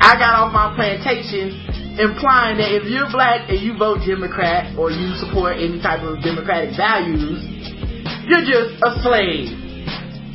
I 0.01 0.17
got 0.21 0.37
off 0.37 0.53
my 0.53 0.77
plantation 0.77 1.84
implying 1.99 2.59
that 2.59 2.75
if 2.75 2.91
you're 2.91 3.11
black 3.11 3.47
and 3.49 3.61
you 3.61 3.79
vote 3.79 4.03
Democrat 4.03 4.75
or 4.79 4.91
you 4.91 5.15
support 5.17 5.57
any 5.57 5.79
type 5.79 6.03
of 6.03 6.23
democratic 6.23 6.75
values, 6.77 7.39
you're 8.27 8.47
just 8.47 8.83
a 8.83 8.91
slave. 9.03 9.65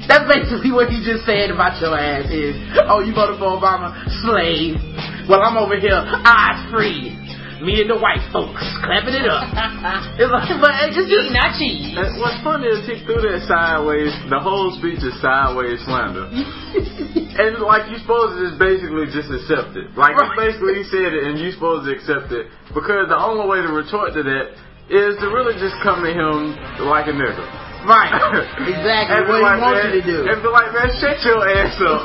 That's 0.07 0.26
basically 0.26 0.72
what 0.74 0.89
he 0.89 1.05
just 1.05 1.26
said 1.26 1.51
about 1.51 1.78
your 1.78 1.93
ass 1.93 2.26
is, 2.32 2.57
oh, 2.89 3.05
you 3.05 3.14
voted 3.14 3.38
for 3.38 3.53
Obama, 3.60 3.93
slave. 4.26 4.82
Well, 5.30 5.43
I'm 5.43 5.57
over 5.57 5.78
here, 5.78 6.01
eyes 6.26 6.66
free. 6.72 7.14
Me 7.60 7.84
and 7.84 7.91
the 7.91 7.99
white 7.99 8.24
folks 8.32 8.64
clapping 8.88 9.20
it 9.20 9.28
up. 9.28 9.51
It's 10.20 10.32
like, 10.32 10.47
but 10.60 10.72
it's 10.88 10.95
just, 10.95 11.12
Eat 11.12 11.32
not 11.36 11.55
cheese. 11.60 11.91
What's 12.20 12.39
funny 12.43 12.68
is 12.68 12.84
he 12.88 12.99
threw 13.07 13.20
that 13.24 13.43
sideways. 13.47 14.12
The 14.32 14.39
whole 14.39 14.72
speech 14.80 14.99
is 15.03 15.16
sideways 15.24 15.80
slander, 15.88 16.28
and 17.39 17.60
like 17.64 17.88
you 17.91 17.99
supposed 18.03 18.36
to 18.39 18.51
just 18.51 18.60
basically 18.60 19.07
just 19.12 19.32
accept 19.32 19.76
it. 19.76 19.91
Like 19.95 20.16
Right. 20.16 20.51
basically 20.51 20.84
he 20.84 20.86
said 20.88 21.12
it, 21.16 21.24
and 21.28 21.39
you 21.39 21.51
supposed 21.55 21.88
to 21.88 21.91
accept 21.95 22.32
it 22.36 22.47
because 22.76 23.07
the 23.12 23.20
only 23.20 23.47
way 23.47 23.60
to 23.64 23.72
retort 23.72 24.12
to 24.16 24.24
that 24.24 24.55
is 24.91 25.16
to 25.20 25.28
really 25.32 25.55
just 25.60 25.76
come 25.84 26.03
at 26.03 26.16
him 26.16 26.55
like 26.88 27.07
a 27.07 27.16
nigga. 27.16 27.68
Right, 27.88 28.12
exactly 28.74 29.24
be 29.24 29.30
what 29.30 29.40
he 29.40 29.62
wants 29.62 29.64
man, 29.64 29.94
you 29.94 30.02
to 30.02 30.04
do. 30.04 30.18
And 30.28 30.40
be 30.44 30.50
like, 30.52 30.72
man, 30.76 30.90
shut 31.00 31.20
your 31.24 31.40
ass 31.46 31.78
up 31.80 32.04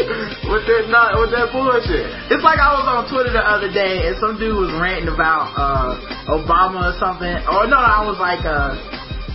with 0.52 0.64
that 0.66 0.84
not 0.92 1.18
with 1.18 1.32
that 1.34 1.50
bullshit. 1.50 2.06
It's 2.30 2.44
like 2.44 2.60
I 2.62 2.76
was 2.78 2.86
on 2.86 3.10
Twitter 3.10 3.32
the 3.34 3.42
other 3.42 3.70
day 3.70 4.06
and 4.06 4.14
some 4.22 4.38
dude 4.38 4.54
was 4.54 4.70
ranting 4.78 5.10
about 5.10 5.50
uh 5.56 5.98
Obama 6.30 6.92
or 6.92 6.94
something. 6.98 7.34
Or 7.50 7.66
no, 7.66 7.78
I 7.78 8.06
was 8.06 8.18
like 8.22 8.44
uh 8.46 8.76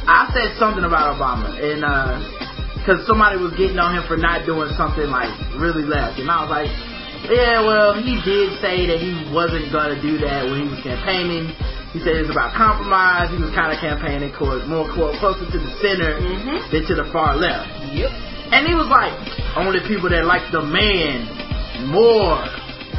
I 0.08 0.32
said 0.32 0.56
something 0.60 0.84
about 0.84 1.18
Obama 1.20 1.56
and 1.60 1.84
uh 1.84 2.20
cuz 2.88 3.06
somebody 3.06 3.38
was 3.38 3.54
getting 3.60 3.78
on 3.78 3.96
him 3.96 4.04
for 4.08 4.18
not 4.18 4.46
doing 4.46 4.72
something 4.80 5.10
like 5.12 5.32
really 5.60 5.84
left 5.84 6.18
and 6.20 6.30
I 6.32 6.42
was 6.42 6.50
like 6.50 6.72
yeah, 7.30 7.62
well, 7.62 7.94
he 8.02 8.18
did 8.26 8.58
say 8.62 8.88
that 8.88 8.98
he 9.00 9.30
wasn't 9.34 9.72
going 9.72 9.94
to 9.96 10.02
do 10.02 10.18
that 10.26 10.46
when 10.50 10.64
he 10.64 10.68
was 10.70 10.80
campaigning. 10.82 11.54
He 11.94 12.00
said 12.00 12.16
it's 12.18 12.32
about 12.32 12.56
compromise. 12.56 13.30
He 13.30 13.38
was 13.38 13.52
kind 13.54 13.70
of 13.72 13.78
campaigning 13.84 14.32
toward 14.40 14.66
more 14.68 14.88
quote, 14.96 15.20
closer 15.20 15.44
to 15.46 15.58
the 15.60 15.72
center 15.84 16.18
Mhm. 16.24 16.72
than 16.72 16.86
to 16.88 16.96
the 16.96 17.06
far 17.12 17.36
left. 17.36 17.68
Yep. 17.92 18.12
And 18.52 18.68
he 18.68 18.74
was 18.76 18.88
like, 18.88 19.14
only 19.56 19.80
people 19.88 20.10
that 20.10 20.24
like 20.26 20.50
the 20.52 20.62
man 20.64 21.28
more 21.92 22.40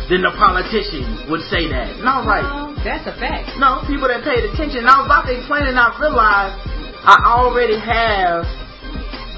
than 0.08 0.22
the 0.22 0.32
politician 0.36 1.28
would 1.30 1.42
say 1.48 1.68
that. 1.68 1.96
And 1.96 2.08
I 2.08 2.18
was 2.18 2.26
like, 2.26 2.44
Well, 2.44 2.74
that's 2.84 3.06
a 3.06 3.12
fact. 3.16 3.56
no, 3.58 3.80
people 3.86 4.08
that 4.08 4.22
paid 4.24 4.44
attention. 4.44 4.84
And 4.84 4.88
I 4.88 4.98
was 5.00 5.06
about 5.06 5.24
to 5.26 5.32
explain 5.36 5.62
it 5.64 5.68
and 5.72 5.80
I 5.80 5.88
realized 5.98 6.56
I 7.04 7.16
already 7.26 7.78
have 7.78 8.44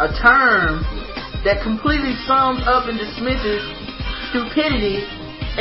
a 0.00 0.08
term 0.18 0.84
that 1.44 1.62
completely 1.62 2.16
sums 2.26 2.66
up 2.66 2.88
and 2.88 2.98
dismisses 2.98 3.62
stupidity 4.34 4.98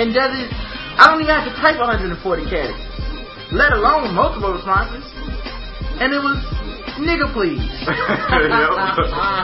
and 0.01 0.09
doesn't, 0.17 0.49
I 0.97 1.13
don't 1.13 1.21
even 1.21 1.29
have 1.29 1.45
to 1.45 1.53
type 1.61 1.77
140 1.77 2.17
characters, 2.49 2.81
let 3.53 3.69
alone 3.69 4.17
multiple 4.17 4.49
responses. 4.49 5.05
And 6.01 6.09
it 6.09 6.17
was, 6.17 6.41
nigga 6.97 7.29
please. 7.29 7.61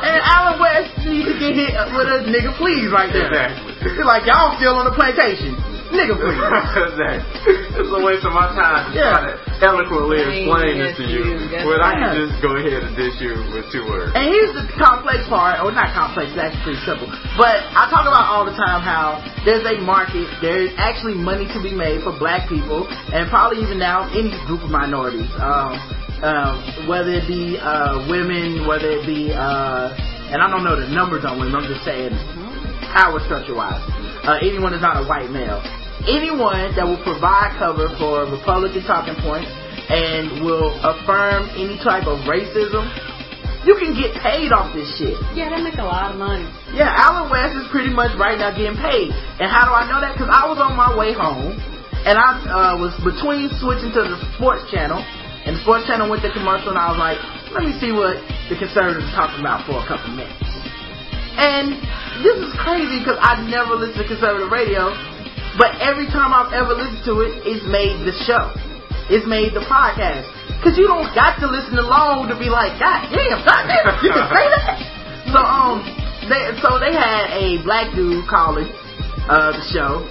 And 0.01 0.17
Allen 0.25 0.57
West 0.57 0.97
needs 1.05 1.30
to 1.30 1.38
get 1.38 1.53
hit 1.53 1.77
with 1.93 2.09
a 2.09 2.25
nigga 2.25 2.57
please 2.57 2.89
right 2.89 3.13
there. 3.13 3.30
Exactly. 3.30 3.93
It's 3.93 4.01
like 4.01 4.25
y'all 4.25 4.57
still 4.57 4.73
on 4.73 4.89
the 4.89 4.95
plantation. 4.97 5.53
Nigga 5.89 6.13
please. 6.21 6.37
exactly. 6.93 7.81
It's 7.81 7.89
a 7.89 8.01
waste 8.05 8.21
of 8.25 8.33
my 8.37 8.53
time 8.53 8.93
to 8.93 8.97
Yeah. 8.97 9.09
try 9.09 9.21
to 9.25 9.65
eloquently 9.65 10.21
explain 10.21 10.77
this 10.77 10.93
to 11.01 11.05
you. 11.09 11.21
Yes, 11.49 11.65
you. 11.65 11.69
When 11.69 11.81
I 11.81 11.91
can 11.97 12.11
just 12.29 12.37
go 12.45 12.53
ahead 12.55 12.85
and 12.85 12.93
dish 12.93 13.17
you 13.17 13.33
with 13.51 13.65
two 13.73 13.83
words. 13.89 14.13
And 14.13 14.29
here's 14.29 14.53
the 14.53 14.69
complex 14.77 15.25
part, 15.27 15.59
or 15.65 15.73
not 15.73 15.89
complex, 15.97 16.29
that's 16.37 16.53
pretty 16.61 16.79
simple. 16.85 17.09
But 17.35 17.65
I 17.73 17.89
talk 17.89 18.05
about 18.05 18.29
all 18.29 18.45
the 18.45 18.53
time 18.53 18.85
how 18.85 19.17
there's 19.43 19.65
a 19.65 19.81
market, 19.81 20.29
there's 20.45 20.69
actually 20.77 21.17
money 21.17 21.49
to 21.51 21.59
be 21.59 21.73
made 21.73 22.05
for 22.05 22.13
black 22.21 22.45
people, 22.47 22.85
and 23.11 23.25
probably 23.33 23.65
even 23.65 23.79
now 23.81 24.05
any 24.13 24.31
group 24.45 24.61
of 24.61 24.69
minorities. 24.69 25.27
Um, 25.41 25.73
um, 26.21 26.55
whether 26.91 27.15
it 27.15 27.25
be 27.31 27.57
uh, 27.57 28.05
women, 28.11 28.67
whether 28.67 28.91
it 28.91 29.07
be, 29.07 29.31
uh, 29.31 29.95
and 30.29 30.43
I 30.43 30.51
don't 30.51 30.63
know 30.67 30.75
the 30.75 30.91
numbers 30.91 31.23
on 31.25 31.39
women, 31.39 31.55
I'm 31.55 31.65
just 31.65 31.81
saying 31.87 32.11
power 32.93 33.19
structure 33.25 33.55
wise. 33.55 33.79
Uh, 34.30 34.38
anyone 34.45 34.77
is 34.77 34.82
not 34.86 34.93
a 34.93 35.09
white 35.09 35.34
male. 35.34 35.57
Anyone 36.05 36.69
that 36.77 36.86
will 36.86 37.01
provide 37.01 37.57
cover 37.57 37.89
for 37.97 38.30
Republican 38.30 38.86
talking 38.86 39.17
points 39.25 39.49
and 39.89 40.45
will 40.45 40.69
affirm 40.86 41.49
any 41.57 41.82
type 41.82 42.05
of 42.05 42.21
racism, 42.30 42.86
you 43.65 43.73
can 43.82 43.97
get 43.97 44.13
paid 44.21 44.53
off 44.53 44.69
this 44.77 44.86
shit. 45.01 45.17
Yeah, 45.34 45.49
they 45.49 45.65
make 45.65 45.82
a 45.82 45.89
lot 45.89 46.13
of 46.13 46.21
money. 46.21 46.45
Yeah, 46.77 46.93
Allen 46.93 47.34
West 47.34 47.57
is 47.57 47.65
pretty 47.73 47.89
much 47.89 48.13
right 48.21 48.38
now 48.38 48.53
getting 48.53 48.77
paid. 48.77 49.09
And 49.41 49.49
how 49.49 49.65
do 49.65 49.73
I 49.73 49.89
know 49.89 49.97
that? 49.97 50.13
Because 50.13 50.30
I 50.30 50.45
was 50.45 50.61
on 50.61 50.77
my 50.77 50.93
way 50.93 51.09
home, 51.09 51.57
and 52.05 52.13
I 52.13 52.30
uh, 52.53 52.77
was 52.77 52.93
between 53.01 53.49
switching 53.57 53.89
to 53.97 54.13
the 54.13 54.17
sports 54.38 54.61
channel, 54.69 55.01
and 55.01 55.57
the 55.57 55.61
sports 55.65 55.89
channel 55.89 56.05
went 56.05 56.21
to 56.21 56.30
commercial, 56.38 56.69
and 56.69 56.77
I 56.77 56.93
was 56.93 57.01
like, 57.01 57.17
let 57.49 57.65
me 57.65 57.73
see 57.82 57.89
what 57.89 58.21
the 58.45 58.61
conservatives 58.61 59.09
are 59.09 59.25
talking 59.25 59.41
about 59.41 59.65
for 59.65 59.82
a 59.82 59.86
couple 59.89 60.13
minutes. 60.13 60.38
And 61.34 61.82
this 62.20 62.38
is 62.43 62.51
crazy 62.59 62.99
because 62.99 63.17
I 63.20 63.39
never 63.47 63.80
listen 63.80 64.03
to 64.03 64.07
conservative 64.07 64.51
radio, 64.51 64.91
but 65.55 65.80
every 65.80 66.07
time 66.11 66.36
I've 66.36 66.51
ever 66.51 66.76
listened 66.76 67.03
to 67.07 67.24
it, 67.24 67.43
it's 67.47 67.63
made 67.67 68.03
the 68.03 68.15
show. 68.28 68.51
It's 69.07 69.26
made 69.26 69.55
the 69.55 69.63
podcast. 69.65 70.28
Because 70.59 70.76
you 70.76 70.86
don't 70.86 71.07
got 71.15 71.39
to 71.39 71.47
listen 71.47 71.80
along 71.80 72.28
to 72.28 72.36
be 72.36 72.51
like, 72.51 72.76
God 72.78 73.07
damn, 73.07 73.39
God 73.47 73.63
damn, 73.65 73.88
you 74.03 74.11
can 74.11 74.28
say 74.28 74.45
that? 74.51 74.76
So, 75.32 75.39
um, 75.39 75.80
they, 76.28 76.51
so 76.59 76.78
they 76.78 76.91
had 76.91 77.32
a 77.32 77.63
black 77.63 77.95
dude 77.95 78.28
calling, 78.28 78.67
uh, 79.32 79.55
the 79.55 79.63
show, 79.72 80.03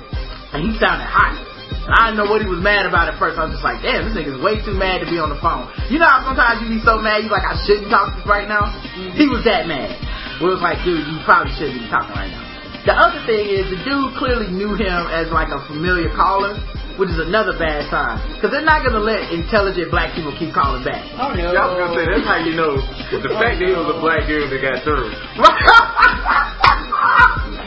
and 0.57 0.65
he 0.65 0.73
sounded 0.81 1.05
hot. 1.05 1.37
And 1.85 1.93
I 1.93 2.13
didn't 2.13 2.25
know 2.25 2.29
what 2.33 2.41
he 2.41 2.49
was 2.49 2.61
mad 2.65 2.89
about 2.89 3.13
at 3.13 3.21
first. 3.21 3.37
I 3.37 3.45
was 3.45 3.61
just 3.61 3.65
like, 3.65 3.85
damn, 3.85 4.09
this 4.09 4.17
nigga's 4.17 4.41
way 4.41 4.57
too 4.61 4.77
mad 4.77 5.05
to 5.05 5.09
be 5.09 5.21
on 5.21 5.29
the 5.29 5.41
phone. 5.41 5.69
You 5.93 6.01
know 6.01 6.09
how 6.09 6.25
sometimes 6.25 6.65
you 6.65 6.69
be 6.69 6.81
so 6.85 7.01
mad, 7.01 7.25
you 7.25 7.33
like, 7.33 7.45
I 7.45 7.57
shouldn't 7.65 7.93
talk 7.93 8.13
to 8.13 8.21
this 8.21 8.29
right 8.29 8.49
now? 8.49 8.73
He 9.17 9.29
was 9.29 9.45
that 9.45 9.69
mad. 9.69 9.97
Where 10.39 10.55
it 10.55 10.59
was 10.59 10.65
like, 10.65 10.79
dude, 10.87 11.03
you 11.03 11.19
probably 11.27 11.51
shouldn't 11.59 11.83
be 11.83 11.89
talking 11.91 12.15
right 12.15 12.31
now. 12.31 12.47
The 12.87 12.95
other 12.95 13.21
thing 13.27 13.51
is, 13.51 13.67
the 13.69 13.81
dude 13.83 14.15
clearly 14.17 14.49
knew 14.55 14.73
him 14.79 15.11
as 15.11 15.29
like 15.35 15.51
a 15.51 15.61
familiar 15.67 16.09
caller, 16.15 16.57
which 16.97 17.11
is 17.11 17.19
another 17.19 17.59
bad 17.59 17.91
sign. 17.91 18.17
Because 18.39 18.55
they're 18.55 18.65
not 18.65 18.87
gonna 18.87 19.03
let 19.03 19.35
intelligent 19.35 19.91
black 19.91 20.15
people 20.15 20.33
keep 20.39 20.55
calling 20.55 20.87
back. 20.87 21.03
Oh 21.19 21.35
no. 21.35 21.53
Yeah, 21.53 21.59
I 21.59 21.67
was 21.69 21.77
gonna 21.77 21.99
say 21.99 22.07
that's 22.07 22.25
how 22.25 22.39
you 22.39 22.55
know 22.55 22.79
the 22.79 23.35
fact 23.37 23.59
that 23.59 23.67
he 23.67 23.75
was 23.75 23.91
a 23.93 23.99
black 23.99 24.31
dude 24.31 24.49
that 24.49 24.63
got 24.63 24.87
through. 24.87 25.11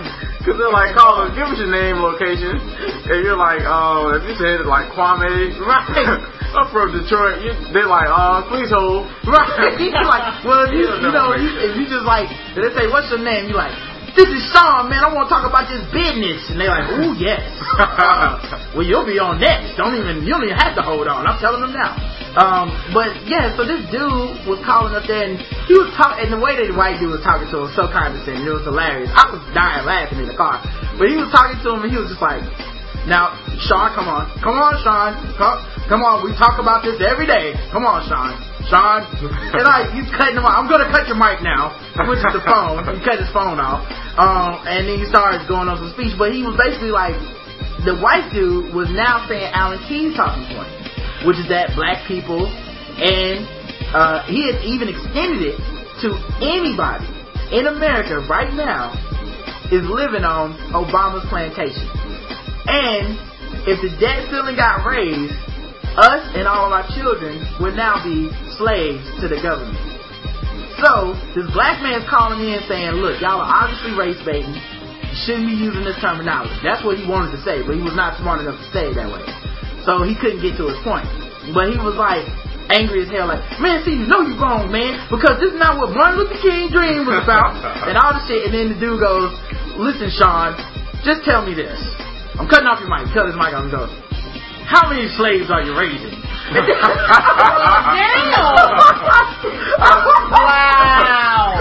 Cause 0.42 0.58
they're 0.58 0.74
like, 0.74 0.98
call 0.98 1.22
us, 1.22 1.38
give 1.38 1.46
us 1.46 1.58
your 1.62 1.70
name, 1.70 2.02
location, 2.02 2.58
and 2.58 3.18
you're 3.22 3.38
like, 3.38 3.62
oh, 3.62 4.18
if 4.18 4.26
you 4.26 4.34
said 4.42 4.66
like 4.66 4.89
Kwame, 4.98 5.54
Right. 5.62 6.18
I'm 6.52 6.68
from 6.74 6.92
Detroit. 6.92 7.46
You, 7.46 7.54
they're 7.72 7.88
like, 7.88 8.10
oh, 8.10 8.44
please 8.50 8.74
hold. 8.74 9.08
Right. 9.32 9.78
You're 9.80 10.04
like, 10.04 10.44
well, 10.44 10.68
you, 10.74 10.84
you 10.84 11.12
know, 11.14 11.38
you, 11.38 11.48
if 11.62 11.78
you 11.78 11.86
just 11.88 12.04
like, 12.04 12.28
they 12.58 12.68
say, 12.76 12.89
what's 12.89 13.08
your 13.14 13.24
name? 13.24 13.48
You 13.48 13.56
like, 13.56 13.72
this 14.16 14.28
is 14.28 14.43
Sean, 14.51 14.91
man. 14.91 15.03
I 15.03 15.09
want 15.14 15.28
to 15.28 15.32
talk 15.32 15.47
about 15.47 15.72
this 15.72 15.84
business. 15.91 16.43
And 16.51 16.59
they're 16.59 16.72
like, 16.72 16.88
ooh, 16.99 17.16
yes. 17.16 17.39
Uh, 17.80 18.39
well, 18.76 18.84
you'll 18.84 19.07
be 19.07 19.20
on 19.20 19.39
next. 19.39 19.80
Don't 19.80 19.95
even, 19.95 20.28
you 20.28 20.32
don't 20.36 20.43
even 20.43 20.59
have 20.59 20.76
to 20.76 20.84
hold 20.84 21.07
on. 21.07 21.24
I'm 21.24 21.39
telling 21.39 21.64
them 21.64 21.72
now. 21.72 21.95
Um, 22.36 22.72
but 22.95 23.12
yeah, 23.28 23.51
so 23.55 23.68
this 23.68 23.84
dude 23.91 24.47
was 24.47 24.59
calling 24.64 24.95
up 24.95 25.03
there 25.03 25.28
and 25.28 25.36
he 25.68 25.76
was 25.76 25.91
talking, 25.99 26.28
and 26.28 26.32
the 26.32 26.39
way 26.39 26.55
that 26.55 26.68
the 26.68 26.76
white 26.76 26.99
dude 26.99 27.12
was 27.12 27.24
talking 27.24 27.47
to 27.51 27.55
him 27.59 27.64
was 27.68 27.76
so 27.76 27.91
condescending. 27.91 28.47
It 28.47 28.55
was 28.55 28.64
hilarious. 28.64 29.12
I 29.12 29.32
was 29.32 29.43
dying 29.51 29.84
laughing 29.84 30.24
in 30.24 30.28
the 30.28 30.36
car. 30.39 30.64
But 30.99 31.12
he 31.12 31.16
was 31.16 31.32
talking 31.32 31.59
to 31.64 31.68
him 31.76 31.88
and 31.88 31.91
he 31.91 31.97
was 31.99 32.12
just 32.12 32.24
like, 32.24 32.43
now, 33.07 33.34
Sean, 33.66 33.95
come 33.97 34.05
on. 34.05 34.30
Come 34.45 34.62
on, 34.62 34.78
Sean. 34.86 35.18
Come, 35.39 35.57
come 35.89 36.01
on. 36.05 36.22
We 36.22 36.38
talk 36.38 36.62
about 36.62 36.86
this 36.86 37.01
every 37.01 37.26
day. 37.26 37.57
Come 37.74 37.82
on, 37.82 38.05
Sean. 38.05 38.38
Sean. 38.68 39.05
And 39.22 39.64
like, 39.66 39.93
he's 39.95 40.09
cutting 40.14 40.38
him 40.38 40.45
off. 40.45 40.57
I'm 40.57 40.68
to 40.70 40.89
cut 40.89 41.07
your 41.07 41.18
mic 41.18 41.41
now. 41.41 41.74
Which 42.05 42.22
is 42.22 42.34
the 42.34 42.43
phone. 42.43 42.84
He 42.86 43.01
cut 43.01 43.18
his 43.18 43.32
phone 43.34 43.57
off. 43.57 43.86
Um, 44.18 44.66
and 44.68 44.89
then 44.89 44.97
he 44.99 45.05
started 45.07 45.47
going 45.47 45.70
on 45.72 45.78
some 45.80 45.93
speech. 45.95 46.14
But 46.18 46.36
he 46.36 46.43
was 46.43 46.57
basically 46.59 46.93
like, 46.93 47.16
the 47.88 47.97
white 47.97 48.30
dude 48.30 48.74
was 48.74 48.91
now 48.93 49.26
saying 49.26 49.49
Alan 49.53 49.82
Keyes' 49.89 50.14
talking 50.14 50.45
point. 50.53 50.70
Which 51.26 51.38
is 51.38 51.47
that 51.49 51.74
black 51.78 52.05
people 52.09 52.49
and, 52.49 53.45
uh, 53.93 54.26
he 54.26 54.49
has 54.49 54.62
even 54.66 54.89
extended 54.89 55.53
it 55.53 55.57
to 56.01 56.09
anybody 56.41 57.05
in 57.51 57.68
America 57.68 58.26
right 58.30 58.53
now 58.53 58.93
is 59.72 59.84
living 59.88 60.24
on 60.24 60.55
Obama's 60.72 61.26
plantation. 61.30 61.88
And 62.68 63.20
if 63.68 63.80
the 63.84 63.91
debt 63.99 64.28
ceiling 64.32 64.55
got 64.55 64.84
raised, 64.88 65.36
us 66.00 66.24
and 66.38 66.48
all 66.48 66.70
of 66.70 66.74
our 66.74 66.88
children 66.96 67.42
would 67.60 67.76
now 67.76 68.00
be 68.00 68.32
slaves 68.56 69.04
to 69.20 69.28
the 69.28 69.39
government. 69.44 69.76
So, 70.80 71.14
this 71.36 71.46
black 71.54 71.84
man's 71.84 72.08
calling 72.10 72.42
me 72.42 72.58
in 72.58 72.64
saying, 72.66 72.98
look, 72.98 73.20
y'all 73.22 73.44
are 73.44 73.68
obviously 73.68 73.94
race 73.94 74.18
baiting. 74.26 74.56
You 74.56 75.18
shouldn't 75.28 75.52
be 75.52 75.58
using 75.60 75.84
this 75.84 76.00
terminology. 76.00 76.56
That's 76.64 76.82
what 76.82 76.98
he 76.98 77.06
wanted 77.06 77.36
to 77.38 77.42
say, 77.44 77.62
but 77.62 77.76
he 77.76 77.84
was 77.84 77.94
not 77.94 78.18
smart 78.18 78.42
enough 78.42 78.58
to 78.58 78.68
say 78.72 78.89
it 78.89 78.96
that 78.98 79.12
way. 79.12 79.22
So 79.84 80.02
he 80.08 80.16
couldn't 80.18 80.42
get 80.42 80.58
to 80.58 80.72
his 80.72 80.80
point. 80.82 81.06
But 81.54 81.70
he 81.70 81.78
was 81.78 82.00
like, 82.00 82.26
angry 82.72 83.04
as 83.04 83.12
hell, 83.12 83.28
like, 83.28 83.44
man, 83.60 83.84
see, 83.84 83.94
you 83.94 84.08
know 84.08 84.24
you 84.24 84.39
wrong, 84.39 84.72
man, 84.72 85.06
because 85.12 85.38
this 85.44 85.52
is 85.52 85.60
not 85.60 85.76
what 85.78 85.92
Martin 85.92 86.24
Luther 86.24 86.39
King 86.39 86.72
dream 86.72 87.04
was 87.06 87.20
about, 87.20 87.60
and 87.88 88.00
all 88.00 88.16
this 88.16 88.26
shit. 88.32 88.48
And 88.48 88.54
then 88.56 88.68
the 88.74 88.80
dude 88.80 88.98
goes, 88.98 89.36
listen, 89.76 90.10
Sean, 90.16 90.56
just 91.04 91.28
tell 91.28 91.44
me 91.46 91.54
this. 91.54 91.78
I'm 92.39 92.48
cutting 92.48 92.66
off 92.66 92.80
your 92.80 92.89
mic. 92.89 93.12
Cut 93.14 93.28
his 93.28 93.36
mic 93.36 93.54
off 93.54 93.68
and 93.68 93.74
goes, 93.76 93.92
how 94.66 94.89
many 94.89 95.07
slaves 95.18 95.49
are 95.51 95.62
you 95.62 95.78
raising? 95.78 96.18
Wow. 100.32 101.55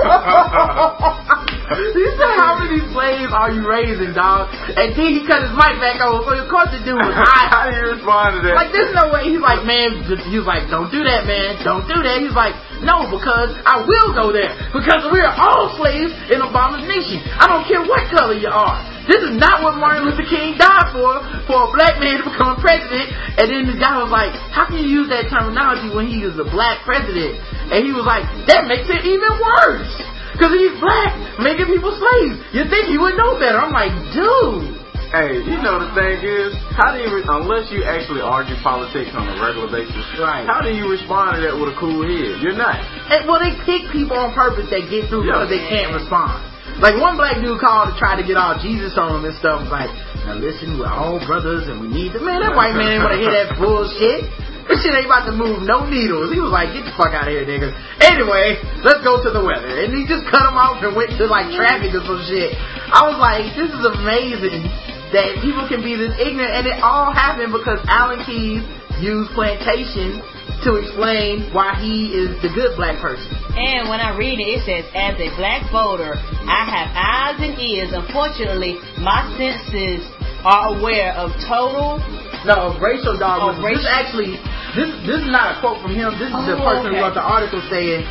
he 1.94 2.04
said, 2.18 2.32
how 2.38 2.58
many 2.58 2.80
slaves 2.92 3.32
are 3.32 3.50
you 3.50 3.66
raising, 3.66 4.12
dog? 4.14 4.50
And 4.52 4.94
then 4.94 5.08
he 5.14 5.26
cut 5.26 5.42
his 5.42 5.52
mic 5.54 5.78
back 5.82 6.00
over. 6.02 6.36
So 6.36 6.44
of 6.44 6.50
course 6.50 6.70
the 6.70 6.80
dude 6.82 6.98
was 6.98 7.14
hot. 7.24 7.46
How 7.50 7.70
do 7.70 7.76
you 7.76 7.94
respond 7.98 8.38
to 8.38 8.46
that? 8.48 8.54
Like, 8.54 8.72
there's 8.72 8.94
no 8.94 9.10
way. 9.10 9.30
He's 9.30 9.42
like, 9.42 9.66
man, 9.66 10.02
he 10.30 10.38
was 10.38 10.46
like, 10.46 10.70
don't 10.70 10.90
do 10.90 11.02
that, 11.02 11.26
man. 11.26 11.58
Don't 11.62 11.86
do 11.86 11.98
that. 12.02 12.16
He's 12.22 12.34
like, 12.34 12.54
no, 12.80 13.12
because 13.12 13.52
I 13.68 13.84
will 13.84 14.10
go 14.16 14.32
there. 14.32 14.56
Because 14.72 15.04
we 15.12 15.20
are 15.20 15.36
all 15.36 15.76
slaves 15.76 16.16
in 16.32 16.40
Obama's 16.40 16.88
nation. 16.88 17.20
I 17.36 17.44
don't 17.44 17.68
care 17.68 17.84
what 17.84 18.08
color 18.08 18.36
you 18.36 18.48
are. 18.48 18.80
This 19.04 19.20
is 19.20 19.36
not 19.36 19.60
what 19.60 19.76
Martin 19.76 20.08
Luther 20.08 20.24
King 20.24 20.56
died 20.56 20.88
for, 20.96 21.20
for 21.44 21.68
a 21.68 21.70
black 21.76 22.00
man 22.00 22.20
to 22.20 22.24
become 22.24 22.56
president. 22.56 23.12
And 23.36 23.52
then 23.52 23.68
the 23.68 23.76
guy 23.76 24.00
was 24.00 24.08
like, 24.08 24.32
how 24.52 24.64
can 24.64 24.80
you 24.80 25.04
use 25.04 25.12
that 25.12 25.28
terminology 25.28 25.92
when 25.92 26.08
he 26.08 26.24
is 26.24 26.40
a 26.40 26.46
black 26.48 26.80
president? 26.88 27.36
And 27.68 27.84
he 27.84 27.92
was 27.92 28.08
like, 28.08 28.24
that 28.48 28.64
makes 28.64 28.88
it 28.88 29.04
even 29.04 29.32
worse. 29.36 29.92
Because 30.32 30.56
he's 30.56 30.76
black, 30.80 31.12
making 31.36 31.68
people 31.68 31.92
slaves. 31.92 32.40
You 32.56 32.64
think 32.64 32.88
he 32.88 32.96
would 32.96 33.12
know 33.20 33.36
better. 33.36 33.60
I'm 33.60 33.76
like, 33.76 33.92
dude. 34.16 34.79
Hey, 35.10 35.42
you 35.42 35.58
know 35.58 35.82
the 35.82 35.90
thing 35.90 36.22
is, 36.22 36.54
how 36.78 36.94
do 36.94 37.02
you, 37.02 37.10
re- 37.10 37.26
unless 37.26 37.66
you 37.74 37.82
actually 37.82 38.22
argue 38.22 38.54
politics 38.62 39.10
on 39.10 39.26
a 39.26 39.42
regular 39.42 39.66
basis, 39.66 40.06
Right. 40.22 40.46
how 40.46 40.62
do 40.62 40.70
you 40.70 40.86
respond 40.86 41.34
to 41.34 41.42
that 41.42 41.54
with 41.58 41.74
a 41.74 41.76
cool 41.82 42.06
head? 42.06 42.38
You're 42.38 42.54
not. 42.54 42.78
And, 43.10 43.26
well, 43.26 43.42
they 43.42 43.58
pick 43.66 43.90
people 43.90 44.14
on 44.14 44.30
purpose 44.38 44.70
that 44.70 44.86
get 44.86 45.10
through 45.10 45.26
Yeah. 45.26 45.42
because 45.42 45.50
they 45.50 45.66
can't 45.66 45.98
respond. 45.98 46.38
Like 46.78 46.94
one 47.02 47.18
black 47.18 47.42
dude 47.42 47.58
called 47.58 47.90
to 47.90 47.98
try 47.98 48.14
to 48.14 48.22
get 48.22 48.38
all 48.38 48.54
Jesus 48.62 48.94
on 48.94 49.18
him 49.18 49.26
and 49.26 49.34
stuff. 49.42 49.66
Like, 49.66 49.90
now 50.30 50.38
listen, 50.38 50.78
we're 50.78 50.86
all 50.86 51.18
brothers 51.26 51.66
and 51.66 51.82
we 51.82 51.90
need 51.90 52.14
the 52.14 52.22
man. 52.22 52.46
That 52.46 52.54
white 52.54 52.78
man 52.78 52.94
ain't 52.94 53.02
want 53.02 53.18
to 53.18 53.20
hear 53.20 53.34
that 53.34 53.58
bullshit. 53.58 54.30
This 54.70 54.78
shit 54.86 54.94
ain't 54.94 55.10
about 55.10 55.26
to 55.26 55.34
move 55.34 55.66
no 55.66 55.82
needles. 55.90 56.30
He 56.30 56.38
was 56.38 56.54
like, 56.54 56.70
get 56.70 56.86
the 56.86 56.94
fuck 56.94 57.10
out 57.10 57.26
of 57.26 57.34
here, 57.34 57.42
niggas. 57.42 57.74
Anyway, 57.98 58.62
let's 58.86 59.02
go 59.02 59.18
to 59.18 59.30
the 59.34 59.42
weather. 59.42 59.66
And 59.66 59.90
he 59.90 60.06
just 60.06 60.22
cut 60.30 60.46
him 60.46 60.54
off 60.54 60.78
and 60.86 60.94
went 60.94 61.10
to 61.18 61.26
like 61.26 61.50
traffic 61.58 61.90
or 61.98 62.06
some 62.06 62.22
shit. 62.30 62.54
I 62.94 63.02
was 63.10 63.18
like, 63.18 63.50
this 63.58 63.74
is 63.74 63.82
amazing 63.82 64.70
that 65.12 65.42
people 65.42 65.66
can 65.68 65.82
be 65.82 65.96
this 65.96 66.14
ignorant, 66.18 66.52
and 66.54 66.66
it 66.66 66.78
all 66.82 67.12
happened 67.12 67.52
because 67.52 67.78
Alan 67.88 68.22
Keyes 68.24 68.62
used 69.02 69.30
plantation 69.32 70.20
to 70.62 70.76
explain 70.76 71.48
why 71.56 71.72
he 71.80 72.12
is 72.12 72.36
the 72.44 72.50
good 72.52 72.76
black 72.76 73.00
person. 73.00 73.32
And 73.56 73.88
when 73.88 73.96
I 74.00 74.12
read 74.16 74.36
it, 74.38 74.60
it 74.60 74.62
says, 74.68 74.84
as 74.92 75.16
a 75.16 75.32
black 75.40 75.64
voter, 75.72 76.12
I 76.44 76.62
have 76.68 76.88
eyes 76.92 77.38
and 77.40 77.56
ears. 77.56 77.90
Unfortunately, 77.96 78.76
my 79.00 79.24
senses 79.40 80.04
are 80.44 80.76
aware 80.76 81.16
of 81.16 81.32
total. 81.48 81.96
No, 82.44 82.76
racial 82.76 83.16
Darwinism. 83.16 83.60
Oh, 83.60 83.64
racial- 83.64 83.82
This 83.84 83.88
actually, 83.88 84.32
this 84.76 84.88
this 85.08 85.20
is 85.24 85.30
not 85.32 85.56
a 85.56 85.60
quote 85.64 85.80
from 85.80 85.96
him. 85.96 86.12
This 86.20 86.28
is 86.28 86.44
the 86.44 86.60
Oh, 86.60 86.64
person 86.64 86.92
who 86.92 87.00
wrote 87.00 87.16
the 87.16 87.24
article 87.24 87.60
saying, 87.72 88.04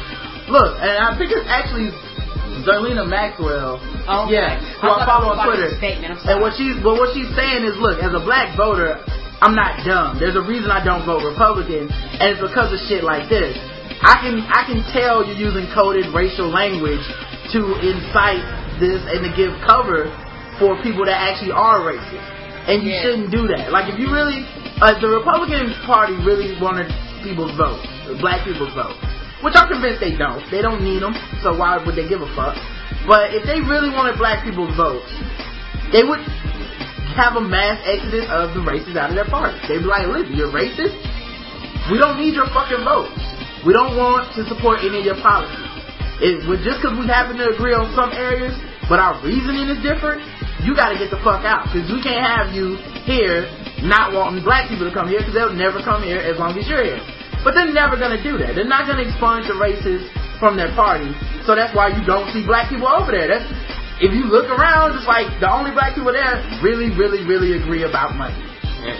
look, 0.50 0.74
and 0.82 0.98
I 1.06 1.14
think 1.18 1.30
it's 1.32 1.46
actually 1.50 1.94
Zerlina 2.66 3.06
Maxwell. 3.08 3.78
Oh. 4.10 4.26
Yeah, 4.26 4.58
I 4.58 4.82
who 4.82 4.88
I 4.90 5.06
thought 5.06 5.22
follow 5.22 5.30
on 5.38 5.38
Twitter. 5.46 5.70
And 6.26 6.42
what 6.42 6.58
she's 6.58 6.76
but 6.82 6.98
what 6.98 7.14
she's 7.14 7.30
saying 7.38 7.62
is, 7.62 7.78
look, 7.78 8.02
as 8.02 8.10
a 8.10 8.24
black 8.26 8.58
voter, 8.58 8.98
I'm 9.40 9.54
not 9.54 9.86
dumb. 9.86 10.18
There's 10.18 10.36
a 10.36 10.42
reason 10.42 10.74
I 10.74 10.82
don't 10.84 11.06
vote 11.06 11.22
Republican, 11.22 11.88
and 11.94 12.26
it's 12.34 12.42
because 12.42 12.74
of 12.74 12.82
shit 12.90 13.06
like 13.06 13.30
this. 13.30 13.54
I 14.02 14.18
can 14.26 14.42
I 14.50 14.66
can 14.66 14.82
tell 14.92 15.22
you're 15.22 15.38
using 15.38 15.70
coded 15.78 16.10
racial 16.10 16.50
language 16.50 17.06
to 17.54 17.60
incite 17.86 18.42
this 18.82 18.98
and 19.14 19.22
to 19.28 19.32
give 19.38 19.54
cover 19.70 20.10
for 20.58 20.74
people 20.82 21.06
that 21.06 21.16
actually 21.22 21.54
are 21.54 21.80
racist, 21.86 22.26
and 22.68 22.82
you 22.82 22.90
Yeah. 22.90 23.02
shouldn't 23.06 23.30
do 23.32 23.46
that. 23.54 23.70
Like 23.72 23.94
if 23.94 24.00
you 24.00 24.10
really, 24.10 24.42
uh, 24.82 24.98
the 25.00 25.08
Republican 25.22 25.70
Party 25.86 26.18
really 26.26 26.58
wanted 26.60 26.90
people's 27.22 27.52
vote, 27.60 27.80
black 28.20 28.42
people's 28.48 28.74
vote, 28.74 28.96
which 29.44 29.54
I'm 29.56 29.68
convinced 29.70 30.00
they 30.02 30.16
don't. 30.18 30.42
They 30.50 30.62
don't 30.66 30.82
need 30.82 31.02
them, 31.04 31.14
so 31.44 31.54
why 31.56 31.78
would 31.78 31.96
they 31.96 32.08
give 32.08 32.22
a 32.26 32.32
fuck? 32.36 32.56
But 33.08 33.36
if 33.36 33.46
they 33.46 33.62
really 33.62 33.90
wanted 33.94 34.18
black 34.18 34.44
people's 34.44 34.76
votes, 34.76 35.10
they 35.92 36.04
would 36.04 36.20
have 37.16 37.36
a 37.36 37.44
mass 37.44 37.82
exodus 37.84 38.28
of 38.30 38.54
the 38.54 38.64
racists 38.64 38.96
out 38.96 39.10
of 39.12 39.16
their 39.16 39.28
party. 39.28 39.58
They'd 39.68 39.84
be 39.84 39.90
like, 39.90 40.08
listen, 40.08 40.36
you're 40.36 40.54
racist? 40.54 40.96
We 41.92 41.98
don't 41.98 42.22
need 42.22 42.38
your 42.38 42.48
fucking 42.54 42.86
votes. 42.86 43.18
We 43.66 43.74
don't 43.74 43.98
want 43.98 44.32
to 44.38 44.46
support 44.48 44.86
any 44.86 45.04
of 45.04 45.06
your 45.06 45.20
policies. 45.20 45.68
It, 46.22 46.44
just 46.64 46.84
because 46.84 47.00
we 47.00 47.08
happen 47.08 47.40
to 47.40 47.50
agree 47.56 47.74
on 47.74 47.92
some 47.96 48.12
areas, 48.12 48.54
but 48.88 49.00
our 49.00 49.18
reasoning 49.24 49.72
is 49.72 49.80
different, 49.82 50.22
you 50.64 50.76
gotta 50.76 51.00
get 51.00 51.10
the 51.10 51.20
fuck 51.24 51.48
out. 51.48 51.72
Because 51.72 51.88
we 51.90 52.04
can't 52.04 52.20
have 52.20 52.52
you 52.52 52.76
here 53.08 53.48
not 53.84 54.12
wanting 54.12 54.44
black 54.44 54.68
people 54.68 54.86
to 54.88 54.94
come 54.94 55.08
here 55.08 55.24
because 55.24 55.34
they'll 55.34 55.56
never 55.56 55.80
come 55.80 56.04
here 56.04 56.20
as 56.20 56.36
long 56.38 56.56
as 56.60 56.68
you're 56.68 56.84
here. 56.84 57.02
But 57.44 57.56
they're 57.56 57.72
never 57.72 57.96
gonna 57.96 58.22
do 58.22 58.38
that. 58.44 58.54
They're 58.54 58.68
not 58.68 58.86
gonna 58.86 59.08
expunge 59.08 59.48
the 59.48 59.56
racists 59.56 60.12
from 60.40 60.56
their 60.58 60.72
party. 60.74 61.12
So 61.46 61.54
that's 61.56 61.76
why 61.76 61.92
you 61.94 62.02
don't 62.08 62.32
see 62.32 62.46
black 62.48 62.70
people 62.72 62.88
over 62.88 63.12
there. 63.12 63.28
That's 63.28 63.46
if 64.00 64.16
you 64.16 64.26
look 64.32 64.48
around, 64.48 64.96
it's 64.96 65.06
like 65.08 65.28
the 65.44 65.52
only 65.52 65.72
black 65.76 65.94
people 65.96 66.16
there 66.16 66.40
really, 66.64 66.90
really, 66.96 67.28
really 67.28 67.60
agree 67.60 67.84
about 67.84 68.16
money. 68.16 68.40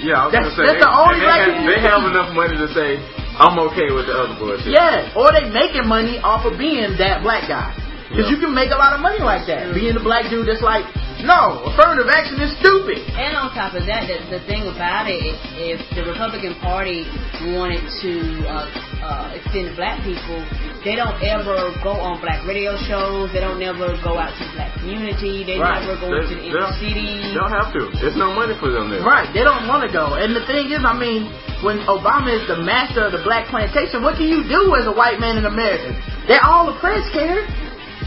Yeah, 0.04 0.20
I 0.20 0.28
was 0.28 0.36
That's- 0.36 0.52
gonna 0.52 0.60
say 0.60 0.64
that's 0.68 0.84
they, 0.84 0.84
the 0.84 0.92
only 0.92 1.20
they, 1.24 1.26
black 1.26 1.40
have, 1.40 1.56
people 1.56 1.72
they 1.72 1.80
have 1.88 2.04
enough 2.04 2.30
money 2.36 2.56
to 2.60 2.68
say 2.76 3.00
I'm 3.40 3.56
okay 3.72 3.88
with 3.96 4.12
the 4.12 4.16
other 4.20 4.36
bullshit. 4.36 4.76
Yeah, 4.76 5.16
or 5.16 5.32
they 5.32 5.48
making 5.48 5.88
money 5.88 6.20
off 6.20 6.44
of 6.44 6.60
being 6.60 7.00
that 7.00 7.24
black 7.24 7.48
guy. 7.48 7.72
Because 8.12 8.28
Yeah. 8.28 8.36
you 8.36 8.38
can 8.44 8.52
make 8.52 8.72
a 8.72 8.76
lot 8.76 8.92
of 8.92 9.00
money 9.00 9.24
like 9.24 9.48
that. 9.48 9.72
Being 9.72 9.96
the 9.96 10.04
black 10.04 10.28
dude 10.28 10.44
that's 10.52 10.60
like, 10.62 10.84
no, 11.28 11.68
affirmative 11.68 12.08
action 12.08 12.40
is 12.40 12.56
stupid. 12.64 13.00
And 13.20 13.36
on 13.36 13.52
top 13.52 13.76
of 13.76 13.84
that, 13.86 14.08
the, 14.08 14.40
the 14.40 14.42
thing 14.48 14.64
about 14.72 15.08
it, 15.12 15.20
if, 15.20 15.38
if 15.60 15.80
the 15.96 16.04
Republican 16.08 16.56
Party 16.64 17.04
wanted 17.52 17.84
to 18.04 18.12
uh, 18.48 18.68
uh, 19.04 19.36
extend 19.36 19.72
to 19.72 19.74
black 19.76 20.00
people, 20.08 20.40
they 20.88 20.96
don't 20.96 21.20
ever 21.20 21.76
go 21.84 21.92
on 22.00 22.24
black 22.24 22.40
radio 22.48 22.80
shows. 22.88 23.28
They 23.36 23.44
don't 23.44 23.60
never 23.60 24.00
go 24.00 24.16
out 24.16 24.32
to 24.32 24.42
the 24.48 24.54
black 24.56 24.72
community. 24.80 25.44
They 25.44 25.60
Right. 25.60 25.84
never 25.84 26.00
go 26.00 26.08
They- 26.08 26.24
into 26.24 26.36
the 26.40 26.46
inner 26.56 26.64
don't- 26.72 26.80
city. 26.80 27.20
They 27.20 27.36
don't 27.36 27.52
have 27.52 27.76
to. 27.76 27.92
There's 28.00 28.16
no 28.16 28.32
money 28.32 28.56
for 28.56 28.72
them 28.72 28.88
there. 28.88 29.04
Right, 29.04 29.28
they 29.36 29.44
don't 29.44 29.68
want 29.68 29.84
to 29.84 29.92
go. 29.92 30.16
And 30.16 30.32
the 30.32 30.46
thing 30.48 30.72
is, 30.72 30.80
I 30.88 30.96
mean, 30.96 31.28
when 31.60 31.84
Obama 31.92 32.32
is 32.32 32.48
the 32.48 32.64
master 32.64 33.04
of 33.04 33.12
the 33.12 33.20
black 33.28 33.52
plantation, 33.52 34.00
what 34.02 34.16
can 34.16 34.32
you 34.32 34.48
do 34.48 34.76
as 34.80 34.88
a 34.88 34.96
white 34.96 35.20
man 35.20 35.36
in 35.36 35.44
America? 35.46 35.92
They're 36.32 36.44
all 36.48 36.72
oppressed, 36.72 37.12
Karen. 37.12 37.44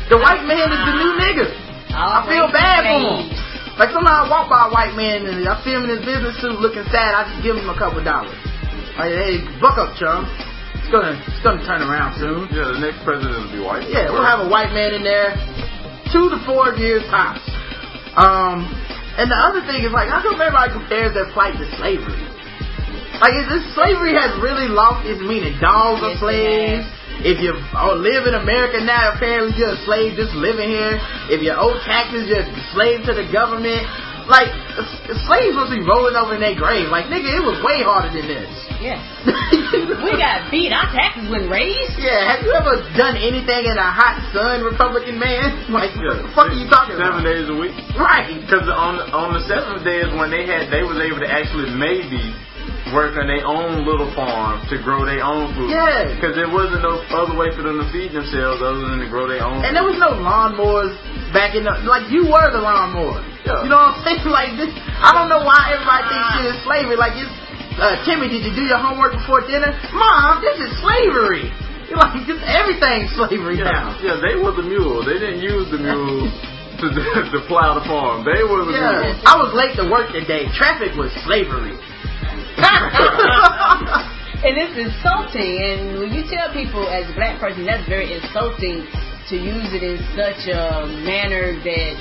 The 0.09 0.17
white 0.17 0.45
man 0.49 0.73
is 0.73 0.81
the 0.81 0.95
new 0.97 1.13
nigga. 1.21 1.47
I 1.93 2.25
feel 2.25 2.49
bad 2.49 2.89
for 2.89 2.99
him. 2.99 3.53
Like 3.81 3.93
sometimes 3.93 4.25
I 4.25 4.29
walk 4.29 4.53
by 4.53 4.69
a 4.69 4.71
white 4.73 4.93
man 4.97 5.25
and 5.25 5.45
I 5.49 5.57
see 5.65 5.73
him 5.73 5.89
in 5.89 5.97
his 5.97 6.05
business 6.05 6.37
suit 6.41 6.61
looking 6.61 6.85
sad. 6.93 7.17
I 7.17 7.25
just 7.29 7.41
give 7.41 7.57
him 7.57 7.69
a 7.73 7.77
couple 7.77 8.05
dollars. 8.05 8.37
Like, 9.01 9.17
hey, 9.17 9.41
buck 9.61 9.81
up, 9.81 9.97
chum. 9.97 10.29
It's 10.77 10.93
gonna, 10.93 11.17
it's 11.17 11.41
gonna 11.41 11.65
turn 11.65 11.81
around 11.81 12.21
soon. 12.21 12.53
Yeah, 12.53 12.77
the 12.77 12.81
next 12.85 13.01
president 13.01 13.49
will 13.49 13.55
be 13.55 13.63
white. 13.65 13.89
Yeah, 13.89 14.13
we'll 14.13 14.27
have 14.27 14.45
a 14.45 14.49
white 14.49 14.77
man 14.77 14.93
in 14.93 15.01
there, 15.01 15.33
two 16.13 16.29
to 16.29 16.37
four 16.45 16.77
years 16.77 17.01
tops. 17.09 17.41
Um, 18.13 18.69
and 19.17 19.33
the 19.33 19.37
other 19.37 19.65
thing 19.65 19.85
is 19.85 19.93
like, 19.93 20.13
how 20.13 20.21
come 20.21 20.37
everybody 20.37 20.73
compares 20.73 21.17
their 21.17 21.33
plight 21.33 21.57
to 21.57 21.65
slavery? 21.81 22.21
Like, 23.25 23.39
is 23.41 23.49
this 23.49 23.65
slavery 23.73 24.13
has 24.19 24.37
really 24.43 24.69
lost 24.69 25.09
its 25.09 25.21
meaning? 25.21 25.57
Dogs 25.61 26.05
are 26.05 26.13
Yes, 26.13 26.21
it 26.21 26.21
slaves. 26.21 26.85
If 27.23 27.39
you 27.39 27.55
oh, 27.55 27.95
live 27.95 28.27
in 28.27 28.35
America 28.35 28.83
now, 28.83 29.15
apparently 29.15 29.55
you're 29.55 29.79
a 29.79 29.83
slave 29.87 30.19
just 30.19 30.35
living 30.35 30.71
here. 30.71 30.99
If 31.31 31.39
you 31.39 31.55
owe 31.55 31.79
taxes, 31.87 32.27
you're 32.27 32.43
a 32.43 32.51
slave 32.75 33.07
to 33.07 33.15
the 33.15 33.31
government. 33.31 33.87
Like, 34.27 34.51
slaves 35.27 35.55
must 35.55 35.75
be 35.75 35.83
rolling 35.83 36.15
over 36.15 36.39
in 36.39 36.43
their 36.43 36.55
grave. 36.55 36.87
Like, 36.95 37.11
nigga, 37.11 37.27
it 37.27 37.43
was 37.43 37.59
way 37.63 37.83
harder 37.83 38.15
than 38.15 38.27
this. 38.31 38.51
Yeah. 38.79 38.99
we 40.07 40.15
got 40.15 40.47
beat. 40.51 40.71
Our 40.71 40.91
taxes 40.95 41.27
wasn't 41.31 41.51
raised. 41.51 41.99
Yeah, 41.99 42.31
have 42.31 42.43
you 42.47 42.55
ever 42.55 42.83
done 42.99 43.19
anything 43.19 43.67
in 43.67 43.75
a 43.79 43.91
hot 43.91 44.19
sun, 44.35 44.63
Republican 44.67 45.19
man? 45.19 45.63
Like, 45.73 45.95
what 45.99 46.23
the 46.23 46.31
fuck 46.35 46.51
are 46.51 46.59
you 46.59 46.67
talking 46.71 46.99
Seven 46.99 47.23
about? 47.23 47.27
days 47.27 47.47
a 47.51 47.57
week. 47.57 47.75
Right. 47.99 48.35
Because 48.43 48.67
on 48.69 48.99
on 49.15 49.33
the 49.35 49.43
seventh 49.49 49.83
day 49.87 50.03
is 50.05 50.11
when 50.15 50.29
they 50.31 50.45
had 50.45 50.69
they 50.69 50.83
was 50.85 50.99
able 51.01 51.23
to 51.23 51.31
actually 51.31 51.71
maybe 51.75 52.21
work 52.91 53.15
on 53.15 53.31
their 53.31 53.47
own 53.47 53.87
little 53.87 54.11
farm 54.19 54.59
to 54.67 54.75
grow 54.83 55.07
their 55.07 55.23
own 55.23 55.55
food. 55.55 55.71
Yeah. 55.71 56.11
Because 56.11 56.35
there 56.35 56.51
wasn't 56.51 56.83
no 56.83 56.99
other 57.15 57.39
way 57.39 57.55
for 57.55 57.63
them 57.63 57.79
to 57.79 57.87
feed 57.95 58.11
themselves 58.11 58.59
other 58.59 58.83
than 58.91 58.99
to 58.99 59.09
grow 59.09 59.31
their 59.31 59.47
own. 59.47 59.63
And 59.63 59.79
there 59.79 59.87
was 59.87 59.95
no 60.03 60.11
lawnmowers 60.19 60.99
back 61.31 61.55
in 61.55 61.63
the, 61.63 61.73
like, 61.87 62.11
you 62.11 62.27
were 62.27 62.51
the 62.51 62.59
lawnmower. 62.59 63.23
Yeah. 63.47 63.63
You 63.63 63.71
know 63.71 63.79
what 63.79 64.03
I'm 64.03 64.03
saying? 64.03 64.21
Like, 64.33 64.59
this, 64.59 64.73
I 64.75 65.15
don't 65.15 65.29
know 65.31 65.45
why 65.47 65.77
everybody 65.77 66.09
thinks 66.11 66.27
shit 66.35 66.47
is 66.51 66.59
slavery. 66.67 66.97
Like, 66.99 67.15
it's, 67.15 67.31
uh, 67.79 68.01
Timmy, 68.03 68.27
did 68.33 68.43
you 68.49 68.55
do 68.55 68.65
your 68.67 68.81
homework 68.81 69.15
before 69.15 69.45
dinner? 69.47 69.71
Mom, 69.95 70.41
this 70.43 70.59
is 70.59 70.71
slavery. 70.83 71.53
You're 71.87 72.01
like, 72.03 72.25
just 72.27 72.43
everything's 72.49 73.13
slavery 73.15 73.61
yeah, 73.61 73.71
now. 73.71 73.87
yeah, 74.01 74.17
they 74.19 74.35
were 74.41 74.57
the 74.57 74.65
mule. 74.65 75.05
They 75.05 75.21
didn't 75.21 75.45
use 75.45 75.69
the 75.71 75.79
mule 75.79 76.27
to 76.81 76.87
to 76.89 77.39
plow 77.47 77.77
the 77.77 77.85
farm. 77.85 78.25
They 78.25 78.41
were 78.43 78.65
the 78.65 78.73
Yeah. 78.73 79.29
I 79.29 79.37
was 79.37 79.53
late 79.53 79.77
to 79.77 79.87
work 79.91 80.11
today. 80.17 80.49
Traffic 80.57 80.97
was 80.97 81.13
slavery. 81.29 81.77
and 84.45 84.53
it's 84.59 84.77
insulting. 84.77 85.53
And 85.63 85.99
when 86.01 86.11
you 86.13 86.27
tell 86.29 86.53
people 86.53 86.85
as 86.89 87.09
a 87.09 87.15
black 87.15 87.41
person, 87.41 87.65
that's 87.65 87.87
very 87.89 88.13
insulting 88.13 88.85
to 89.31 89.35
use 89.39 89.71
it 89.73 89.83
in 89.87 89.99
such 90.19 90.51
a 90.51 90.87
manner 91.07 91.55
that 91.63 91.95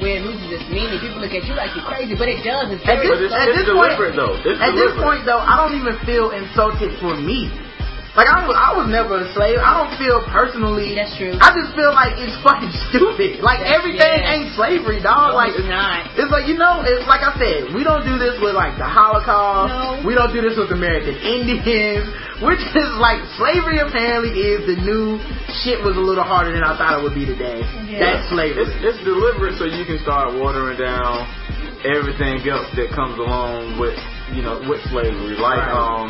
where 0.00 0.20
it 0.20 0.22
loses 0.28 0.60
its 0.60 0.66
meaning. 0.68 1.00
People 1.00 1.24
look 1.24 1.32
at 1.32 1.48
you 1.48 1.56
like 1.56 1.72
you're 1.72 1.88
crazy, 1.88 2.12
but 2.12 2.28
it 2.28 2.44
does. 2.44 2.68
It's 2.68 2.84
At 2.84 3.00
this, 3.00 3.32
at 3.32 3.48
this 3.48 3.64
point, 3.64 3.96
deliberate, 3.96 4.14
though. 4.14 4.36
It's 4.44 4.60
at 4.60 4.76
this 4.76 4.92
point 5.00 5.24
though, 5.24 5.40
I 5.40 5.56
don't 5.56 5.72
even 5.80 5.96
feel 6.04 6.36
insulted 6.36 6.92
for 7.00 7.16
me. 7.16 7.48
Like 8.16 8.32
I 8.32 8.48
was, 8.48 8.56
I 8.56 8.72
was 8.72 8.88
never 8.88 9.20
a 9.20 9.28
slave. 9.36 9.60
I 9.60 9.76
don't 9.76 9.92
feel 10.00 10.24
personally. 10.32 10.96
That's 10.96 11.12
true. 11.20 11.36
I 11.36 11.52
just 11.52 11.76
feel 11.76 11.92
like 11.92 12.16
it's 12.16 12.32
fucking 12.40 12.72
stupid. 12.88 13.44
Like 13.44 13.60
That's- 13.60 13.76
everything 13.76 14.24
yeah. 14.24 14.32
ain't 14.40 14.56
slavery, 14.56 15.04
dog. 15.04 15.36
No, 15.36 15.38
like 15.38 15.52
it's 15.52 15.68
not. 15.68 16.16
It's 16.16 16.32
like 16.32 16.48
you 16.48 16.56
know, 16.56 16.80
it's 16.80 17.04
like 17.04 17.20
I 17.20 17.36
said, 17.36 17.76
we 17.76 17.84
don't 17.84 18.08
do 18.08 18.16
this 18.16 18.40
with 18.40 18.56
like 18.56 18.80
the 18.80 18.88
Holocaust. 18.88 19.68
No. 19.68 20.08
We 20.08 20.16
don't 20.16 20.32
do 20.32 20.40
this 20.40 20.56
with 20.56 20.72
American 20.72 21.12
Indians, 21.20 22.08
which 22.40 22.64
is 22.72 22.90
like 22.96 23.20
slavery. 23.36 23.84
Apparently, 23.84 24.32
is 24.32 24.64
the 24.64 24.80
new 24.80 25.20
shit 25.60 25.84
was 25.84 26.00
a 26.00 26.02
little 26.02 26.24
harder 26.24 26.56
than 26.56 26.64
I 26.64 26.72
thought 26.80 26.96
it 26.96 27.04
would 27.04 27.12
be 27.14 27.28
today. 27.28 27.60
Yeah. 27.84 28.00
That's 28.00 28.32
slavery. 28.32 28.64
It's, 28.64 28.72
it's 28.80 29.00
deliberate 29.04 29.60
so 29.60 29.68
you 29.68 29.84
can 29.84 30.00
start 30.00 30.32
watering 30.40 30.80
down 30.80 31.28
everything 31.84 32.40
else 32.48 32.66
that 32.80 32.88
comes 32.96 33.20
along 33.20 33.76
with 33.78 33.94
you 34.32 34.40
know 34.40 34.56
with 34.64 34.80
slavery, 34.88 35.36
like 35.36 35.60
Right. 35.60 35.76
um 35.76 36.08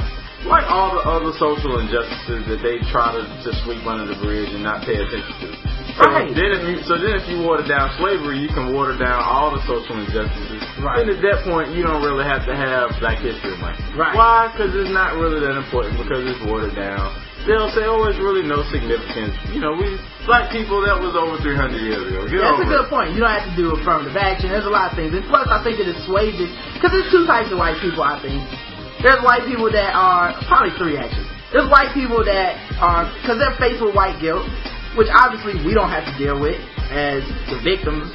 like 0.48 0.66
all 0.70 0.94
the 0.94 1.04
other 1.04 1.32
social 1.38 1.78
injustices 1.82 2.46
that 2.48 2.60
they 2.62 2.78
try 2.90 3.12
to, 3.14 3.22
to 3.44 3.50
sweep 3.66 3.82
under 3.86 4.06
the 4.06 4.18
bridge 4.22 4.50
and 4.54 4.62
not 4.62 4.82
pay 4.86 4.94
attention 4.96 5.34
to. 5.42 5.48
So 5.96 6.04
Right. 6.12 6.28
then 6.28 6.50
if 6.52 6.62
you 6.68 6.76
so 6.84 7.00
then 7.00 7.16
if 7.16 7.24
you 7.24 7.40
water 7.40 7.64
down 7.64 7.88
slavery, 7.96 8.36
you 8.42 8.52
can 8.52 8.74
water 8.76 8.98
down 9.00 9.16
all 9.24 9.48
the 9.54 9.62
social 9.64 9.96
injustices. 9.96 10.60
Right. 10.82 11.00
And 11.00 11.08
at 11.08 11.20
that 11.24 11.40
point, 11.48 11.72
you 11.72 11.80
don't 11.82 12.04
really 12.04 12.24
have 12.26 12.44
to 12.44 12.52
have 12.54 12.92
Black 13.00 13.18
History 13.24 13.56
Month. 13.56 13.80
Right. 13.96 14.12
Why? 14.12 14.52
Because 14.52 14.76
it's 14.76 14.92
not 14.92 15.16
really 15.16 15.40
that 15.40 15.56
important 15.56 15.96
because 15.96 16.20
it's 16.28 16.42
watered 16.44 16.76
down. 16.76 17.16
They'll 17.48 17.70
say, 17.72 17.86
oh, 17.86 18.02
it's 18.10 18.18
really 18.18 18.42
no 18.42 18.60
significance. 18.74 19.32
You 19.54 19.62
know, 19.62 19.72
we 19.78 19.94
black 20.26 20.50
people 20.50 20.82
that 20.82 20.98
was 20.98 21.14
over 21.14 21.38
300 21.40 21.78
years 21.78 22.02
ago. 22.02 22.26
Get 22.26 22.42
That's 22.42 22.58
a 22.58 22.66
it. 22.66 22.74
good 22.74 22.86
point. 22.90 23.14
You 23.14 23.22
don't 23.22 23.30
have 23.30 23.46
to 23.48 23.56
do 23.56 23.70
affirmative 23.78 24.18
action. 24.18 24.50
There's 24.50 24.66
a 24.66 24.74
lot 24.74 24.90
of 24.90 24.98
things. 24.98 25.14
And 25.14 25.22
plus, 25.30 25.46
I 25.46 25.62
think 25.62 25.78
it 25.78 25.86
assuages, 25.86 26.50
because 26.74 26.90
there's 26.90 27.06
two 27.14 27.22
types 27.24 27.54
of 27.54 27.62
white 27.62 27.78
people, 27.78 28.02
I 28.02 28.18
think. 28.18 28.42
There's 29.02 29.20
white 29.22 29.44
people 29.44 29.70
that 29.72 29.92
are, 29.92 30.32
probably 30.48 30.72
three 30.78 30.96
actually. 30.96 31.28
There's 31.52 31.68
white 31.70 31.92
people 31.94 32.24
that 32.24 32.58
are, 32.80 33.08
because 33.22 33.38
they're 33.38 33.56
faced 33.60 33.84
with 33.84 33.94
white 33.94 34.18
guilt, 34.20 34.48
which 34.96 35.08
obviously 35.12 35.60
we 35.64 35.74
don't 35.74 35.90
have 35.90 36.04
to 36.04 36.14
deal 36.18 36.40
with 36.40 36.58
as 36.90 37.22
the 37.52 37.60
victims 37.62 38.08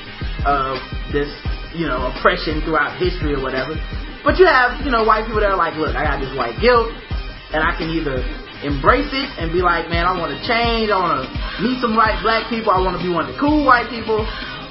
of 0.45 0.77
this 1.13 1.29
you 1.75 1.87
know, 1.87 2.11
oppression 2.11 2.59
throughout 2.61 2.99
history 2.99 3.33
or 3.33 3.41
whatever. 3.41 3.75
But 4.23 4.37
you 4.37 4.45
have, 4.45 4.83
you 4.83 4.91
know, 4.91 5.03
white 5.03 5.25
people 5.25 5.41
that 5.41 5.49
are 5.49 5.57
like, 5.57 5.75
look, 5.79 5.95
I 5.95 6.03
got 6.03 6.19
this 6.19 6.31
white 6.37 6.59
guilt, 6.59 6.91
and 7.55 7.63
I 7.63 7.73
can 7.79 7.89
either 7.89 8.21
embrace 8.61 9.09
it 9.09 9.27
and 9.41 9.49
be 9.49 9.65
like, 9.65 9.89
man, 9.89 10.05
I 10.05 10.13
want 10.13 10.35
to 10.35 10.39
change, 10.45 10.93
I 10.93 10.99
want 10.99 11.25
to 11.25 11.27
meet 11.63 11.81
some 11.81 11.97
white 11.97 12.21
black 12.21 12.45
people, 12.51 12.69
I 12.69 12.77
want 12.77 12.99
to 12.99 13.03
be 13.03 13.09
one 13.09 13.25
of 13.25 13.33
the 13.33 13.39
cool 13.41 13.65
white 13.65 13.89
people, 13.89 14.21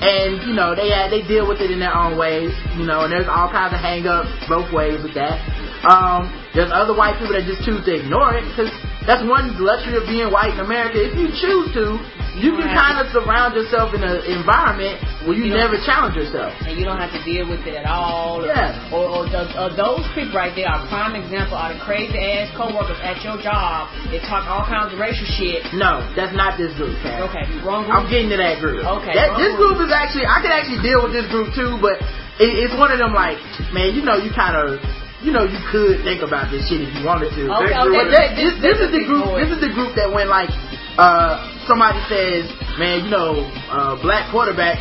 and 0.01 0.41
you 0.47 0.55
know 0.55 0.73
they 0.73 0.89
they 1.11 1.27
deal 1.27 1.45
with 1.45 1.61
it 1.61 1.69
in 1.69 1.83
their 1.83 1.93
own 1.93 2.17
ways, 2.17 2.55
you 2.79 2.87
know, 2.87 3.05
and 3.05 3.13
there's 3.13 3.29
all 3.29 3.51
kinds 3.51 3.75
of 3.75 3.81
hang-ups 3.83 4.31
both 4.49 4.71
ways 4.73 5.03
with 5.03 5.13
that. 5.19 5.43
Um, 5.87 6.29
there's 6.53 6.69
other 6.75 6.93
white 6.93 7.17
people 7.17 7.33
that 7.33 7.49
just 7.49 7.65
choose 7.65 7.81
to 7.89 7.93
ignore 8.05 8.37
it 8.37 8.45
because 8.53 8.69
that's 9.09 9.25
one 9.25 9.57
luxury 9.57 9.97
of 9.97 10.05
being 10.05 10.29
white 10.29 10.53
in 10.53 10.61
America. 10.61 11.01
If 11.01 11.17
you 11.17 11.33
choose 11.33 11.73
to, 11.73 11.97
you 12.37 12.53
can 12.53 12.69
kind 12.77 13.01
of 13.01 13.09
surround 13.17 13.57
yourself 13.57 13.97
in 13.97 14.05
an 14.05 14.21
environment 14.29 15.01
where 15.25 15.33
you, 15.37 15.49
You 15.49 15.57
never 15.57 15.81
challenge 15.81 16.21
yourself. 16.21 16.53
and 16.69 16.77
you 16.77 16.85
don't 16.85 17.01
have 17.01 17.11
to 17.17 17.23
deal 17.25 17.49
with 17.49 17.65
it 17.65 17.81
at 17.81 17.89
all. 17.89 18.45
Yeah. 18.45 18.77
Or, 18.93 19.09
or, 19.09 19.23
or 19.57 19.69
those 19.73 20.05
people 20.13 20.37
right 20.37 20.53
there 20.53 20.69
are 20.69 20.85
prime 20.93 21.17
example 21.17 21.57
are 21.57 21.73
the 21.73 21.81
crazy 21.81 22.13
ass 22.21 22.53
coworkers 22.53 23.01
at 23.01 23.17
your 23.25 23.41
job 23.41 23.89
that 24.13 24.21
talk 24.29 24.45
all 24.53 24.69
kinds 24.69 24.93
of 24.93 25.01
racial 25.01 25.27
shit. 25.33 25.65
No, 25.73 26.05
that's 26.13 26.37
not 26.37 26.61
this 26.61 26.77
group, 26.77 26.93
Kat. 27.01 27.25
Okay, 27.33 27.45
wrong 27.65 27.89
group. 27.89 27.97
I'm 27.97 28.07
getting 28.13 28.29
to 28.33 28.39
that 28.39 28.61
group. 28.61 28.85
Okay, 28.85 29.17
That, 29.17 29.41
this 29.41 29.57
group. 29.57 29.81
group 29.81 29.89
is 29.89 29.93
actually, 29.97 30.29
I 30.29 30.45
can 30.45 30.53
actually 30.53 30.85
deal 30.85 31.01
with 31.01 31.17
this 31.17 31.25
group 31.33 31.57
too, 31.57 31.81
but 31.81 31.97
it, 32.37 32.53
it's 32.69 32.77
one 32.77 32.93
of 32.93 33.01
them 33.01 33.17
like, 33.17 33.41
man, 33.73 33.97
you 33.97 34.05
know, 34.05 34.21
you 34.21 34.29
kind 34.37 34.55
of, 34.57 34.77
you 35.23 35.33
know, 35.33 35.45
you 35.45 35.61
could 35.71 36.01
think 36.03 36.23
about 36.25 36.51
this 36.51 36.65
shit 36.69 36.81
if 36.81 36.91
you 36.97 37.05
wanted 37.05 37.31
to. 37.37 37.43
Okay, 37.45 37.77
okay, 37.77 37.93
But 37.93 38.09
that, 38.13 38.29
this, 38.37 38.57
this 38.65 38.79
is 38.81 38.91
the 38.93 39.05
group. 39.05 39.37
This 39.37 39.53
is 39.53 39.61
the 39.61 39.73
group 39.73 39.93
that 39.97 40.09
when 40.09 40.29
like 40.29 40.49
uh 40.97 41.45
somebody 41.69 42.01
says, 42.09 42.49
man, 42.81 43.05
you 43.05 43.11
know, 43.13 43.45
uh 43.69 44.01
black 44.01 44.33
quarterbacks 44.33 44.81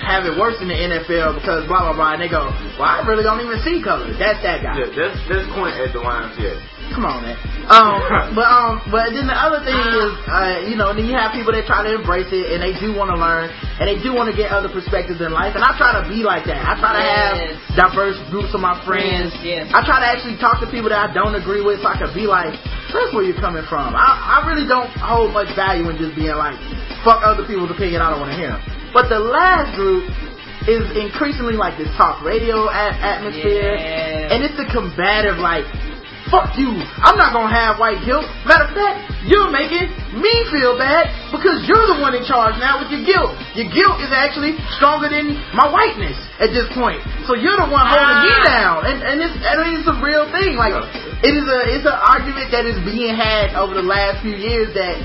have 0.00 0.24
it 0.26 0.34
worse 0.38 0.56
in 0.62 0.68
the 0.68 0.78
NFL 0.78 1.38
because 1.38 1.66
blah 1.66 1.86
blah 1.88 1.94
blah, 1.96 2.14
and 2.16 2.22
they 2.22 2.30
go, 2.30 2.50
well, 2.78 2.88
I 2.88 3.02
really 3.06 3.22
don't 3.26 3.40
even 3.42 3.58
see 3.66 3.82
color. 3.82 4.08
That's 4.18 4.40
that 4.42 4.62
guy. 4.62 4.78
Yeah, 4.78 4.90
that's 4.94 5.18
that's 5.28 5.46
Quint 5.54 5.74
at 5.78 5.90
the 5.92 6.00
YMCA. 6.02 6.54
Come 6.96 7.04
on, 7.04 7.20
man. 7.20 7.36
Um, 7.68 8.00
but 8.38 8.48
um, 8.48 8.80
but 8.88 9.12
then 9.12 9.28
the 9.28 9.36
other 9.36 9.60
thing 9.60 9.76
is, 9.76 10.10
uh, 10.24 10.64
you 10.64 10.72
know, 10.78 10.96
then 10.96 11.04
you 11.04 11.12
have 11.12 11.36
people 11.36 11.52
that 11.52 11.68
try 11.68 11.84
to 11.84 11.92
embrace 11.92 12.32
it 12.32 12.48
and 12.56 12.64
they 12.64 12.72
do 12.80 12.96
want 12.96 13.12
to 13.12 13.18
learn 13.20 13.52
and 13.52 13.84
they 13.84 14.00
do 14.00 14.16
want 14.16 14.32
to 14.32 14.34
get 14.34 14.48
other 14.48 14.72
perspectives 14.72 15.20
in 15.20 15.28
life. 15.36 15.52
And 15.52 15.60
I 15.60 15.76
try 15.76 16.00
to 16.00 16.08
be 16.08 16.24
like 16.24 16.48
that. 16.48 16.64
I 16.64 16.72
try 16.80 16.92
to 16.96 17.02
Yes. 17.04 17.20
have 17.76 17.92
diverse 17.92 18.16
groups 18.32 18.56
of 18.56 18.64
my 18.64 18.72
friends. 18.88 19.36
Friends, 19.36 19.44
yes. 19.44 19.68
I 19.76 19.84
try 19.84 20.00
to 20.00 20.08
actually 20.08 20.40
talk 20.40 20.64
to 20.64 20.68
people 20.72 20.88
that 20.88 21.12
I 21.12 21.12
don't 21.12 21.36
agree 21.36 21.60
with, 21.60 21.84
so 21.84 21.92
I 21.92 22.00
can 22.00 22.08
be 22.16 22.24
like, 22.24 22.56
that's 22.88 23.12
where 23.12 23.20
you're 23.22 23.36
coming 23.36 23.68
from. 23.68 23.92
I, 23.92 24.40
I 24.40 24.48
really 24.48 24.64
don't 24.64 24.88
hold 24.96 25.36
much 25.36 25.52
value 25.52 25.84
in 25.92 26.00
just 26.00 26.16
being 26.16 26.32
like, 26.40 26.56
fuck 27.04 27.20
other 27.20 27.44
people's 27.44 27.68
opinion. 27.70 28.00
I 28.00 28.08
don't 28.08 28.24
want 28.24 28.32
to 28.32 28.38
hear 28.40 28.56
them. 28.56 28.64
But 28.92 29.08
the 29.08 29.18
last 29.18 29.74
group 29.76 30.08
is 30.66 30.84
increasingly 30.96 31.54
like 31.56 31.78
this 31.78 31.88
talk 31.96 32.22
radio 32.22 32.68
at- 32.70 32.98
atmosphere, 33.00 33.74
Yeah. 33.76 34.32
and 34.34 34.44
it's 34.44 34.56
the 34.56 34.66
combative 34.66 35.38
like. 35.38 35.64
Fuck 36.28 36.58
you. 36.60 36.68
I'm 37.00 37.16
not 37.16 37.32
gonna 37.32 37.48
have 37.48 37.78
white 37.80 38.04
guilt. 38.04 38.26
Matter 38.44 38.64
of 38.68 38.74
fact, 38.76 39.00
you're 39.24 39.48
making 39.50 39.88
me 40.12 40.28
feel 40.52 40.76
bad 40.76 41.08
because 41.32 41.64
you're 41.66 41.86
the 41.88 42.02
one 42.04 42.12
in 42.14 42.22
charge 42.28 42.52
now 42.60 42.76
with 42.84 42.90
your 42.92 43.00
guilt. 43.00 43.32
Your 43.56 43.64
guilt 43.72 43.96
is 44.04 44.12
actually 44.12 44.52
stronger 44.76 45.08
than 45.08 45.40
my 45.56 45.72
whiteness 45.72 46.18
at 46.38 46.52
this 46.52 46.68
point. 46.76 47.00
So 47.24 47.32
you're 47.34 47.56
the 47.56 47.64
one 47.72 47.80
holding 47.88 48.28
me 48.28 48.34
Ah. 48.44 48.44
down. 48.44 48.84
And 48.84 49.02
and 49.08 49.16
it's 49.24 49.36
I 49.40 49.56
mean 49.56 49.80
it's 49.80 49.88
a 49.88 49.96
real 50.04 50.28
thing. 50.30 50.56
Like 50.60 50.74
it 51.24 51.32
is 51.32 51.48
a 51.48 51.60
it's 51.72 51.86
an 51.88 51.96
argument 51.96 52.50
that 52.52 52.66
is 52.66 52.76
being 52.84 53.16
had 53.16 53.54
over 53.56 53.72
the 53.72 53.80
last 53.88 54.20
few 54.20 54.36
years 54.36 54.74
that 54.74 55.00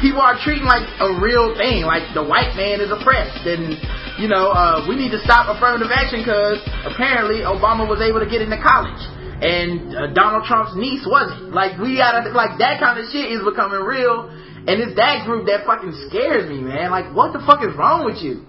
people 0.00 0.22
are 0.22 0.38
treating 0.40 0.66
like 0.66 0.86
a 1.02 1.18
real 1.20 1.54
thing. 1.58 1.84
Like 1.84 2.14
the 2.14 2.24
white 2.24 2.54
man 2.56 2.80
is 2.80 2.90
oppressed 2.90 3.46
and 3.46 3.76
you 4.18 4.26
know, 4.26 4.50
uh, 4.50 4.82
we 4.88 4.98
need 4.98 5.14
to 5.14 5.22
stop 5.22 5.46
affirmative 5.46 5.94
action 5.94 6.26
because 6.26 6.58
apparently 6.82 7.46
Obama 7.46 7.86
was 7.86 8.02
able 8.02 8.18
to 8.18 8.26
get 8.26 8.42
into 8.42 8.58
college 8.58 8.98
and 9.40 9.94
uh, 9.94 10.10
Donald 10.14 10.44
Trump's 10.44 10.74
niece 10.74 11.06
wasn't. 11.06 11.54
Like 11.54 11.78
we 11.78 11.96
gotta 11.96 12.30
like 12.30 12.58
that 12.58 12.80
kind 12.80 12.98
of 12.98 13.06
shit 13.10 13.30
is 13.30 13.42
becoming 13.44 13.80
real, 13.86 14.28
and 14.30 14.82
it's 14.82 14.96
that 14.96 15.24
group 15.26 15.46
that 15.46 15.64
fucking 15.64 15.94
scares 16.08 16.50
me, 16.50 16.60
man. 16.60 16.90
Like 16.90 17.14
what 17.14 17.32
the 17.32 17.38
fuck 17.46 17.62
is 17.62 17.74
wrong 17.78 18.04
with 18.04 18.18
you? 18.18 18.44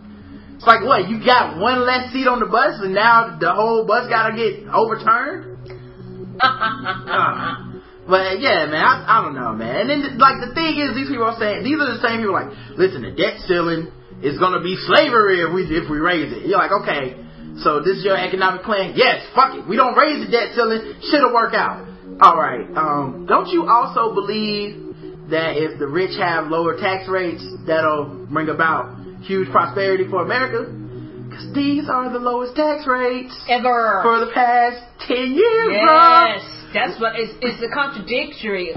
It's 0.56 0.66
like 0.66 0.84
what 0.84 1.08
you 1.08 1.24
got 1.24 1.58
one 1.62 1.86
less 1.86 2.12
seat 2.12 2.28
on 2.28 2.40
the 2.40 2.48
bus, 2.48 2.82
and 2.82 2.94
now 2.94 3.38
the 3.40 3.54
whole 3.54 3.86
bus 3.86 4.10
gotta 4.10 4.36
get 4.36 4.66
overturned. 4.68 5.58
But 8.10 8.42
yeah, 8.42 8.66
man, 8.66 8.82
I, 8.82 9.06
I 9.06 9.16
don't 9.22 9.38
know, 9.38 9.54
man. 9.54 9.86
And 9.86 9.88
then 9.90 10.18
like 10.18 10.42
the 10.42 10.50
thing 10.58 10.82
is, 10.82 10.98
these 10.98 11.14
people 11.14 11.30
are 11.30 11.38
saying 11.38 11.62
these 11.62 11.78
are 11.78 11.94
the 11.94 12.02
same 12.02 12.26
people 12.26 12.34
like, 12.34 12.50
listen, 12.74 13.06
the 13.06 13.14
debt 13.14 13.38
ceiling 13.46 13.94
is 14.26 14.42
gonna 14.42 14.66
be 14.66 14.74
slavery 14.90 15.46
if 15.46 15.54
we 15.54 15.70
if 15.70 15.86
we 15.86 16.02
raise 16.02 16.34
it. 16.34 16.50
You're 16.50 16.58
like, 16.58 16.74
okay, 16.84 17.22
so 17.62 17.86
this 17.86 18.02
is 18.02 18.04
your 18.04 18.18
economic 18.18 18.66
plan? 18.66 18.98
Yes, 18.98 19.22
fuck 19.36 19.56
it. 19.56 19.68
We 19.70 19.78
don't 19.78 19.94
raise 19.94 20.26
the 20.26 20.32
debt 20.32 20.58
ceiling, 20.58 20.98
shit'll 21.06 21.34
work 21.34 21.54
out. 21.54 21.86
All 22.20 22.36
right. 22.36 22.66
Um, 22.76 23.26
don't 23.30 23.48
you 23.48 23.70
also 23.70 24.14
believe 24.14 25.30
that 25.30 25.56
if 25.56 25.78
the 25.80 25.88
rich 25.88 26.18
have 26.18 26.48
lower 26.48 26.76
tax 26.78 27.08
rates, 27.08 27.46
that'll 27.68 28.28
bring 28.30 28.50
about 28.50 29.22
huge 29.22 29.52
prosperity 29.52 30.10
for 30.10 30.24
America? 30.24 30.66
Because 31.30 31.54
these 31.54 31.88
are 31.88 32.12
the 32.12 32.20
lowest 32.20 32.56
tax 32.56 32.88
rates 32.88 33.38
Ever. 33.48 34.02
for 34.02 34.26
the 34.26 34.32
past 34.34 34.82
ten 35.08 35.32
years, 35.32 35.78
bro. 35.86 36.59
That's 36.74 37.00
what 37.00 37.18
it's. 37.18 37.34
It's 37.42 37.62
a 37.64 37.72
contradictory 37.74 38.74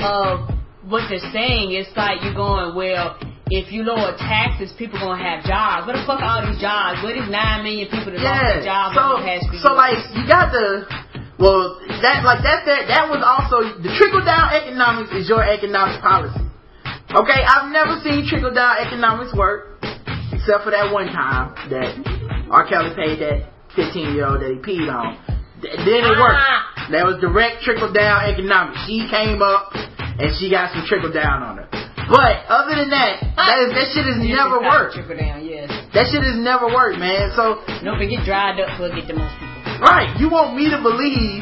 of 0.00 0.48
what 0.88 1.08
they're 1.08 1.32
saying. 1.32 1.72
It's 1.72 1.92
like 1.96 2.22
you're 2.24 2.36
going, 2.36 2.76
well, 2.76 3.16
if 3.52 3.72
you 3.72 3.84
lower 3.84 4.16
taxes, 4.16 4.72
people 4.76 5.00
gonna 5.00 5.20
have 5.20 5.44
jobs. 5.44 5.86
What 5.86 5.96
the 5.96 6.04
fuck 6.08 6.20
are 6.20 6.40
all 6.40 6.44
these 6.48 6.60
jobs? 6.60 7.04
What 7.04 7.16
is 7.16 7.28
nine 7.28 7.64
million 7.64 7.88
people 7.92 8.16
that 8.16 8.24
lost 8.24 8.40
their 8.40 8.64
jobs 8.64 8.92
So, 8.96 9.04
the 9.20 9.60
so 9.60 9.68
like 9.76 10.00
you 10.16 10.24
got 10.24 10.48
the 10.48 10.88
well 11.36 11.76
that 12.00 12.24
like 12.24 12.40
that 12.40 12.64
that 12.64 12.88
that 12.88 13.04
was 13.12 13.20
also 13.20 13.80
the 13.84 13.92
trickle 14.00 14.24
down 14.24 14.52
economics 14.52 15.12
is 15.12 15.28
your 15.28 15.44
economic 15.44 16.00
policy. 16.00 16.40
Okay, 17.12 17.40
I've 17.44 17.70
never 17.70 18.00
seen 18.00 18.24
trickle 18.26 18.52
down 18.52 18.80
economics 18.80 19.36
work 19.36 19.78
except 20.32 20.64
for 20.64 20.72
that 20.72 20.88
one 20.92 21.06
time 21.12 21.54
that 21.70 21.94
R. 22.50 22.64
Kelly 22.66 22.96
paid 22.96 23.20
that 23.20 23.52
15 23.76 24.14
year 24.16 24.26
old 24.26 24.40
that 24.40 24.50
he 24.50 24.58
peed 24.58 24.88
on. 24.88 25.20
Th- 25.62 25.76
then 25.84 26.00
it 26.04 26.16
worked. 26.18 26.40
Ah, 26.40 26.73
That 26.92 27.08
was 27.08 27.16
direct 27.20 27.64
trickle 27.64 27.92
down 27.92 28.28
economics. 28.28 28.84
She 28.84 29.08
came 29.08 29.40
up 29.40 29.72
and 29.72 30.28
she 30.36 30.52
got 30.52 30.72
some 30.76 30.84
trickle 30.84 31.12
down 31.12 31.40
on 31.40 31.64
her. 31.64 31.68
But 32.04 32.44
other 32.52 32.76
than 32.76 32.92
that, 32.92 33.24
that, 33.24 33.56
is, 33.64 33.68
that 33.72 33.88
shit 33.96 34.04
has 34.04 34.20
never 34.20 34.60
worked. 34.60 35.00
Trickle 35.00 35.16
down, 35.16 35.40
yes. 35.40 35.72
That 35.96 36.12
shit 36.12 36.20
has 36.20 36.36
never 36.36 36.68
worked, 36.68 37.00
man. 37.00 37.32
So 37.32 37.64
Don't 37.80 37.96
forget 37.96 38.20
dried 38.28 38.60
up 38.60 38.76
for 38.76 38.92
get 38.92 39.08
the 39.08 39.16
most 39.16 39.32
people. 39.40 39.80
Right. 39.80 40.12
You 40.20 40.28
want 40.28 40.52
me 40.52 40.68
to 40.68 40.78
believe 40.84 41.40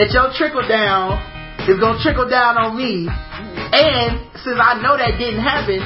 that 0.00 0.08
your 0.16 0.32
trickle 0.32 0.64
down 0.64 1.20
is 1.68 1.76
gonna 1.76 2.00
trickle 2.00 2.24
down 2.24 2.56
on 2.56 2.72
me, 2.72 3.04
and 3.04 4.24
since 4.40 4.56
I 4.56 4.80
know 4.80 4.96
that 4.96 5.20
didn't 5.20 5.44
happen, 5.44 5.84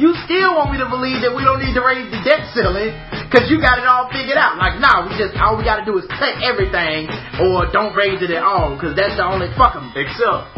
you 0.00 0.16
still 0.24 0.56
want 0.56 0.72
me 0.72 0.80
to 0.80 0.88
believe 0.88 1.20
that 1.20 1.36
we 1.36 1.44
don't 1.44 1.60
need 1.60 1.76
to 1.76 1.84
raise 1.84 2.08
the 2.08 2.24
debt 2.24 2.48
ceiling 2.56 2.96
because 3.30 3.46
you 3.46 3.62
got 3.62 3.78
it 3.78 3.86
all 3.86 4.10
figured 4.10 4.34
out. 4.36 4.58
Like, 4.58 4.82
nah, 4.82 5.06
we 5.06 5.14
just 5.14 5.38
all 5.38 5.54
we 5.54 5.62
gotta 5.62 5.86
do 5.86 5.94
is 6.02 6.04
cut 6.10 6.42
everything 6.42 7.06
or 7.38 7.70
don't 7.70 7.94
raise 7.94 8.18
it 8.20 8.34
at 8.34 8.42
all 8.42 8.74
because 8.74 8.98
that's 8.98 9.14
the 9.14 9.22
only 9.24 9.46
fuck 9.54 9.78
'em. 9.78 9.94
Except 9.94 10.50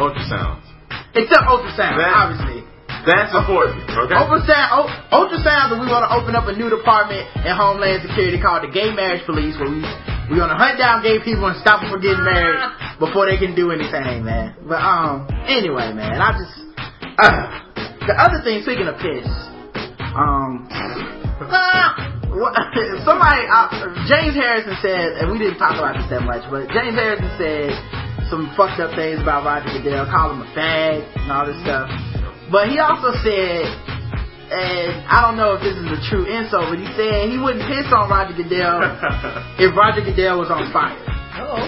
ultrasounds. 0.00 0.64
Except 1.14 1.44
ultrasound, 1.44 1.96
That- 2.00 2.16
obviously. 2.16 2.64
That's 3.06 3.32
important, 3.32 3.86
okay? 3.88 4.14
Ultrasound, 4.18 4.68
oh, 4.74 4.90
ultrasounds, 5.14 5.70
and 5.70 5.80
we 5.80 5.86
want 5.86 6.10
to 6.10 6.12
open 6.16 6.34
up 6.34 6.48
a 6.48 6.52
new 6.52 6.68
department 6.68 7.22
in 7.36 7.54
Homeland 7.54 8.02
Security 8.02 8.40
called 8.40 8.64
the 8.64 8.72
Gay 8.74 8.90
Marriage 8.90 9.24
Police, 9.26 9.54
where 9.60 9.70
we 9.70 9.80
we're 10.28 10.38
gonna 10.42 10.58
hunt 10.58 10.76
down 10.76 11.02
gay 11.04 11.20
people 11.22 11.46
and 11.46 11.54
stop 11.60 11.82
them 11.82 11.90
from 11.90 12.00
getting 12.00 12.24
married 12.24 12.58
before 12.98 13.26
they 13.30 13.36
can 13.38 13.54
do 13.54 13.70
anything, 13.70 14.24
man. 14.24 14.56
But 14.66 14.82
um, 14.82 15.28
anyway, 15.46 15.92
man, 15.92 16.18
I 16.20 16.32
just 16.34 16.50
uh, 17.22 17.46
the 18.10 18.14
other 18.18 18.42
thing. 18.42 18.62
Speaking 18.62 18.88
of 18.88 18.98
piss, 18.98 19.28
um, 20.16 20.66
what- 20.66 21.25
somebody, 23.04 23.44
uh, 23.44 23.68
James 24.08 24.32
Harrison 24.32 24.72
said, 24.80 25.20
and 25.20 25.28
we 25.28 25.36
didn't 25.36 25.60
talk 25.60 25.76
about 25.76 26.00
this 26.00 26.08
that 26.08 26.24
much, 26.24 26.48
but 26.48 26.64
James 26.72 26.96
Harrison 26.96 27.28
said 27.36 27.76
some 28.32 28.48
fucked 28.56 28.80
up 28.80 28.96
things 28.96 29.20
about 29.20 29.44
Roger 29.44 29.68
Goodell, 29.76 30.08
called 30.08 30.32
him 30.32 30.42
a 30.42 30.50
fag 30.56 31.04
and 31.04 31.28
all 31.28 31.44
this 31.44 31.60
stuff. 31.60 31.92
But 32.48 32.72
he 32.72 32.80
also 32.80 33.12
said, 33.20 33.68
and 34.48 35.04
I 35.12 35.28
don't 35.28 35.36
know 35.36 35.58
if 35.58 35.60
this 35.60 35.76
is 35.76 35.86
a 35.92 36.00
true 36.08 36.24
insult, 36.24 36.72
but 36.72 36.80
he 36.80 36.88
said 36.96 37.28
he 37.28 37.36
wouldn't 37.36 37.68
piss 37.68 37.84
on 37.92 38.08
Roger 38.08 38.32
Goodell 38.32 38.80
if 39.62 39.76
Roger 39.76 40.00
Goodell 40.08 40.40
was 40.40 40.48
on 40.48 40.72
fire. 40.72 40.96
Oh, 41.36 41.60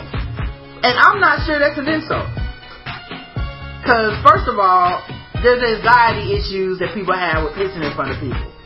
And 0.80 0.94
I'm 0.96 1.20
not 1.20 1.44
sure 1.44 1.60
that's 1.60 1.76
an 1.76 1.92
insult. 1.92 2.24
Because, 3.84 4.16
first 4.24 4.48
of 4.48 4.56
all, 4.56 5.04
there's 5.44 5.60
anxiety 5.60 6.34
issues 6.34 6.80
that 6.80 6.96
people 6.96 7.14
have 7.14 7.44
with 7.44 7.52
pissing 7.52 7.84
in 7.84 7.92
front 7.94 8.16
of 8.16 8.18
people. 8.18 8.57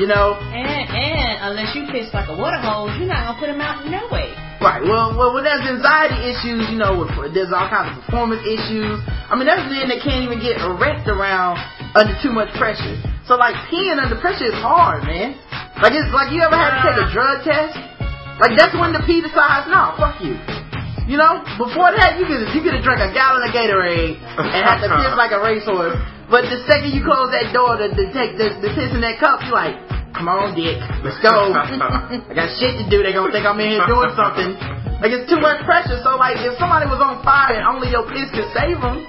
You 0.00 0.08
know? 0.08 0.40
and 0.40 0.88
and 0.88 1.52
unless 1.52 1.76
you 1.76 1.84
piss 1.92 2.08
like 2.14 2.28
a 2.28 2.36
water 2.36 2.60
hose, 2.60 2.96
you're 2.96 3.10
not 3.10 3.28
gonna 3.28 3.40
put 3.40 3.48
them 3.52 3.60
out 3.60 3.84
no 3.84 4.08
way. 4.08 4.32
Right. 4.62 4.80
Well, 4.80 5.18
well, 5.18 5.34
when 5.34 5.42
there's 5.42 5.66
anxiety 5.66 6.22
issues, 6.30 6.70
you 6.70 6.78
know, 6.78 7.02
with, 7.02 7.34
there's 7.34 7.50
all 7.50 7.66
kinds 7.66 7.98
of 7.98 8.06
performance 8.06 8.46
issues. 8.46 9.02
I 9.26 9.34
mean, 9.34 9.50
there's 9.50 9.66
men 9.66 9.90
that 9.90 10.00
can't 10.06 10.22
even 10.22 10.38
get 10.38 10.62
erect 10.62 11.10
around 11.10 11.58
under 11.98 12.14
too 12.22 12.30
much 12.30 12.54
pressure. 12.54 12.94
So, 13.26 13.34
like, 13.34 13.58
peeing 13.68 13.98
under 13.98 14.14
pressure 14.22 14.46
is 14.46 14.58
hard, 14.62 15.02
man. 15.02 15.34
Like 15.82 15.98
it's 15.98 16.14
like 16.14 16.30
you 16.30 16.38
ever 16.46 16.54
had 16.54 16.78
to 16.78 16.80
take 16.86 16.98
a 17.00 17.08
drug 17.10 17.42
test? 17.42 17.74
Like 18.38 18.54
that's 18.54 18.70
when 18.78 18.94
the 18.94 19.02
pee 19.02 19.18
decides, 19.18 19.66
no, 19.66 19.98
fuck 19.98 20.22
you. 20.22 20.38
You 21.10 21.18
know, 21.18 21.42
before 21.58 21.90
that 21.90 22.22
you 22.22 22.24
could 22.30 22.46
you 22.54 22.62
could 22.62 22.78
have 22.78 22.86
drank 22.86 23.02
a 23.02 23.10
gallon 23.10 23.42
of 23.42 23.50
Gatorade 23.50 24.22
and 24.38 24.62
had 24.62 24.78
to 24.78 24.88
piss 24.88 25.12
like 25.18 25.34
a 25.34 25.42
racehorse. 25.42 25.98
But 26.32 26.48
the 26.48 26.64
second 26.64 26.96
you 26.96 27.04
close 27.04 27.28
that 27.28 27.52
door 27.52 27.76
to, 27.76 27.92
to 27.92 28.04
take 28.16 28.40
the, 28.40 28.56
the 28.64 28.72
piss 28.72 28.88
in 28.96 29.04
that 29.04 29.20
cup, 29.20 29.44
you're 29.44 29.52
like, 29.52 29.76
come 30.16 30.32
on, 30.32 30.56
dick, 30.56 30.80
let's 31.04 31.20
go. 31.20 31.28
I 31.52 32.32
got 32.32 32.48
shit 32.56 32.72
to 32.80 32.88
do. 32.88 33.04
They're 33.04 33.12
gonna 33.12 33.28
think 33.28 33.44
I'm 33.44 33.60
in 33.60 33.76
here 33.76 33.84
doing 33.84 34.16
something. 34.16 34.56
Like 35.04 35.12
it's 35.12 35.28
too 35.28 35.36
much 35.44 35.60
pressure. 35.68 36.00
So 36.00 36.16
like 36.16 36.40
if 36.40 36.56
somebody 36.56 36.88
was 36.88 37.04
on 37.04 37.20
fire 37.20 37.60
and 37.60 37.68
only 37.68 37.92
your 37.92 38.08
piss 38.08 38.32
could 38.32 38.48
save 38.56 38.80
them, 38.80 39.04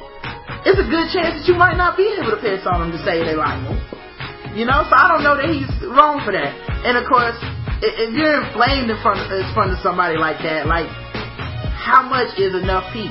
it's 0.67 0.75
a 0.75 0.83
good 0.83 1.07
chance 1.15 1.39
that 1.39 1.47
you 1.47 1.55
might 1.55 1.79
not 1.79 1.95
be 1.95 2.11
able 2.11 2.35
to 2.35 2.39
piss 2.43 2.67
on 2.67 2.83
them 2.83 2.91
to 2.91 2.99
save 3.07 3.23
their 3.23 3.39
life. 3.39 3.63
You 4.51 4.67
know, 4.67 4.83
so 4.83 4.91
I 4.91 5.07
don't 5.07 5.23
know 5.23 5.39
that 5.39 5.47
he's 5.47 5.71
wrong 5.95 6.19
for 6.27 6.35
that. 6.35 6.51
And 6.83 6.99
of 6.99 7.07
course, 7.07 7.39
if 7.79 8.11
you're 8.19 8.43
inflamed 8.43 8.91
in 8.91 8.99
front 8.99 9.23
in 9.31 9.47
front 9.55 9.71
of 9.71 9.79
somebody 9.79 10.19
like 10.19 10.43
that, 10.43 10.67
like 10.67 10.91
how 11.71 12.03
much 12.03 12.35
is 12.35 12.51
enough 12.51 12.91
pee? 12.91 13.07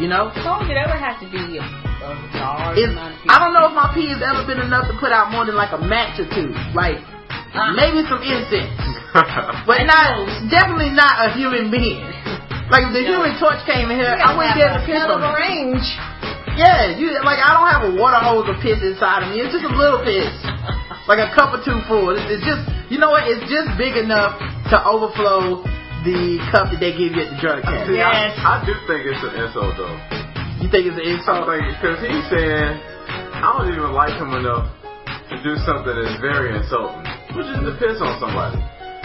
You 0.00 0.08
know, 0.08 0.32
I 0.32 0.40
told 0.40 0.64
you 0.64 0.72
there 0.72 0.88
would 0.88 0.96
have 0.96 1.20
to 1.20 1.28
be 1.28 1.60
a, 2.08 2.16
a 2.16 2.40
large 2.40 2.76
It's, 2.80 2.90
amount 2.92 3.14
of 3.20 3.28
I 3.28 3.36
don't 3.38 3.52
know 3.52 3.68
if 3.68 3.74
my 3.76 3.92
pee 3.92 4.08
has 4.08 4.20
ever 4.24 4.48
been 4.48 4.64
enough 4.64 4.88
to 4.88 4.96
put 4.96 5.12
out 5.12 5.28
more 5.30 5.44
than 5.44 5.54
like 5.54 5.70
a 5.76 5.80
match 5.80 6.16
or 6.18 6.28
two. 6.32 6.50
Like 6.72 6.98
Uh, 7.52 7.72
maybe 7.76 8.04
some 8.08 8.20
incense, 8.24 8.76
but 9.68 9.80
not 9.88 10.08
definitely 10.52 10.92
not 10.92 11.28
a 11.28 11.32
human 11.36 11.68
being. 11.72 12.00
Like 12.68 12.84
if 12.88 12.92
the 12.92 13.04
human 13.04 13.32
torch 13.40 13.60
came 13.64 13.88
in 13.88 13.96
here, 13.96 14.12
I 14.12 14.36
wouldn't 14.36 14.56
be 14.56 14.64
able 14.64 14.80
to 14.80 14.84
piss 14.84 15.00
on 15.08 15.20
of 15.20 15.24
a 15.24 15.32
range. 15.36 15.84
Yeah, 16.60 16.92
you 16.96 17.12
like 17.24 17.40
I 17.40 17.56
don't 17.56 17.70
have 17.72 17.84
a 17.88 17.92
water 17.96 18.20
hose 18.20 18.44
of 18.52 18.60
piss 18.60 18.80
inside 18.84 19.24
of 19.24 19.32
me. 19.32 19.40
It's 19.40 19.52
just 19.56 19.64
a 19.64 19.72
little 19.72 20.04
piss, 20.04 20.28
like 21.08 21.22
a 21.22 21.32
cup 21.32 21.56
or 21.56 21.60
two 21.64 21.80
full. 21.88 22.12
It's, 22.12 22.20
it's 22.28 22.44
just 22.44 22.60
you 22.92 23.00
know 23.00 23.08
what? 23.14 23.24
It's 23.30 23.44
just 23.48 23.72
big 23.80 23.96
enough 23.96 24.36
to 24.68 24.76
overflow 24.84 25.64
the 26.04 26.36
cup 26.52 26.68
that 26.68 26.78
they 26.84 26.92
give 26.92 27.16
you 27.16 27.24
at 27.24 27.32
the 27.32 27.38
drug 27.40 27.64
test. 27.64 27.88
Yes. 27.88 28.36
I, 28.44 28.60
I 28.60 28.66
do 28.66 28.76
think 28.84 29.08
it's 29.08 29.22
an 29.24 29.32
insult 29.40 29.72
though. 29.80 29.96
You 30.58 30.66
think 30.66 30.90
it's 30.90 30.98
an 30.98 31.06
insult? 31.06 31.46
because 31.46 32.02
he's 32.02 32.26
saying 32.34 32.70
I 33.38 33.54
don't 33.54 33.70
even 33.70 33.94
like 33.94 34.18
him 34.18 34.34
enough 34.34 34.66
to 35.30 35.36
do 35.38 35.54
something 35.62 35.94
that's 35.94 36.18
very 36.18 36.50
insulting, 36.50 37.06
which 37.38 37.46
is 37.46 37.62
to 37.62 37.72
piss 37.78 38.02
on 38.02 38.18
somebody. 38.18 38.58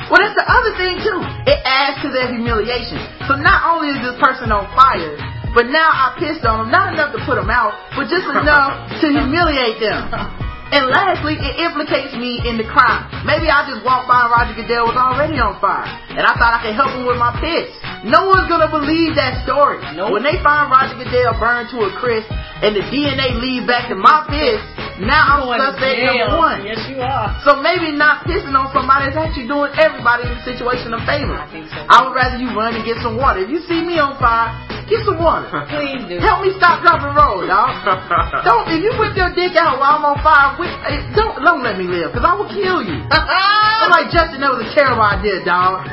Well, 0.09 0.17
that's 0.17 0.33
the 0.33 0.49
other 0.49 0.73
thing 0.75 0.97
too. 1.05 1.19
It 1.45 1.61
adds 1.63 2.01
to 2.01 2.09
their 2.09 2.27
humiliation. 2.33 2.99
So 3.29 3.37
not 3.37 3.69
only 3.69 3.93
is 3.93 4.01
this 4.01 4.17
person 4.17 4.49
on 4.49 4.65
fire, 4.73 5.15
but 5.53 5.69
now 5.69 5.93
I 5.93 6.17
pissed 6.17 6.41
on 6.43 6.65
them, 6.65 6.69
not 6.73 6.97
enough 6.97 7.13
to 7.13 7.21
put 7.23 7.37
them 7.37 7.53
out, 7.53 7.77
but 7.93 8.09
just 8.09 8.25
enough 8.25 8.89
to 8.99 9.05
humiliate 9.13 9.77
them. 9.77 10.42
And 10.73 10.89
lastly, 10.89 11.37
it 11.37 11.61
implicates 11.61 12.17
me 12.17 12.41
in 12.49 12.57
the 12.57 12.65
crime. 12.65 13.05
Maybe 13.29 13.45
I 13.45 13.61
just 13.69 13.85
walked 13.85 14.09
by 14.09 14.25
and 14.25 14.31
Roger 14.33 14.57
Goodell 14.57 14.89
was 14.89 14.97
already 14.97 15.37
on 15.37 15.61
fire, 15.61 15.85
and 15.85 16.25
I 16.25 16.33
thought 16.33 16.57
I 16.57 16.65
could 16.65 16.73
help 16.73 16.97
him 16.97 17.05
with 17.05 17.21
my 17.21 17.29
piss. 17.37 17.69
No 18.09 18.25
one's 18.25 18.49
gonna 18.49 18.73
believe 18.73 19.13
that 19.13 19.45
story. 19.45 19.77
When 20.09 20.25
they 20.25 20.41
find 20.41 20.73
Roger 20.73 20.97
Goodell 20.97 21.37
burned 21.37 21.69
to 21.77 21.85
a 21.85 21.91
crisp 22.01 22.25
and 22.65 22.73
the 22.73 22.81
DNA 22.89 23.37
lead 23.37 23.69
back 23.69 23.87
to 23.93 23.95
my 23.95 24.25
piss, 24.27 24.59
now 25.01 25.45
I'm 25.45 25.73
suspect 25.77 26.05
number 26.05 26.37
one. 26.37 26.65
Yes, 26.65 26.81
you 26.89 27.01
are. 27.01 27.33
So 27.45 27.57
maybe 27.61 27.89
not 27.93 28.25
pissing 28.29 28.53
on 28.53 28.69
somebody 28.73 29.09
is 29.09 29.17
actually 29.17 29.49
doing 29.49 29.73
everybody 29.77 30.29
in 30.29 30.37
the 30.37 30.43
situation 30.45 30.93
a 30.93 31.01
favor. 31.05 31.33
I 31.33 31.49
think 31.49 31.65
so. 31.69 31.81
I 31.89 32.05
would 32.05 32.13
rather 32.13 32.37
you 32.37 32.53
run 32.53 32.77
and 32.77 32.85
get 32.85 33.01
some 33.01 33.17
water. 33.17 33.41
If 33.41 33.49
you 33.49 33.61
see 33.65 33.81
me 33.81 33.97
on 33.97 34.21
fire, 34.21 34.53
get 34.85 35.01
some 35.01 35.17
water. 35.17 35.49
Please 35.73 36.05
do. 36.05 36.21
Help 36.21 36.45
me 36.45 36.53
stop, 36.61 36.85
dropping 36.85 37.09
roll, 37.17 37.41
dog. 37.41 37.73
Don't 38.45 38.69
if 38.69 38.85
you 38.85 38.93
whip 39.01 39.17
your 39.17 39.33
dick 39.33 39.57
out 39.57 39.81
while 39.81 39.97
I'm 39.97 40.05
on 40.13 40.19
fire, 40.21 40.53
whip, 40.63 40.71
eh, 40.87 41.11
don't 41.19 41.35
don't 41.43 41.59
let 41.63 41.75
me 41.75 41.85
live, 41.91 42.15
cause 42.15 42.23
I 42.23 42.31
will 42.39 42.47
kill 42.47 42.79
you. 42.79 43.03
I'm 43.11 43.91
like 43.91 44.07
Justin, 44.15 44.39
that 44.39 44.55
was 44.55 44.63
a 44.63 44.71
terrible 44.71 45.03
idea, 45.03 45.43
dog. 45.43 45.83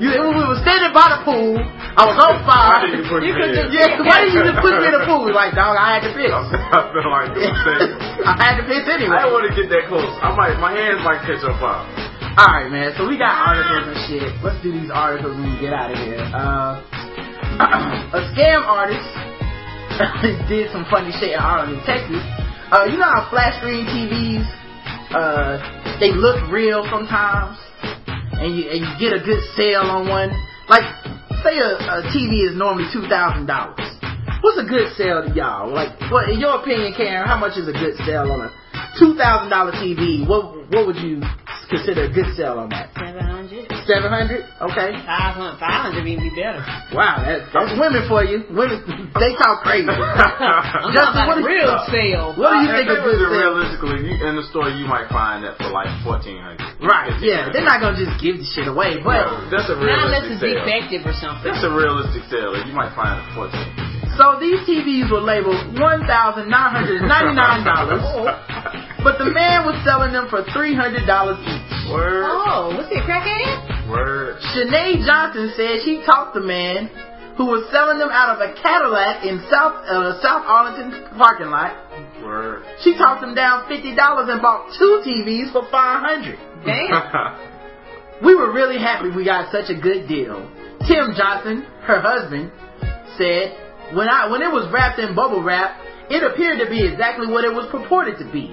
You, 0.00 0.08
we 0.16 0.42
were 0.48 0.56
standing 0.64 0.96
by 0.96 1.12
the 1.12 1.20
pool. 1.28 1.60
I 1.60 2.08
was 2.08 2.16
on 2.16 2.40
Why 2.48 2.80
fire. 2.80 2.88
did 2.88 2.96
you 2.96 3.04
put 3.04 3.20
You 3.20 3.36
me 3.36 3.36
could 3.36 3.52
in? 3.52 3.68
just- 3.68 3.76
Yeah, 3.76 4.00
why 4.00 4.24
did 4.24 4.32
you 4.32 4.40
just 4.48 4.56
put 4.64 4.72
me 4.80 4.88
in 4.88 4.96
the 4.96 5.04
pool? 5.04 5.28
Like, 5.28 5.52
dog, 5.52 5.76
I 5.76 6.00
had 6.00 6.08
to 6.08 6.12
piss. 6.16 6.32
I 6.32 6.88
feel 6.88 7.04
like 7.12 7.36
doing 7.36 7.52
things. 7.68 7.92
I 8.24 8.32
had 8.40 8.54
to 8.58 8.64
piss 8.64 8.80
anyway. 8.88 9.12
I 9.20 9.28
anyway. 9.28 9.28
didn't 9.28 9.36
want 9.36 9.44
to 9.44 9.54
get 9.60 9.68
that 9.68 9.84
close. 9.92 10.08
I 10.24 10.32
might, 10.32 10.56
my 10.56 10.72
hands 10.72 11.04
might 11.04 11.20
catch 11.28 11.44
on 11.44 11.52
fire. 11.60 11.84
All 12.40 12.48
right, 12.48 12.72
man. 12.72 12.96
So 12.96 13.04
we 13.04 13.20
got 13.20 13.28
articles 13.44 13.92
and 13.92 14.00
shit. 14.08 14.24
Let's 14.40 14.56
do 14.64 14.72
these 14.72 14.88
articles 14.88 15.36
when 15.36 15.52
we 15.52 15.60
get 15.60 15.76
out 15.76 15.92
of 15.92 16.00
here. 16.00 16.24
Uh, 16.32 16.80
a 18.16 18.20
scam 18.32 18.64
artist 18.64 19.04
did 20.48 20.72
some 20.72 20.88
funny 20.88 21.12
shit 21.20 21.36
in 21.36 21.40
Arlington, 21.44 21.76
Texas. 21.84 22.24
Uh, 22.70 22.86
you 22.86 22.98
know 22.98 23.10
how 23.10 23.26
flat 23.30 23.58
screen 23.58 23.82
TVs, 23.82 24.46
uh, 25.10 25.58
they 25.98 26.14
look 26.14 26.38
real 26.54 26.86
sometimes, 26.86 27.58
and 28.38 28.54
you 28.54 28.70
and 28.70 28.86
you 28.86 28.92
get 29.02 29.10
a 29.10 29.18
good 29.18 29.42
sale 29.58 29.90
on 29.90 30.06
one. 30.06 30.30
Like, 30.70 30.86
say 31.42 31.58
a, 31.58 31.74
a 31.74 32.06
TV 32.14 32.46
is 32.46 32.54
normally 32.54 32.86
two 32.94 33.10
thousand 33.10 33.46
dollars. 33.46 33.82
What's 34.40 34.62
a 34.62 34.70
good 34.70 34.94
sale 34.94 35.26
to 35.26 35.34
y'all? 35.34 35.66
Like, 35.66 35.98
what 36.14 36.30
in 36.30 36.38
your 36.38 36.62
opinion, 36.62 36.94
Karen? 36.96 37.26
How 37.26 37.36
much 37.36 37.58
is 37.58 37.66
a 37.66 37.74
good 37.74 37.98
sale 38.06 38.30
on 38.30 38.46
a 38.46 38.54
two 39.02 39.18
thousand 39.18 39.50
dollar 39.50 39.72
TV? 39.72 40.22
What 40.22 40.59
what 40.70 40.86
would 40.86 40.96
you 41.02 41.18
consider 41.68 42.06
a 42.06 42.12
good 42.12 42.30
sale 42.38 42.58
on 42.62 42.70
that? 42.70 42.90
700. 42.94 43.66
Seven 43.86 44.10
hundred? 44.12 44.46
Okay. 44.62 44.94
500. 45.02 45.58
500 45.58 46.06
even 46.06 46.22
be 46.22 46.30
better. 46.34 46.62
Wow, 46.94 47.22
that, 47.26 47.50
that's 47.50 47.74
women 47.74 48.06
for 48.06 48.22
you. 48.22 48.46
Women, 48.54 48.78
they 49.18 49.34
talk 49.34 49.66
crazy. 49.66 49.90
I'm 49.90 50.90
Justin, 50.94 51.26
talking 51.26 51.26
what 51.26 51.38
about 51.42 51.50
a 51.50 51.50
is- 51.50 51.50
real 51.50 51.74
sale. 51.90 52.26
What 52.38 52.50
do 52.54 52.58
you 52.66 52.70
think 52.70 52.86
if 52.86 52.98
a 52.98 53.02
good 53.02 53.18
sale? 53.18 53.34
realistically 53.34 53.98
you, 54.06 54.14
in 54.22 54.34
the 54.38 54.46
store 54.54 54.70
you 54.70 54.86
might 54.86 55.10
find 55.10 55.42
that 55.42 55.58
for 55.58 55.70
like 55.74 55.90
fourteen 56.06 56.38
hundred. 56.38 56.62
Right, 56.82 57.10
yeah. 57.20 57.50
They're 57.50 57.66
not 57.66 57.82
gonna 57.82 57.98
just 57.98 58.14
give 58.22 58.38
the 58.38 58.46
shit 58.46 58.70
away, 58.70 59.02
but 59.02 59.50
that's 59.50 59.66
a 59.68 59.74
Not 59.76 60.06
unless 60.06 60.30
it's 60.30 60.40
sale. 60.40 60.54
defective 60.62 61.02
or 61.04 61.14
something. 61.18 61.50
That's 61.50 61.66
a 61.66 61.72
realistic 61.72 62.24
sale. 62.30 62.54
You 62.62 62.72
might 62.76 62.94
find 62.94 63.18
it 63.18 63.24
for 63.34 63.48
fourteen. 63.50 63.68
so 64.16 64.38
these 64.38 64.60
TVs 64.68 65.10
were 65.10 65.20
labeled 65.24 65.58
one 65.80 66.06
thousand 66.06 66.46
nine 66.48 66.70
hundred 66.72 67.02
ninety 67.04 67.34
nine 67.34 67.64
dollars, 67.66 68.00
but 69.02 69.18
the 69.18 69.30
man 69.30 69.64
was 69.66 69.76
selling 69.84 70.12
them 70.12 70.28
for 70.28 70.44
three 70.52 70.74
hundred 70.74 71.06
dollars 71.06 71.38
each. 71.42 71.70
Word, 71.90 72.22
Oh, 72.26 72.74
what's 72.76 72.90
it, 72.92 73.02
crackhead? 73.02 73.88
word. 73.90 74.38
Shanae 74.54 75.02
Johnson 75.04 75.50
said 75.56 75.82
she 75.84 76.02
talked 76.06 76.34
the 76.34 76.44
man 76.44 76.86
who 77.36 77.46
was 77.46 77.64
selling 77.72 77.98
them 77.98 78.10
out 78.12 78.36
of 78.36 78.38
a 78.44 78.52
Cadillac 78.60 79.24
in 79.24 79.40
South 79.50 79.82
uh, 79.88 80.20
South 80.22 80.44
Arlington 80.46 81.16
parking 81.18 81.50
lot. 81.50 81.74
Word. 82.22 82.62
She 82.84 82.94
talked 82.96 83.24
him 83.24 83.34
down 83.34 83.66
fifty 83.66 83.96
dollars 83.96 84.28
and 84.30 84.40
bought 84.42 84.70
two 84.78 85.02
TVs 85.06 85.50
for 85.52 85.66
five 85.70 86.00
hundred. 86.04 86.38
Damn. 86.64 87.48
We 88.20 88.34
were 88.36 88.52
really 88.52 88.76
happy 88.76 89.08
we 89.08 89.24
got 89.24 89.50
such 89.50 89.70
a 89.72 89.80
good 89.80 90.06
deal. 90.06 90.44
Tim 90.86 91.16
Johnson, 91.16 91.64
her 91.88 92.02
husband, 92.04 92.52
said, 93.16 93.56
when 93.96 94.12
I 94.12 94.28
when 94.28 94.42
it 94.44 94.52
was 94.52 94.68
wrapped 94.70 95.00
in 95.00 95.14
bubble 95.16 95.42
wrap, 95.42 95.80
it 96.12 96.20
appeared 96.22 96.60
to 96.60 96.68
be 96.68 96.84
exactly 96.84 97.26
what 97.26 97.44
it 97.48 97.52
was 97.54 97.64
purported 97.72 98.18
to 98.20 98.28
be. 98.30 98.52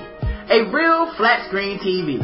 A 0.49 0.71
real 0.71 1.13
flat 1.17 1.47
screen 1.47 1.79
TV. 1.79 2.19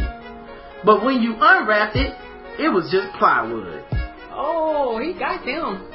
But 0.86 1.04
when 1.04 1.22
you 1.22 1.36
unwrapped 1.40 1.96
it, 1.96 2.14
it 2.60 2.70
was 2.70 2.90
just 2.92 3.12
plywood. 3.18 3.84
Oh, 4.32 5.00
he 5.02 5.14
got 5.14 5.46
them. 5.46 5.90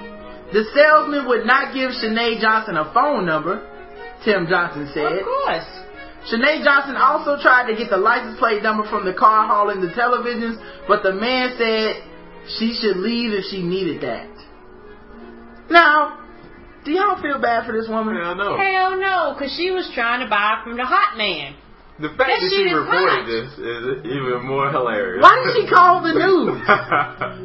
The 0.52 0.64
salesman 0.74 1.28
would 1.28 1.44
not 1.46 1.74
give 1.74 1.90
Shanae 1.90 2.40
Johnson 2.40 2.76
a 2.76 2.92
phone 2.92 3.26
number, 3.26 3.64
Tim 4.24 4.46
Johnson 4.48 4.90
said. 4.94 5.12
Of 5.12 5.24
course. 5.24 5.68
Shanae 6.32 6.64
Johnson 6.64 6.96
also 6.96 7.40
tried 7.40 7.70
to 7.70 7.76
get 7.76 7.90
the 7.90 7.96
license 7.96 8.38
plate 8.38 8.62
number 8.62 8.88
from 8.88 9.04
the 9.04 9.14
car 9.14 9.46
hauling 9.46 9.80
the 9.80 9.88
televisions, 9.88 10.56
but 10.88 11.02
the 11.02 11.12
man 11.12 11.54
said 11.56 12.02
she 12.58 12.76
should 12.80 12.96
leave 12.96 13.32
if 13.32 13.44
she 13.50 13.62
needed 13.62 14.02
that. 14.02 14.28
Now, 15.70 16.24
do 16.84 16.92
y'all 16.92 17.20
feel 17.20 17.40
bad 17.40 17.66
for 17.66 17.72
this 17.72 17.88
woman? 17.88 18.16
Hell 18.16 18.34
no. 18.34 18.56
Hell 18.56 18.96
no, 18.98 19.34
because 19.36 19.54
she 19.56 19.70
was 19.70 19.90
trying 19.94 20.20
to 20.24 20.28
buy 20.30 20.60
from 20.64 20.76
the 20.76 20.84
hot 20.84 21.16
man. 21.16 21.54
The 21.98 22.14
fact 22.14 22.30
That 22.30 22.38
that 22.38 22.46
she 22.46 22.62
shit 22.62 22.70
is 22.70 22.78
reported 22.78 23.10
hot. 23.10 23.26
this 23.26 23.48
is 23.58 23.82
even 24.06 24.46
more 24.46 24.70
hilarious. 24.70 25.18
Why 25.18 25.34
did 25.42 25.50
she 25.58 25.64
call 25.66 25.98
the 26.06 26.14
news? 26.22 26.62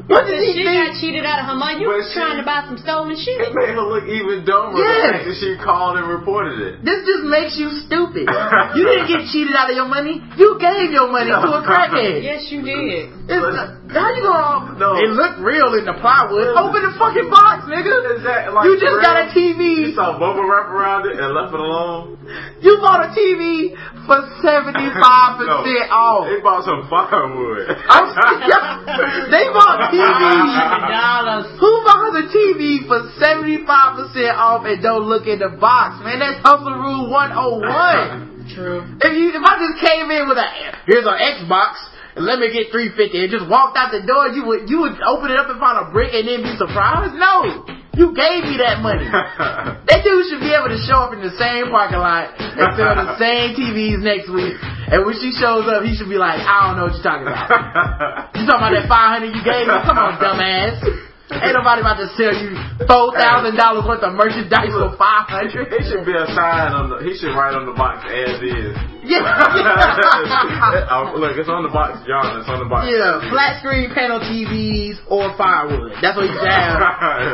What 0.05 0.29
did 0.29 0.37
Because 0.37 0.45
he 0.45 0.61
she 0.61 0.61
got 0.61 0.93
cheated 1.01 1.25
out 1.25 1.41
of 1.41 1.49
her 1.49 1.57
money. 1.57 1.81
You 1.81 1.89
But 1.89 2.05
was 2.05 2.13
trying 2.13 2.37
to 2.37 2.45
buy 2.45 2.61
some 2.69 2.77
stolen 2.77 3.17
shit. 3.17 3.41
it 3.41 3.49
made 3.57 3.73
her 3.73 3.81
look 3.81 4.05
even 4.05 4.45
dumber 4.45 4.77
Yes. 4.77 4.93
the 4.93 5.01
fact 5.09 5.25
that 5.25 5.37
she 5.41 5.49
called 5.57 5.97
and 5.97 6.05
reported 6.05 6.61
it. 6.61 6.85
This 6.85 7.01
just 7.01 7.25
makes 7.25 7.57
you 7.57 7.73
stupid. 7.89 8.29
You 8.77 8.83
didn't 8.85 9.09
get 9.09 9.25
cheated 9.33 9.57
out 9.57 9.73
of 9.73 9.75
your 9.75 9.89
money. 9.89 10.21
You 10.37 10.53
gave 10.61 10.93
your 10.93 11.09
money 11.09 11.33
to 11.33 11.49
a 11.49 11.61
crackhead. 11.65 12.21
Yes, 12.33 12.45
you 12.53 12.61
did. 12.61 13.09
It's, 13.25 13.41
how 13.89 14.09
you 14.13 14.21
gonna? 14.21 14.77
No. 14.77 14.95
It 15.01 15.09
looked 15.17 15.41
real 15.41 15.73
in 15.81 15.85
the 15.89 15.97
plywood. 15.97 16.53
Open 16.55 16.81
the 16.85 16.93
fucking 16.97 17.29
box, 17.29 17.65
nigga. 17.65 18.17
Is 18.17 18.23
that 18.23 18.53
like 18.53 18.65
You 18.69 18.77
just 18.77 18.85
real? 18.85 19.01
got 19.01 19.17
a 19.17 19.27
TV. 19.33 19.89
You 19.89 19.97
saw 19.97 20.17
bubble 20.21 20.45
wrap 20.45 20.69
around 20.69 21.09
it 21.09 21.17
and 21.19 21.33
left 21.33 21.53
it 21.53 21.59
alone. 21.59 22.17
You 22.61 22.77
bought 22.79 23.01
a 23.05 23.09
TV 23.11 23.75
for 24.07 24.17
seventy 24.43 24.91
five 24.99 25.39
percent 25.39 25.87
off. 25.87 26.27
They 26.27 26.43
bought 26.43 26.67
some 26.67 26.83
firewood. 26.91 27.71
I'm, 27.71 28.05
they 29.33 29.47
bought 29.55 29.89
TVs. 29.89 31.55
Who 31.63 31.71
buys 31.87 32.13
a 32.19 32.25
TV 32.29 32.83
for 32.85 32.99
seventy 33.17 33.63
five 33.63 33.95
percent 33.95 34.35
off 34.35 34.67
and 34.67 34.83
don't 34.83 35.07
look 35.07 35.25
in 35.25 35.39
the 35.39 35.55
box? 35.55 36.03
Man, 36.03 36.19
that's 36.19 36.43
hustle 36.43 36.75
rule 36.75 37.09
one 37.09 37.31
oh 37.31 37.63
one. 37.63 38.45
True. 38.51 38.83
If 38.99 39.11
you 39.15 39.31
if 39.31 39.43
I 39.43 39.55
just 39.55 39.79
came 39.79 40.11
in 40.11 40.27
with 40.27 40.37
a 40.37 40.47
here's 40.85 41.07
an 41.07 41.15
Xbox 41.15 41.79
and 42.15 42.27
let 42.27 42.37
me 42.37 42.51
get 42.51 42.69
350 42.69 42.99
and 43.15 43.31
just 43.31 43.47
walked 43.49 43.79
out 43.79 43.89
the 43.89 44.03
door, 44.05 44.29
you 44.35 44.43
would 44.45 44.69
you 44.69 44.83
would 44.83 44.99
open 45.01 45.31
it 45.31 45.39
up 45.39 45.49
and 45.49 45.59
find 45.63 45.79
a 45.79 45.89
brick 45.89 46.11
and 46.11 46.27
then 46.27 46.43
be 46.43 46.53
surprised? 46.59 47.15
No. 47.15 47.63
You 47.93 48.09
gave 48.09 48.41
me 48.49 48.57
that 48.57 48.81
money. 48.81 49.05
that 49.89 50.01
dude 50.01 50.25
should 50.25 50.41
be 50.41 50.49
able 50.49 50.73
to 50.73 50.81
show 50.81 51.05
up 51.05 51.13
in 51.13 51.21
the 51.21 51.29
same 51.37 51.69
parking 51.69 52.01
lot 52.01 52.33
and 52.33 52.73
sell 52.73 52.97
the 52.97 53.13
same 53.21 53.53
TVs 53.53 54.01
next 54.01 54.33
week. 54.33 54.57
And 54.89 55.05
when 55.05 55.13
she 55.21 55.29
shows 55.37 55.69
up, 55.69 55.85
he 55.85 55.93
should 55.93 56.09
be 56.09 56.17
like, 56.17 56.41
I 56.41 56.73
don't 56.73 56.81
know 56.81 56.89
what 56.89 56.97
you're 56.97 57.05
talking 57.05 57.29
about. 57.29 58.33
You 58.33 58.49
talking 58.49 58.65
about 58.65 58.75
that 58.75 58.89
500 58.89 59.29
you 59.29 59.43
gave 59.45 59.69
me? 59.69 59.77
Come 59.85 59.95
on, 60.01 60.17
dumbass. 60.19 61.12
Ain't 61.31 61.55
nobody 61.55 61.79
about 61.79 61.95
to 62.03 62.11
sell 62.19 62.35
you 62.35 62.51
four 62.83 63.15
thousand 63.15 63.55
dollars 63.55 63.87
worth 63.87 64.03
of 64.03 64.11
merchandise 64.11 64.75
for 64.75 64.91
five 64.99 65.23
hundred. 65.31 65.71
It 65.71 65.87
should 65.87 66.03
be 66.03 66.11
a 66.11 66.27
sign 66.35 66.75
on 66.75 66.91
the. 66.91 66.99
He 66.99 67.15
should 67.15 67.31
write 67.31 67.55
on 67.55 67.63
the 67.63 67.71
box 67.71 68.03
as 68.03 68.43
is. 68.43 68.75
Yeah. 69.07 69.23
Oh, 70.93 71.15
look, 71.17 71.35
it's 71.39 71.49
on 71.49 71.63
the 71.63 71.71
box, 71.71 72.03
John. 72.05 72.39
It's 72.39 72.47
on 72.49 72.59
the 72.59 72.69
box. 72.69 72.85
Yeah, 72.91 73.23
flat 73.31 73.59
screen 73.63 73.89
panel 73.95 74.19
TVs 74.19 74.99
or 75.07 75.31
firewood. 75.37 75.95
That's 76.03 76.15
what 76.15 76.27
you 76.27 76.35
should 76.39 76.47
have. 76.49 76.79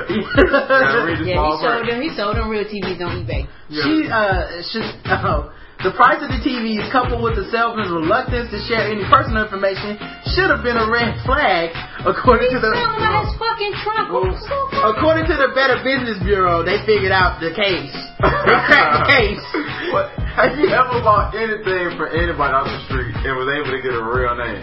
Gotta 0.05 1.05
read 1.05 1.19
the 1.19 1.25
Yeah, 1.25 1.33
he 1.33 1.33
small 1.33 1.57
sold 1.59 1.89
them. 1.89 2.01
He 2.01 2.09
sold 2.13 2.37
them 2.37 2.47
real 2.49 2.65
TVs 2.65 3.01
on 3.01 3.25
eBay. 3.25 3.49
She 3.73 4.05
uh 4.05 4.61
should 4.69 4.85
uh, 5.09 5.49
the 5.79 5.95
price 5.95 6.19
of 6.19 6.27
the 6.27 6.43
TVs 6.43 6.91
coupled 6.91 7.23
with 7.23 7.39
the 7.39 7.47
salesman's 7.55 7.87
reluctance 7.87 8.51
to 8.51 8.59
share 8.67 8.83
any 8.83 8.99
personal 9.07 9.47
information 9.47 9.95
should 10.35 10.51
have 10.51 10.59
been 10.59 10.75
a 10.75 10.87
red 10.91 11.15
flag 11.23 11.71
according 12.03 12.51
to 12.51 12.59
the 12.59 12.67
Selling 12.67 12.99
out 12.99 13.23
his 13.23 13.31
fucking 13.39 13.73
trunk. 13.79 14.11
Who's 14.11 14.35
so 14.43 14.59
according 14.91 15.31
to 15.31 15.35
the 15.39 15.55
Better 15.55 15.79
Business 15.79 16.19
Bureau, 16.19 16.67
they 16.67 16.83
figured 16.83 17.15
out 17.15 17.39
the 17.39 17.55
case. 17.55 17.95
They 18.19 18.27
cracked 18.67 18.91
the 18.91 19.07
case. 19.07 19.45
What? 19.89 20.13
Have 20.37 20.53
you 20.59 20.69
ever 20.69 21.01
bought 21.01 21.33
anything 21.33 21.97
from 21.97 22.13
anybody 22.13 22.53
off 22.53 22.69
the 22.69 22.79
street 22.85 23.09
and 23.25 23.33
was 23.39 23.49
able 23.49 23.73
to 23.73 23.81
get 23.81 23.95
a 23.95 24.03
real 24.05 24.35
name? 24.37 24.61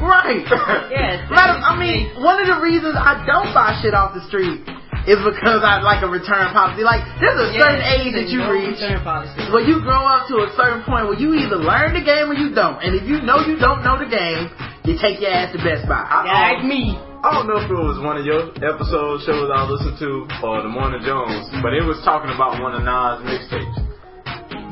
Right. 0.00 0.46
Yes. 0.88 1.24
Matter, 1.28 1.60
I 1.60 1.76
mean, 1.76 2.22
one 2.22 2.40
of 2.40 2.46
the 2.46 2.60
reasons 2.62 2.96
I 2.96 3.20
don't 3.26 3.52
buy 3.52 3.76
shit 3.82 3.92
off 3.92 4.14
the 4.14 4.24
street 4.28 4.64
is 5.06 5.18
because 5.22 5.62
I 5.66 5.82
like 5.82 6.02
a 6.04 6.10
return 6.10 6.52
policy. 6.54 6.86
Like, 6.86 7.02
there's 7.18 7.34
a 7.38 7.50
certain 7.58 7.82
Yes, 7.82 7.98
age 7.98 8.12
that 8.14 8.28
you 8.30 8.38
no 8.46 8.54
reach 8.54 8.78
return 8.78 9.02
policy. 9.02 9.34
where 9.50 9.64
you 9.66 9.82
grow 9.82 10.02
up 10.06 10.28
to 10.30 10.46
a 10.46 10.50
certain 10.54 10.82
point 10.86 11.10
where 11.10 11.18
you 11.18 11.34
either 11.34 11.58
learn 11.58 11.94
the 11.94 12.04
game 12.06 12.30
or 12.30 12.36
you 12.38 12.54
don't. 12.54 12.78
And 12.78 12.94
if 12.94 13.02
you 13.08 13.18
know 13.22 13.42
you 13.42 13.58
don't 13.58 13.82
know 13.82 13.98
the 13.98 14.06
game, 14.06 14.46
you 14.86 14.94
take 15.02 15.18
your 15.18 15.30
ass 15.34 15.50
to 15.54 15.58
Best 15.62 15.86
Buy. 15.90 16.02
Like 16.06 16.62
me. 16.62 16.94
I 17.22 17.30
don't 17.30 17.46
know 17.46 17.58
if 17.62 17.70
it 17.70 17.74
was 17.78 18.02
one 18.02 18.18
of 18.18 18.26
your 18.26 18.50
episode 18.66 19.22
shows 19.22 19.46
I 19.46 19.62
listened 19.70 19.94
to 20.02 20.26
or 20.42 20.58
the 20.62 20.70
Morning 20.70 21.02
Jones, 21.06 21.46
but 21.62 21.70
it 21.70 21.86
was 21.86 22.02
talking 22.02 22.34
about 22.34 22.58
one 22.58 22.74
of 22.74 22.82
Nas 22.82 23.22
mixtapes. 23.22 23.78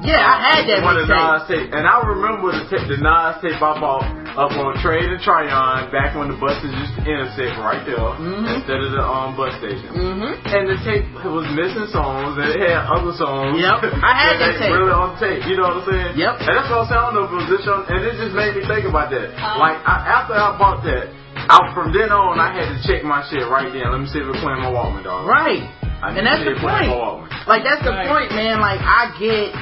Yeah, 0.03 0.19
I 0.19 0.35
had 0.59 0.63
that 0.67 0.83
one 0.83 0.99
of 0.99 1.07
mixtape. 1.07 1.15
Nas 1.15 1.43
tape, 1.47 1.71
and 1.71 1.87
I 1.87 2.03
remember 2.03 2.51
the, 2.51 2.67
tape, 2.67 2.91
the 2.91 2.99
Nas 2.99 3.39
tape 3.39 3.55
I 3.63 3.79
bought 3.79 4.03
up 4.39 4.53
on 4.55 4.79
Trade 4.83 5.11
and 5.11 5.19
Tryon 5.23 5.91
back 5.91 6.15
when 6.15 6.31
the 6.31 6.39
buses 6.39 6.71
used 6.71 6.95
to 6.99 7.03
intersect 7.07 7.59
right 7.59 7.83
there 7.87 7.99
Mhm. 7.99 8.47
instead 8.47 8.79
of 8.79 8.91
the 8.95 9.03
um 9.03 9.35
bus 9.37 9.55
station. 9.59 9.91
Mm-hmm. 9.91 10.33
And 10.47 10.65
the 10.71 10.79
tape 10.87 11.07
was 11.27 11.47
missing 11.57 11.87
songs, 11.91 12.39
and 12.39 12.47
it 12.55 12.61
had 12.63 12.87
other 12.91 13.13
songs. 13.17 13.59
Yep, 13.59 13.91
I 14.01 14.13
had 14.23 14.35
that 14.39 14.55
they 14.61 14.71
tape. 14.71 14.75
Really 14.77 14.93
on 14.95 15.11
tape, 15.19 15.43
you 15.51 15.57
know 15.59 15.67
what 15.71 15.83
I'm 15.83 15.87
saying? 15.91 16.11
Yep. 16.19 16.35
And 16.47 16.53
that's 16.55 16.69
what 16.71 16.79
I'm 16.85 16.89
saying. 16.91 17.01
I 17.01 17.05
don't 17.11 17.15
know 17.19 17.25
if 17.27 17.33
it 17.35 17.41
was 17.43 17.51
this 17.51 17.63
show, 17.67 17.77
and 17.83 17.99
it 18.05 18.15
just 18.21 18.35
made 18.37 18.53
me 18.55 18.63
think 18.67 18.85
about 18.87 19.11
that. 19.11 19.35
Uh. 19.35 19.59
like 19.59 19.79
I, 19.83 19.95
after 20.07 20.35
I 20.39 20.55
bought 20.59 20.83
that, 20.87 21.11
I, 21.51 21.57
from 21.75 21.91
then 21.91 22.11
on, 22.15 22.39
I 22.39 22.53
had 22.55 22.69
to 22.71 22.79
check 22.87 23.03
my 23.03 23.23
shit 23.27 23.43
right 23.49 23.71
then. 23.73 23.91
Let 23.91 24.01
me 24.01 24.07
see 24.07 24.21
if 24.23 24.29
it's 24.31 24.39
playing 24.45 24.61
my 24.63 24.71
Walkman, 24.71 25.03
dog. 25.03 25.27
Right. 25.27 25.67
I 26.03 26.15
And 26.17 26.25
that's 26.27 26.45
the 26.45 26.55
point. 26.63 26.89
my 26.89 27.27
Like 27.47 27.63
that's 27.65 27.83
the 27.83 27.91
Right. 27.93 28.09
point, 28.09 28.31
man. 28.33 28.61
Like 28.61 28.81
I 28.81 29.11
get 29.19 29.53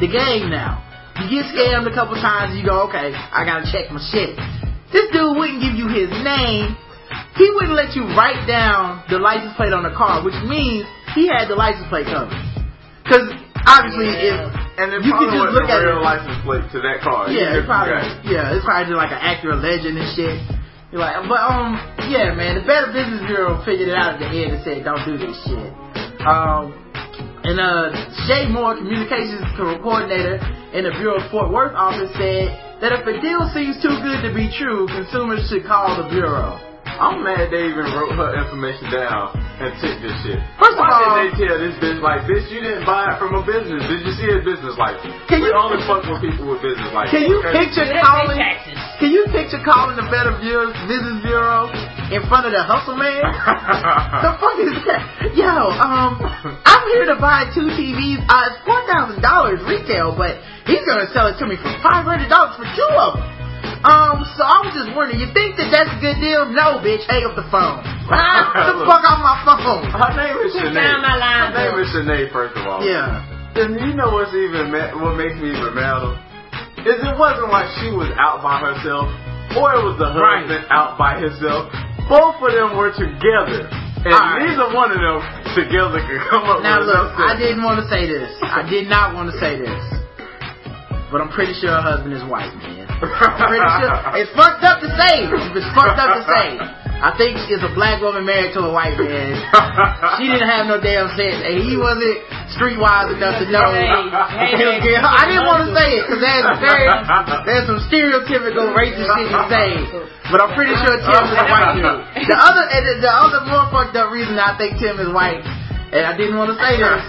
the 0.00 0.08
game 0.08 0.50
now. 0.50 0.82
You 1.18 1.42
get 1.42 1.50
scammed 1.50 1.90
a 1.90 1.94
couple 1.94 2.14
times, 2.16 2.54
you 2.56 2.62
go, 2.64 2.86
okay, 2.88 3.10
I 3.12 3.42
gotta 3.44 3.66
check 3.70 3.90
my 3.90 3.98
shit. 4.12 4.38
This 4.94 5.10
dude 5.12 5.34
wouldn't 5.36 5.60
give 5.60 5.74
you 5.74 5.88
his 5.90 6.08
name. 6.22 6.76
He 7.36 7.46
wouldn't 7.58 7.74
let 7.74 7.94
you 7.96 8.04
write 8.14 8.46
down 8.46 9.02
the 9.10 9.18
license 9.18 9.54
plate 9.56 9.72
on 9.72 9.82
the 9.82 9.94
car, 9.94 10.22
which 10.24 10.36
means 10.46 10.86
he 11.14 11.26
had 11.28 11.48
the 11.48 11.56
license 11.56 11.86
plate 11.88 12.06
covered. 12.06 12.36
Cause 13.08 13.24
obviously, 13.66 14.14
Yeah. 14.14 14.46
if 14.48 14.68
And 14.78 14.88
You 15.04 15.10
could 15.18 15.30
just 15.34 15.50
look 15.52 15.66
a 15.68 15.72
at 15.74 15.82
real 15.82 15.98
it. 15.98 16.06
license 16.06 16.38
plate 16.46 16.64
to 16.72 16.78
that 16.86 17.00
car. 17.02 17.26
Yeah, 17.30 17.58
it's 17.58 17.66
probably 17.66 17.98
yeah, 18.30 18.54
it's 18.54 18.64
probably 18.64 18.86
just 18.94 19.00
like 19.00 19.10
an 19.10 19.18
accurate 19.22 19.58
legend 19.58 19.98
and 19.98 20.08
shit. 20.14 20.38
You're 20.92 21.02
like, 21.02 21.18
but 21.28 21.40
um, 21.42 21.74
yeah, 22.08 22.32
man, 22.32 22.56
the 22.56 22.64
Better 22.64 22.88
Business 22.94 23.20
Bureau 23.28 23.60
figured 23.66 23.88
it 23.90 23.96
out 23.98 24.16
at 24.16 24.18
the 24.24 24.30
end 24.32 24.54
and 24.56 24.62
said, 24.64 24.84
don't 24.86 25.02
do 25.04 25.18
this 25.20 25.36
shit. 25.44 25.68
Um, 26.24 26.72
and 27.48 27.56
uh, 27.56 27.88
Shay 28.28 28.44
Moore, 28.52 28.76
communications 28.76 29.40
coordinator 29.56 30.36
in 30.76 30.84
the 30.84 30.92
Bureau 31.00 31.16
of 31.16 31.30
Fort 31.30 31.50
Worth 31.50 31.72
office, 31.72 32.12
said 32.12 32.52
that 32.84 32.92
if 32.92 33.08
a 33.08 33.16
deal 33.24 33.40
seems 33.56 33.80
too 33.80 33.96
good 34.04 34.20
to 34.20 34.34
be 34.36 34.52
true, 34.52 34.84
consumers 34.86 35.48
should 35.48 35.64
call 35.64 35.96
the 35.96 36.12
bureau. 36.12 36.67
I'm 36.98 37.22
mad 37.22 37.46
they 37.54 37.70
even 37.70 37.86
wrote 37.94 38.10
her 38.18 38.34
information 38.42 38.90
down 38.90 39.38
and 39.62 39.70
took 39.78 39.96
this 40.02 40.14
shit. 40.26 40.38
First 40.58 40.74
of 40.74 40.82
Why 40.82 40.90
all- 40.90 41.14
didn't 41.22 41.38
they 41.38 41.46
tell 41.46 41.56
this 41.62 41.76
bitch 41.78 41.98
like, 42.02 42.26
bitch, 42.26 42.50
you 42.50 42.58
didn't 42.58 42.82
buy 42.86 43.14
it 43.14 43.16
from 43.22 43.38
a 43.38 43.42
business. 43.46 43.86
Did 43.86 44.02
you 44.02 44.12
see 44.18 44.26
his 44.26 44.42
business 44.42 44.74
license? 44.74 45.14
Can 45.30 45.46
you- 45.46 45.50
we 45.50 45.52
only 45.54 45.78
fuck 45.86 46.02
with 46.10 46.18
people 46.20 46.50
with 46.50 46.62
business 46.62 46.90
license. 46.90 47.14
Can 47.14 47.30
you 47.30 47.38
okay? 47.38 47.70
picture 47.70 47.86
calling? 48.02 48.38
Can 48.98 49.10
you 49.14 49.22
picture 49.30 49.62
calling 49.62 49.94
the 49.94 50.06
Better 50.10 50.34
Bureau, 50.42 50.74
Business 50.90 51.22
Bureau 51.22 51.70
in 52.10 52.22
front 52.26 52.46
of 52.46 52.52
the 52.52 52.62
hustle 52.66 52.98
man? 52.98 53.22
the 54.26 54.32
fuck 54.42 54.58
is 54.58 54.74
that? 54.90 55.02
Yo, 55.38 55.46
um, 55.78 56.18
I'm 56.66 56.82
here 56.98 57.06
to 57.06 57.18
buy 57.22 57.46
two 57.54 57.70
TVs. 57.78 58.26
Uh, 58.26 58.50
it's 58.50 58.58
four 58.66 58.82
thousand 58.90 59.22
dollars 59.22 59.62
retail, 59.70 60.18
but 60.18 60.42
he's 60.66 60.82
gonna 60.82 61.06
sell 61.14 61.30
it 61.30 61.38
to 61.38 61.46
me 61.46 61.54
for 61.62 61.70
five 61.78 62.02
hundred 62.02 62.26
dollars 62.28 62.58
for 62.58 62.66
two 62.74 62.90
of 62.98 63.14
them. 63.22 63.37
Um, 63.78 64.26
so 64.34 64.42
I 64.42 64.58
was 64.66 64.74
just 64.74 64.90
wondering, 64.92 65.22
you 65.22 65.30
think 65.30 65.54
that 65.54 65.70
that's 65.70 65.92
a 65.94 66.00
good 66.02 66.18
deal? 66.18 66.50
No, 66.50 66.82
bitch, 66.82 67.06
hang 67.06 67.22
up 67.30 67.38
the 67.38 67.46
phone. 67.46 67.78
Ah, 68.10 68.50
Get 68.58 68.74
the 68.74 68.82
fuck 68.90 69.02
off 69.06 69.22
my 69.22 69.38
phone. 69.46 69.86
Her 69.86 70.12
name 70.18 70.34
is 70.42 70.50
Put 70.50 70.74
Sinead. 70.74 70.82
down 70.82 70.98
my 71.06 71.14
line, 71.14 71.54
Her 71.54 71.62
name 71.62 71.72
bro. 71.78 71.86
is 71.86 71.90
Sinead, 71.94 72.26
first 72.34 72.54
of 72.58 72.66
all. 72.66 72.82
Yeah. 72.82 73.22
And 73.54 73.78
you 73.78 73.94
know 73.94 74.10
what's 74.14 74.34
even 74.34 74.74
ma- 74.74 74.94
what 74.98 75.14
makes 75.14 75.38
me 75.38 75.54
even 75.54 75.74
madder? 75.78 76.18
Is 76.82 76.98
it 76.98 77.16
wasn't 77.18 77.50
like 77.54 77.70
she 77.78 77.90
was 77.94 78.10
out 78.18 78.42
by 78.42 78.58
herself, 78.62 79.06
or 79.54 79.70
it 79.78 79.82
was 79.86 79.94
the 79.98 80.10
Right. 80.14 80.42
husband 80.42 80.66
out 80.74 80.98
by 80.98 81.18
himself. 81.22 81.70
Both 82.10 82.38
of 82.42 82.50
them 82.54 82.74
were 82.78 82.90
together, 82.90 83.66
and 83.70 84.10
Alright. 84.14 84.42
neither 84.42 84.74
one 84.74 84.90
of 84.90 84.98
them 84.98 85.18
together 85.54 86.02
could 86.02 86.22
come 86.34 86.50
up 86.50 86.62
Now 86.66 86.82
with 86.82 86.90
look, 86.90 87.14
I 87.18 87.38
didn't 87.38 87.62
want 87.62 87.78
to 87.78 87.86
say 87.86 88.06
this. 88.10 88.30
I 88.42 88.66
did 88.66 88.90
not 88.90 89.14
want 89.14 89.30
to 89.30 89.36
say 89.38 89.54
this. 89.58 89.82
But 91.14 91.20
I'm 91.22 91.30
pretty 91.30 91.54
sure 91.62 91.70
her 91.70 91.82
husband 91.82 92.14
is 92.14 92.22
white, 92.26 92.50
man. 92.58 92.87
I'm 93.02 93.46
pretty 93.46 93.68
sure. 93.78 93.94
It's 94.18 94.32
fucked 94.34 94.64
up 94.66 94.82
to 94.82 94.88
say. 94.98 95.26
It's 95.54 95.70
fucked 95.74 95.98
up 95.98 96.18
to 96.18 96.22
say. 96.26 96.58
I 96.98 97.14
think 97.14 97.38
it's 97.46 97.62
a 97.62 97.70
black 97.78 98.02
woman 98.02 98.26
married 98.26 98.58
to 98.58 98.66
a 98.66 98.74
white 98.74 98.98
man. 98.98 99.38
She 100.18 100.26
didn't 100.26 100.50
have 100.50 100.66
no 100.66 100.82
damn 100.82 101.06
sense, 101.14 101.46
and 101.46 101.62
he 101.62 101.78
wasn't 101.78 102.18
streetwise 102.58 103.14
enough 103.14 103.38
to 103.38 103.46
know. 103.54 103.70
Hey, 103.70 104.58
hey, 104.58 104.82
hey. 104.82 104.98
I 104.98 105.30
didn't 105.30 105.46
want 105.46 105.62
to 105.62 105.70
say 105.78 105.94
it 105.94 106.02
because 106.10 106.18
there's 106.18 106.58
very 106.58 106.90
there's 107.46 107.70
some 107.70 107.78
stereotypical 107.86 108.74
racist 108.74 109.06
shit 109.14 109.30
you 109.30 109.42
say, 109.46 109.70
but 110.34 110.42
I'm 110.42 110.58
pretty 110.58 110.74
sure 110.74 110.98
Tim 110.98 111.22
is 111.22 111.38
a 111.38 111.46
white 111.46 111.78
dude. 111.78 112.02
The 112.26 112.34
other 112.34 112.66
the 112.66 113.12
other 113.14 113.46
more 113.46 113.70
fucked 113.70 113.94
up 113.94 114.10
reason 114.10 114.34
I 114.34 114.58
think 114.58 114.82
Tim 114.82 114.98
is 114.98 115.14
white, 115.14 115.46
and 115.94 116.02
I 116.02 116.18
didn't 116.18 116.34
want 116.34 116.50
to 116.50 116.58
say 116.58 116.82
this, 116.82 117.06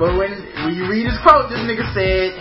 but 0.00 0.16
when 0.16 0.32
when 0.64 0.72
you 0.72 0.88
read 0.88 1.04
his 1.12 1.20
quote, 1.20 1.52
this 1.52 1.60
nigga 1.60 1.84
said. 1.92 2.40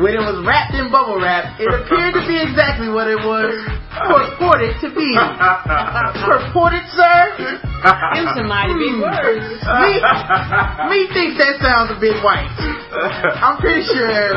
When 0.00 0.16
it 0.16 0.24
was 0.24 0.40
wrapped 0.48 0.72
in 0.72 0.88
bubble 0.88 1.20
wrap, 1.20 1.60
it 1.60 1.68
appeared 1.68 2.16
to 2.16 2.24
be 2.24 2.40
exactly 2.40 2.88
what 2.88 3.12
it 3.12 3.20
was 3.20 3.52
purported 3.92 4.72
to 4.80 4.88
be. 4.88 5.04
Purported, 6.24 6.80
sir? 6.96 7.60
Them 8.16 8.24
some 8.32 8.48
mighty 8.48 8.72
big 8.72 8.96
words. 9.04 9.44
Me, 9.52 9.92
me 10.88 11.00
thinks 11.12 11.36
that 11.44 11.60
sounds 11.60 11.92
a 11.92 11.98
bit 12.00 12.16
white. 12.24 12.48
I'm 13.36 13.60
pretty 13.60 13.84
sure 13.84 14.32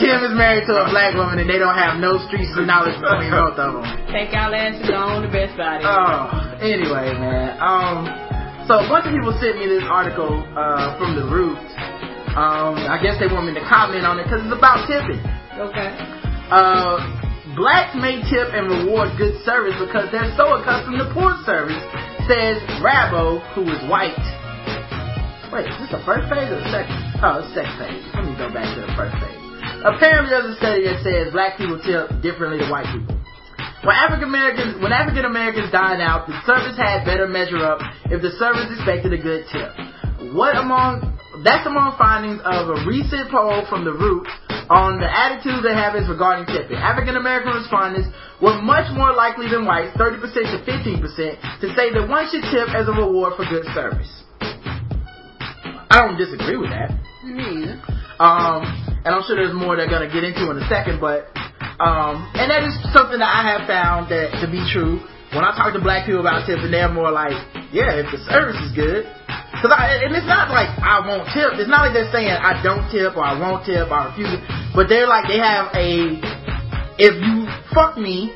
Tim 0.00 0.24
is 0.24 0.32
married 0.32 0.64
to 0.64 0.72
a 0.72 0.88
black 0.88 1.20
woman 1.20 1.36
and 1.44 1.48
they 1.52 1.60
don't 1.60 1.76
have 1.76 2.00
no 2.00 2.16
streets 2.32 2.56
of 2.56 2.64
knowledge 2.64 2.96
between 2.96 3.28
both 3.28 3.60
of 3.60 3.76
them. 3.76 3.84
Take 4.08 4.32
y'all 4.32 4.56
asses 4.56 4.88
on 4.88 5.20
the 5.20 5.28
best 5.28 5.52
body. 5.60 5.84
Oh, 5.84 6.32
anyway, 6.64 7.12
man. 7.20 7.60
Um, 7.60 8.08
so 8.64 8.80
a 8.80 8.88
bunch 8.88 9.04
of 9.04 9.12
people 9.12 9.36
sent 9.36 9.60
me 9.60 9.68
this 9.68 9.84
article 9.84 10.40
uh, 10.56 10.96
from 10.96 11.12
the 11.12 11.28
Root. 11.28 11.60
Um, 12.32 12.80
I 12.88 12.96
guess 12.96 13.20
they 13.20 13.28
want 13.28 13.44
me 13.44 13.52
to 13.60 13.64
comment 13.68 14.08
on 14.08 14.16
it 14.16 14.24
because 14.24 14.40
it's 14.40 14.56
about 14.56 14.88
tipping. 14.88 15.20
Okay. 15.60 15.92
Uh, 16.48 16.96
blacks 17.60 17.92
may 17.92 18.24
tip 18.24 18.48
and 18.56 18.72
reward 18.72 19.12
good 19.20 19.36
service 19.44 19.76
because 19.76 20.08
they're 20.08 20.32
so 20.32 20.56
accustomed 20.56 20.96
to 20.96 21.12
poor 21.12 21.36
service, 21.44 21.76
says 22.24 22.56
Rabo, 22.80 23.36
who 23.52 23.68
is 23.68 23.80
white. 23.84 24.16
Wait, 25.52 25.68
is 25.68 25.76
this 25.84 25.92
the 25.92 26.00
first 26.08 26.24
page 26.32 26.48
or 26.48 26.56
the 26.56 26.72
second? 26.72 26.96
Oh, 27.20 27.44
it's 27.44 27.52
the 27.52 27.60
second 27.60 27.76
page. 27.76 28.00
Let 28.16 28.24
me 28.24 28.32
go 28.40 28.48
back 28.48 28.64
to 28.64 28.80
the 28.80 28.92
first 28.96 29.12
page. 29.20 29.36
Apparently, 29.84 30.32
there's 30.32 30.56
a 30.56 30.56
study 30.56 30.88
that 30.88 31.04
says 31.04 31.36
black 31.36 31.60
people 31.60 31.76
tip 31.84 32.08
differently 32.24 32.64
to 32.64 32.68
white 32.72 32.88
people. 32.88 33.12
When 33.84 33.92
African 33.92 34.32
Americans, 34.32 34.80
when 34.80 34.96
African 34.96 35.28
Americans 35.28 35.68
dine 35.68 36.00
out, 36.00 36.24
the 36.24 36.38
service 36.48 36.80
had 36.80 37.04
better 37.04 37.28
measure 37.28 37.60
up 37.60 37.84
if 38.08 38.24
the 38.24 38.32
service 38.40 38.72
expected 38.72 39.12
a 39.12 39.20
good 39.20 39.44
tip. 39.52 39.68
What 40.32 40.56
among 40.56 41.12
that's 41.40 41.64
among 41.64 41.96
findings 41.96 42.44
of 42.44 42.68
a 42.68 42.84
recent 42.84 43.32
poll 43.32 43.64
from 43.72 43.88
the 43.88 43.92
Root 43.96 44.28
on 44.68 45.00
the 45.00 45.08
attitudes 45.08 45.64
and 45.64 45.72
habits 45.72 46.04
regarding 46.08 46.44
tipping. 46.44 46.76
African 46.76 47.16
American 47.16 47.56
respondents 47.56 48.12
were 48.44 48.60
much 48.60 48.92
more 48.92 49.16
likely 49.16 49.48
than 49.48 49.64
whites, 49.64 49.96
30% 49.96 50.20
to 50.20 50.58
15%, 50.60 51.60
to 51.60 51.66
say 51.72 51.88
that 51.92 52.04
one 52.04 52.28
should 52.28 52.44
tip 52.52 52.68
as 52.76 52.84
a 52.88 52.94
reward 52.94 53.32
for 53.40 53.48
good 53.48 53.64
service. 53.72 54.10
I 55.88 56.04
don't 56.04 56.16
disagree 56.16 56.56
with 56.56 56.70
that. 56.70 56.92
Me. 57.24 57.68
Um, 58.20 58.64
and 59.04 59.12
I'm 59.12 59.22
sure 59.24 59.36
there's 59.36 59.54
more 59.56 59.76
they're 59.76 59.88
gonna 59.88 60.12
get 60.12 60.24
into 60.24 60.48
in 60.52 60.56
a 60.60 60.68
second, 60.68 61.00
but 61.00 61.32
um, 61.80 62.28
and 62.36 62.48
that 62.52 62.62
is 62.64 62.76
something 62.92 63.18
that 63.18 63.32
I 63.32 63.56
have 63.56 63.66
found 63.66 64.12
that 64.12 64.36
to 64.44 64.46
be 64.48 64.60
true. 64.72 65.00
When 65.32 65.44
I 65.44 65.56
talk 65.56 65.72
to 65.72 65.80
black 65.80 66.04
people 66.04 66.20
about 66.20 66.44
tipping, 66.44 66.70
they're 66.70 66.92
more 66.92 67.10
like, 67.10 67.32
yeah, 67.72 67.96
if 67.96 68.12
the 68.12 68.20
service 68.28 68.60
is 68.68 68.72
good. 68.76 69.08
Cause 69.62 69.70
I, 69.70 69.94
and 70.02 70.10
it's 70.10 70.26
not 70.26 70.50
like 70.50 70.66
I 70.82 70.98
won't 71.06 71.30
tip. 71.30 71.54
It's 71.54 71.70
not 71.70 71.86
like 71.86 71.94
they're 71.94 72.10
saying 72.10 72.34
I 72.34 72.58
don't 72.66 72.82
tip 72.90 73.14
or 73.14 73.22
I 73.22 73.38
won't 73.38 73.62
tip 73.64 73.86
or 73.86 73.94
I 73.94 74.10
refuse. 74.10 74.42
But 74.74 74.90
they're 74.90 75.06
like, 75.06 75.30
they 75.30 75.38
have 75.38 75.70
a, 75.70 76.18
if 76.98 77.14
you 77.22 77.46
fuck 77.70 77.94
me, 77.96 78.34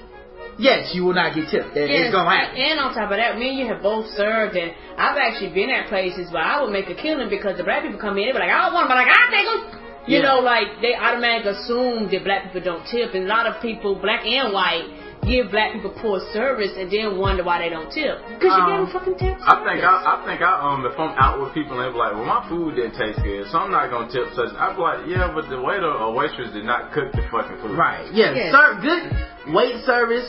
yes, 0.59 0.94
you 0.94 1.03
will 1.05 1.19
not 1.19 1.35
get 1.35 1.51
tipped. 1.51 1.74
It- 1.74 1.90
Yes, 1.90 2.09
It's 2.09 2.15
gonna 2.15 2.31
happen. 2.31 2.55
And 2.57 2.78
on 2.78 2.94
top 2.94 3.11
of 3.11 3.19
that, 3.19 3.35
me 3.43 3.51
and 3.51 3.59
you 3.59 3.66
have 3.74 3.82
both 3.82 4.07
served, 4.15 4.55
and 4.55 4.70
I've 4.97 5.19
actually 5.19 5.51
been 5.51 5.69
at 5.70 5.89
places 5.90 6.31
where 6.31 6.47
I 6.47 6.62
would 6.62 6.70
make 6.70 6.86
a 6.89 6.94
killing 6.94 7.28
because 7.28 7.59
the 7.59 7.65
black 7.66 7.82
people 7.82 7.98
come 7.98 8.16
in, 8.23 8.31
they 8.31 8.32
be 8.32 8.39
like, 8.39 8.51
I 8.55 8.70
don't 8.70 8.74
want 8.78 8.86
them, 8.86 8.94
but 8.94 9.03
like, 9.03 9.11
I'll 9.11 9.31
take 9.35 9.47
them. 9.51 9.82
You 10.07 10.23
Yeah. 10.23 10.31
know, 10.31 10.39
like, 10.39 10.78
they 10.81 10.94
automatically 10.94 11.51
assume 11.59 12.07
that 12.15 12.23
black 12.23 12.47
people 12.55 12.62
don't 12.62 12.86
tip, 12.86 13.19
and 13.19 13.27
a 13.27 13.28
lot 13.28 13.51
of 13.51 13.59
people, 13.61 13.98
black 13.98 14.23
and 14.24 14.55
white, 14.55 14.86
give 15.25 15.51
black 15.51 15.73
people 15.73 15.95
poor 16.03 16.21
service 16.33 16.71
and 16.77 16.91
then 16.91 17.19
wonder 17.19 17.43
why 17.43 17.59
they 17.59 17.71
don't 17.71 17.91
tip. 17.91 18.19
Because 18.37 18.53
you 18.53 18.63
Um, 18.63 18.69
give 18.69 18.79
them 18.85 18.91
fucking 18.93 19.17
tips. 19.19 19.43
I 19.47 19.57
think 19.65 19.81
I, 19.83 19.95
I 20.13 20.15
think 20.27 20.41
I 20.43 20.53
um 20.61 20.85
if 20.85 20.99
I'm 20.99 21.15
out 21.19 21.41
with 21.41 21.55
people 21.55 21.79
and 21.79 21.89
they 21.89 21.93
be 21.93 21.99
like, 21.99 22.13
well 22.15 22.25
my 22.29 22.43
food 22.49 22.77
didn't 22.77 22.95
taste 22.99 23.23
good, 23.25 23.47
so 23.51 23.59
I'm 23.59 23.71
not 23.71 23.91
gonna 23.91 24.11
tip 24.13 24.29
such. 24.37 24.53
I 24.55 24.75
be 24.75 24.81
like, 24.83 25.01
yeah, 25.09 25.33
but 25.35 25.49
the 25.49 25.59
waiter 25.61 25.91
or 25.91 26.15
waitress 26.15 26.53
did 26.53 26.65
not 26.65 26.93
cook 26.93 27.11
the 27.13 27.23
fucking 27.31 27.59
food. 27.63 27.75
Right. 27.79 28.07
Yeah. 28.13 28.35
Yes. 28.35 28.53
Sir, 28.55 28.67
good 28.83 29.03
wait 29.55 29.83
service 29.87 30.27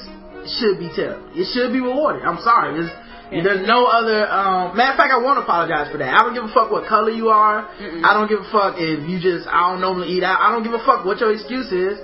should 0.61 0.79
be 0.79 0.89
tipped. 0.95 1.35
It 1.35 1.45
should 1.53 1.73
be 1.73 1.81
rewarded. 1.81 2.23
I'm 2.23 2.39
sorry. 2.41 2.71
There's, 2.79 2.93
Yeah. 3.29 3.43
there's 3.43 3.67
no 3.67 3.83
other. 3.85 4.23
Um, 4.31 4.77
matter 4.79 4.95
of 4.95 4.97
fact, 4.97 5.11
I 5.11 5.19
won't 5.19 5.37
apologize 5.37 5.91
for 5.91 5.97
that. 5.99 6.07
I 6.15 6.23
don't 6.23 6.33
give 6.33 6.45
a 6.47 6.53
fuck 6.55 6.71
what 6.71 6.87
color 6.87 7.11
you 7.11 7.27
are. 7.27 7.67
Mm-mm. 7.75 7.99
I 8.07 8.13
don't 8.15 8.29
give 8.31 8.39
a 8.39 8.49
fuck 8.49 8.75
if 8.79 9.03
you 9.03 9.19
just. 9.19 9.45
I 9.51 9.67
don't 9.71 9.81
normally 9.81 10.07
eat 10.15 10.23
out. 10.23 10.39
I 10.39 10.51
don't 10.55 10.63
give 10.63 10.71
a 10.71 10.79
fuck 10.87 11.03
what 11.03 11.19
your 11.19 11.33
excuse 11.35 11.67
is. 11.75 11.99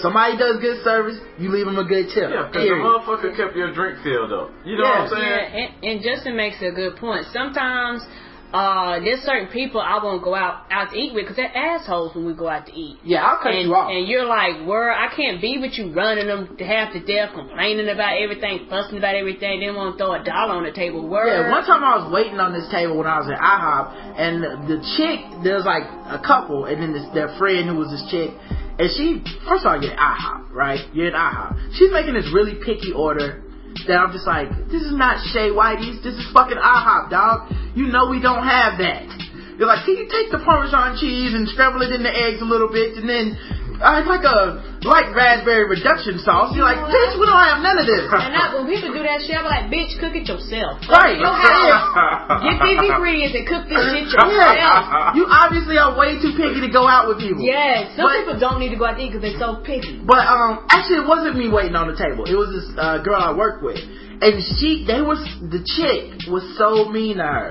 Somebody 0.00 0.36
does 0.36 0.60
good 0.60 0.84
service, 0.84 1.16
you 1.38 1.48
leave 1.50 1.66
them 1.66 1.78
a 1.78 1.84
good 1.84 2.06
tip. 2.12 2.30
Yeah, 2.30 2.48
because 2.52 2.68
the 2.68 2.76
motherfucker 2.84 3.36
kept 3.36 3.56
your 3.56 3.72
drink 3.72 3.98
filled 4.04 4.32
up. 4.32 4.50
You 4.64 4.76
know 4.76 4.84
Yeah. 4.84 5.02
what 5.04 5.12
I'm 5.12 5.18
saying? 5.18 5.24
Yeah, 5.24 5.58
and, 5.60 5.84
and 5.84 5.96
Justin 6.02 6.36
makes 6.36 6.56
a 6.60 6.70
good 6.70 6.96
point. 6.96 7.24
Sometimes 7.32 8.04
uh, 8.52 9.00
there's 9.00 9.20
certain 9.26 9.48
people 9.48 9.80
I 9.80 9.98
won't 10.02 10.22
go 10.22 10.34
out 10.34 10.64
out 10.70 10.90
to 10.92 10.96
eat 10.96 11.12
with 11.12 11.24
because 11.24 11.36
they're 11.36 11.50
assholes 11.56 12.14
when 12.14 12.24
we 12.24 12.32
go 12.34 12.46
out 12.48 12.66
to 12.66 12.72
eat. 12.72 12.98
Yeah, 13.04 13.24
I'll 13.24 13.42
cut 13.42 13.52
and, 13.52 13.66
you 13.68 13.74
off. 13.74 13.90
and 13.90 14.06
you're 14.06 14.24
like, 14.24 14.64
word, 14.68 14.92
I 14.92 15.08
can't 15.14 15.40
be 15.40 15.58
with 15.58 15.76
you 15.76 15.92
running 15.92 16.28
them 16.28 16.56
to 16.56 16.64
half 16.64 16.92
to 16.92 17.00
death, 17.00 17.34
complaining 17.34 17.88
about 17.88 18.20
everything, 18.22 18.66
fussing 18.70 18.98
about 18.98 19.14
everything, 19.16 19.60
then 19.60 19.74
want 19.74 19.98
to 19.98 19.98
throw 19.98 20.14
a 20.14 20.22
dollar 20.22 20.54
on 20.54 20.64
the 20.64 20.72
table. 20.72 21.08
Word. 21.08 21.26
Yeah, 21.26 21.50
one 21.50 21.64
time 21.66 21.82
I 21.82 21.98
was 22.04 22.12
waiting 22.12 22.38
on 22.38 22.52
this 22.52 22.68
table 22.70 22.96
when 22.96 23.06
I 23.08 23.18
was 23.18 23.28
at 23.28 23.40
IHOP, 23.40 23.86
and 24.20 24.34
the 24.70 24.78
chick, 24.96 25.42
there's 25.42 25.64
like 25.66 25.84
a 26.12 26.22
couple, 26.24 26.66
and 26.66 26.80
then 26.80 26.92
this, 26.92 27.04
their 27.14 27.34
friend 27.36 27.66
who 27.68 27.76
was 27.76 27.90
this 27.90 28.04
chick, 28.12 28.30
and 28.78 28.88
she, 28.92 29.24
first 29.48 29.64
of 29.64 29.72
all, 29.72 29.80
you're 29.80 29.92
at 29.92 29.98
IHOP, 29.98 30.52
right? 30.52 30.84
You're 30.92 31.08
at 31.08 31.16
IHOP. 31.16 31.76
She's 31.76 31.90
making 31.92 32.14
this 32.14 32.28
really 32.32 32.60
picky 32.60 32.92
order 32.92 33.42
that 33.88 33.96
I'm 33.96 34.12
just 34.12 34.26
like, 34.26 34.48
this 34.68 34.82
is 34.84 34.92
not 34.92 35.20
Shea 35.32 35.48
Whitey's, 35.52 36.02
this 36.04 36.14
is 36.16 36.24
fucking 36.32 36.56
IHOP, 36.56 37.10
dog. 37.10 37.52
You 37.74 37.88
know 37.88 38.08
we 38.08 38.20
don't 38.20 38.44
have 38.44 38.76
that. 38.78 39.08
You're 39.56 39.68
like, 39.68 39.88
can 39.88 39.96
you 39.96 40.04
take 40.04 40.28
the 40.28 40.44
Parmesan 40.44 41.00
cheese 41.00 41.32
and 41.32 41.48
scramble 41.48 41.80
it 41.80 41.92
in 41.92 42.04
the 42.04 42.12
eggs 42.12 42.44
a 42.44 42.44
little 42.44 42.68
bit, 42.68 43.00
and 43.00 43.08
then 43.08 43.36
uh, 43.82 44.00
it's 44.00 44.08
like 44.08 44.24
a 44.24 44.60
light 44.86 45.10
raspberry 45.12 45.68
reduction 45.68 46.16
sauce. 46.22 46.54
You're 46.56 46.64
like, 46.64 46.80
bitch, 46.80 47.12
we 47.18 47.24
don't 47.28 47.42
have 47.42 47.60
none 47.60 47.76
of 47.76 47.86
this. 47.86 48.06
And 48.08 48.32
I, 48.32 48.54
when 48.56 48.64
people 48.70 48.94
do 48.94 49.02
that 49.04 49.20
shit, 49.24 49.36
I'm 49.36 49.44
like, 49.44 49.68
bitch, 49.68 49.98
cook 50.00 50.16
it 50.16 50.24
yourself. 50.28 50.80
Right. 50.96 51.20
Go 51.20 51.28
house, 51.28 52.40
get 52.46 52.56
these 52.64 52.80
ingredients 52.88 53.34
and 53.36 53.44
cook 53.44 53.68
this 53.68 53.76
shit 53.92 54.08
yourself. 54.08 54.32
Yeah. 54.32 55.12
You 55.12 55.28
obviously 55.28 55.76
are 55.76 55.92
way 55.92 56.16
too 56.22 56.32
picky 56.38 56.64
to 56.64 56.70
go 56.72 56.88
out 56.88 57.08
with 57.10 57.20
people. 57.20 57.44
Yes, 57.44 57.92
some 57.96 58.08
But- 58.08 58.16
people 58.24 58.36
don't 58.40 58.58
need 58.62 58.72
to 58.72 58.80
go 58.80 58.86
out 58.88 58.96
to 58.96 59.02
eat 59.04 59.12
because 59.12 59.24
they're 59.26 59.40
so 59.42 59.60
picky. 59.60 60.00
But 60.00 60.24
um, 60.24 60.64
actually, 60.72 61.04
it 61.04 61.08
wasn't 61.08 61.36
me 61.36 61.52
waiting 61.52 61.76
on 61.76 61.90
the 61.92 61.98
table. 61.98 62.24
It 62.24 62.36
was 62.38 62.48
this 62.54 62.68
uh, 62.78 63.02
girl 63.04 63.20
I 63.20 63.36
worked 63.36 63.60
with, 63.62 63.76
and 63.76 64.40
she, 64.56 64.84
they 64.88 65.02
was 65.04 65.20
the 65.44 65.60
chick 65.60 66.24
was 66.32 66.42
so 66.56 66.88
mean 66.88 67.18
to 67.20 67.26
her, 67.28 67.48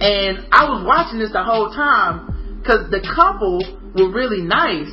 and 0.00 0.50
I 0.50 0.66
was 0.66 0.82
watching 0.82 1.18
this 1.22 1.30
the 1.30 1.44
whole 1.44 1.70
time 1.70 2.58
because 2.58 2.90
the 2.90 2.98
couple 3.04 3.62
were 3.94 4.10
really 4.10 4.42
nice, 4.42 4.90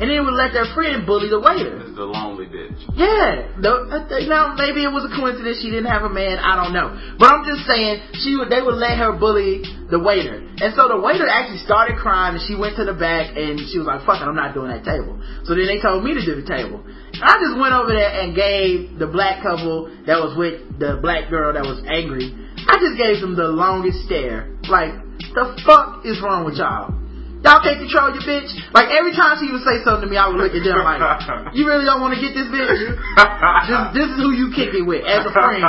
and 0.00 0.10
they 0.10 0.18
would 0.18 0.34
let 0.34 0.52
their 0.52 0.66
friend 0.74 1.06
bully 1.06 1.30
the 1.30 1.38
waiter. 1.38 1.78
The 1.94 2.02
lonely 2.02 2.46
bitch. 2.46 2.74
Yeah, 2.98 3.54
the, 3.62 3.72
uh, 3.86 4.26
now 4.26 4.58
maybe 4.58 4.82
it 4.82 4.90
was 4.90 5.06
a 5.06 5.12
coincidence 5.14 5.62
she 5.62 5.70
didn't 5.70 5.90
have 5.90 6.02
a 6.02 6.10
man. 6.10 6.42
I 6.42 6.58
don't 6.58 6.74
know, 6.74 6.90
but 7.18 7.30
I'm 7.30 7.46
just 7.46 7.62
saying 7.66 8.18
she 8.18 8.34
would. 8.34 8.50
They 8.50 8.60
would 8.60 8.74
let 8.74 8.98
her 8.98 9.14
bully 9.14 9.62
the 9.90 10.02
waiter, 10.02 10.42
and 10.42 10.74
so 10.74 10.90
the 10.90 10.98
waiter 10.98 11.26
actually 11.30 11.62
started 11.62 11.96
crying, 12.02 12.34
and 12.34 12.42
she 12.42 12.58
went 12.58 12.74
to 12.76 12.84
the 12.84 12.94
back, 12.94 13.38
and 13.38 13.62
she 13.70 13.78
was 13.78 13.86
like, 13.86 14.02
"Fuck 14.02 14.18
it, 14.18 14.26
I'm 14.26 14.34
not 14.34 14.54
doing 14.54 14.74
that 14.74 14.82
table." 14.82 15.14
So 15.46 15.54
then 15.54 15.70
they 15.70 15.78
told 15.78 16.02
me 16.02 16.14
to 16.14 16.22
do 16.24 16.34
the 16.42 16.46
table. 16.46 16.82
And 16.82 17.22
I 17.22 17.38
just 17.38 17.54
went 17.54 17.74
over 17.74 17.94
there 17.94 18.10
and 18.10 18.34
gave 18.34 18.98
the 18.98 19.06
black 19.06 19.42
couple 19.46 19.86
that 20.06 20.18
was 20.18 20.34
with 20.34 20.78
the 20.82 20.98
black 20.98 21.30
girl 21.30 21.54
that 21.54 21.62
was 21.62 21.78
angry. 21.86 22.34
I 22.66 22.82
just 22.82 22.98
gave 22.98 23.20
them 23.22 23.36
the 23.36 23.48
longest 23.54 24.02
stare. 24.06 24.50
Like, 24.66 24.94
the 25.34 25.54
fuck 25.66 26.02
is 26.04 26.20
wrong 26.22 26.44
with 26.44 26.56
y'all? 26.56 27.03
Y'all 27.44 27.60
can't 27.60 27.76
control 27.76 28.08
your 28.16 28.24
bitch. 28.24 28.48
Like 28.72 28.88
every 28.88 29.12
time 29.12 29.36
she 29.36 29.52
would 29.52 29.60
say 29.68 29.84
something 29.84 30.08
to 30.08 30.10
me, 30.10 30.16
I 30.16 30.26
would 30.32 30.40
look 30.40 30.56
at 30.56 30.64
them 30.64 30.80
like, 30.80 30.96
"You 31.56 31.68
really 31.68 31.84
don't 31.84 32.00
want 32.00 32.16
to 32.16 32.20
get 32.20 32.32
this 32.32 32.48
bitch? 32.48 32.72
This, 33.68 33.80
this 33.92 34.08
is 34.08 34.16
who 34.16 34.32
you 34.32 34.48
kick 34.56 34.72
it 34.72 34.80
with 34.80 35.04
as 35.04 35.28
a 35.28 35.32
friend." 35.32 35.60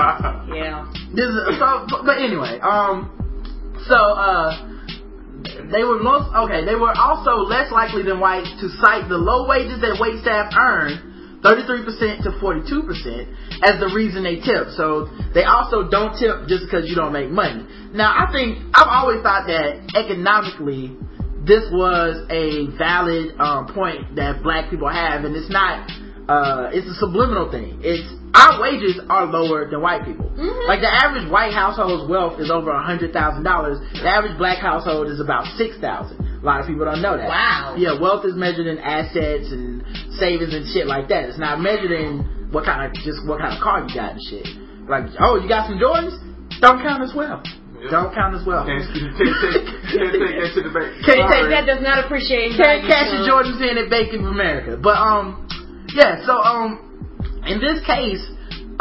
Yeah. 0.55 0.87
This 1.11 1.27
is, 1.27 1.59
so, 1.59 1.83
but- 1.91 2.07
but 2.07 2.17
anyway, 2.23 2.63
um, 2.63 3.11
so 3.91 3.95
uh, 3.99 4.55
they 5.67 5.83
were 5.83 5.99
most 5.99 6.31
okay. 6.47 6.63
They 6.63 6.79
were 6.79 6.95
also 6.95 7.43
less 7.43 7.67
likely 7.75 8.03
than 8.07 8.19
whites 8.23 8.49
to 8.63 8.71
cite 8.79 9.11
the 9.11 9.19
low 9.19 9.43
wages 9.47 9.81
that 9.83 9.99
wait 9.99 10.23
staff 10.23 10.55
earn, 10.55 11.43
33% 11.43 12.23
to 12.23 12.31
42%, 12.39 13.67
as 13.67 13.79
the 13.83 13.91
reason 13.93 14.23
they 14.23 14.39
tip. 14.39 14.71
So 14.79 15.11
they 15.35 15.43
also 15.43 15.87
don't 15.91 16.15
tip 16.17 16.47
just 16.47 16.65
because 16.65 16.87
you 16.89 16.95
don't 16.95 17.11
make 17.13 17.29
money. 17.29 17.67
Now, 17.93 18.15
I 18.15 18.31
think 18.31 18.63
I've 18.73 18.87
always 18.89 19.21
thought 19.21 19.45
that 19.47 19.91
economically, 19.95 20.95
this 21.45 21.63
was 21.71 22.25
a 22.29 22.67
valid 22.77 23.35
um, 23.39 23.67
point 23.73 24.15
that 24.15 24.41
black 24.43 24.69
people 24.69 24.89
have, 24.89 25.23
and 25.23 25.35
it's 25.35 25.49
not. 25.49 25.89
Uh, 26.27 26.73
it's 26.73 26.89
a 26.89 26.97
subliminal 26.97 27.51
thing. 27.51 27.77
It's 27.85 28.01
our 28.33 28.59
wages 28.59 28.99
are 29.09 29.25
lower 29.29 29.69
than 29.69 29.79
white 29.79 30.03
people. 30.03 30.25
Mhm. 30.25 30.67
Like 30.67 30.81
the 30.81 30.89
average 30.91 31.29
white 31.29 31.53
household's 31.53 32.09
wealth 32.09 32.39
is 32.39 32.49
over 32.49 32.71
a 32.71 32.81
hundred 32.83 33.13
thousand 33.13 33.43
dollars. 33.43 33.77
The 33.93 34.09
average 34.09 34.37
black 34.37 34.57
household 34.57 35.07
is 35.07 35.19
about 35.21 35.45
six 35.55 35.77
thousand. 35.77 36.17
A 36.41 36.45
lot 36.45 36.59
of 36.61 36.67
people 36.67 36.83
don't 36.85 37.01
know 37.01 37.15
that. 37.15 37.29
Wow. 37.29 37.75
Yeah, 37.77 37.99
wealth 38.01 38.25
is 38.25 38.35
measured 38.35 38.65
in 38.67 38.77
assets 38.79 39.51
and 39.53 39.85
savings 40.17 40.53
and 40.53 40.65
shit 40.73 40.87
like 40.87 41.07
that. 41.09 41.29
It's 41.29 41.37
not 41.39 41.61
measured 41.61 41.91
in 41.91 42.49
what 42.51 42.65
kind 42.65 42.85
of 42.89 42.93
just 43.05 43.21
what 43.25 43.39
kind 43.39 43.53
of 43.53 43.61
car 43.61 43.85
you 43.87 43.93
got 43.93 44.13
and 44.17 44.21
shit. 44.29 44.47
Like, 44.89 45.05
oh, 45.19 45.37
you 45.41 45.47
got 45.47 45.67
some 45.67 45.77
Jordans? 45.77 46.17
Don't 46.59 46.81
count 46.81 47.03
as 47.03 47.13
well. 47.15 47.41
Yeah. 47.85 47.93
Don't 47.93 48.11
count 48.13 48.33
as 48.33 48.41
well. 48.45 48.65
Can't, 48.65 48.81
can't, 48.81 49.13
take, 49.13 49.65
can't 49.93 50.11
take 50.17 50.35
that 50.41 50.51
to 50.57 50.61
the 50.65 50.73
bank. 50.73 50.89
Can't 51.05 51.21
That, 51.21 51.29
take 51.29 51.47
that 51.53 51.65
does 51.69 51.81
not 51.85 52.01
appreciate 52.01 52.57
can't 52.57 52.81
cash 52.89 53.13
your 53.13 53.21
son. 53.21 53.29
Jordans 53.29 53.61
in 53.61 53.77
at 53.77 53.89
Bank 53.93 54.09
of 54.17 54.25
America. 54.25 54.73
But 54.81 54.97
um, 54.97 55.45
yeah. 55.93 56.25
So 56.25 56.33
um, 56.33 56.81
in 57.45 57.61
this 57.61 57.85
case, 57.85 58.25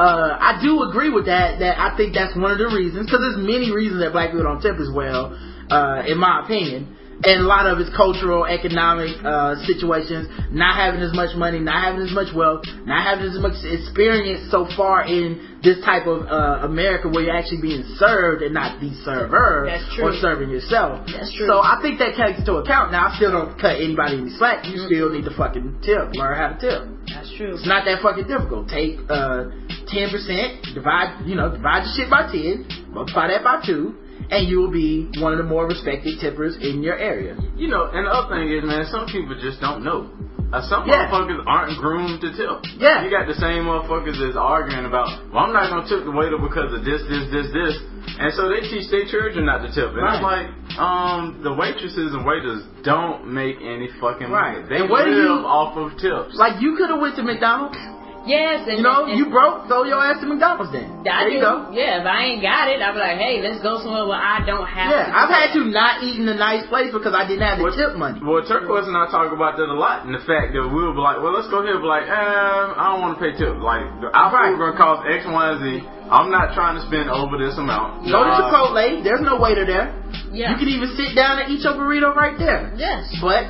uh, 0.01 0.41
I 0.41 0.59
do 0.65 0.89
agree 0.89 1.13
with 1.13 1.27
that. 1.29 1.61
That 1.61 1.77
I 1.77 1.93
think 1.97 2.17
that's 2.17 2.33
one 2.35 2.51
of 2.51 2.59
the 2.59 2.73
reasons 2.73 3.07
because 3.07 3.21
there's 3.21 3.39
many 3.45 3.69
reasons 3.71 4.01
that 4.01 4.17
black 4.17 4.33
people 4.33 4.49
don't 4.49 4.65
tip 4.65 4.81
as 4.81 4.89
well, 4.89 5.37
uh, 5.69 6.03
in 6.09 6.17
my 6.17 6.43
opinion. 6.43 6.97
And 7.23 7.45
a 7.45 7.47
lot 7.47 7.67
of 7.71 7.79
it's 7.79 7.95
cultural, 7.97 8.45
economic 8.45 9.15
uh, 9.25 9.57
situations, 9.65 10.29
not 10.51 10.75
having 10.77 11.01
as 11.01 11.15
much 11.15 11.37
money, 11.37 11.59
not 11.61 11.79
having 11.81 12.03
as 12.03 12.13
much 12.13 12.35
wealth, 12.35 12.67
not 12.85 13.07
having 13.07 13.31
as 13.31 13.39
much 13.39 13.57
experience 13.65 14.51
so 14.51 14.67
far 14.77 15.07
in 15.07 15.61
this 15.63 15.81
type 15.85 16.07
of 16.07 16.29
uh, 16.29 16.67
America 16.69 17.09
where 17.09 17.25
you're 17.25 17.37
actually 17.37 17.63
being 17.63 17.85
served 17.97 18.43
and 18.43 18.53
not 18.53 18.81
the 18.81 18.93
server 19.07 19.65
or 20.03 20.13
serving 20.21 20.51
yourself. 20.51 21.07
That's 21.09 21.33
true. 21.33 21.49
So 21.49 21.65
I 21.65 21.81
think 21.81 21.99
that 21.99 22.13
takes 22.19 22.45
into 22.45 22.61
account. 22.61 22.93
Now 22.93 23.09
I 23.09 23.17
still 23.17 23.33
don't 23.33 23.57
cut 23.57 23.81
anybody 23.81 24.21
any 24.21 24.37
slack. 24.37 24.67
You 24.69 24.85
still 24.85 25.09
need 25.09 25.25
to 25.25 25.33
fucking 25.33 25.81
tip, 25.81 26.13
learn 26.13 26.37
how 26.37 26.53
to 26.53 26.59
tip. 26.61 26.81
That's 27.09 27.33
true. 27.37 27.57
It's 27.57 27.67
not 27.67 27.89
that 27.89 28.05
fucking 28.05 28.29
difficult. 28.29 28.69
Take 28.69 29.01
uh 29.09 29.49
ten 29.89 30.13
percent, 30.13 30.61
divide 30.77 31.25
you 31.25 31.37
know 31.37 31.49
divide 31.57 31.89
your 31.89 31.93
shit 31.97 32.11
by 32.13 32.29
ten, 32.29 32.69
multiply 32.93 33.29
that 33.29 33.41
by 33.41 33.65
two, 33.65 33.97
and 34.31 34.49
you 34.49 34.59
will 34.59 34.71
be 34.73 35.11
one 35.21 35.33
of 35.33 35.39
the 35.39 35.45
more 35.45 35.67
respected 35.67 36.19
tippers 36.21 36.57
in 36.61 36.83
your 36.83 36.97
area. 36.99 37.37
You 37.57 37.69
know, 37.69 37.91
and 37.93 38.07
the 38.07 38.11
other 38.11 38.35
thing 38.35 38.51
is, 38.53 38.65
man, 38.65 38.85
some 38.91 39.07
people 39.07 39.37
just 39.41 39.61
don't 39.61 39.85
know. 39.85 40.11
Uh, 40.53 40.63
some 40.71 40.87
Yeah. 40.87 41.11
motherfuckers 41.11 41.43
aren't 41.47 41.77
groomed 41.81 42.21
to 42.21 42.31
tip. 42.37 42.63
Yeah. 42.79 43.03
You 43.03 43.11
got 43.11 43.27
the 43.27 43.35
same 43.35 43.65
motherfuckers 43.67 44.15
that's 44.23 44.37
arguing 44.37 44.87
about, 44.87 45.11
well, 45.33 45.45
I'm 45.45 45.53
not 45.53 45.69
gonna 45.69 45.89
tip 45.89 46.05
the 46.05 46.13
waiter 46.15 46.39
because 46.39 46.73
of 46.73 46.85
this, 46.85 47.03
this, 47.11 47.27
this, 47.31 47.51
this. 47.53 47.75
And 48.21 48.33
so 48.35 48.49
they 48.49 48.61
teach 48.61 48.89
their 48.91 49.05
children 49.07 49.47
not 49.47 49.63
to 49.67 49.73
tip. 49.75 49.91
And 49.91 50.03
Right. 50.03 50.15
it's 50.15 50.23
like, 50.23 50.79
um, 50.79 51.41
the 51.43 51.53
waitresses 51.53 52.15
and 52.15 52.25
waiters 52.25 52.63
don't 52.85 53.27
make 53.35 53.57
any 53.63 53.89
fucking 54.01 54.31
money. 54.31 54.59
Right. 54.61 54.69
They 54.69 54.77
And 54.83 54.91
what 54.91 55.09
live 55.09 55.17
you- 55.17 55.43
off 55.47 55.77
of 55.77 55.97
tips. 55.99 56.37
Like 56.37 56.61
you 56.63 56.77
could 56.77 56.91
have 56.91 57.01
went 57.01 57.17
to 57.17 57.23
McDonald's. 57.25 57.79
Yes, 58.25 58.65
and 58.67 58.79
You 58.79 58.85
know, 58.85 59.05
and, 59.05 59.19
you 59.21 59.29
broke, 59.29 59.69
throw 59.69 59.85
your 59.85 60.01
ass 60.01 60.21
to 60.21 60.27
McDonald's 60.27 60.73
then. 60.73 61.05
I 61.05 61.29
there 61.29 61.37
you 61.37 61.41
go. 61.45 61.69
Yeah, 61.77 62.01
if 62.01 62.07
I 62.09 62.25
ain't 62.25 62.41
got 62.41 62.73
it, 62.73 62.81
I'll 62.81 62.97
be 62.97 63.05
like, 63.05 63.21
hey, 63.21 63.45
let's 63.45 63.61
go 63.61 63.79
somewhere 63.85 64.09
where 64.09 64.17
I 64.17 64.41
don't 64.49 64.65
have 64.65 64.89
Yeah, 64.91 65.13
to. 65.13 65.13
I've 65.13 65.29
had 65.29 65.53
to 65.61 65.65
not 65.69 66.01
eat 66.03 66.17
in 66.17 66.25
a 66.29 66.35
nice 66.35 66.65
place 66.73 66.89
because 66.89 67.13
I 67.13 67.29
didn't 67.29 67.45
have 67.45 67.59
the 67.61 67.65
What- 67.69 67.77
tip 67.77 67.97
money. 68.01 68.21
Well, 68.25 68.41
Turquoise 68.49 68.89
and 68.89 68.97
I 68.97 69.13
talk 69.13 69.29
about 69.33 69.61
that 69.61 69.69
a 69.69 69.77
lot, 69.77 70.09
and 70.09 70.15
the 70.17 70.25
fact 70.25 70.57
that 70.57 70.65
we'll 70.65 70.97
be 70.97 71.05
like, 71.05 71.21
well, 71.21 71.37
let's 71.37 71.49
go 71.53 71.61
here, 71.63 71.77
be 71.77 71.85
like, 71.85 72.09
um, 72.09 72.73
I 72.81 72.97
don't 72.97 73.01
want 73.05 73.19
to 73.19 73.21
pay 73.21 73.33
tip. 73.37 73.61
Like, 73.61 73.85
our 74.17 74.33
Right. 74.33 74.57
food 74.57 74.73
gonna 74.73 74.77
cost 74.81 75.05
X, 75.05 75.27
Y, 75.29 75.45
and 75.53 75.61
Z. 75.61 75.85
I'm 76.11 76.31
not 76.31 76.53
trying 76.53 76.77
to 76.77 76.83
spend 76.85 77.09
over 77.09 77.37
this 77.41 77.57
amount. 77.57 78.05
Go 78.05 78.25
to 78.25 78.29
Nah. 78.29 78.49
Chipotle. 78.53 79.03
There's 79.05 79.23
no 79.25 79.37
waiter 79.41 79.65
there. 79.65 79.93
Yeah. 80.33 80.51
You 80.53 80.57
can 80.57 80.69
even 80.69 80.89
sit 80.97 81.15
down 81.17 81.39
and 81.41 81.51
eat 81.51 81.65
your 81.65 81.75
burrito 81.75 82.15
right 82.15 82.37
there. 82.37 82.73
Yes. 82.77 83.09
But 83.23 83.47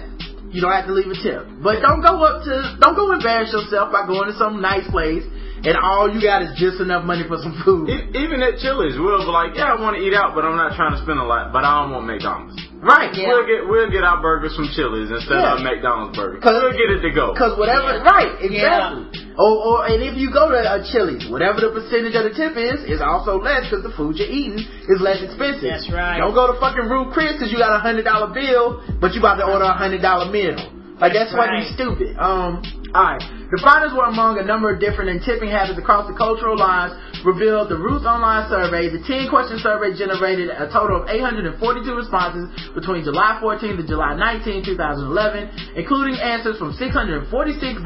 you 0.55 0.63
don't 0.63 0.71
have 0.71 0.87
to 0.87 0.95
leave 0.95 1.11
a 1.11 1.19
tip. 1.19 1.43
But 1.59 1.83
don't 1.83 2.01
go 2.01 2.23
up 2.23 2.47
to, 2.47 2.79
don't 2.79 2.95
go 2.95 3.11
embarrass 3.11 3.51
yourself 3.51 3.91
by 3.91 4.07
going 4.07 4.31
to 4.31 4.39
some 4.39 4.63
nice 4.63 4.87
place 4.89 5.27
and 5.65 5.77
all 5.81 6.13
you 6.13 6.21
got 6.21 6.43
is 6.43 6.53
just 6.61 6.79
enough 6.81 7.05
money 7.05 7.25
for 7.27 7.41
some 7.41 7.57
food. 7.65 7.89
Even 7.89 8.45
at 8.45 8.61
Chili's, 8.61 9.01
we'll 9.01 9.19
be 9.19 9.33
like, 9.33 9.57
yeah, 9.57 9.73
I 9.73 9.81
want 9.81 9.97
to 9.97 10.03
eat 10.03 10.13
out, 10.13 10.37
but 10.37 10.45
I'm 10.45 10.57
not 10.57 10.77
trying 10.77 10.93
to 10.93 11.01
spend 11.03 11.19
a 11.19 11.25
lot. 11.25 11.53
But 11.53 11.65
I 11.65 11.83
don't 11.83 11.93
want 11.93 12.07
McDonald's. 12.07 12.61
Right. 12.85 13.09
Yeah. 13.17 13.29
We'll 13.33 13.47
get 13.49 13.65
we'll 13.67 13.91
get 13.91 14.05
our 14.05 14.21
burgers 14.21 14.55
from 14.55 14.69
Chili's 14.77 15.09
instead 15.11 15.41
Yeah. 15.41 15.57
of 15.57 15.63
McDonald's 15.65 16.13
burgers. 16.17 16.43
'Cause- 16.45 16.61
we'll 16.63 16.77
get 16.77 16.91
it 16.93 17.01
to 17.01 17.11
go. 17.11 17.33
Cause 17.35 17.57
whatever, 17.57 17.97
Yeah. 17.97 18.05
right, 18.05 18.33
exactly. 18.45 19.25
Or, 19.37 19.51
or, 19.51 19.87
and 19.89 20.03
if 20.05 20.15
you 20.15 20.31
go 20.31 20.51
to 20.53 20.61
a 20.61 20.85
Chili's, 20.93 21.27
whatever 21.27 21.61
the 21.61 21.71
percentage 21.75 22.15
of 22.15 22.23
the 22.25 22.31
tip 22.37 22.57
is, 22.57 22.85
is 22.85 23.01
also 23.01 23.41
less 23.41 23.65
because 23.69 23.83
the 23.83 23.91
food 23.97 24.17
you're 24.17 24.29
eating 24.29 24.61
is 24.61 25.01
less 25.01 25.23
expensive. 25.23 25.63
That's 25.65 25.91
right. 25.91 26.19
Don't 26.19 26.35
go 26.35 26.47
to 26.53 26.61
fucking 26.61 26.87
Ruth 26.89 27.13
Chris 27.13 27.33
because 27.33 27.51
you 27.51 27.59
got 27.59 27.75
a 27.75 27.81
hundred 27.81 28.05
dollar 28.05 28.29
bill, 28.33 28.81
but 29.01 29.13
you 29.15 29.19
about 29.21 29.37
to 29.43 29.47
order 29.49 29.65
a 29.65 29.73
hundred 29.73 30.03
dollar 30.03 30.31
meal. 30.31 30.55
Like 31.01 31.13
that's, 31.13 31.33
That's 31.33 31.35
fucking 31.35 31.65
right. 31.67 31.75
stupid. 31.75 32.15
Um, 32.21 32.63
alright. 32.95 33.23
The 33.55 33.63
findings 33.63 33.95
were 33.95 34.11
among 34.11 34.43
a 34.43 34.43
number 34.43 34.67
of 34.75 34.83
different 34.83 35.15
and 35.15 35.23
tipping 35.23 35.47
habits 35.47 35.79
across 35.79 36.11
the 36.11 36.17
cultural 36.19 36.59
lines 36.59 36.91
revealed 37.23 37.71
the 37.71 37.79
Root 37.79 38.03
Online 38.03 38.51
survey. 38.51 38.91
The 38.91 38.99
10 38.99 39.31
question 39.31 39.63
survey 39.63 39.95
generated 39.95 40.51
a 40.51 40.67
total 40.75 40.99
of 40.99 41.07
842 41.07 41.55
responses 41.95 42.51
between 42.75 43.07
July 43.07 43.39
14th 43.39 43.79
and 43.79 43.87
July 43.87 44.19
19, 44.19 44.75
2011, 44.75 45.79
including 45.79 46.19
answers 46.19 46.59
from 46.59 46.75
646 46.75 47.31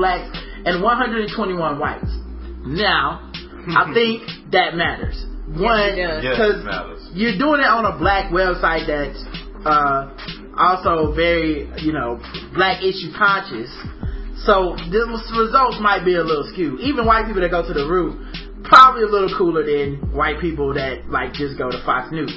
blacks 0.00 0.32
and 0.64 0.80
121 0.80 1.36
whites. 1.76 2.16
Now, 2.64 3.28
I 3.68 3.92
think 3.92 4.24
that 4.56 4.72
matters. 4.72 5.20
One, 5.52 5.84
it 5.84 6.00
does. 6.00 6.24
Yes, 6.24 6.32
because 6.32 6.58
you're 7.12 7.36
doing 7.36 7.60
it 7.60 7.68
on 7.68 7.84
a 7.84 7.92
black 8.00 8.32
website 8.32 8.88
that's 8.88 9.20
uh, 9.68 10.16
also 10.56 11.12
very, 11.12 11.68
you 11.84 11.92
know, 11.92 12.16
black 12.56 12.80
issue 12.80 13.12
conscious. 13.12 13.68
So 14.46 14.76
the 14.78 15.02
results 15.34 15.78
might 15.80 16.04
be 16.04 16.14
a 16.14 16.22
little 16.22 16.46
skewed. 16.52 16.80
Even 16.80 17.06
white 17.06 17.26
people 17.26 17.42
that 17.42 17.50
go 17.50 17.66
to 17.66 17.74
the 17.74 17.86
root, 17.86 18.14
probably 18.64 19.02
a 19.02 19.10
little 19.10 19.32
cooler 19.36 19.64
than 19.64 20.14
white 20.14 20.40
people 20.40 20.74
that 20.74 21.08
like 21.10 21.32
just 21.32 21.58
go 21.58 21.70
to 21.70 21.78
Fox 21.84 22.12
News. 22.12 22.32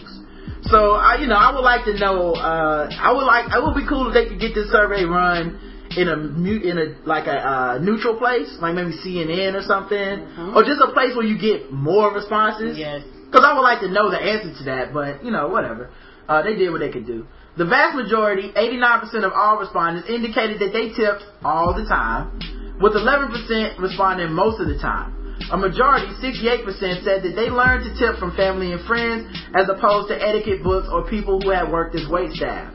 So 0.69 0.93
I, 0.93 1.17
you 1.19 1.27
know, 1.27 1.35
I 1.35 1.53
would 1.53 1.65
like 1.65 1.85
to 1.85 1.97
know. 1.97 2.33
Uh, 2.33 2.89
I 2.89 3.11
would 3.11 3.25
like. 3.25 3.49
It 3.53 3.61
would 3.61 3.75
be 3.75 3.85
cool 3.87 4.09
if 4.09 4.13
they 4.13 4.29
could 4.29 4.39
get 4.39 4.53
this 4.53 4.71
survey 4.71 5.03
run 5.05 5.59
in 5.97 6.07
a 6.07 6.15
mute 6.15 6.63
in 6.63 6.77
a 6.77 6.95
like 7.05 7.27
a 7.27 7.37
uh, 7.37 7.77
neutral 7.81 8.17
place, 8.17 8.49
like 8.61 8.75
maybe 8.75 8.93
CNN 9.03 9.53
or 9.53 9.63
something, 9.63 10.53
or 10.55 10.63
just 10.63 10.81
a 10.81 10.91
place 10.93 11.15
where 11.15 11.25
you 11.25 11.37
get 11.37 11.71
more 11.71 12.13
responses. 12.13 12.77
Yes. 12.77 13.03
Because 13.25 13.45
I 13.45 13.53
would 13.53 13.61
like 13.63 13.79
to 13.81 13.89
know 13.89 14.11
the 14.11 14.19
answer 14.19 14.53
to 14.59 14.63
that, 14.65 14.93
but 14.93 15.23
you 15.23 15.31
know, 15.31 15.47
whatever. 15.47 15.89
Uh, 16.27 16.41
they 16.43 16.55
did 16.55 16.71
what 16.71 16.79
they 16.79 16.91
could 16.91 17.05
do. 17.05 17.25
The 17.57 17.65
vast 17.65 17.95
majority, 17.95 18.51
89% 18.55 19.27
of 19.27 19.33
all 19.33 19.59
respondents, 19.59 20.07
indicated 20.07 20.59
that 20.63 20.71
they 20.71 20.95
tipped 20.95 21.23
all 21.43 21.75
the 21.75 21.83
time, 21.83 22.39
with 22.79 22.93
11% 22.93 23.79
responding 23.79 24.31
most 24.31 24.59
of 24.59 24.67
the 24.67 24.79
time. 24.79 25.17
A 25.51 25.57
majority, 25.57 26.07
68%, 26.23 27.03
said 27.03 27.23
that 27.27 27.33
they 27.35 27.49
learned 27.49 27.83
to 27.83 27.91
tip 27.97 28.19
from 28.19 28.35
family 28.37 28.71
and 28.71 28.79
friends 28.87 29.27
as 29.51 29.67
opposed 29.67 30.07
to 30.09 30.15
etiquette 30.15 30.63
books 30.63 30.87
or 30.91 31.09
people 31.09 31.41
who 31.41 31.49
had 31.49 31.67
worked 31.67 31.95
as 31.95 32.07
wait 32.07 32.31
staff. 32.31 32.71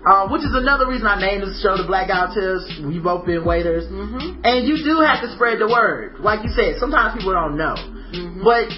Uh, 0.00 0.28
which 0.32 0.40
is 0.40 0.54
another 0.56 0.88
reason 0.88 1.04
I 1.04 1.20
named 1.20 1.44
this 1.44 1.60
show 1.60 1.76
the 1.76 1.84
Black 1.84 2.08
Guy 2.08 2.24
Who 2.24 2.32
Tips. 2.32 2.64
We've 2.80 3.04
both 3.04 3.28
been 3.28 3.44
waiters. 3.44 3.84
Mm-hmm. 3.84 4.40
And 4.48 4.64
you 4.64 4.80
do 4.80 5.04
have 5.04 5.20
to 5.20 5.28
spread 5.36 5.60
the 5.60 5.68
word. 5.68 6.24
Like 6.24 6.40
you 6.40 6.48
said, 6.56 6.80
sometimes 6.80 7.20
people 7.20 7.36
don't 7.36 7.60
know. 7.60 7.76
Mm-hmm. 7.76 8.40
But 8.40 8.72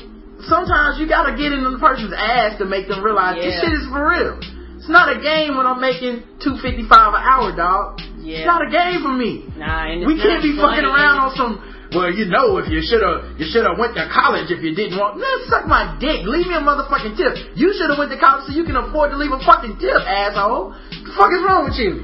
sometimes 0.50 0.98
you 0.98 1.06
gotta 1.06 1.38
get 1.38 1.54
in 1.54 1.62
the 1.62 1.78
person's 1.78 2.10
ass 2.10 2.58
to 2.58 2.66
make 2.66 2.90
them 2.90 3.06
realize 3.06 3.38
this 3.38 3.54
shit 3.62 3.70
is 3.70 3.86
for 3.86 4.02
real. 4.02 4.34
It's 4.82 4.90
not 4.90 5.14
a 5.14 5.22
game 5.22 5.54
when 5.54 5.62
I'm 5.62 5.78
making 5.78 6.26
two 6.42 6.58
fifty 6.58 6.82
five 6.90 7.14
an 7.14 7.22
hour, 7.22 7.54
dog. 7.54 8.02
Yeah. 8.18 8.42
It's 8.42 8.50
not 8.50 8.66
a 8.66 8.70
game 8.70 8.98
for 8.98 9.14
me. 9.14 9.46
Nah, 9.54 9.94
We 9.94 10.18
can't 10.18 10.42
be 10.42 10.58
fucking 10.58 10.82
around 10.82 11.22
on 11.22 11.30
some. 11.38 11.52
Well, 11.94 12.10
you 12.10 12.26
know, 12.26 12.58
if 12.58 12.66
you 12.66 12.82
should 12.82 12.98
have, 13.04 13.38
you 13.38 13.46
should 13.46 13.62
have 13.62 13.78
went 13.78 13.94
to 13.94 14.08
college 14.10 14.50
if 14.50 14.58
you 14.58 14.74
didn't 14.74 14.98
want. 14.98 15.22
Man, 15.22 15.38
suck 15.46 15.70
my 15.70 15.94
dick. 16.02 16.26
Leave 16.26 16.50
me 16.50 16.56
a 16.58 16.64
motherfucking 16.64 17.14
tip. 17.14 17.54
You 17.54 17.70
should 17.78 17.94
have 17.94 17.98
went 18.00 18.10
to 18.10 18.18
college 18.18 18.48
so 18.48 18.56
you 18.58 18.64
can 18.66 18.74
afford 18.74 19.14
to 19.14 19.16
leave 19.20 19.30
a 19.30 19.38
fucking 19.46 19.78
tip, 19.78 20.02
asshole. 20.02 20.74
What 20.74 21.04
the 21.06 21.12
fuck 21.14 21.30
is 21.30 21.42
wrong 21.46 21.62
with 21.70 21.78
you? 21.78 22.02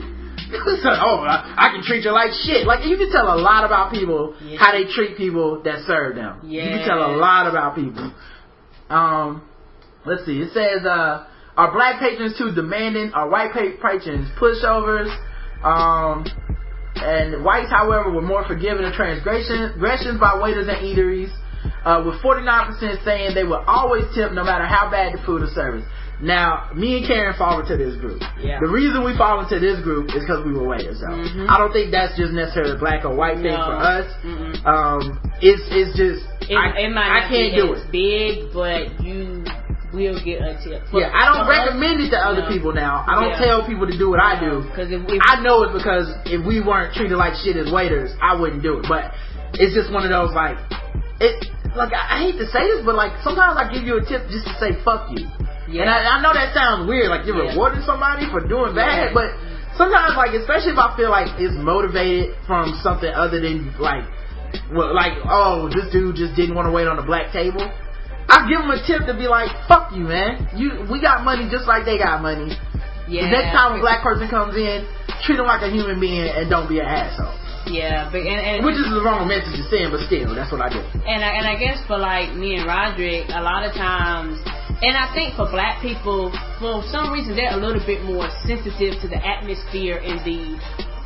oh, 1.02 1.26
I, 1.26 1.50
I 1.56 1.66
can 1.74 1.82
treat 1.82 2.04
you 2.04 2.12
like 2.12 2.30
shit. 2.46 2.62
Like 2.66 2.86
you 2.86 2.94
can 3.00 3.10
tell 3.10 3.26
a 3.32 3.40
lot 3.40 3.64
about 3.66 3.90
people 3.90 4.36
Yeah. 4.44 4.60
how 4.60 4.70
they 4.70 4.84
treat 4.86 5.16
people 5.16 5.62
that 5.66 5.82
serve 5.88 6.14
them. 6.14 6.46
Yeah. 6.46 6.62
You 6.62 6.70
can 6.78 6.86
tell 6.86 7.02
a 7.02 7.16
lot 7.16 7.48
about 7.48 7.74
people. 7.74 8.12
Um, 8.88 9.42
let's 10.06 10.24
see. 10.26 10.40
It 10.40 10.52
says, 10.52 10.84
uh, 10.86 11.26
are 11.58 11.72
black 11.72 11.98
patrons 12.00 12.38
too 12.38 12.52
demanding? 12.54 13.12
Are 13.12 13.28
white 13.28 13.52
patrons 13.52 14.30
pushovers? 14.40 15.10
Um, 15.62 16.24
and 16.96 17.44
whites, 17.44 17.70
however, 17.70 18.10
were 18.10 18.22
more 18.22 18.44
forgiving 18.46 18.84
of 18.84 18.92
transgressions 18.94 20.18
by 20.20 20.38
waiters 20.40 20.66
and 20.68 20.78
eateries, 20.78 21.30
uh, 21.84 22.02
with 22.06 22.16
49% 22.22 23.04
saying 23.04 23.34
they 23.34 23.44
would 23.44 23.62
always 23.66 24.04
tip 24.14 24.32
no 24.32 24.44
matter 24.44 24.64
how 24.66 24.90
bad 24.90 25.14
the 25.14 25.18
food 25.26 25.42
or 25.42 25.48
service. 25.54 25.84
Now, 26.20 26.70
me 26.74 26.98
and 26.98 27.06
Karen 27.06 27.34
fall 27.38 27.60
into 27.60 27.76
this 27.76 27.94
group. 28.00 28.20
Yeah. 28.40 28.58
The 28.58 28.66
reason 28.66 29.04
we 29.04 29.16
fall 29.16 29.38
into 29.38 29.60
this 29.60 29.78
group 29.84 30.08
is 30.16 30.22
because 30.26 30.44
we 30.44 30.52
were 30.52 30.66
waiters. 30.66 30.98
So 30.98 31.06
Mhm. 31.06 31.46
I 31.48 31.58
don't 31.58 31.72
think 31.72 31.92
that's 31.92 32.16
just 32.16 32.32
necessarily 32.32 32.72
a 32.72 32.78
black 32.78 33.04
or 33.04 33.14
white 33.14 33.36
thing 33.36 33.54
No. 33.54 33.64
for 33.66 33.76
us. 33.78 34.06
Mm-mm. 34.24 34.66
Um, 34.66 35.20
it's 35.40 35.62
it's 35.70 35.94
just 35.96 36.26
It, 36.50 36.56
I, 36.56 36.74
it 36.80 36.90
might 36.90 37.22
I 37.22 37.28
can't 37.28 37.54
do 37.54 37.72
it. 37.74 37.92
big, 37.92 38.52
but 38.52 39.00
you 39.00 39.44
will 39.92 40.18
get 40.24 40.42
a 40.42 40.58
tip. 40.62 40.84
For- 40.90 41.00
Yeah, 41.00 41.10
I 41.14 41.32
don't 41.32 41.46
for 41.46 41.52
us, 41.52 41.66
recommend 41.72 42.00
it 42.02 42.10
to 42.10 42.18
other 42.18 42.42
no. 42.42 42.48
people 42.48 42.72
now. 42.72 43.04
I 43.08 43.14
don't 43.16 43.30
Yeah. 43.36 43.44
tell 43.44 43.66
people 43.66 43.86
to 43.86 43.96
do 43.96 44.10
what 44.10 44.20
I 44.20 44.38
do. 44.38 44.62
Because 44.68 44.90
if, 44.92 45.00
if 45.08 45.22
I 45.24 45.40
know 45.40 45.62
it 45.64 45.72
because 45.72 46.12
if 46.26 46.44
we 46.44 46.60
weren't 46.60 46.92
treated 46.94 47.16
like 47.16 47.34
shit 47.40 47.56
as 47.56 47.72
waiters, 47.72 48.12
I 48.20 48.34
wouldn't 48.34 48.62
do 48.62 48.78
it. 48.80 48.86
But 48.88 49.12
it's 49.54 49.72
just 49.74 49.90
one 49.92 50.04
of 50.04 50.10
those 50.10 50.32
like 50.34 50.58
it. 51.20 51.46
Like 51.76 51.92
I, 51.92 52.16
I 52.16 52.16
hate 52.28 52.36
to 52.38 52.46
say 52.48 52.64
this, 52.68 52.84
but 52.84 52.94
like 52.96 53.12
sometimes 53.22 53.56
I 53.56 53.68
give 53.72 53.84
you 53.84 53.96
a 53.98 54.04
tip 54.04 54.28
just 54.28 54.44
to 54.48 54.54
say 54.60 54.72
fuck 54.84 55.08
you. 55.12 55.24
yeah, 55.68 55.82
And 55.84 55.90
I, 55.90 56.16
I 56.16 56.22
know 56.22 56.32
that 56.32 56.52
sounds 56.52 56.88
weird, 56.88 57.08
like 57.08 57.24
you're 57.26 57.36
Yeah. 57.36 57.52
rewarding 57.52 57.82
somebody 57.84 58.28
for 58.30 58.40
doing 58.40 58.74
bad, 58.74 59.12
Yeah. 59.12 59.14
but 59.14 59.32
sometimes 59.76 60.16
like 60.16 60.32
especially 60.34 60.72
if 60.72 60.78
I 60.80 60.96
feel 60.96 61.10
like 61.10 61.28
it's 61.38 61.54
motivated 61.56 62.34
from 62.46 62.72
something 62.82 63.12
other 63.12 63.38
than 63.40 63.72
like 63.78 64.04
well 64.72 64.94
like 64.94 65.12
oh 65.28 65.68
this 65.68 65.92
dude 65.92 66.16
just 66.16 66.34
didn't 66.34 66.54
want 66.56 66.66
to 66.66 66.72
wait 66.72 66.88
on 66.88 66.96
the 66.96 67.02
black 67.04 67.32
table. 67.32 67.62
I 68.28 68.44
give 68.48 68.60
him 68.60 68.70
a 68.70 68.80
tip 68.84 69.06
to 69.08 69.14
be 69.16 69.26
like, 69.28 69.48
fuck 69.68 69.92
you, 69.96 70.04
man. 70.04 70.48
You, 70.54 70.84
we 70.90 71.00
got 71.00 71.24
money 71.24 71.48
just 71.50 71.66
like 71.66 71.84
they 71.88 71.96
got 71.96 72.20
money. 72.20 72.52
yeah. 73.08 73.24
The 73.24 73.32
next 73.32 73.50
time 73.56 73.76
a 73.76 73.80
black 73.80 74.02
person 74.04 74.28
comes 74.28 74.52
in, 74.56 74.84
treat 75.24 75.36
them 75.40 75.46
like 75.48 75.62
a 75.64 75.70
human 75.72 75.98
being 75.98 76.28
and 76.28 76.48
don't 76.52 76.68
be 76.68 76.78
an 76.78 76.86
asshole. 76.86 77.32
yeah, 77.72 78.08
but 78.12 78.20
and, 78.20 78.40
and 78.40 78.56
Which 78.64 78.76
is 78.76 78.84
the 78.88 79.00
wrong 79.00 79.24
message 79.28 79.56
to 79.56 79.64
send, 79.72 79.92
but 79.92 80.04
still, 80.04 80.34
that's 80.36 80.52
what 80.52 80.60
I 80.60 80.68
do. 80.68 80.80
and 81.08 81.24
I, 81.24 81.30
and 81.40 81.44
I 81.48 81.56
guess 81.56 81.80
for 81.88 81.96
like 81.96 82.36
me 82.36 82.56
and 82.60 82.68
Roderick, 82.68 83.28
a 83.32 83.40
lot 83.40 83.64
of 83.64 83.72
times, 83.72 84.36
and 84.84 84.92
I 84.96 85.08
think 85.16 85.34
for 85.34 85.48
black 85.50 85.80
people, 85.82 86.28
for 86.60 86.84
some 86.92 87.10
reason 87.12 87.34
they're 87.34 87.56
a 87.56 87.60
little 87.60 87.82
bit 87.84 88.04
more 88.04 88.28
sensitive 88.46 89.00
to 89.02 89.08
the 89.08 89.18
atmosphere 89.24 89.98
and 90.04 90.20
the 90.22 90.60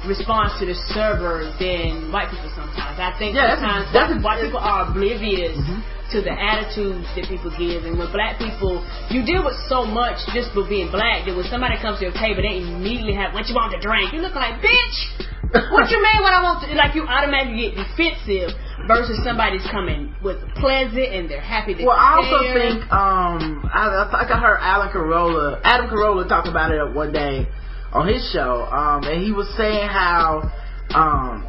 response 0.07 0.53
to 0.59 0.67
the 0.67 0.75
server 0.91 1.47
than 1.63 2.11
white 2.11 2.27
people 2.31 2.51
sometimes. 2.59 2.99
I 2.99 3.15
think 3.19 3.35
Yeah, 3.39 3.55
sometimes 3.55 3.87
that's- 3.95 4.11
white, 4.19 4.23
white 4.23 4.41
people 4.43 4.59
are 4.59 4.91
oblivious 4.91 5.55
Mhm. 5.57 5.83
To 6.13 6.21
the 6.21 6.33
attitudes 6.33 7.09
that 7.17 7.25
people 7.29 7.51
give, 7.57 7.85
and 7.85 7.97
when 7.97 8.13
black 8.13 8.39
people, 8.39 8.85
you 9.09 9.25
deal 9.25 9.45
with 9.45 9.57
so 9.69 9.85
much 9.85 10.21
just 10.37 10.53
for 10.53 10.69
being 10.69 10.93
black 10.93 11.25
that 11.25 11.35
when 11.35 11.49
somebody 11.49 11.81
comes 11.81 11.99
to 12.01 12.09
your 12.09 12.17
table, 12.17 12.45
they 12.45 12.61
immediately 12.61 13.17
have 13.17 13.33
what 13.33 13.49
you 13.49 13.55
want 13.57 13.73
to 13.73 13.81
drink. 13.81 14.13
You 14.13 14.21
look 14.21 14.37
like 14.37 14.61
bitch. 14.61 15.29
What 15.53 15.91
you 15.91 16.01
mean? 16.01 16.21
What 16.25 16.33
I 16.33 16.41
want 16.43 16.65
to 16.65 16.73
like? 16.75 16.95
You 16.95 17.05
automatically 17.05 17.69
get 17.69 17.77
defensive 17.77 18.57
versus 18.89 19.21
somebody's 19.25 19.67
coming 19.71 20.15
with 20.23 20.41
pleasant 20.57 21.13
and 21.13 21.29
they're 21.29 21.41
happy 21.41 21.75
to. 21.75 21.85
Well, 21.85 21.97
I 21.97 22.17
also 22.17 22.41
think 22.57 22.81
um, 22.93 23.69
I, 23.69 24.09
I 24.09 24.25
think 24.25 24.33
I 24.33 24.41
heard 24.41 24.59
Alan 24.61 24.89
Carolla, 24.89 25.61
Adam 25.65 25.89
Carolla 25.89 26.29
talk 26.29 26.47
about 26.47 26.73
it 26.73 26.95
one 26.95 27.13
day 27.13 27.47
on 27.93 28.09
his 28.09 28.25
show, 28.33 28.65
um, 28.73 29.05
and 29.05 29.23
he 29.23 29.33
was 29.33 29.47
saying 29.57 29.87
how, 29.89 30.51
um, 30.95 31.47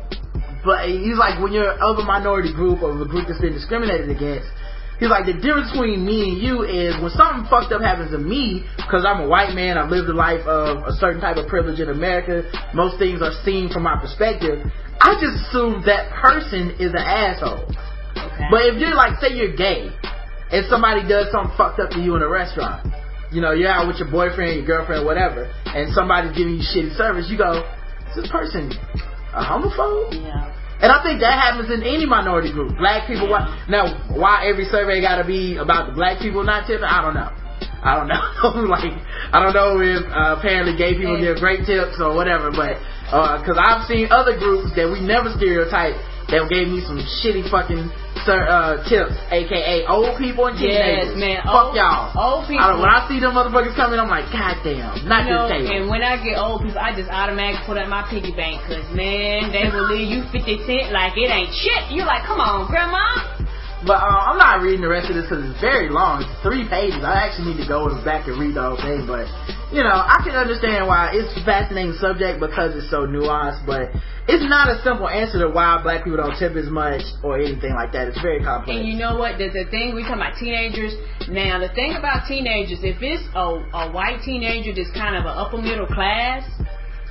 but 0.64 0.88
he's 0.90 1.18
like 1.18 1.41
when 1.41 1.52
you're 1.52 1.72
of 1.72 1.99
a 1.99 2.06
minority 2.06 2.53
group 2.53 2.81
or 2.81 2.91
a 2.95 3.07
group 3.07 3.27
that's 3.27 3.41
been 3.41 3.53
discriminated 3.53 4.10
against, 4.10 4.48
He's 5.03 5.10
like, 5.10 5.26
the 5.26 5.34
difference 5.34 5.68
between 5.73 6.06
me 6.06 6.31
and 6.31 6.38
you 6.38 6.64
is 6.64 6.94
when 7.02 7.10
something 7.18 7.49
fucked 7.49 7.73
up 7.73 7.81
happens 7.81 8.15
to 8.15 8.22
me, 8.22 8.64
because 8.77 9.03
I'm 9.03 9.19
a 9.19 9.27
white 9.27 9.52
man, 9.52 9.77
I've 9.77 9.90
lived 9.90 10.07
a 10.07 10.15
life 10.15 10.45
of 10.45 10.85
a 10.85 10.94
certain 11.02 11.19
type 11.19 11.35
of 11.35 11.52
privilege 11.52 11.84
in 11.84 11.90
America, 11.90 12.45
most 12.72 12.99
things 13.03 13.19
are 13.19 13.34
seen 13.44 13.68
from 13.68 13.84
my 13.84 13.99
perspective, 13.99 14.64
I 15.02 15.19
just 15.19 15.49
assume 15.49 15.84
that 15.90 16.14
person 16.15 16.77
is 16.80 16.95
an 16.95 17.03
asshole. 17.03 17.68
Okay. 17.68 18.48
But 18.48 18.69
if 18.69 18.80
you're 18.80 18.95
like, 18.95 19.19
say 19.19 19.34
you're 19.34 19.57
gay, 19.57 19.90
and 20.56 20.64
somebody 20.69 21.03
does 21.03 21.27
something 21.35 21.52
fucked 21.57 21.81
up 21.81 21.90
to 21.91 21.99
you 21.99 22.15
in 22.15 22.22
a 22.22 22.30
restaurant, 22.30 22.88
you 23.34 23.41
know, 23.41 23.52
you're 23.52 23.73
out 23.73 23.91
with 23.91 23.98
your 23.98 24.07
boyfriend, 24.07 24.61
your 24.61 24.65
girlfriend, 24.65 25.03
whatever, 25.03 25.52
and 25.65 25.91
somebody's 25.91 26.38
giving 26.38 26.56
you 26.56 26.64
shitty 26.64 26.95
service, 26.95 27.27
you 27.27 27.38
go, 27.38 27.65
this 28.15 28.30
person 28.30 28.72
a 29.34 29.43
homophobe? 29.43 30.14
yeah. 30.14 30.53
And 30.84 30.91
I 30.91 30.99
think 30.99 31.23
that 31.23 31.39
happens 31.39 31.72
in 31.72 31.80
any 31.80 32.03
minority 32.03 32.51
group. 32.51 32.76
Black 32.76 33.07
people, 33.07 33.31
why, 33.31 33.47
now, 33.72 33.88
why 34.11 34.43
every 34.51 34.68
survey 34.68 34.99
gotta 34.99 35.23
be 35.23 35.55
about 35.55 35.88
the 35.88 35.93
black 35.95 36.19
people 36.19 36.43
not 36.43 36.68
tipping, 36.68 36.84
I 36.84 36.99
don't 36.99 37.15
know. 37.15 37.31
I 37.84 37.95
don't 37.95 38.11
know. 38.11 38.68
like, 38.76 38.91
I 39.31 39.39
don't 39.39 39.55
know 39.55 39.80
if 39.80 40.03
uh, 40.11 40.35
apparently 40.35 40.76
gay 40.76 40.99
people 40.99 41.15
give 41.15 41.39
great 41.39 41.64
tips 41.64 42.03
or 42.03 42.11
whatever, 42.11 42.51
but, 42.51 42.84
uh, 43.15 43.39
cause 43.47 43.55
I've 43.55 43.88
seen 43.88 44.11
other 44.11 44.35
groups 44.35 44.76
that 44.76 44.91
we 44.91 44.99
never 44.99 45.31
stereotype 45.39 45.95
that 46.27 46.51
gave 46.51 46.68
me 46.68 46.84
some 46.84 46.99
shitty 46.99 47.47
fucking 47.47 47.88
sir, 48.25 48.47
uh, 48.47 48.83
tips, 48.87 49.13
aka 49.31 49.85
old 49.87 50.17
people 50.17 50.47
and 50.47 50.57
teenagers. 50.57 51.13
Yes, 51.13 51.19
man. 51.19 51.41
Fuck 51.43 51.71
Old- 51.71 51.75
y'all. 51.75 52.11
old 52.15 52.45
I 52.45 52.47
people- 52.47 52.81
when 52.81 52.89
I 52.89 53.07
see 53.07 53.19
them 53.19 53.33
motherfuckers 53.35 53.75
coming, 53.75 53.99
I'm 53.99 54.09
like, 54.09 54.31
god 54.31 54.57
damn, 54.63 55.07
not 55.07 55.25
You 55.25 55.33
know, 55.33 55.47
this 55.47 55.57
table. 55.67 55.75
and 55.75 55.83
when 55.89 56.03
I 56.03 56.17
get 56.17 56.37
old 56.37 56.63
people, 56.63 56.79
I 56.79 56.93
just 56.95 57.09
automatically 57.11 57.65
put 57.65 57.77
up 57.77 57.87
my 57.87 58.03
piggy 58.09 58.31
bank, 58.31 58.61
cause 58.67 58.83
man, 58.91 59.51
they 59.51 59.69
will 59.69 59.87
leave 59.91 60.09
you 60.09 60.23
50 60.31 60.63
cent 60.65 60.91
like 60.91 61.13
it 61.17 61.29
ain't 61.29 61.53
shit. 61.53 61.91
You're 61.91 62.05
like, 62.07 62.23
come 62.23 62.39
on, 62.39 62.67
grandma. 62.67 63.03
But 63.85 63.99
uh, 63.99 64.31
I'm 64.31 64.37
not 64.39 64.61
reading 64.63 64.79
the 64.79 64.87
rest 64.87 65.09
of 65.11 65.15
this 65.19 65.27
because 65.27 65.43
it's 65.43 65.59
very 65.59 65.89
long. 65.89 66.23
It's 66.23 66.31
three 66.41 66.63
pages. 66.69 67.03
I 67.03 67.27
actually 67.27 67.51
need 67.51 67.61
to 67.63 67.67
go 67.67 67.91
back 68.07 68.27
and 68.31 68.39
read 68.39 68.55
the 68.55 68.63
whole 68.63 68.79
thing. 68.79 69.03
But 69.05 69.27
you 69.75 69.83
know, 69.83 69.91
I 69.91 70.23
can 70.23 70.39
understand 70.39 70.87
why 70.87 71.11
it's 71.11 71.35
a 71.35 71.43
fascinating 71.43 71.91
subject 71.99 72.39
because 72.39 72.71
it's 72.79 72.87
so 72.89 73.03
nuanced. 73.03 73.65
But 73.67 73.91
it's 74.27 74.47
not 74.47 74.71
a 74.71 74.79
simple 74.83 75.09
answer 75.09 75.39
to 75.43 75.49
why 75.51 75.83
black 75.83 76.03
people 76.07 76.15
don't 76.17 76.37
tip 76.39 76.55
as 76.55 76.69
much 76.71 77.01
or 77.23 77.35
anything 77.39 77.75
like 77.75 77.91
that. 77.91 78.07
It's 78.07 78.21
very 78.21 78.39
complex. 78.39 78.71
And 78.79 78.87
you 78.87 78.95
know 78.95 79.17
what? 79.19 79.37
The, 79.37 79.51
the 79.51 79.67
thing 79.67 79.91
we 79.95 80.03
talking 80.07 80.23
about 80.23 80.39
teenagers. 80.39 80.95
Now 81.27 81.59
the 81.59 81.67
thing 81.75 81.95
about 81.99 82.23
teenagers, 82.27 82.79
if 82.83 83.03
it's 83.03 83.23
a, 83.35 83.45
a 83.75 83.91
white 83.91 84.23
teenager 84.23 84.71
that's 84.71 84.91
kind 84.95 85.19
of 85.19 85.27
an 85.27 85.35
upper 85.35 85.59
middle 85.59 85.87
class, 85.87 86.47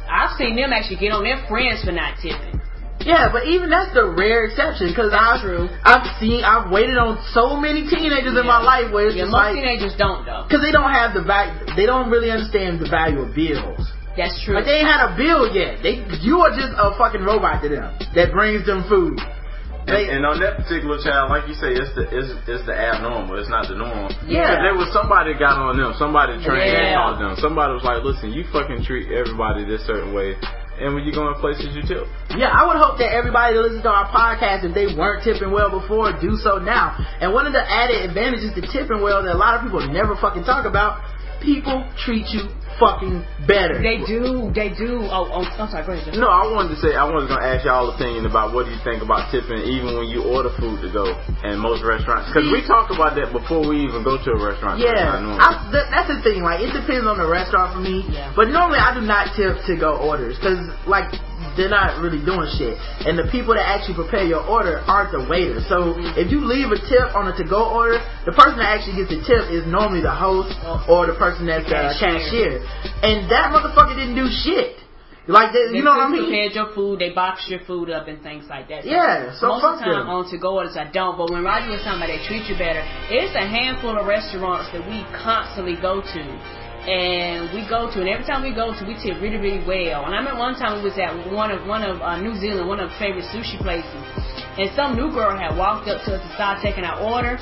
I've 0.09 0.33
seen 0.41 0.57
them 0.57 0.73
actually 0.73 1.01
get 1.05 1.13
on 1.13 1.25
their 1.25 1.45
friends 1.49 1.85
for 1.85 1.93
not 1.93 2.17
tipping. 2.25 2.61
Yeah, 3.05 3.29
but 3.35 3.51
even 3.51 3.67
that's 3.69 3.93
the 3.93 4.07
rare 4.15 4.47
exception 4.47 4.89
because 4.95 5.11
I've 5.11 5.43
true. 5.43 5.67
I've 5.83 6.07
seen 6.23 6.45
I've 6.47 6.71
waited 6.71 6.97
on 6.97 7.19
so 7.35 7.59
many 7.59 7.83
teenagers 7.91 8.39
in 8.39 8.47
my 8.47 8.63
life 8.63 8.95
where 8.95 9.11
it's 9.11 9.17
Yeah, 9.19 9.27
just 9.27 9.35
most 9.35 9.53
like 9.53 9.59
teenagers 9.59 9.93
don't 9.99 10.23
though. 10.25 10.47
because 10.47 10.63
they 10.63 10.71
don't 10.71 10.93
have 10.95 11.11
the 11.13 11.21
value. 11.27 11.67
They 11.75 11.85
don't 11.85 12.09
really 12.15 12.31
understand 12.31 12.79
the 12.79 12.87
value 12.89 13.27
of 13.27 13.35
bills. 13.35 13.83
That's 14.17 14.37
true. 14.45 14.55
Like 14.55 14.67
they 14.69 14.85
ain't 14.85 14.89
had 14.89 15.13
a 15.13 15.17
bill 15.17 15.49
yet. 15.55 15.81
They 15.83 16.05
you 16.21 16.41
are 16.45 16.53
just 16.53 16.73
a 16.77 16.93
fucking 16.99 17.23
robot 17.25 17.63
to 17.65 17.69
them 17.69 17.97
that 18.15 18.33
brings 18.33 18.67
them 18.67 18.85
food. 18.89 19.17
They, 19.83 20.07
And, 20.15 20.23
and 20.23 20.27
on 20.31 20.39
that 20.39 20.63
particular 20.63 20.95
child, 21.03 21.35
like 21.35 21.51
you 21.51 21.59
say, 21.59 21.75
it's 21.75 21.91
the 21.99 22.07
it's, 22.07 22.31
it's 22.47 22.63
the 22.71 22.77
abnormal. 22.77 23.35
It's 23.41 23.51
not 23.51 23.67
the 23.67 23.75
norm. 23.75 24.15
Yeah. 24.31 24.63
there 24.63 24.79
was 24.79 24.87
somebody 24.95 25.35
got 25.35 25.59
on 25.59 25.75
them. 25.75 25.91
Somebody 25.99 26.39
trained 26.39 26.71
and 26.71 26.95
Yeah. 26.95 27.03
taught 27.03 27.19
them. 27.19 27.35
Somebody 27.43 27.75
was 27.75 27.83
like, 27.83 27.99
"Listen, 28.07 28.31
you 28.31 28.47
fucking 28.55 28.87
treat 28.87 29.11
everybody 29.11 29.67
this 29.67 29.83
certain 29.83 30.15
way, 30.15 30.39
and 30.79 30.95
when 30.95 31.03
you 31.03 31.11
go 31.11 31.27
in 31.27 31.35
places, 31.43 31.75
you 31.75 31.83
tip." 31.83 32.07
yeah, 32.39 32.55
I 32.55 32.63
would 32.63 32.79
hope 32.79 33.03
that 33.03 33.11
everybody 33.11 33.59
that 33.59 33.63
listens 33.67 33.83
to 33.83 33.91
our 33.91 34.07
podcast, 34.07 34.63
if 34.63 34.71
they 34.71 34.87
weren't 34.95 35.27
tipping 35.27 35.51
well 35.51 35.69
before, 35.69 36.15
do 36.15 36.39
so 36.39 36.63
now. 36.63 36.95
And 37.19 37.35
one 37.35 37.51
of 37.51 37.53
the 37.53 37.67
added 37.67 38.07
advantages 38.07 38.55
to 38.55 38.63
tipping 38.63 39.03
well 39.03 39.27
that 39.27 39.35
a 39.35 39.41
lot 39.41 39.59
of 39.59 39.67
people 39.67 39.83
never 39.91 40.15
fucking 40.15 40.47
talk 40.47 40.63
about, 40.65 41.03
people 41.43 41.85
treat 41.99 42.27
you 42.31 42.49
fucking 42.81 43.23
better. 43.47 43.83
They 43.83 44.01
do. 44.03 44.51
They 44.55 44.73
do. 44.73 45.05
Oh, 45.11 45.29
oh 45.29 45.45
I'm 45.45 45.69
sorry. 45.69 45.85
Go 45.85 45.93
ahead. 45.93 46.09
Jeff. 46.09 46.17
No, 46.17 46.31
I 46.31 46.47
wanted 46.51 46.75
to 46.75 46.81
say 46.81 46.95
I 46.97 47.05
was 47.05 47.29
gonna 47.29 47.45
ask 47.45 47.67
y'all 47.67 47.93
opinion 47.93 48.25
about 48.27 48.55
what 48.55 48.67
do 48.67 48.73
you 48.73 48.81
think 48.83 49.03
about 49.03 49.31
tipping, 49.31 49.61
even 49.63 49.99
when 49.99 50.09
you 50.09 50.25
order 50.25 50.51
food 50.57 50.81
to 50.83 50.91
go 50.91 51.13
and 51.45 51.61
most 51.61 51.85
restaurants, 51.85 52.31
because 52.31 52.49
we 52.49 52.65
talk 52.65 52.91
about 52.91 53.15
that 53.19 53.31
before 53.31 53.67
we 53.67 53.83
even 53.85 54.03
go 54.03 54.17
to 54.17 54.31
a 54.33 54.41
restaurant. 54.41 54.81
Yeah, 54.81 55.21
That's. 55.21 55.43
I, 55.43 55.51
th- 55.71 55.89
that's 55.93 56.11
the 56.11 56.21
thing. 56.25 56.43
Like, 56.43 56.65
it 56.65 56.73
depends 56.73 57.05
on 57.05 57.19
the 57.19 57.29
restaurant 57.29 57.77
for 57.77 57.83
me. 57.83 58.07
Yeah. 58.09 58.33
But 58.35 58.49
normally, 58.49 58.81
I 58.81 58.95
do 58.95 59.03
not 59.05 59.37
tip 59.37 59.63
to 59.69 59.75
go 59.77 59.99
orders 59.99 60.39
because, 60.39 60.63
like, 60.89 61.13
they're 61.57 61.73
not 61.73 62.01
really 62.01 62.21
doing 62.25 62.49
shit. 62.59 62.79
And 63.05 63.19
the 63.19 63.29
people 63.31 63.55
that 63.55 63.65
actually 63.65 63.97
prepare 63.97 64.25
your 64.25 64.45
order 64.45 64.81
aren't 64.87 65.13
the 65.13 65.25
waiters. 65.29 65.67
So 65.69 65.95
if 66.17 66.31
you 66.33 66.41
leave 66.45 66.73
a 66.73 66.81
tip 66.81 67.13
on 67.15 67.29
a 67.29 67.35
to-go 67.37 67.73
order, 67.73 68.01
the 68.25 68.33
person 68.33 68.59
that 68.59 68.79
actually 68.79 69.03
gets 69.05 69.11
the 69.13 69.21
tip 69.25 69.51
is 69.53 69.67
normally 69.69 70.03
the 70.03 70.15
host 70.15 70.55
or 70.89 71.07
the 71.07 71.17
person 71.17 71.47
that's 71.47 71.69
the 71.69 71.93
cashier. 71.99 72.65
And 73.05 73.29
that 73.31 73.53
motherfucker 73.53 73.97
didn't 73.97 74.17
do 74.17 74.29
shit. 74.29 74.83
Like, 75.31 75.55
they, 75.55 75.71
you 75.71 75.87
know 75.87 75.95
what 75.95 76.11
I 76.11 76.11
mean? 76.11 76.27
prepared 76.27 76.51
your 76.51 76.75
food, 76.75 76.99
they 76.99 77.15
box 77.15 77.47
your 77.47 77.61
food 77.63 77.91
up 77.91 78.09
and 78.09 78.19
things 78.27 78.51
like 78.51 78.67
that. 78.75 78.83
So 78.83 78.91
Yeah, 78.91 79.31
so 79.39 79.55
most 79.55 79.63
of 79.63 79.79
the 79.79 79.87
time 79.87 80.11
them. 80.11 80.11
on 80.11 80.27
to 80.27 80.39
go 80.39 80.59
orders 80.59 80.75
I 80.75 80.91
don't, 80.91 81.15
but 81.15 81.31
when 81.31 81.47
Roger 81.47 81.71
was 81.71 81.79
talking 81.87 82.03
about 82.03 82.11
they 82.11 82.19
treat 82.27 82.51
you 82.51 82.59
better, 82.59 82.83
it's 83.07 83.31
a 83.39 83.47
handful 83.47 83.95
of 83.95 84.03
restaurants 84.11 84.75
that 84.75 84.83
we 84.83 85.07
constantly 85.15 85.79
go 85.79 86.03
to. 86.03 86.23
And 86.83 87.55
we 87.55 87.63
go 87.71 87.87
to, 87.95 88.01
and 88.03 88.09
every 88.11 88.27
time 88.27 88.43
we 88.43 88.51
go 88.51 88.75
to, 88.75 88.83
we 88.83 88.99
tip 88.99 89.23
really, 89.23 89.39
really 89.39 89.63
well. 89.63 90.03
And 90.05 90.15
I 90.15 90.19
remember 90.19 90.41
one 90.43 90.59
time 90.59 90.83
we 90.83 90.91
was 90.91 90.99
at 90.99 91.15
one 91.31 91.51
of 91.55 91.63
one 91.67 91.83
of 91.87 92.03
uh, 92.03 92.19
New 92.19 92.35
Zealand, 92.43 92.67
one 92.67 92.81
of 92.83 92.91
the 92.91 92.97
favorite 92.99 93.23
sushi 93.31 93.55
places, 93.63 93.95
and 94.59 94.67
some 94.75 94.99
new 94.99 95.07
girl 95.15 95.31
had 95.39 95.55
walked 95.55 95.87
up 95.87 96.03
to 96.11 96.19
us 96.19 96.23
and 96.27 96.33
started 96.35 96.59
taking 96.59 96.83
our 96.83 96.99
order. 96.99 97.39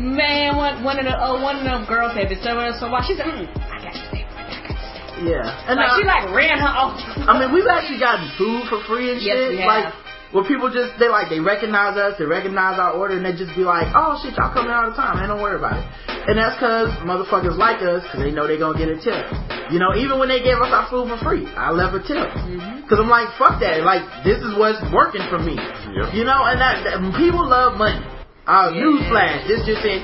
Man, 0.00 0.56
one 0.56 0.80
one 0.82 0.96
of 0.96 1.04
the 1.04 1.12
uh, 1.12 1.36
one 1.44 1.60
of 1.60 1.64
them 1.68 1.84
girls 1.84 2.16
had 2.16 2.30
been 2.32 2.40
serving 2.40 2.72
us 2.72 2.80
so 2.80 2.88
while 2.88 3.04
she 3.04 3.12
said, 3.20 3.26
mm, 3.28 3.44
"I 3.68 3.84
got 3.84 3.92
to 3.92 4.00
stay, 4.08 4.24
I 4.24 4.48
got 4.48 4.64
to. 4.64 5.28
Yeah. 5.28 5.68
And 5.68 5.76
Like 5.76 5.90
I- 5.92 5.98
she 6.00 6.04
like 6.08 6.24
ran 6.32 6.56
her 6.56 6.72
off. 6.72 6.96
I 7.28 7.36
mean, 7.36 7.52
we've 7.52 7.68
actually 7.68 8.00
gotten 8.00 8.32
food 8.40 8.64
for 8.72 8.80
free 8.88 9.12
and 9.12 9.20
Yes, 9.20 9.36
shit. 9.36 9.50
we 9.50 9.58
have. 9.60 9.92
Like, 9.92 9.94
where 10.30 10.46
people 10.46 10.70
just, 10.70 10.94
they 11.02 11.10
like, 11.10 11.26
they 11.26 11.40
recognize 11.42 11.98
us, 11.98 12.14
they 12.18 12.24
recognize 12.24 12.78
our 12.78 12.94
order, 12.94 13.18
and 13.18 13.24
they 13.26 13.34
just 13.34 13.50
be 13.58 13.66
like, 13.66 13.90
oh 13.98 14.14
shit, 14.22 14.38
y'all 14.38 14.54
coming 14.54 14.70
all 14.70 14.86
the 14.90 14.94
time, 14.94 15.18
man, 15.18 15.26
don't 15.28 15.42
worry 15.42 15.58
about 15.58 15.74
it. 15.74 15.86
And 16.30 16.38
that's 16.38 16.54
cause 16.62 16.94
motherfuckers 17.02 17.58
like 17.58 17.82
us, 17.82 18.06
cause 18.12 18.22
they 18.22 18.30
know 18.30 18.46
they 18.46 18.58
gonna 18.58 18.78
get 18.78 18.86
a 18.86 18.98
tip. 19.00 19.26
You 19.74 19.82
know, 19.82 19.94
even 19.98 20.18
when 20.22 20.30
they 20.30 20.38
gave 20.38 20.58
us 20.62 20.70
our 20.70 20.86
food 20.86 21.10
for 21.10 21.18
free, 21.18 21.46
I 21.58 21.74
left 21.74 21.98
a 21.98 22.02
tip. 22.06 22.30
Mm-hmm. 22.30 22.86
Cause 22.86 22.98
I'm 23.02 23.10
like, 23.10 23.34
fuck 23.38 23.58
that, 23.58 23.82
like, 23.82 24.06
this 24.22 24.38
is 24.38 24.54
what's 24.54 24.78
working 24.94 25.22
for 25.26 25.38
me. 25.42 25.58
Yep. 25.58 26.14
You 26.14 26.22
know, 26.22 26.46
and 26.46 26.58
that, 26.62 26.86
that 26.86 26.98
people 27.18 27.42
love 27.42 27.74
money. 27.74 27.98
Uh, 28.46 28.70
Yeah. 28.74 28.82
newsflash, 28.82 29.46
this 29.46 29.62
just 29.66 29.82
saying, 29.82 30.02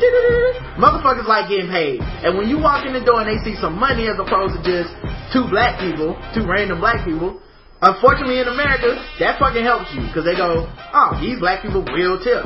motherfuckers 0.79 1.27
like 1.27 1.49
getting 1.51 1.71
paid. 1.71 1.99
And 1.99 2.39
when 2.39 2.47
you 2.49 2.59
walk 2.59 2.87
in 2.87 2.93
the 2.93 3.03
door 3.03 3.23
and 3.23 3.29
they 3.31 3.43
see 3.43 3.59
some 3.59 3.75
money 3.75 4.07
as 4.07 4.19
opposed 4.19 4.55
to 4.55 4.61
just 4.63 4.91
two 5.33 5.47
black 5.51 5.81
people, 5.81 6.15
two 6.35 6.47
random 6.47 6.79
black 6.79 7.03
people, 7.05 7.41
unfortunately 7.83 8.41
in 8.41 8.49
America, 8.49 8.97
that 9.21 9.39
fucking 9.39 9.65
helps 9.65 9.93
you. 9.95 10.03
Cause 10.15 10.25
they 10.25 10.37
go, 10.37 10.65
oh, 10.95 11.11
these 11.21 11.39
black 11.39 11.63
people 11.63 11.83
will 11.85 12.19
tip. 12.23 12.45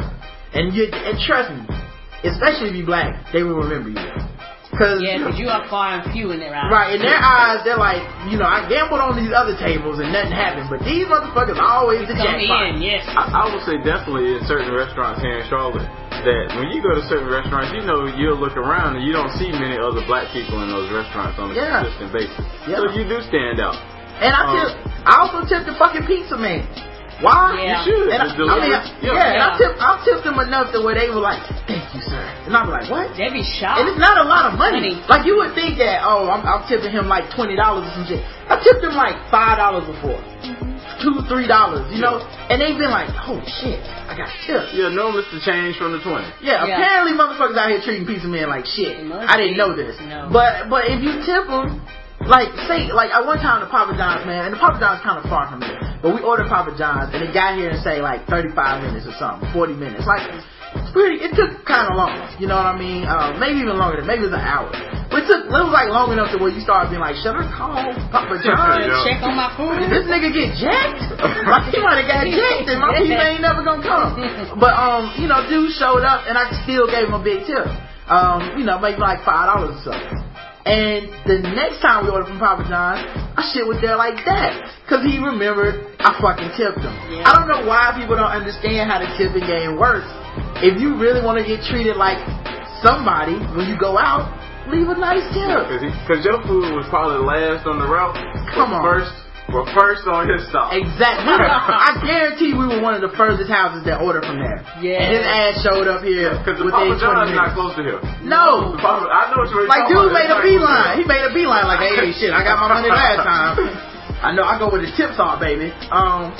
And 0.54 0.74
you, 0.74 0.90
and 0.90 1.14
trust 1.22 1.50
me, 1.54 1.62
especially 2.26 2.70
if 2.70 2.76
you 2.76 2.86
black, 2.86 3.30
they 3.32 3.42
will 3.42 3.58
remember 3.62 3.90
you. 3.94 4.02
Cause, 4.70 5.02
Yeah, 5.02 5.18
because 5.18 5.34
you 5.34 5.50
are 5.50 5.66
far 5.66 5.98
and 5.98 6.06
few 6.14 6.30
in 6.30 6.38
their 6.38 6.54
eyes. 6.54 6.70
Right, 6.70 6.94
in 6.94 7.02
their 7.02 7.18
eyes, 7.18 7.58
they're 7.66 7.76
like, 7.78 8.00
you 8.30 8.38
know, 8.38 8.46
I 8.46 8.70
gambled 8.70 9.02
on 9.02 9.18
these 9.18 9.34
other 9.34 9.58
tables 9.58 9.98
and 9.98 10.14
nothing 10.14 10.30
happened, 10.30 10.70
but 10.70 10.78
these 10.86 11.10
motherfuckers 11.10 11.58
are 11.58 11.70
always 11.82 12.06
the 12.06 12.14
Come 12.14 12.38
jackpot. 12.38 12.78
in, 12.78 12.82
yes. 12.82 13.02
I, 13.10 13.34
I 13.34 13.44
would 13.50 13.62
say 13.66 13.82
definitely 13.82 14.38
in 14.38 14.42
certain 14.46 14.70
restaurants 14.70 15.18
here 15.26 15.42
in 15.42 15.46
Charlotte 15.50 15.90
that 16.22 16.54
when 16.54 16.70
you 16.70 16.78
go 16.86 16.94
to 16.94 17.02
certain 17.10 17.26
restaurants, 17.26 17.74
you 17.74 17.82
know 17.82 18.06
you'll 18.14 18.38
look 18.38 18.54
around 18.54 18.94
and 18.94 19.02
you 19.02 19.10
don't 19.10 19.34
see 19.42 19.50
many 19.50 19.74
other 19.74 20.06
black 20.06 20.30
people 20.30 20.62
in 20.62 20.70
those 20.70 20.86
restaurants 20.94 21.34
on 21.42 21.50
a 21.50 21.54
Yeah. 21.54 21.82
consistent 21.82 22.10
basis. 22.14 22.44
Yeah. 22.70 22.78
So 22.78 22.94
you 22.94 23.04
do 23.10 23.18
stand 23.26 23.58
out. 23.58 23.74
And 24.20 24.34
I 24.34 24.40
Um, 24.44 24.56
tip, 24.56 24.70
I 25.06 25.12
also 25.24 25.38
tip 25.48 25.66
the 25.66 25.74
fucking 25.74 26.06
pizza 26.06 26.36
man. 26.36 26.66
Why? 27.20 27.52
Yeah. 27.60 27.84
You 27.84 27.84
should. 27.84 28.08
And 28.16 28.22
I, 28.22 28.24
It's 28.24 28.32
I 28.32 28.38
mean, 28.40 28.48
deliberate. 28.48 28.70
yeah, 29.04 29.12
Yeah. 29.12 29.32
and 29.36 29.42
I 29.42 29.48
Yeah. 29.52 29.58
tip, 29.60 29.72
I 29.76 29.88
tipped 30.08 30.24
them 30.24 30.40
enough 30.40 30.72
to 30.72 30.80
where 30.80 30.94
they 30.96 31.10
were 31.12 31.20
like, 31.20 31.42
"Thank 31.68 31.84
you, 31.92 32.00
sir," 32.00 32.16
and 32.48 32.56
I'm 32.56 32.70
like, 32.72 32.88
"What?" 32.88 33.12
They 33.16 33.28
be 33.28 33.42
shocked. 33.44 33.80
And 33.80 33.88
it's 33.92 33.98
not 34.00 34.16
a 34.16 34.24
lot 34.24 34.46
of 34.48 34.56
money. 34.58 34.96
Money. 34.96 35.04
Like 35.06 35.26
you 35.28 35.36
would 35.36 35.52
think 35.54 35.76
that, 35.84 36.00
oh, 36.02 36.30
I'm, 36.32 36.40
I'm 36.48 36.64
tipping 36.66 36.92
him 36.92 37.08
like 37.12 37.28
twenty 37.36 37.56
dollars 37.56 37.84
or 37.88 37.92
some 37.92 38.06
shit. 38.08 38.24
I 38.48 38.56
tipped 38.64 38.80
him 38.82 38.96
like 38.96 39.16
five 39.28 39.58
dollars 39.60 39.84
before, 39.84 40.16
two, 41.04 41.20
three 41.28 41.46
dollars, 41.46 41.84
you 41.92 42.00
know. 42.00 42.24
And 42.48 42.56
they've 42.56 42.78
been 42.80 42.88
like, 42.90 43.12
"Oh 43.28 43.36
shit, 43.60 43.84
I 44.08 44.16
got 44.16 44.32
tipped." 44.48 44.72
Yeah, 44.72 44.88
no, 44.88 45.12
it's 45.20 45.28
the 45.30 45.40
change 45.44 45.76
from 45.76 45.92
the 45.92 46.00
20. 46.00 46.24
Yeah, 46.40 46.64
Yeah. 46.64 46.80
apparently 46.80 47.12
motherfuckers 47.20 47.56
out 47.60 47.68
here 47.68 47.82
treating 47.84 48.06
pizza 48.06 48.28
men 48.28 48.48
like 48.48 48.64
shit. 48.64 48.96
I 48.96 49.36
didn't 49.36 49.52
be. 49.52 49.58
know 49.60 49.76
this. 49.76 50.00
No. 50.00 50.28
But 50.32 50.70
but 50.70 50.88
if 50.88 51.02
you 51.04 51.20
tip 51.20 51.46
them, 51.52 51.84
like 52.28 52.52
say 52.68 52.92
like 52.92 53.10
I 53.12 53.24
one 53.24 53.40
time 53.40 53.64
the 53.64 53.70
Papa 53.70 53.96
John's 53.96 54.26
man, 54.28 54.50
and 54.50 54.52
the 54.52 54.60
Papa 54.60 54.76
John's 54.76 55.00
kind 55.00 55.16
of 55.16 55.24
far 55.28 55.48
from 55.48 55.64
here, 55.64 55.80
but 56.04 56.12
we 56.12 56.20
ordered 56.20 56.52
Papa 56.52 56.76
John's 56.76 57.14
and 57.14 57.24
it 57.24 57.32
got 57.32 57.56
here 57.56 57.70
and 57.72 57.80
say 57.80 58.00
like 58.04 58.28
35 58.28 58.52
minutes 58.84 59.08
or 59.08 59.16
something, 59.16 59.48
40 59.52 59.74
minutes. 59.74 60.04
Like 60.04 60.24
it's 60.76 60.92
pretty. 60.94 61.18
It 61.18 61.34
took 61.34 61.66
kind 61.66 61.90
of 61.90 61.98
long. 61.98 62.14
You 62.38 62.46
know 62.46 62.54
what 62.54 62.70
I 62.70 62.76
mean? 62.78 63.02
Uh, 63.02 63.34
maybe 63.42 63.58
even 63.64 63.74
longer. 63.74 63.98
than 63.98 64.06
Maybe 64.06 64.22
it 64.22 64.30
was 64.30 64.38
an 64.38 64.46
hour. 64.46 64.70
But 65.10 65.26
it 65.26 65.26
took. 65.26 65.50
It 65.50 65.62
was 65.66 65.74
like 65.74 65.90
long 65.90 66.14
enough 66.14 66.30
to 66.30 66.38
where 66.38 66.52
you 66.52 66.62
started 66.62 66.94
being 66.94 67.02
like, 67.02 67.18
should 67.18 67.34
I 67.34 67.42
call 67.50 67.74
Papa 68.14 68.38
John's? 68.38 68.86
Yeah. 68.86 69.02
Check 69.02 69.18
on 69.26 69.34
my 69.34 69.50
food. 69.58 69.82
Did 69.82 69.90
this 69.90 70.06
nigga 70.06 70.30
get 70.30 70.54
jacked? 70.62 71.18
like 71.50 71.74
he 71.74 71.82
might 71.82 72.04
have 72.04 72.10
got 72.10 72.22
jacked, 72.30 72.70
and 72.70 72.78
my 72.78 72.94
pizza 72.94 73.18
ain't 73.18 73.42
never 73.42 73.66
gonna 73.66 73.82
come. 73.82 74.14
But 74.62 74.74
um, 74.78 75.10
you 75.18 75.26
know, 75.26 75.42
dude 75.50 75.74
showed 75.74 76.06
up, 76.06 76.30
and 76.30 76.38
I 76.38 76.46
still 76.62 76.86
gave 76.86 77.10
him 77.10 77.18
a 77.18 77.22
big 77.22 77.42
tip. 77.50 77.66
Um, 78.06 78.58
you 78.58 78.66
know, 78.66 78.78
maybe 78.78 79.02
like 79.02 79.26
five 79.26 79.50
dollars 79.50 79.74
or 79.82 79.90
so. 79.90 79.94
And 80.66 81.08
the 81.24 81.40
next 81.56 81.80
time 81.80 82.04
we 82.04 82.12
ordered 82.12 82.28
from 82.28 82.38
Papa 82.38 82.68
John, 82.68 83.00
I 83.36 83.40
shit 83.52 83.64
was 83.64 83.80
there 83.80 83.96
like 83.96 84.20
that. 84.28 84.52
Cause 84.88 85.00
he 85.06 85.16
remembered 85.16 85.96
I 86.02 86.12
fucking 86.20 86.52
tipped 86.58 86.84
him. 86.84 86.92
Yeah. 87.08 87.24
I 87.24 87.32
don't 87.38 87.48
know 87.48 87.64
why 87.64 87.96
people 87.96 88.16
don't 88.18 88.28
understand 88.32 88.90
how 88.90 89.00
the 89.00 89.08
tipping 89.16 89.46
game 89.46 89.80
works. 89.80 90.08
If 90.60 90.76
you 90.76 91.00
really 91.00 91.24
want 91.24 91.40
to 91.40 91.46
get 91.46 91.64
treated 91.64 91.96
like 91.96 92.20
somebody 92.84 93.40
when 93.56 93.72
you 93.72 93.80
go 93.80 93.96
out, 93.96 94.28
leave 94.68 94.88
a 94.88 94.98
nice 94.98 95.24
tip. 95.32 95.64
Because 96.04 96.20
your 96.26 96.42
food 96.44 96.76
was 96.76 96.84
probably 96.92 97.24
last 97.24 97.64
on 97.64 97.80
the 97.80 97.88
route. 97.88 98.18
Come 98.52 98.76
on. 98.76 98.84
First, 98.84 99.14
well, 99.50 99.66
first 99.74 100.06
on 100.06 100.30
his 100.30 100.42
stop. 100.48 100.70
Exactly. 100.72 101.26
I 101.90 101.98
guarantee 102.02 102.54
we 102.56 102.64
were 102.70 102.80
one 102.80 102.94
of 102.96 103.02
the 103.02 103.12
furthest 103.18 103.50
houses 103.50 103.82
that 103.84 104.00
ordered 104.00 104.24
from 104.24 104.38
there. 104.40 104.62
Yeah. 104.80 105.02
And 105.02 105.08
his 105.14 105.24
ass 105.26 105.54
showed 105.66 105.86
up 105.90 106.02
here 106.06 106.34
Because 106.40 106.58
the 106.62 106.66
within 106.70 106.94
Papa 106.94 106.96
20 106.96 107.02
John's 107.02 107.34
not 107.34 107.50
minutes. 107.50 107.58
close 107.58 107.74
to 107.78 107.82
here. 107.84 108.00
No. 108.24 108.74
The 108.74 108.80
Papa, 108.80 109.06
I 109.10 109.28
know 109.34 109.42
what 109.44 109.50
you're 109.52 109.66
Like 109.68 109.86
dude 109.90 110.10
made 110.14 110.30
a 110.30 110.38
It's 110.40 110.40
not 110.40 110.42
close 110.42 110.46
to 110.46 110.58
beeline. 110.62 110.94
He 110.98 111.04
made 111.06 111.24
a 111.26 111.32
beeline 111.34 111.66
like, 111.66 111.82
hey, 111.82 112.10
shit, 112.18 112.32
I 112.32 112.40
got 112.46 112.56
my 112.62 112.68
money 112.80 112.88
last 112.90 113.20
time. 113.26 113.54
I 114.20 114.30
know 114.36 114.44
I 114.44 114.60
go 114.60 114.68
with 114.70 114.84
the 114.84 114.92
tips 114.96 115.16
off, 115.16 115.40
baby. 115.40 115.72
Um, 115.90 116.30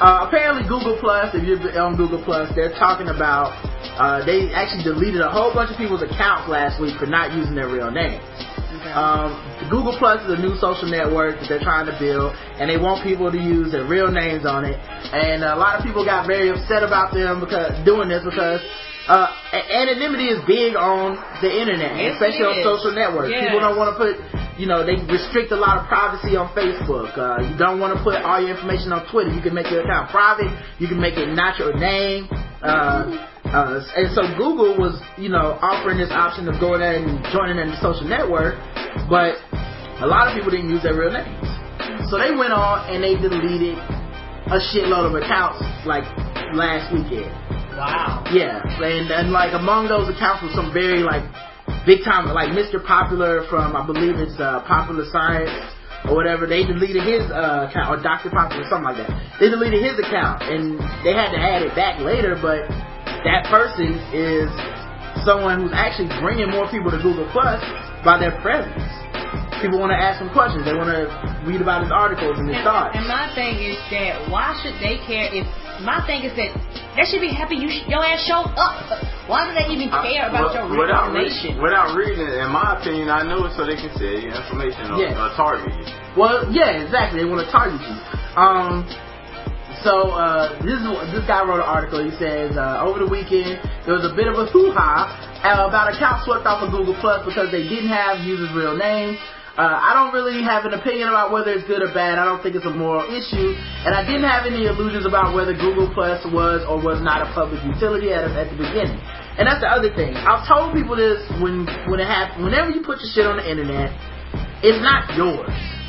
uh, 0.00 0.24
apparently 0.30 0.64
Google 0.64 0.96
Plus, 1.02 1.34
if 1.36 1.44
you're 1.44 1.60
on 1.76 1.96
Google 1.98 2.22
Plus, 2.24 2.48
they're 2.56 2.72
talking 2.78 3.08
about 3.12 3.52
uh, 4.00 4.24
they 4.24 4.48
actually 4.54 4.80
deleted 4.86 5.20
a 5.20 5.28
whole 5.28 5.52
bunch 5.52 5.68
of 5.68 5.76
people's 5.76 6.00
accounts 6.00 6.48
last 6.48 6.80
week 6.80 6.96
for 6.96 7.04
not 7.04 7.34
using 7.36 7.52
their 7.52 7.68
real 7.68 7.90
names. 7.90 8.22
Um, 8.94 9.34
Google 9.70 9.94
Plus 9.98 10.22
is 10.26 10.38
a 10.38 10.40
new 10.40 10.54
social 10.58 10.86
network 10.86 11.40
that 11.40 11.48
they're 11.48 11.62
trying 11.62 11.86
to 11.90 11.96
build, 11.98 12.34
and 12.58 12.70
they 12.70 12.78
want 12.78 13.02
people 13.02 13.30
to 13.30 13.38
use 13.38 13.72
their 13.72 13.86
real 13.86 14.10
names 14.10 14.46
on 14.46 14.64
it. 14.64 14.78
And 15.12 15.42
a 15.42 15.56
lot 15.56 15.78
of 15.78 15.84
people 15.84 16.04
got 16.04 16.26
very 16.26 16.50
upset 16.50 16.82
about 16.82 17.12
them 17.12 17.40
because 17.40 17.74
doing 17.84 18.08
this 18.08 18.22
because 18.22 18.62
uh, 19.10 19.26
anonymity 19.52 20.30
is 20.30 20.38
big 20.46 20.76
on 20.76 21.18
the 21.42 21.50
internet, 21.50 21.98
Yes, 21.98 22.14
especially 22.14 22.46
on 22.46 22.62
social 22.62 22.94
networks. 22.94 23.34
Yes. 23.34 23.50
People 23.50 23.58
don't 23.58 23.74
want 23.74 23.90
to 23.90 23.96
put, 23.98 24.14
you 24.54 24.70
know, 24.70 24.86
they 24.86 24.94
restrict 25.10 25.50
a 25.50 25.58
lot 25.58 25.82
of 25.82 25.90
privacy 25.90 26.36
on 26.38 26.52
Facebook. 26.54 27.10
Uh, 27.18 27.42
you 27.42 27.56
don't 27.58 27.80
want 27.80 27.96
to 27.96 27.98
put 28.06 28.22
all 28.22 28.38
your 28.38 28.54
information 28.54 28.92
on 28.92 29.08
Twitter. 29.10 29.34
You 29.34 29.42
can 29.42 29.54
make 29.54 29.66
your 29.66 29.82
account 29.82 30.14
private. 30.14 30.52
You 30.78 30.86
can 30.86 31.00
make 31.00 31.18
it 31.18 31.26
not 31.34 31.58
your 31.58 31.74
name. 31.74 32.28
Uh, 32.62 33.26
uh, 33.50 33.82
and 33.98 34.14
so 34.14 34.22
Google 34.38 34.78
was, 34.78 34.94
you 35.18 35.28
know, 35.28 35.58
offering 35.58 35.98
this 35.98 36.14
option 36.14 36.46
of 36.46 36.62
going 36.62 36.78
in 36.86 37.02
and 37.02 37.18
joining 37.34 37.58
in 37.58 37.74
the 37.74 37.78
social 37.82 38.06
network, 38.06 38.54
but 39.10 39.34
a 39.98 40.06
lot 40.06 40.30
of 40.30 40.38
people 40.38 40.54
didn't 40.54 40.70
use 40.70 40.86
their 40.86 40.94
real 40.94 41.10
names. 41.10 41.34
So 42.06 42.14
they 42.14 42.30
went 42.30 42.54
on 42.54 42.86
and 42.86 43.02
they 43.02 43.18
deleted 43.18 43.74
a 44.54 44.62
shitload 44.70 45.10
of 45.10 45.18
accounts 45.18 45.66
like 45.82 46.06
last 46.54 46.94
weekend. 46.94 47.30
Wow. 47.74 48.22
Yeah, 48.30 48.62
and 48.62 49.10
and 49.10 49.34
like 49.34 49.50
among 49.54 49.90
those 49.90 50.06
accounts 50.06 50.46
was 50.46 50.54
some 50.54 50.70
very 50.70 51.02
like 51.02 51.26
big 51.86 52.06
time 52.06 52.30
like 52.30 52.54
Mr. 52.54 52.78
Popular 52.78 53.46
from 53.50 53.74
I 53.74 53.82
believe 53.82 54.14
it's 54.14 54.38
uh, 54.38 54.62
Popular 54.62 55.06
Science 55.10 55.50
or 56.06 56.14
whatever. 56.14 56.46
They 56.46 56.62
deleted 56.62 57.02
his 57.02 57.26
uh, 57.30 57.66
account 57.66 57.90
or 57.90 57.98
Dr. 57.98 58.30
Popular 58.30 58.62
something 58.70 58.94
like 58.94 58.98
that. 59.02 59.10
They 59.42 59.50
deleted 59.50 59.82
his 59.82 59.98
account 59.98 60.46
and 60.46 60.78
they 61.02 61.14
had 61.14 61.34
to 61.34 61.40
add 61.40 61.62
it 61.62 61.74
back 61.74 61.98
later, 61.98 62.38
but 62.38 62.66
that 63.24 63.46
person 63.50 63.96
is 64.14 64.48
someone 65.24 65.60
who's 65.60 65.74
actually 65.74 66.08
bringing 66.20 66.50
more 66.50 66.68
people 66.70 66.90
to 66.90 66.98
Google 67.02 67.28
Plus 67.32 67.60
by 68.04 68.16
their 68.18 68.32
presence. 68.40 68.80
People 69.60 69.76
want 69.76 69.92
to 69.92 70.00
ask 70.00 70.16
him 70.24 70.32
questions. 70.32 70.64
They 70.64 70.72
want 70.72 70.88
to 70.88 71.04
read 71.44 71.60
about 71.60 71.84
his 71.84 71.92
articles 71.92 72.40
and 72.40 72.48
his 72.48 72.56
And, 72.56 72.64
thoughts. 72.64 72.96
and 72.96 73.04
my 73.04 73.28
thing 73.36 73.60
is 73.60 73.76
that 73.92 74.16
why 74.32 74.56
should 74.64 74.72
they 74.80 74.96
care 75.04 75.28
if 75.28 75.44
my 75.84 76.00
thing 76.08 76.24
is 76.24 76.32
that 76.40 76.48
they 76.96 77.04
should 77.04 77.20
be 77.20 77.28
happy 77.28 77.56
you 77.60 77.68
sh- 77.68 77.84
your 77.88 78.00
ass 78.00 78.24
showed 78.24 78.48
up. 78.56 78.88
Why 79.28 79.44
do 79.48 79.52
they 79.52 79.68
even 79.68 79.92
I- 79.92 80.00
care 80.08 80.28
about 80.32 80.56
well, 80.56 80.68
your 80.72 80.80
without 80.80 81.12
information? 81.12 81.60
Reading, 81.60 81.62
without 81.62 81.88
reading 81.92 82.20
it, 82.24 82.34
in 82.40 82.48
my 82.50 82.80
opinion, 82.80 83.12
I 83.12 83.20
know 83.22 83.44
it 83.44 83.52
so 83.52 83.68
they 83.68 83.76
can 83.76 83.92
sell 84.00 84.16
you 84.16 84.32
information 84.32 84.96
or, 84.96 84.98
Yeah. 85.04 85.20
or 85.20 85.28
target 85.36 85.68
you. 85.76 85.84
Well, 86.16 86.48
yeah, 86.50 86.80
exactly. 86.80 87.20
They 87.20 87.28
want 87.28 87.44
to 87.44 87.52
target 87.52 87.80
you. 87.84 87.96
Um, 88.40 88.88
so 89.84 90.12
uh, 90.12 90.60
this 90.60 90.76
is 90.76 90.88
this 91.12 91.24
guy 91.24 91.40
wrote 91.40 91.64
an 91.64 91.68
article. 91.68 92.04
He 92.04 92.12
says 92.20 92.56
uh, 92.56 92.84
over 92.84 93.00
the 93.00 93.08
weekend 93.08 93.56
there 93.88 93.96
was 93.96 94.04
a 94.04 94.12
bit 94.12 94.28
of 94.28 94.36
a 94.36 94.44
hoo 94.52 94.72
ha 94.76 95.08
uh, 95.40 95.68
about 95.68 95.88
accounts 95.88 96.28
swept 96.28 96.44
off 96.44 96.60
of 96.60 96.68
Google 96.68 96.96
Plus 97.00 97.24
because 97.24 97.48
they 97.48 97.64
didn't 97.64 97.88
have 97.88 98.20
users' 98.20 98.52
real 98.52 98.76
names. 98.76 99.16
Uh, 99.56 99.76
I 99.76 99.92
don't 99.92 100.14
really 100.14 100.40
have 100.46 100.64
an 100.64 100.72
opinion 100.72 101.10
about 101.10 101.32
whether 101.32 101.50
it's 101.52 101.66
good 101.66 101.82
or 101.82 101.92
bad. 101.92 102.16
I 102.16 102.24
don't 102.24 102.40
think 102.40 102.54
it's 102.54 102.68
a 102.68 102.72
moral 102.72 103.04
issue, 103.08 103.56
and 103.84 103.92
I 103.92 104.06
didn't 104.06 104.24
have 104.24 104.46
any 104.46 104.64
illusions 104.68 105.04
about 105.04 105.34
whether 105.34 105.52
Google 105.52 105.90
Plus 105.92 106.22
was 106.30 106.64
or 106.64 106.80
was 106.80 107.02
not 107.02 107.24
a 107.24 107.28
public 107.34 107.60
utility 107.64 108.12
at, 108.12 108.24
at 108.30 108.48
the 108.52 108.56
beginning. 108.56 109.00
And 109.40 109.48
that's 109.48 109.60
the 109.60 109.68
other 109.68 109.90
thing. 109.92 110.12
I've 110.16 110.44
told 110.44 110.76
people 110.76 110.96
this 110.96 111.24
when 111.40 111.64
when 111.88 112.00
it 112.00 112.08
happens. 112.08 112.44
Whenever 112.44 112.70
you 112.70 112.84
put 112.84 113.00
your 113.00 113.10
shit 113.10 113.26
on 113.26 113.40
the 113.40 113.46
internet, 113.48 113.90
it's 114.60 114.80
not 114.84 115.08
yours. 115.16 115.79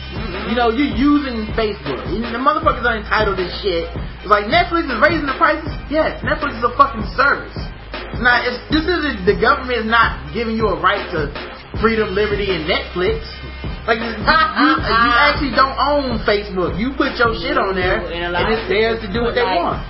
You 0.50 0.56
know, 0.60 0.70
you're 0.70 0.92
using 0.94 1.48
Facebook. 1.56 2.04
The 2.12 2.42
motherfuckers 2.42 2.84
are 2.84 3.00
entitled 3.00 3.38
to 3.40 3.48
shit. 3.64 3.88
It's 4.22 4.30
like 4.30 4.46
Netflix 4.52 4.92
is 4.92 5.00
raising 5.00 5.26
the 5.26 5.38
prices. 5.40 5.72
Yes, 5.88 6.20
Netflix 6.22 6.60
is 6.60 6.66
a 6.68 6.74
fucking 6.76 7.08
service. 7.16 7.56
Now, 8.22 8.44
it's, 8.46 8.60
this 8.70 8.86
is 8.86 9.18
the 9.26 9.40
government 9.40 9.82
is 9.82 9.90
not 9.90 10.34
giving 10.36 10.54
you 10.60 10.68
a 10.70 10.78
right 10.78 11.08
to 11.16 11.32
freedom, 11.82 12.14
liberty, 12.14 12.52
and 12.54 12.70
Netflix. 12.70 13.24
Like 13.88 13.98
you, 13.98 14.14
you, 14.14 14.70
you 14.78 15.12
actually 15.18 15.54
don't 15.58 15.74
own 15.80 16.22
Facebook. 16.22 16.78
You 16.78 16.94
put 16.94 17.18
your 17.18 17.34
shit 17.42 17.58
on 17.58 17.74
there, 17.74 18.06
And 18.06 18.36
and 18.36 18.46
it's 18.54 18.70
theirs 18.70 19.02
to 19.02 19.10
do 19.10 19.26
what 19.26 19.34
they 19.34 19.42
want. 19.42 19.82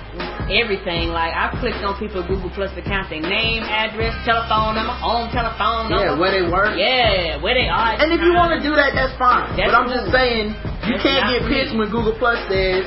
Everything 0.50 1.14
like 1.14 1.30
I 1.34 1.54
clicked 1.60 1.84
on 1.86 1.94
people's 1.98 2.26
Google 2.26 2.50
Plus 2.50 2.70
account, 2.74 3.10
their 3.10 3.22
name, 3.22 3.62
address, 3.62 4.16
telephone 4.26 4.74
number, 4.74 4.92
home 4.96 5.30
telephone 5.30 5.90
number. 5.90 6.14
Yeah, 6.14 6.18
where 6.18 6.32
they 6.34 6.44
work. 6.50 6.74
Yeah, 6.74 7.38
where 7.38 7.54
they 7.54 7.70
are. 7.70 7.94
And 8.00 8.10
if 8.10 8.20
you 8.20 8.34
want 8.34 8.56
to 8.56 8.60
do 8.60 8.74
that, 8.74 8.92
that's 8.96 9.14
fine. 9.20 9.54
That's 9.54 9.70
but 9.70 9.78
I'm 9.78 9.88
just 9.88 10.10
saying, 10.10 10.54
you 10.90 10.98
That's 10.98 11.06
can't 11.06 11.24
get 11.30 11.40
pissed 11.46 11.74
when 11.78 11.88
Google 11.94 12.18
Plus 12.18 12.42
says, 12.50 12.82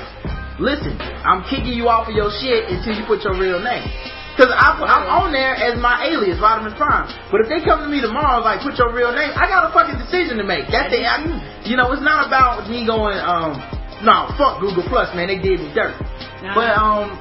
listen, 0.59 0.99
I'm 1.23 1.47
kicking 1.47 1.73
you 1.75 1.87
off 1.87 2.11
of 2.11 2.15
your 2.15 2.31
shit 2.43 2.67
until 2.67 2.93
you 2.95 3.03
put 3.07 3.23
your 3.23 3.39
real 3.39 3.63
name. 3.63 3.87
Because 4.35 4.51
I'm 4.51 5.07
on 5.07 5.31
there 5.31 5.55
as 5.55 5.79
my 5.79 6.11
alias, 6.11 6.35
Rodimus 6.43 6.75
Prime. 6.75 7.07
But 7.31 7.39
if 7.39 7.47
they 7.47 7.63
come 7.63 7.79
to 7.79 7.87
me 7.87 8.03
tomorrow, 8.03 8.43
like, 8.43 8.59
put 8.59 8.75
your 8.75 8.91
real 8.91 9.15
name, 9.15 9.31
I 9.31 9.47
got 9.47 9.63
a 9.63 9.71
fucking 9.71 9.95
decision 9.95 10.35
to 10.37 10.43
make. 10.43 10.67
That's 10.67 10.91
it. 10.91 11.07
I, 11.07 11.23
you 11.63 11.79
know, 11.79 11.87
it's 11.95 12.03
not 12.03 12.27
about 12.27 12.67
me 12.67 12.83
going, 12.83 13.15
um, 13.15 13.55
no, 14.03 14.27
fuck 14.35 14.59
Google 14.59 14.83
Plus, 14.91 15.07
man. 15.15 15.31
They 15.31 15.39
did 15.39 15.63
me 15.63 15.71
dirt. 15.71 15.95
Nah. 16.43 16.51
But, 16.51 16.75
um, 16.75 17.15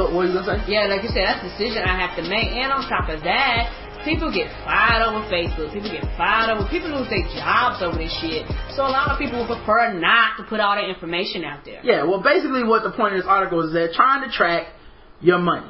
go, 0.00 0.14
what 0.14 0.24
are 0.24 0.32
you 0.32 0.40
to 0.40 0.44
say? 0.44 0.56
Yeah, 0.64 0.88
like 0.88 1.04
you 1.04 1.12
said, 1.12 1.28
that's 1.28 1.44
a 1.44 1.52
decision 1.52 1.84
I 1.84 2.00
have 2.00 2.16
to 2.16 2.24
make. 2.24 2.48
And 2.56 2.72
on 2.72 2.88
top 2.88 3.12
of 3.12 3.20
that, 3.20 3.68
people 4.04 4.32
get 4.32 4.48
fired 4.64 5.04
over 5.04 5.28
Facebook. 5.28 5.72
People 5.76 5.92
get 5.92 6.08
fired 6.16 6.48
over. 6.48 6.64
People 6.72 6.96
lose 6.96 7.12
their 7.12 7.28
jobs 7.36 7.84
over 7.84 8.00
this 8.00 8.12
shit. 8.24 8.48
So 8.72 8.88
a 8.88 8.92
lot 8.92 9.12
of 9.12 9.20
people 9.20 9.44
would 9.44 9.52
prefer 9.52 9.92
not 9.92 10.40
to 10.40 10.48
put 10.48 10.60
all 10.60 10.74
that 10.74 10.88
information 10.88 11.44
out 11.44 11.64
there. 11.68 11.84
Yeah, 11.84 12.08
well, 12.08 12.24
basically, 12.24 12.64
what 12.64 12.82
the 12.82 12.96
point 12.96 13.14
of 13.14 13.20
this 13.20 13.28
article 13.28 13.60
is 13.68 13.72
they're 13.76 13.92
trying 13.92 14.24
to 14.24 14.32
track 14.32 14.72
your 15.20 15.38
money. 15.38 15.68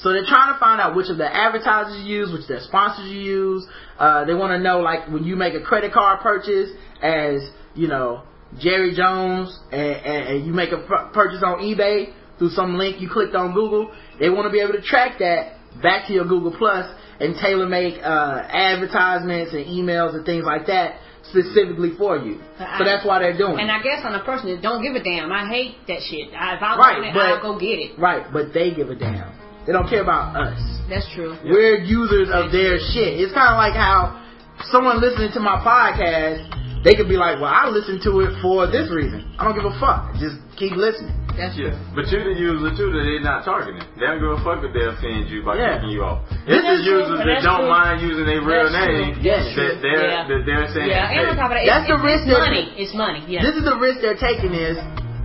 So 0.00 0.12
they're 0.12 0.28
trying 0.28 0.52
to 0.52 0.60
find 0.60 0.80
out 0.80 0.94
which 0.94 1.08
of 1.08 1.16
the 1.16 1.28
advertisers 1.28 2.04
you 2.04 2.20
use, 2.20 2.32
which 2.32 2.42
of 2.42 2.48
their 2.48 2.60
sponsors 2.60 3.08
you 3.08 3.20
use. 3.20 3.66
Uh, 3.98 4.24
they 4.24 4.34
want 4.34 4.52
to 4.52 4.60
know, 4.60 4.80
like, 4.80 5.08
when 5.08 5.24
you 5.24 5.36
make 5.36 5.54
a 5.54 5.60
credit 5.60 5.92
card 5.92 6.20
purchase 6.20 6.68
as, 7.00 7.40
you 7.74 7.88
know, 7.88 8.22
Jerry 8.58 8.94
Jones, 8.94 9.58
and, 9.72 9.80
and, 9.80 10.28
and 10.28 10.46
you 10.46 10.52
make 10.52 10.70
a 10.72 10.78
pur- 10.78 11.10
purchase 11.14 11.42
on 11.42 11.60
eBay 11.60 12.12
through 12.38 12.50
some 12.50 12.76
link 12.76 13.00
you 13.00 13.08
clicked 13.10 13.34
on 13.34 13.54
Google, 13.54 13.90
they 14.20 14.28
want 14.30 14.46
to 14.46 14.50
be 14.52 14.60
able 14.60 14.74
to 14.74 14.82
track 14.82 15.18
that 15.20 15.54
back 15.82 16.06
to 16.08 16.12
your 16.12 16.24
Google 16.24 16.54
Plus 16.56 16.86
and 17.20 17.34
tailor 17.40 17.66
make 17.68 17.94
uh, 18.02 18.42
advertisements 18.48 19.52
and 19.52 19.64
emails 19.66 20.14
and 20.14 20.24
things 20.26 20.44
like 20.44 20.66
that 20.66 21.00
specifically 21.24 21.90
for 21.98 22.18
you. 22.18 22.38
So 22.78 22.84
that's 22.84 23.04
why 23.04 23.18
they're 23.18 23.36
doing 23.36 23.58
And 23.58 23.68
it. 23.68 23.72
I 23.72 23.82
guess 23.82 24.04
on 24.04 24.14
a 24.14 24.22
person 24.22 24.54
that 24.54 24.62
don't 24.62 24.80
give 24.82 24.94
a 24.94 25.02
damn, 25.02 25.32
I 25.32 25.48
hate 25.48 25.74
that 25.88 26.00
shit. 26.08 26.30
I, 26.32 26.54
if 26.56 26.62
I 26.62 26.76
Right, 26.76 26.96
want 27.02 27.06
it, 27.06 27.14
but- 27.14 27.26
I'll 27.26 27.42
go 27.42 27.58
get 27.58 27.80
it. 27.82 27.98
Right, 27.98 28.24
but 28.32 28.52
they 28.54 28.70
give 28.72 28.90
a 28.90 28.94
damn. 28.94 29.32
They 29.66 29.72
don't 29.72 29.88
care 29.88 30.02
about 30.02 30.36
us. 30.36 30.60
That's 30.88 31.08
true. 31.14 31.34
We're 31.42 31.82
users 31.82 32.28
of 32.30 32.52
their 32.52 32.78
shit. 32.94 33.18
It's 33.18 33.34
kind 33.34 33.50
of 33.50 33.58
like 33.58 33.74
how 33.74 34.22
someone 34.70 35.00
listening 35.00 35.32
to 35.34 35.40
my 35.40 35.58
podcast, 35.58 36.46
they 36.86 36.94
could 36.94 37.10
be 37.10 37.18
like, 37.18 37.42
well, 37.42 37.50
I 37.50 37.66
listen 37.66 37.98
to 38.06 38.22
it 38.22 38.30
for 38.38 38.70
this 38.70 38.86
reason. 38.94 39.26
I 39.38 39.44
don't 39.44 39.58
give 39.58 39.66
a 39.66 39.74
fuck. 39.82 40.14
Just 40.22 40.38
keep 40.54 40.78
listening. 40.78 41.10
That's 41.34 41.52
Yeah, 41.58 41.74
true. 41.74 41.98
but 41.98 42.06
you 42.08 42.22
the 42.22 42.32
user 42.38 42.70
too 42.78 42.88
that 42.94 43.02
they're 43.04 43.20
not 43.26 43.42
targeting. 43.44 43.82
They 43.98 44.06
don't 44.06 44.22
give 44.22 44.30
a 44.38 44.40
fuck 44.46 44.62
if 44.64 44.70
they 44.72 44.86
offend 44.86 45.28
you 45.28 45.42
by 45.44 45.58
Yeah. 45.58 45.76
kicking 45.82 45.90
you 45.98 46.06
off. 46.06 46.24
This 46.46 46.62
It's 46.62 46.64
the 46.64 46.72
is 46.80 46.86
users 46.86 47.18
that 47.26 47.42
don't 47.44 47.66
true. 47.66 47.74
mind 47.76 48.00
using 48.00 48.24
their 48.24 48.40
real 48.40 48.70
That's 48.70 48.86
true. 48.86 49.02
name 49.02 49.18
Yes. 49.20 49.44
that 49.58 49.82
they're 49.82 50.08
Yeah. 50.08 50.24
that 50.30 50.42
they're 50.46 50.68
saying. 50.72 50.88
Yeah, 50.88 51.10
and 51.10 51.20
on 51.28 51.34
hey, 51.34 51.42
top 51.42 51.50
of 51.50 51.56
that, 51.58 51.66
That's 51.66 51.84
it's, 51.84 51.88
the 51.90 51.94
it's, 52.00 52.04
risk 52.08 52.22
it's 52.24 52.38
money. 52.38 52.64
It's 52.78 52.94
money. 52.94 53.22
Yeah. 53.28 53.42
This 53.42 53.54
is 53.60 53.64
the 53.66 53.76
risk 53.76 54.00
they're 54.00 54.14
taking 54.22 54.54
is, 54.54 54.78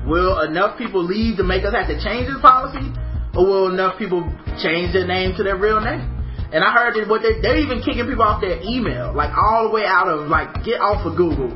will 0.06 0.42
enough 0.42 0.78
people 0.82 1.04
leave 1.06 1.38
to 1.38 1.44
make 1.46 1.64
us 1.64 1.72
have 1.78 1.88
to 1.88 2.00
change 2.02 2.28
this 2.28 2.42
policy? 2.42 2.92
or 3.34 3.46
will 3.46 3.68
enough 3.72 3.98
people 3.98 4.28
change 4.62 4.92
their 4.92 5.08
name 5.08 5.34
to 5.36 5.44
their 5.44 5.56
real 5.56 5.80
name? 5.80 6.04
And 6.52 6.64
I 6.64 6.72
heard 6.74 6.96
that 6.96 7.08
what 7.08 7.22
they 7.24 7.40
they're 7.40 7.58
even 7.58 7.80
kicking 7.80 8.06
people 8.08 8.24
off 8.24 8.42
their 8.42 8.60
email, 8.60 9.14
like 9.16 9.32
all 9.32 9.70
the 9.70 9.74
way 9.74 9.86
out 9.88 10.08
of 10.08 10.28
like 10.28 10.64
get 10.68 10.84
off 10.84 11.06
of 11.08 11.16
Google 11.16 11.52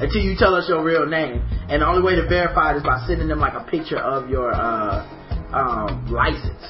until 0.00 0.20
you 0.20 0.36
tell 0.36 0.54
us 0.54 0.68
your 0.68 0.84
real 0.84 1.06
name. 1.06 1.40
And 1.68 1.80
the 1.80 1.86
only 1.86 2.02
way 2.02 2.14
to 2.16 2.28
verify 2.28 2.72
it 2.72 2.76
is 2.78 2.82
by 2.82 3.00
sending 3.06 3.28
them 3.28 3.40
like 3.40 3.54
a 3.54 3.64
picture 3.64 3.98
of 3.98 4.28
your 4.28 4.52
uh 4.52 5.00
um 5.52 6.12
license. 6.12 6.60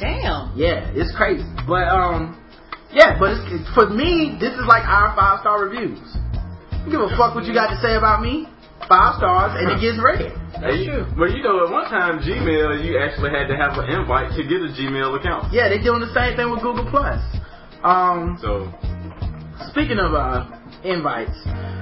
Damn. 0.00 0.56
Yeah, 0.56 0.88
it's 0.96 1.14
crazy. 1.14 1.44
But 1.68 1.88
um 1.92 2.38
yeah, 2.92 3.18
but 3.18 3.40
it's, 3.48 3.68
for 3.72 3.88
me, 3.88 4.36
this 4.40 4.52
is 4.52 4.64
like 4.68 4.84
our 4.84 5.16
five 5.16 5.40
star 5.40 5.64
reviews. 5.64 6.00
I 6.00 6.88
give 6.90 7.00
a 7.00 7.08
fuck 7.16 7.34
what 7.34 7.44
you 7.44 7.54
got 7.54 7.72
to 7.72 7.80
say 7.80 7.96
about 7.96 8.20
me. 8.20 8.48
Five 8.88 9.16
stars 9.18 9.52
and 9.56 9.70
it 9.72 9.80
gets 9.80 9.98
read. 10.02 10.32
That's 10.60 10.84
true. 10.84 11.06
But 11.16 11.32
you 11.32 11.42
know, 11.42 11.64
at 11.66 11.70
one 11.72 11.88
time, 11.88 12.20
Gmail, 12.20 12.84
you 12.84 12.98
actually 12.98 13.30
had 13.30 13.46
to 13.48 13.56
have 13.56 13.78
an 13.78 13.88
invite 13.88 14.34
to 14.36 14.42
get 14.42 14.60
a 14.60 14.70
Gmail 14.74 15.18
account. 15.18 15.52
Yeah, 15.52 15.68
they're 15.68 15.82
doing 15.82 16.00
the 16.00 16.12
same 16.12 16.36
thing 16.36 16.50
with 16.50 16.60
Google 16.62 16.86
Plus. 16.90 17.20
Um, 17.82 18.38
So, 18.42 18.70
speaking 19.70 19.98
of 19.98 20.14
uh, 20.14 20.46
invites, 20.84 21.34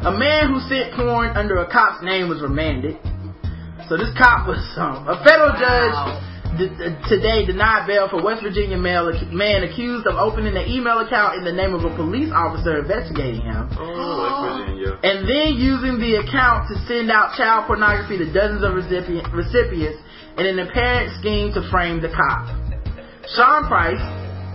a 0.07 0.13
man 0.13 0.49
who 0.53 0.61
sent 0.69 0.95
porn 0.95 1.37
under 1.37 1.59
a 1.61 1.69
cop's 1.71 2.03
name 2.05 2.29
was 2.29 2.41
remanded. 2.41 2.97
So 3.89 3.97
this 3.97 4.13
cop 4.17 4.47
was 4.47 4.61
um, 4.79 5.09
a 5.09 5.19
federal 5.25 5.51
judge 5.59 5.93
d- 5.93 6.15
d- 6.15 6.30
today 7.09 7.47
denied 7.47 7.87
bail 7.87 8.09
for 8.11 8.23
West 8.23 8.43
Virginia 8.43 8.77
male, 8.77 9.11
man 9.31 9.63
accused 9.63 10.07
of 10.07 10.17
opening 10.17 10.57
an 10.57 10.67
email 10.67 10.99
account 10.99 11.39
in 11.39 11.45
the 11.45 11.53
name 11.53 11.75
of 11.75 11.85
a 11.85 11.95
police 11.95 12.31
officer 12.35 12.81
investigating 12.81 13.43
him. 13.43 13.71
oh, 13.79 13.87
West 14.23 14.67
Virginia. 14.67 14.99
and 15.03 15.29
then 15.29 15.55
using 15.55 15.99
the 16.03 16.19
account 16.19 16.67
to 16.69 16.75
send 16.91 17.11
out 17.11 17.37
child 17.37 17.67
pornography 17.67 18.19
to 18.19 18.27
dozens 18.33 18.65
of 18.65 18.75
recipient, 18.75 19.27
recipients 19.33 20.03
in 20.39 20.47
an 20.47 20.59
apparent 20.59 21.15
scheme 21.21 21.53
to 21.55 21.63
frame 21.71 22.03
the 22.03 22.11
cop. 22.11 22.47
Sean 23.37 23.69
Price, 23.71 24.03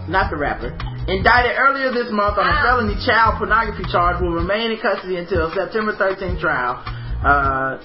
not 0.10 0.30
the 0.30 0.38
rapper, 0.38 0.76
indicted 1.08 1.56
earlier 1.56 1.94
this 1.94 2.12
month 2.12 2.38
on 2.38 2.44
a 2.44 2.56
felony 2.66 2.98
child 3.06 3.38
pornography 3.38 3.86
charge 3.92 4.20
will 4.22 4.34
remain 4.34 4.72
in 4.72 4.80
custody 4.82 5.16
until 5.16 5.54
September 5.54 5.96
13th 5.96 6.42
trial. 6.42 6.82
Uh, 7.24 7.80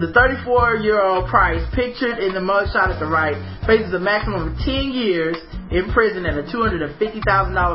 the 0.00 0.16
34-year-old 0.16 1.28
Price, 1.28 1.60
pictured 1.76 2.18
in 2.18 2.32
the 2.32 2.40
mugshot 2.40 2.88
at 2.88 2.98
the 2.98 3.06
right, 3.06 3.36
faces 3.68 3.92
a 3.92 4.00
maximum 4.00 4.48
of 4.48 4.56
10 4.64 4.96
years 4.96 5.36
in 5.68 5.92
prison 5.92 6.24
and 6.24 6.40
a 6.40 6.44
$250,000 6.48 7.20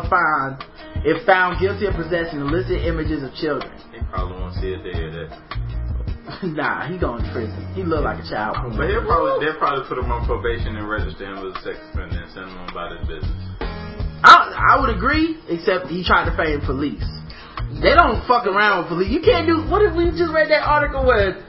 fine 0.10 0.58
if 1.06 1.22
found 1.26 1.62
guilty 1.62 1.86
of 1.86 1.94
possessing 1.94 2.42
illicit 2.42 2.82
images 2.82 3.22
of 3.22 3.30
children. 3.38 3.70
He 3.94 4.02
probably 4.10 4.42
won't 4.42 4.58
see 4.58 4.74
of 4.74 4.82
that. 4.82 5.30
nah, 6.58 6.90
he 6.90 6.98
going 6.98 7.22
to 7.22 7.30
prison. 7.30 7.62
He 7.78 7.86
look 7.86 8.02
like 8.02 8.18
a 8.18 8.26
child. 8.26 8.58
But 8.74 8.90
he'll 8.90 9.06
probably, 9.06 9.46
they'll 9.46 9.62
probably 9.62 9.86
put 9.86 10.02
him 10.02 10.10
on 10.10 10.26
probation 10.26 10.74
and 10.74 10.90
register 10.90 11.30
him 11.30 11.38
as 11.46 11.54
a 11.54 11.62
sex 11.62 11.78
offender 11.94 12.18
and 12.18 12.32
send 12.34 12.50
him 12.50 12.58
on 12.58 12.74
about 12.74 12.98
his 12.98 13.06
business. 13.06 13.38
I, 14.26 14.74
I 14.74 14.82
would 14.82 14.90
agree, 14.90 15.38
except 15.46 15.94
he 15.94 16.02
tried 16.02 16.26
to 16.26 16.34
fame 16.34 16.66
police. 16.66 17.06
They 17.86 17.94
don't 17.94 18.26
fuck 18.26 18.50
around 18.50 18.90
with 18.90 18.98
police. 18.98 19.14
You 19.14 19.22
can't 19.22 19.46
do. 19.46 19.62
What 19.70 19.86
if 19.86 19.94
we 19.94 20.10
just 20.18 20.34
read 20.34 20.50
that 20.50 20.66
article 20.66 21.06
where 21.06 21.46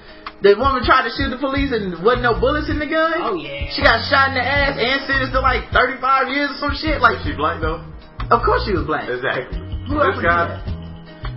the 0.47 0.55
woman 0.55 0.87
tried 0.87 1.11
to 1.11 1.13
shoot 1.19 1.29
the 1.35 1.43
police 1.43 1.75
and 1.75 1.99
wasn't 2.07 2.23
no 2.23 2.39
bullets 2.39 2.71
in 2.71 2.79
the 2.79 2.87
gun? 2.87 3.19
Oh 3.19 3.35
yeah. 3.35 3.67
She 3.75 3.83
got 3.83 4.07
shot 4.07 4.31
in 4.31 4.39
the 4.39 4.45
ass 4.47 4.79
and 4.79 5.03
sentenced 5.11 5.35
to 5.35 5.43
like 5.43 5.67
35 5.75 6.31
years 6.31 6.55
or 6.55 6.71
some 6.71 6.75
shit. 6.79 7.03
Like, 7.03 7.19
she 7.27 7.35
black 7.35 7.59
though? 7.59 7.83
of 8.31 8.41
course 8.47 8.63
she 8.67 8.73
was 8.75 8.87
black. 8.87 9.11
Exactly. 9.11 9.59
Who 9.91 9.99
This 9.99 10.23
guy. 10.23 10.63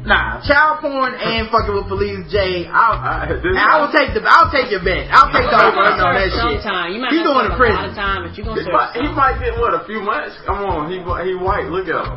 Nah, 0.07 0.39
child 0.47 0.79
porn 0.79 1.11
and 1.19 1.49
fucking 1.53 1.75
with 1.75 1.91
police, 1.91 2.23
Jay. 2.31 2.63
I'll, 2.71 2.95
I, 2.97 3.27
this 3.35 3.51
I 3.51 3.83
will 3.83 3.91
take 3.91 4.15
the. 4.15 4.23
I'll 4.23 4.47
take 4.47 4.71
your 4.71 4.79
bet. 4.79 5.11
I'll 5.11 5.27
take 5.27 5.43
the 5.51 5.59
over 5.59 5.75
under 5.75 6.07
on 6.07 6.15
that 6.15 6.31
shit. 6.31 6.63
Sometime. 6.63 6.95
You 6.95 7.03
might 7.03 7.11
He 7.11 7.19
not 7.19 7.27
going 7.27 7.45
to 7.45 7.51
serve 7.51 7.59
a 7.59 7.59
prison. 7.59 7.83
lot 7.83 7.91
of 7.91 7.99
time, 7.99 8.19
but 8.23 8.31
you 8.39 8.41
gonna 8.47 8.57
he 8.57 8.63
serve 8.63 8.79
might, 8.79 8.95
he 8.95 9.09
might 9.11 9.37
get 9.43 9.53
what 9.59 9.75
a 9.75 9.83
few 9.83 9.99
months. 9.99 10.39
Come 10.47 10.63
on, 10.65 10.87
he 10.87 11.03
he 11.03 11.35
white. 11.35 11.67
Look 11.67 11.91
at 11.91 11.99
him. 11.99 12.15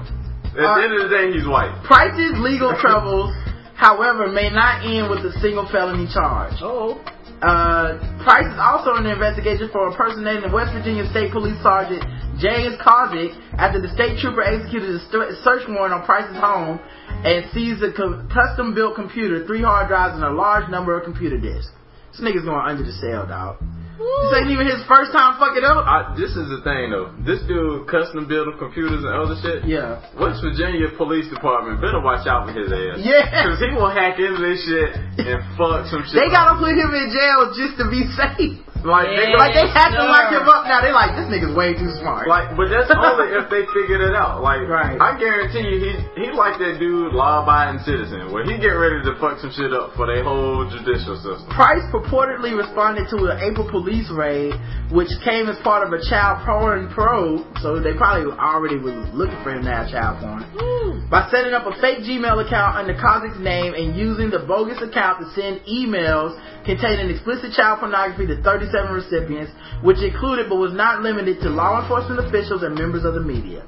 At 0.54 0.62
Uh, 0.62 0.78
the 0.78 0.82
end 0.86 0.92
of 0.94 1.00
the 1.04 1.10
day, 1.10 1.26
he's 1.34 1.44
white. 1.44 1.74
Price's 1.82 2.38
legal 2.38 2.70
troubles, 2.78 3.34
however, 3.82 4.30
may 4.30 4.48
not 4.48 4.86
end 4.86 5.10
with 5.10 5.26
a 5.26 5.34
single 5.42 5.66
felony 5.66 6.06
charge. 6.06 6.54
Oh. 6.62 7.02
Uh, 7.42 7.98
Price 8.22 8.46
is 8.46 8.60
also 8.62 8.94
in 8.94 9.02
the 9.02 9.10
investigation 9.10 9.66
for 9.74 9.90
impersonating 9.90 10.46
the 10.46 10.54
West 10.54 10.70
Virginia 10.70 11.02
State 11.10 11.34
Police 11.34 11.58
Sergeant 11.58 12.06
James 12.38 12.78
Kozik 12.78 13.34
after 13.58 13.82
the 13.82 13.90
state 13.90 14.22
trooper 14.22 14.46
executed 14.46 14.94
a 14.94 15.02
st- 15.10 15.34
search 15.42 15.66
warrant 15.66 15.92
on 15.92 16.06
Price's 16.06 16.38
home 16.38 16.78
and 17.26 17.42
seized 17.50 17.82
a 17.82 17.90
co- 17.90 18.22
custom-built 18.30 18.94
computer, 18.94 19.44
three 19.44 19.62
hard 19.62 19.88
drives, 19.88 20.14
and 20.14 20.22
a 20.22 20.30
large 20.30 20.70
number 20.70 20.96
of 20.96 21.02
computer 21.02 21.36
disks. 21.36 21.74
This 22.14 22.20
nigga's 22.22 22.46
going 22.46 22.62
under 22.62 22.86
the 22.86 22.94
cell, 23.02 23.26
dog. 23.26 23.58
This 24.02 24.32
ain't 24.42 24.50
even 24.50 24.66
his 24.66 24.82
first 24.90 25.14
time 25.14 25.38
fucking 25.38 25.62
up. 25.62 25.86
I, 25.86 26.14
this 26.18 26.34
is 26.34 26.46
the 26.50 26.60
thing 26.66 26.90
though. 26.90 27.14
This 27.22 27.42
dude 27.46 27.86
custom 27.86 28.26
building 28.26 28.58
computers 28.58 29.02
and 29.02 29.14
other 29.14 29.38
shit. 29.38 29.64
Yeah. 29.66 30.02
West 30.18 30.42
Virginia 30.42 30.90
Police 30.98 31.30
Department 31.30 31.78
better 31.78 32.02
watch 32.02 32.26
out 32.26 32.48
for 32.48 32.54
his 32.54 32.70
ass. 32.70 32.98
Yeah. 32.98 33.46
Cause 33.46 33.62
he 33.62 33.70
will 33.74 33.90
hack 33.90 34.18
into 34.18 34.42
this 34.42 34.62
shit 34.66 34.90
and 35.22 35.38
fuck 35.54 35.86
some 35.86 36.02
shit. 36.06 36.18
They 36.18 36.28
gotta 36.30 36.58
put 36.58 36.74
him 36.74 36.90
in 36.90 37.08
jail 37.14 37.54
just 37.54 37.78
to 37.78 37.86
be 37.86 38.02
safe. 38.18 38.58
Like, 38.84 39.08
they, 39.14 39.30
Yeah. 39.30 39.38
Like 39.38 39.54
they 39.54 39.68
had 39.70 39.94
to 39.94 40.02
Sure. 40.02 40.10
lock 40.10 40.28
him 40.32 40.46
up 40.48 40.66
now. 40.66 40.80
They 40.82 40.92
like 40.92 41.14
this 41.16 41.26
nigga's 41.30 41.54
way 41.54 41.74
too 41.74 41.90
smart. 42.02 42.26
like, 42.28 42.56
but 42.56 42.68
that's 42.68 42.90
only 42.96 43.32
if 43.34 43.48
they 43.50 43.62
figured 43.74 44.02
it 44.02 44.14
out. 44.14 44.42
Like, 44.42 44.66
Right. 44.68 44.98
I 45.00 45.18
guarantee 45.18 45.62
you, 45.66 45.78
he 45.78 45.92
he 46.22 46.26
like 46.32 46.58
that 46.58 46.78
dude, 46.78 47.12
law-abiding 47.14 47.80
citizen, 47.82 48.30
where 48.32 48.44
he 48.44 48.58
get 48.58 48.74
ready 48.78 49.02
to 49.02 49.14
fuck 49.18 49.38
some 49.40 49.50
shit 49.52 49.72
up 49.72 49.94
for 49.96 50.06
their 50.06 50.22
whole 50.24 50.68
judicial 50.70 51.16
system. 51.16 51.46
Price 51.50 51.82
purportedly 51.92 52.56
responded 52.56 53.08
to 53.10 53.16
an 53.30 53.38
April 53.42 53.68
police 53.68 54.10
raid, 54.10 54.54
which 54.90 55.10
came 55.24 55.48
as 55.48 55.58
part 55.62 55.86
of 55.86 55.92
a 55.92 56.00
child 56.08 56.44
porn 56.46 56.88
probe. 56.90 57.46
So 57.60 57.80
they 57.80 57.94
probably 57.94 58.30
already 58.38 58.76
was 58.78 58.94
looking 59.14 59.38
for 59.42 59.50
him 59.54 59.64
to 59.64 59.70
have 59.70 59.90
child 59.90 60.20
porn. 60.20 60.42
Hmm. 60.56 61.08
By 61.10 61.28
setting 61.30 61.52
up 61.52 61.66
a 61.66 61.74
fake 61.80 62.00
Gmail 62.04 62.40
account 62.46 62.76
under 62.76 62.94
Kozik's 62.94 63.38
name 63.38 63.74
and 63.74 63.94
using 63.96 64.30
the 64.30 64.40
bogus 64.40 64.80
account 64.80 65.20
to 65.20 65.26
send 65.36 65.60
emails 65.68 66.32
containing 66.64 67.10
explicit 67.10 67.52
child 67.52 67.80
pornography 67.80 68.26
to 68.26 68.40
37 68.72 68.90
recipients, 68.90 69.52
which 69.84 70.00
included 70.00 70.48
but 70.48 70.56
was 70.56 70.72
not 70.72 71.02
limited 71.02 71.40
to 71.40 71.48
law 71.48 71.82
enforcement 71.82 72.24
officials 72.24 72.62
and 72.62 72.74
members 72.74 73.04
of 73.04 73.14
the 73.14 73.20
media. 73.20 73.62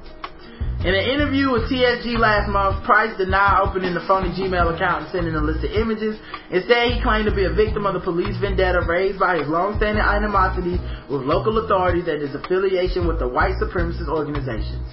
In 0.85 0.93
an 0.93 1.01
interview 1.09 1.49
with 1.49 1.65
TSG 1.65 2.13
last 2.19 2.45
month, 2.49 2.85
Price 2.85 3.15
denied 3.17 3.57
opening 3.65 3.95
the 3.95 4.05
phony 4.05 4.29
Gmail 4.29 4.75
account 4.75 5.05
and 5.05 5.11
sending 5.11 5.33
a 5.33 5.41
list 5.41 5.65
of 5.65 5.71
images. 5.71 6.13
Instead, 6.51 6.93
he 6.93 7.01
claimed 7.01 7.25
to 7.25 7.33
be 7.33 7.45
a 7.45 7.53
victim 7.53 7.87
of 7.87 7.95
the 7.95 8.01
police 8.01 8.37
vendetta 8.37 8.85
raised 8.85 9.17
by 9.17 9.39
his 9.39 9.47
long-standing 9.47 10.03
animosity 10.03 10.77
with 11.09 11.25
local 11.25 11.57
authorities 11.65 12.05
and 12.05 12.21
his 12.21 12.35
affiliation 12.35 13.07
with 13.07 13.17
the 13.17 13.27
white 13.27 13.57
supremacist 13.57 14.09
organizations. 14.09 14.85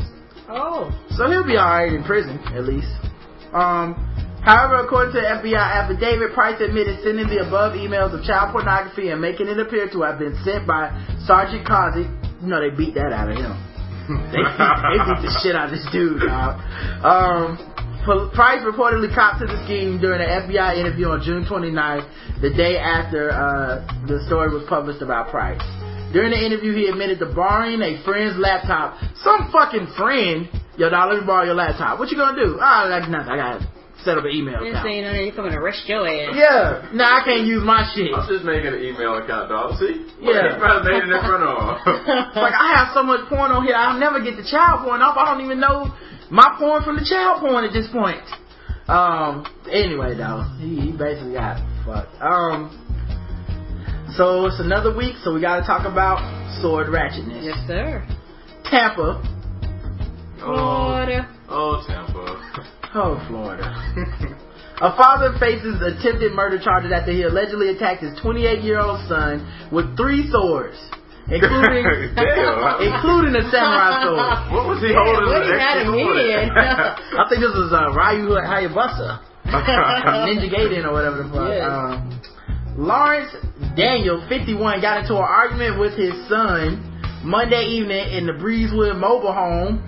Oh. 0.49 0.89
So 1.13 1.29
he'll 1.29 1.45
be 1.45 1.61
alright 1.61 1.93
in 1.93 2.05
prison, 2.05 2.41
at 2.57 2.65
least. 2.65 2.89
Um, 3.53 3.93
however, 4.43 4.83
according 4.85 5.15
to 5.15 5.21
the 5.21 5.27
FBI 5.27 5.55
affidavit, 5.55 6.35
Price 6.35 6.61
admitted 6.61 6.99
sending 7.03 7.27
the 7.27 7.47
above 7.47 7.75
emails 7.75 8.13
of 8.13 8.25
child 8.27 8.53
pornography 8.53 9.09
and 9.09 9.21
making 9.21 9.49
it 9.49 9.59
appear 9.59 9.89
to 9.91 10.03
have 10.03 10.19
been 10.19 10.37
sent 10.45 10.67
by 10.67 10.91
Sergeant 11.27 11.67
Kozik. 11.67 12.11
You 12.43 12.49
know, 12.49 12.61
they 12.61 12.75
beat 12.75 12.95
that 12.95 13.13
out 13.15 13.31
of 13.31 13.39
him. 13.39 13.55
they, 14.35 14.43
they 14.43 14.99
beat 15.07 15.23
the 15.23 15.33
shit 15.43 15.55
out 15.55 15.71
of 15.71 15.79
this 15.79 15.87
dude, 15.93 16.21
dog. 16.21 16.59
Um, 17.07 17.59
Price 18.35 18.59
reportedly 18.67 19.15
copped 19.15 19.39
to 19.41 19.47
the 19.47 19.63
scheme 19.63 20.03
during 20.03 20.19
an 20.19 20.51
FBI 20.51 20.75
interview 20.75 21.07
on 21.15 21.23
June 21.23 21.47
29th, 21.47 22.03
the 22.43 22.51
day 22.51 22.77
after 22.77 23.31
uh, 23.31 23.87
the 24.11 24.19
story 24.27 24.51
was 24.51 24.67
published 24.69 25.03
about 25.03 25.31
Price. 25.31 25.63
During 26.13 26.35
the 26.35 26.43
interview, 26.45 26.75
he 26.75 26.89
admitted 26.91 27.21
to 27.21 27.31
borrowing 27.31 27.81
a 27.81 28.03
friend's 28.05 28.37
laptop. 28.37 28.99
Some 29.23 29.49
fucking 29.55 29.95
friend. 29.97 30.51
Yo, 30.77 30.91
dog, 30.91 31.15
let 31.15 31.21
me 31.21 31.27
borrow 31.27 31.45
your 31.45 31.55
laptop. 31.55 32.01
What 32.01 32.11
you 32.11 32.19
gonna 32.19 32.37
do? 32.37 32.59
Ah, 32.61 32.91
like 32.91 33.09
nothing. 33.09 33.31
I 33.31 33.37
gotta 33.37 33.71
set 34.05 34.19
up 34.19 34.25
an 34.25 34.31
email 34.31 34.59
Didn't 34.61 34.75
account. 34.79 34.87
say 34.87 35.01
nothing. 35.03 35.27
You 35.27 35.33
coming 35.33 35.53
to 35.53 35.59
arrest 35.59 35.87
your 35.87 36.07
ass. 36.07 36.35
Yeah, 36.35 36.91
nah, 36.93 37.21
I 37.21 37.25
can't 37.25 37.47
use 37.47 37.63
my 37.63 37.87
shit. 37.95 38.13
I'm 38.15 38.27
just 38.29 38.45
making 38.45 38.75
an 38.75 38.83
email 38.83 39.17
account, 39.19 39.49
dog. 39.49 39.79
See? 39.79 40.07
Yeah. 40.21 40.55
He 40.55 40.59
probably 40.61 40.93
made 40.93 41.05
it 41.07 41.13
in 41.15 41.23
front 41.23 41.43
of 41.43 41.79
like 42.37 42.55
I 42.55 42.69
have 42.79 42.95
so 42.95 43.03
much 43.03 43.29
porn 43.29 43.51
on 43.51 43.65
here, 43.65 43.75
I'll 43.77 43.99
never 43.99 44.21
get 44.23 44.37
the 44.37 44.47
child 44.47 44.85
porn 44.85 45.01
off. 45.03 45.17
I 45.17 45.25
don't 45.31 45.45
even 45.45 45.61
know 45.61 45.91
my 46.31 46.55
porn 46.59 46.83
from 46.83 46.97
the 46.97 47.07
child 47.07 47.41
porn 47.41 47.65
at 47.65 47.73
this 47.73 47.89
point. 47.93 48.23
Um. 48.89 49.47
Anyway, 49.71 50.15
though, 50.19 50.43
he, 50.59 50.91
he 50.91 50.93
basically 50.93 51.35
got 51.35 51.63
fucked. 51.87 52.15
Um. 52.21 52.71
So 54.17 54.47
it's 54.47 54.61
another 54.61 54.95
week, 54.95 55.17
so 55.25 55.33
we 55.33 55.41
got 55.41 55.61
to 55.61 55.67
talk 55.67 55.87
about 55.87 56.21
sword 56.61 56.89
ratchetness. 56.89 57.45
Yes, 57.45 57.57
sir. 57.67 58.05
Tampa. 58.69 59.23
Florida. 60.41 61.29
oh, 61.49 61.83
Tampa. 61.87 62.82
Oh, 62.95 63.17
Florida. 63.29 63.65
A 64.83 64.91
father 64.97 65.33
faces 65.39 65.79
attempted 65.81 66.33
murder 66.33 66.59
charges 66.59 66.91
after 66.93 67.13
he 67.13 67.23
allegedly 67.23 67.69
attacked 67.71 68.03
his 68.03 68.19
28-year-old 68.19 69.07
son 69.09 69.47
with 69.71 69.97
three 69.97 70.27
swords, 70.33 70.75
including 71.31 71.87
including 72.83 73.33
a 73.39 73.45
samurai 73.47 74.03
sword. 74.03 74.27
What 74.51 74.67
was 74.67 74.83
he 74.83 74.91
Yeah, 74.91 75.07
holding? 75.07 75.31
what 75.31 75.47
he 75.47 75.55
next 75.55 75.63
had 75.63 75.75
to 75.87 75.87
him 75.87 76.03
for 76.03 76.19
in. 76.19 76.49
that? 76.59 76.99
I 76.99 77.25
think 77.31 77.41
this 77.47 77.55
was 77.55 77.71
uh, 77.71 77.95
Ryu 77.95 78.35
Hayabusa, 78.43 79.23
Ninja 80.27 80.51
Gaiden 80.51 80.83
or 80.85 80.93
whatever 80.93 81.23
the 81.23 81.31
fuck. 81.31 81.47
Yes. 81.49 81.63
Um, 81.71 82.21
Lawrence 82.75 83.31
Daniel, 83.77 84.19
51, 84.29 84.81
got 84.81 85.03
into 85.07 85.15
an 85.15 85.23
argument 85.23 85.79
with 85.79 85.95
his 85.95 86.11
son 86.29 86.83
Monday 87.23 87.71
evening 87.79 88.19
in 88.19 88.27
the 88.27 88.33
Breezewood 88.33 88.99
mobile 88.99 89.33
home 89.33 89.79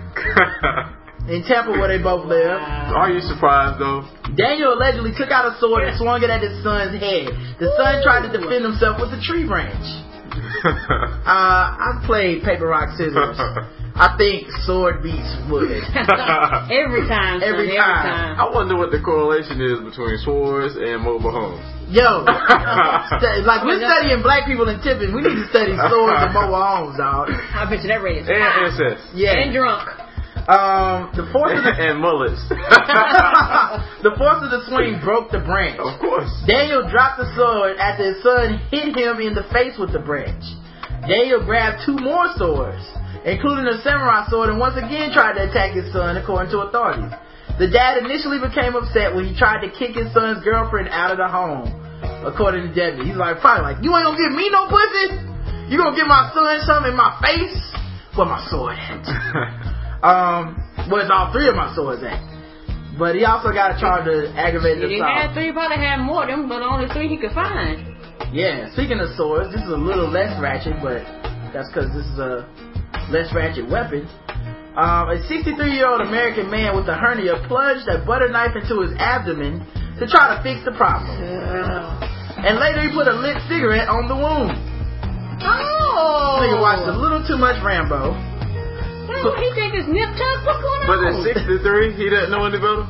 in 1.28 1.42
Tampa 1.48 1.72
where 1.72 1.88
they 1.88 2.02
both 2.02 2.26
live. 2.26 2.60
Are 2.94 3.10
you 3.10 3.20
surprised 3.20 3.80
though? 3.80 4.04
Daniel 4.36 4.74
allegedly 4.74 5.12
took 5.16 5.30
out 5.30 5.46
a 5.48 5.56
sword 5.60 5.84
and 5.84 5.96
swung 5.96 6.22
it 6.22 6.30
at 6.30 6.42
his 6.42 6.62
son's 6.62 6.92
head. 7.00 7.30
The 7.60 7.70
son 7.78 8.02
tried 8.02 8.26
to 8.28 8.30
defend 8.32 8.64
himself 8.64 9.00
with 9.00 9.12
a 9.14 9.20
tree 9.22 9.46
branch. 9.46 9.84
Uh, 10.64 11.76
I 11.76 12.00
played 12.06 12.42
paper 12.42 12.66
rock 12.68 12.96
scissors. 12.96 13.36
I 13.96 14.16
think 14.16 14.48
sword 14.64 15.02
beats 15.04 15.28
wood. 15.52 15.68
every 16.72 17.04
time, 17.04 17.40
son, 17.40 17.44
Every 17.44 17.68
every, 17.68 17.76
time. 17.76 18.34
time. 18.34 18.40
I 18.40 18.48
wonder 18.48 18.72
what 18.76 18.88
the 18.90 19.00
correlation 19.00 19.60
is 19.60 19.84
between 19.84 20.16
swords 20.24 20.74
and 20.80 21.04
mobile 21.04 21.32
homes. 21.32 21.60
Yo, 21.92 22.24
like 23.44 23.60
we're 23.64 23.76
studying 23.80 24.24
black 24.24 24.48
people 24.48 24.68
in 24.72 24.80
Tippin. 24.80 25.12
We 25.12 25.20
need 25.20 25.36
to 25.36 25.48
study 25.52 25.76
swords 25.76 26.16
and 26.16 26.32
mobile 26.32 26.60
homes, 26.64 26.96
dog. 26.96 27.28
I 27.28 27.68
bet 27.68 27.84
you 27.84 27.88
that 27.92 28.00
rate 28.00 28.24
is 28.24 28.28
And 28.28 28.40
incest. 28.64 29.04
Yeah. 29.12 29.36
And 29.36 29.52
drunk. 29.52 30.03
Um, 30.44 31.08
the 31.16 31.24
force 31.32 31.56
of 31.56 31.64
the 31.64 31.72
and 31.72 31.96
mullets. 32.04 32.36
the 34.04 34.12
force 34.12 34.44
of 34.44 34.52
the 34.52 34.60
swing 34.68 35.00
broke 35.00 35.32
the 35.32 35.40
branch. 35.40 35.80
of 35.80 35.96
course. 35.96 36.28
Daniel 36.44 36.84
dropped 36.84 37.16
the 37.16 37.28
sword 37.32 37.80
after 37.80 38.12
his 38.12 38.20
son 38.20 38.60
hit 38.68 38.92
him 38.92 39.24
in 39.24 39.32
the 39.32 39.48
face 39.48 39.80
with 39.80 39.96
the 39.96 40.04
branch. 40.04 40.44
Daniel 41.08 41.40
grabbed 41.48 41.80
two 41.88 41.96
more 41.96 42.28
swords, 42.36 42.84
including 43.24 43.64
a 43.72 43.80
samurai 43.80 44.28
sword, 44.28 44.52
and 44.52 44.60
once 44.60 44.76
again 44.76 45.16
tried 45.16 45.40
to 45.40 45.48
attack 45.48 45.72
his 45.72 45.88
son, 45.96 46.20
according 46.20 46.52
to 46.52 46.68
authorities. 46.68 47.12
The 47.56 47.72
dad 47.72 48.04
initially 48.04 48.36
became 48.36 48.76
upset 48.76 49.16
when 49.16 49.24
he 49.24 49.32
tried 49.32 49.64
to 49.64 49.72
kick 49.72 49.96
his 49.96 50.12
son's 50.12 50.44
girlfriend 50.44 50.92
out 50.92 51.08
of 51.08 51.16
the 51.16 51.28
home, 51.28 51.72
according 52.20 52.68
to 52.68 52.72
Debbie. 52.76 53.08
He's 53.08 53.16
like, 53.16 53.40
probably 53.40 53.64
like, 53.64 53.80
you 53.80 53.96
ain't 53.96 54.04
gonna 54.04 54.20
give 54.20 54.36
me 54.36 54.52
no 54.52 54.68
pussy? 54.68 55.08
You 55.72 55.80
gonna 55.80 55.96
give 55.96 56.04
my 56.04 56.28
son 56.36 56.60
something 56.68 56.92
in 56.92 56.98
my 57.00 57.16
face? 57.24 57.56
Where 58.12 58.28
my 58.28 58.44
sword 58.52 58.76
at? 58.76 59.80
um, 60.04 60.60
where's 60.92 61.08
all 61.08 61.32
three 61.32 61.48
of 61.48 61.56
my 61.56 61.72
swords 61.74 62.04
at? 62.04 62.20
But 62.98 63.16
he 63.16 63.24
also 63.24 63.50
got 63.50 63.80
charged 63.80 64.06
with 64.06 64.30
aggravated 64.36 64.84
If 64.84 64.90
he 64.90 65.00
had 65.02 65.34
three, 65.34 65.50
he 65.50 65.52
probably 65.52 65.82
had 65.82 65.98
more 65.98 66.22
of 66.22 66.28
them, 66.28 66.46
but 66.46 66.62
only 66.62 66.86
three 66.92 67.08
he 67.08 67.16
could 67.18 67.32
find. 67.32 67.82
Yeah, 68.30 68.70
speaking 68.74 69.00
of 69.00 69.10
swords, 69.16 69.50
this 69.50 69.62
is 69.62 69.72
a 69.72 69.80
little 69.80 70.06
less 70.06 70.30
ratchet, 70.38 70.78
but 70.78 71.02
that's 71.50 71.66
because 71.74 71.90
this 71.90 72.06
is 72.06 72.18
a 72.22 72.46
less 73.10 73.32
ratchet 73.34 73.66
weapon. 73.66 74.06
Um, 74.78 75.10
a 75.10 75.22
63 75.26 75.54
year 75.70 75.86
old 75.86 76.02
American 76.02 76.50
man 76.50 76.74
with 76.74 76.86
a 76.90 76.94
hernia 76.94 77.42
plunged 77.46 77.86
a 77.86 78.04
butter 78.04 78.28
knife 78.28 78.54
into 78.54 78.82
his 78.82 78.90
abdomen 78.98 79.62
to 79.98 80.06
try 80.06 80.34
to 80.34 80.42
fix 80.42 80.62
the 80.66 80.74
problem. 80.74 81.10
And 82.42 82.58
later 82.58 82.82
he 82.82 82.90
put 82.90 83.06
a 83.06 83.14
lit 83.14 83.38
cigarette 83.46 83.86
on 83.86 84.06
the 84.10 84.18
wound. 84.18 84.54
Oh! 85.46 86.42
Nigga 86.42 86.60
watched 86.60 86.86
a 86.90 86.94
little 86.94 87.22
too 87.26 87.38
much 87.38 87.62
Rambo. 87.62 88.33
Well, 89.08 89.36
he 89.36 89.48
think 89.56 89.74
it's 89.76 89.88
nip 89.88 90.08
tuck? 90.16 90.38
What's 90.48 90.60
going 90.64 90.80
on? 90.84 90.88
But 90.88 91.00
at 91.04 91.16
63, 91.44 91.96
he 91.96 92.08
doesn't 92.08 92.30
know 92.32 92.44
any 92.48 92.56
better. 92.58 92.84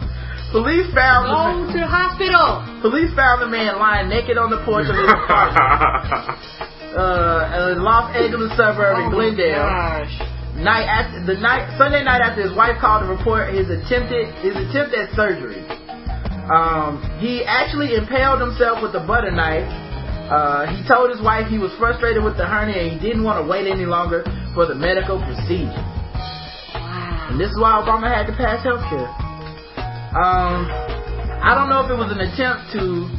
Police 0.55 0.87
found 0.95 1.27
Go 1.27 1.67
the, 1.67 1.73
to 1.75 1.79
the 1.83 1.91
hospital. 1.91 2.63
police 2.79 3.11
found 3.19 3.43
the 3.43 3.51
man 3.51 3.75
lying 3.83 4.07
naked 4.07 4.39
on 4.39 4.51
the 4.55 4.63
porch 4.63 4.87
of 4.87 4.95
his 4.95 5.11
apartment, 5.11 5.59
uh, 6.95 7.75
in 7.75 7.83
Los 7.83 8.07
Angeles 8.15 8.55
suburb 8.55 9.03
in 9.03 9.11
Oh, 9.11 9.19
my 9.19 9.35
Glendale. 9.35 9.67
gosh. 9.67 10.15
night 10.55 10.87
after 10.87 11.27
the 11.27 11.35
night 11.43 11.67
Sunday 11.75 12.07
night 12.07 12.23
after 12.23 12.47
his 12.47 12.55
wife 12.55 12.79
called 12.79 13.03
to 13.03 13.11
report 13.11 13.51
his 13.51 13.67
attempted 13.67 14.31
his 14.47 14.55
attempt 14.55 14.95
at 14.95 15.11
surgery. 15.19 15.59
Um, 16.47 17.03
he 17.19 17.43
actually 17.43 17.99
impaled 17.99 18.39
himself 18.39 18.79
with 18.79 18.95
a 18.95 19.03
butter 19.03 19.33
knife. 19.35 19.67
Uh, 20.31 20.71
he 20.71 20.87
told 20.87 21.11
his 21.11 21.19
wife 21.21 21.49
he 21.51 21.59
was 21.59 21.73
frustrated 21.83 22.23
with 22.23 22.37
the 22.39 22.47
hernia 22.47 22.79
and 22.79 22.93
he 22.95 22.99
didn't 23.03 23.25
want 23.27 23.43
to 23.43 23.47
wait 23.51 23.67
any 23.67 23.85
longer 23.91 24.23
for 24.55 24.67
the 24.71 24.75
medical 24.77 25.19
procedure. 25.19 25.83
And 27.31 27.41
this 27.41 27.51
is 27.51 27.59
why 27.59 27.81
Obama 27.81 28.13
had 28.13 28.27
to 28.27 28.37
pass 28.37 28.63
health 28.63 28.85
care. 28.91 29.09
Um, 30.15 30.69
I 31.43 31.55
don't 31.57 31.69
know 31.69 31.85
if 31.85 31.91
it 31.91 31.99
was 31.99 32.13
an 32.13 32.21
attempt 32.21 32.73
to. 32.77 33.11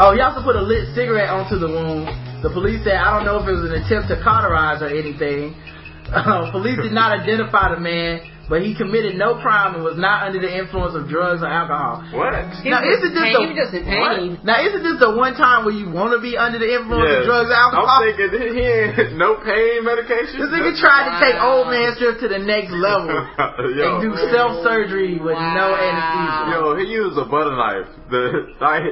Oh, 0.00 0.12
he 0.12 0.20
also 0.20 0.42
put 0.42 0.56
a 0.56 0.62
lit 0.62 0.92
cigarette 0.94 1.28
onto 1.28 1.58
the 1.58 1.68
wound. 1.68 2.08
The 2.42 2.50
police 2.50 2.82
said, 2.82 2.96
I 2.98 3.14
don't 3.14 3.24
know 3.24 3.38
if 3.38 3.46
it 3.46 3.54
was 3.54 3.70
an 3.70 3.78
attempt 3.78 4.08
to 4.08 4.18
cauterize 4.22 4.82
or 4.82 4.88
anything. 4.88 5.54
Uh, 6.12 6.50
police 6.52 6.76
did 6.82 6.92
not 6.92 7.18
identify 7.18 7.72
the 7.72 7.80
man, 7.80 8.20
but 8.52 8.60
he 8.60 8.76
committed 8.76 9.16
no 9.16 9.40
crime 9.40 9.72
and 9.72 9.80
was 9.80 9.96
not 9.96 10.28
under 10.28 10.36
the 10.36 10.52
influence 10.52 10.92
of 10.92 11.08
drugs 11.08 11.40
or 11.40 11.48
alcohol. 11.48 12.04
what? 12.12 12.36
He 12.60 12.68
Now, 12.68 12.84
isn't 12.84 13.16
this 13.16 13.24
pain. 13.24 13.48
the- 13.48 13.56
just 13.56 13.72
in 13.72 13.88
pain. 13.88 14.36
Now, 14.44 14.60
isn't 14.60 14.84
this 14.84 15.00
the 15.00 15.16
one 15.16 15.32
time 15.40 15.64
where 15.64 15.72
you 15.72 15.88
want 15.88 16.12
to 16.12 16.20
be 16.20 16.36
under 16.36 16.60
the 16.60 16.68
influence 16.68 17.08
of 17.08 17.24
drugs 17.24 17.48
or 17.48 17.56
alcohol? 17.56 17.88
I'm 17.88 18.12
thinking 18.12 18.52
he 18.52 18.60
ain't 18.60 19.16
no 19.16 19.40
pain 19.40 19.88
medication. 19.88 20.36
this 20.36 20.52
nigga 20.52 20.76
tried 20.76 21.08
to 21.08 21.14
take 21.24 21.40
old 21.40 21.72
man 21.72 21.96
strip 21.96 22.20
to 22.20 22.28
the 22.28 22.44
next 22.44 22.76
level 22.76 23.08
Yo. 23.72 23.96
and 23.96 24.04
do 24.04 24.12
self 24.28 24.60
surgery 24.60 25.16
with 25.16 25.32
no 25.32 25.66
anesthesia. 25.72 26.52
Yo, 26.52 26.76
he 26.76 26.92
used 26.92 27.16
a 27.16 27.24
butter 27.24 27.56
knife. 27.56 27.88
The 28.12 28.52
like, 28.60 28.84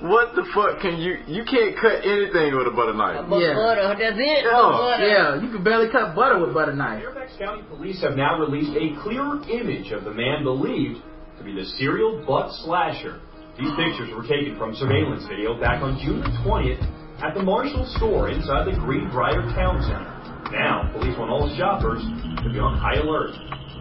what 0.00 0.34
the 0.34 0.44
fuck 0.54 0.80
can 0.80 0.96
you? 0.98 1.18
You 1.26 1.44
can't 1.44 1.76
cut 1.76 2.00
anything 2.04 2.56
with 2.56 2.66
a 2.66 2.74
butter 2.74 2.94
knife. 2.94 3.26
But 3.28 3.38
Yeah. 3.40 3.54
butter, 3.54 3.94
that's 3.98 4.16
it. 4.18 4.44
Yeah. 4.44 4.50
Butter. 4.52 5.08
Yeah, 5.08 5.34
you 5.42 5.48
can 5.50 5.62
barely 5.62 5.88
cut 5.90 6.14
butter 6.14 6.38
with 6.38 6.54
butter 6.54 6.72
knife. 6.72 7.02
Fairfax 7.02 7.36
County 7.38 7.62
Police 7.68 8.00
have 8.02 8.16
now 8.16 8.38
released 8.38 8.72
a 8.76 8.96
clearer 9.02 9.40
image 9.48 9.92
of 9.92 10.04
the 10.04 10.12
man 10.12 10.42
believed 10.42 11.02
to 11.38 11.44
be 11.44 11.52
the 11.54 11.64
serial 11.76 12.24
butt 12.26 12.52
slasher. 12.64 13.20
These 13.58 13.72
pictures 13.76 14.08
were 14.14 14.24
taken 14.26 14.56
from 14.56 14.74
surveillance 14.74 15.26
video 15.26 15.58
back 15.60 15.82
on 15.82 15.98
June 16.00 16.20
the 16.22 16.32
20th 16.48 16.80
at 17.22 17.34
the 17.34 17.42
Marshall 17.42 17.84
store 17.96 18.28
inside 18.30 18.64
the 18.66 18.72
Greenbriar 18.80 19.44
Town 19.54 19.82
Center. 19.82 20.08
Now, 20.56 20.88
police 20.96 21.16
want 21.18 21.30
all 21.30 21.48
shoppers 21.56 22.00
to 22.42 22.48
be 22.50 22.58
on 22.58 22.76
high 22.78 22.94
alert. 22.96 23.30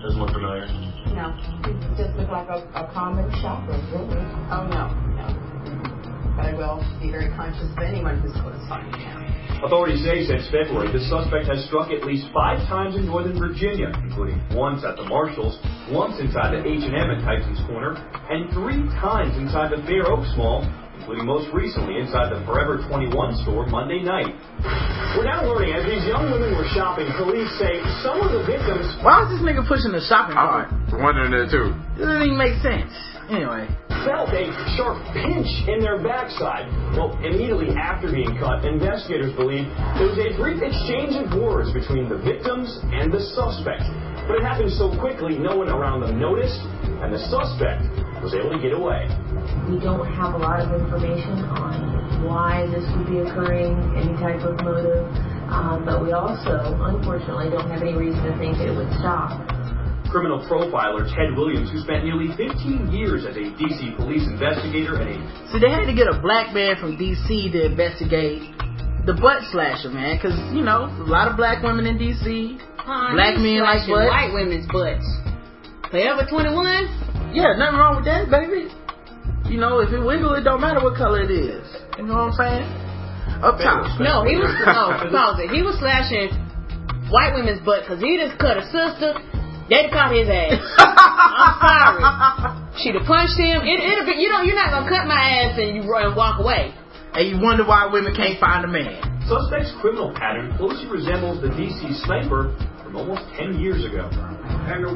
Doesn't 0.03 0.19
look 0.19 0.31
familiar. 0.31 0.67
No, 1.15 1.31
he 1.65 1.73
just 1.97 2.15
looked 2.15 2.31
like 2.31 2.47
a, 2.49 2.59
a 2.75 2.91
common 2.93 3.31
shopper, 3.41 3.73
really. 3.91 4.19
Oh, 4.51 4.67
no, 4.67 4.87
no. 5.15 5.48
But 6.39 6.47
I 6.47 6.53
will 6.55 6.79
be 7.03 7.11
very 7.11 7.27
conscious 7.35 7.67
of 7.67 7.83
anyone 7.83 8.23
who's 8.23 8.31
close 8.39 8.63
by 8.71 8.79
me 8.79 8.95
now. 8.95 9.19
Authorities 9.59 9.99
say 10.07 10.23
since 10.23 10.47
February, 10.47 10.87
the 10.87 11.03
suspect 11.11 11.51
has 11.51 11.67
struck 11.67 11.91
at 11.91 12.07
least 12.07 12.31
five 12.31 12.63
times 12.71 12.95
in 12.95 13.11
Northern 13.11 13.35
Virginia, 13.35 13.91
including 14.07 14.39
once 14.55 14.87
at 14.87 14.95
the 14.95 15.03
Marshalls, 15.03 15.59
once 15.91 16.15
inside 16.23 16.55
the 16.55 16.63
H&M 16.63 16.95
at 16.95 17.19
Tyson's 17.27 17.59
Corner, 17.67 17.99
and 18.31 18.47
three 18.55 18.87
times 19.03 19.35
inside 19.35 19.75
the 19.75 19.83
Fair 19.83 20.07
Oaks 20.07 20.31
Mall, 20.39 20.63
including 20.95 21.27
most 21.27 21.51
recently 21.51 21.99
inside 21.99 22.31
the 22.31 22.39
Forever 22.47 22.79
21 22.87 23.11
store 23.43 23.67
Monday 23.67 23.99
night. 23.99 24.31
We're 25.19 25.27
now 25.27 25.43
learning 25.43 25.75
as 25.75 25.83
these 25.83 26.07
young 26.07 26.31
women 26.31 26.55
were 26.55 26.71
shopping, 26.71 27.11
police 27.19 27.51
say 27.59 27.83
some 27.99 28.23
of 28.23 28.31
the 28.31 28.47
victims 28.47 28.87
Why 29.03 29.27
is 29.27 29.35
this 29.35 29.43
nigga 29.43 29.67
pushing 29.67 29.91
the 29.91 29.99
shopping 30.07 30.39
cart? 30.39 30.71
I'm 30.71 31.03
wondering 31.03 31.35
that 31.35 31.51
too. 31.51 31.75
It 31.99 32.07
doesn't 32.07 32.31
even 32.31 32.39
make 32.39 32.55
sense. 32.63 32.95
Anyway, 33.27 33.67
felt 34.05 34.29
a 34.31 34.47
sharp 34.75 34.99
pinch 35.11 35.49
in 35.67 35.79
their 35.79 35.99
backside. 36.01 36.67
Well, 36.95 37.15
immediately 37.23 37.75
after 37.75 38.11
being 38.11 38.37
cut, 38.39 38.63
investigators 38.65 39.35
believe 39.35 39.67
there 39.97 40.07
was 40.07 40.19
a 40.19 40.35
brief 40.37 40.61
exchange 40.61 41.15
of 41.19 41.31
words 41.35 41.71
between 41.71 42.07
the 42.07 42.17
victims 42.17 42.69
and 42.91 43.11
the 43.11 43.19
suspect. 43.35 43.83
But 44.27 44.39
it 44.39 44.43
happened 44.45 44.71
so 44.77 44.93
quickly, 44.99 45.37
no 45.37 45.57
one 45.57 45.69
around 45.69 46.01
them 46.01 46.19
noticed, 46.19 46.61
and 47.01 47.11
the 47.11 47.21
suspect 47.33 47.87
was 48.21 48.35
able 48.35 48.51
to 48.51 48.61
get 48.61 48.75
away. 48.75 49.07
We 49.71 49.79
don't 49.79 50.05
have 50.05 50.35
a 50.35 50.41
lot 50.41 50.59
of 50.59 50.69
information 50.75 51.39
on 51.55 52.23
why 52.25 52.67
this 52.67 52.83
would 52.95 53.07
be 53.07 53.19
occurring, 53.23 53.73
any 53.95 54.13
type 54.19 54.43
of 54.43 54.59
motive, 54.61 55.07
um, 55.49 55.85
but 55.85 56.03
we 56.03 56.11
also, 56.11 56.77
unfortunately, 56.83 57.49
don't 57.49 57.69
have 57.71 57.81
any 57.81 57.95
reason 57.95 58.21
to 58.23 58.37
think 58.37 58.59
it 58.59 58.69
would 58.69 58.91
stop. 58.99 59.58
Criminal 60.09 60.41
profiler 60.49 61.05
Ted 61.05 61.37
Williams, 61.37 61.69
who 61.71 61.79
spent 61.81 62.03
nearly 62.03 62.33
15 62.35 62.91
years 62.91 63.25
as 63.25 63.37
a 63.37 63.45
D.C. 63.57 63.93
police 63.95 64.25
investigator 64.25 64.97
and 64.97 65.09
a 65.09 65.17
see, 65.53 65.59
they 65.61 65.69
had 65.69 65.85
to 65.85 65.93
get 65.93 66.09
a 66.09 66.17
black 66.19 66.53
man 66.53 66.75
from 66.81 66.97
D.C. 66.97 67.51
to 67.53 67.65
investigate 67.65 68.41
the 69.05 69.13
butt 69.13 69.45
slasher, 69.53 69.89
man, 69.89 70.17
because 70.17 70.37
you 70.53 70.61
know 70.61 70.85
a 70.89 71.07
lot 71.07 71.29
of 71.29 71.37
black 71.37 71.63
women 71.63 71.85
in 71.85 71.97
D.C. 71.97 72.57
Huh, 72.77 73.13
Black 73.13 73.37
men 73.37 73.61
like 73.61 73.85
butts? 73.85 74.09
White 74.09 74.33
women's 74.33 74.65
butts. 74.65 75.05
Forever 75.93 76.25
21? 76.25 77.33
Yeah, 77.33 77.53
nothing 77.57 77.77
wrong 77.77 78.01
with 78.01 78.05
that, 78.09 78.29
baby. 78.29 78.69
You 79.49 79.57
know, 79.61 79.79
if 79.81 79.93
it 79.93 80.01
wiggle, 80.01 80.33
it 80.33 80.41
don't 80.41 80.61
matter 80.61 80.81
what 80.81 80.97
color 80.97 81.21
it 81.21 81.33
is. 81.33 81.65
You 81.97 82.05
know 82.05 82.29
what 82.29 82.33
I'm 82.33 82.37
saying? 82.37 82.65
Up 83.41 83.57
top. 83.57 83.87
No, 84.01 84.25
he 84.25 84.37
was, 84.37 84.49
no, 84.65 85.09
pause 85.13 85.37
it. 85.41 85.49
He 85.53 85.61
was 85.61 85.77
slashing 85.77 86.33
white 87.09 87.33
women's 87.33 87.61
butt 87.65 87.85
because 87.85 88.01
he 88.01 88.17
just 88.17 88.37
cut 88.37 88.57
a 88.57 88.65
sister. 88.69 89.17
They'd 89.69 89.89
caught 89.93 90.11
his 90.11 90.27
ass. 90.27 90.57
I'm 90.81 91.55
sorry. 91.61 92.01
She'd 92.81 92.95
have 92.95 93.05
punched 93.05 93.37
him. 93.37 93.61
It, 93.61 93.77
it'd 93.79 94.05
be, 94.07 94.17
you 94.21 94.29
know, 94.29 94.41
you're 94.41 94.57
not 94.57 94.71
gonna 94.71 94.89
cut 94.89 95.05
my 95.05 95.19
ass 95.19 95.59
and 95.59 95.75
you 95.77 95.85
run 95.89 96.07
and 96.09 96.15
walk 96.15 96.39
away. 96.39 96.73
And 97.13 97.25
you 97.27 97.37
wonder 97.41 97.65
why 97.65 97.89
women 97.91 98.13
can't 98.15 98.39
find 98.39 98.63
a 98.65 98.71
man. 98.71 99.01
suspect's 99.27 99.73
criminal 99.81 100.13
pattern 100.13 100.53
closely 100.57 100.87
resembles 100.89 101.41
the 101.41 101.49
D.C. 101.53 101.81
sniper 102.05 102.53
from 102.81 102.95
almost 102.95 103.21
10 103.37 103.59
years 103.59 103.85
ago. 103.85 104.09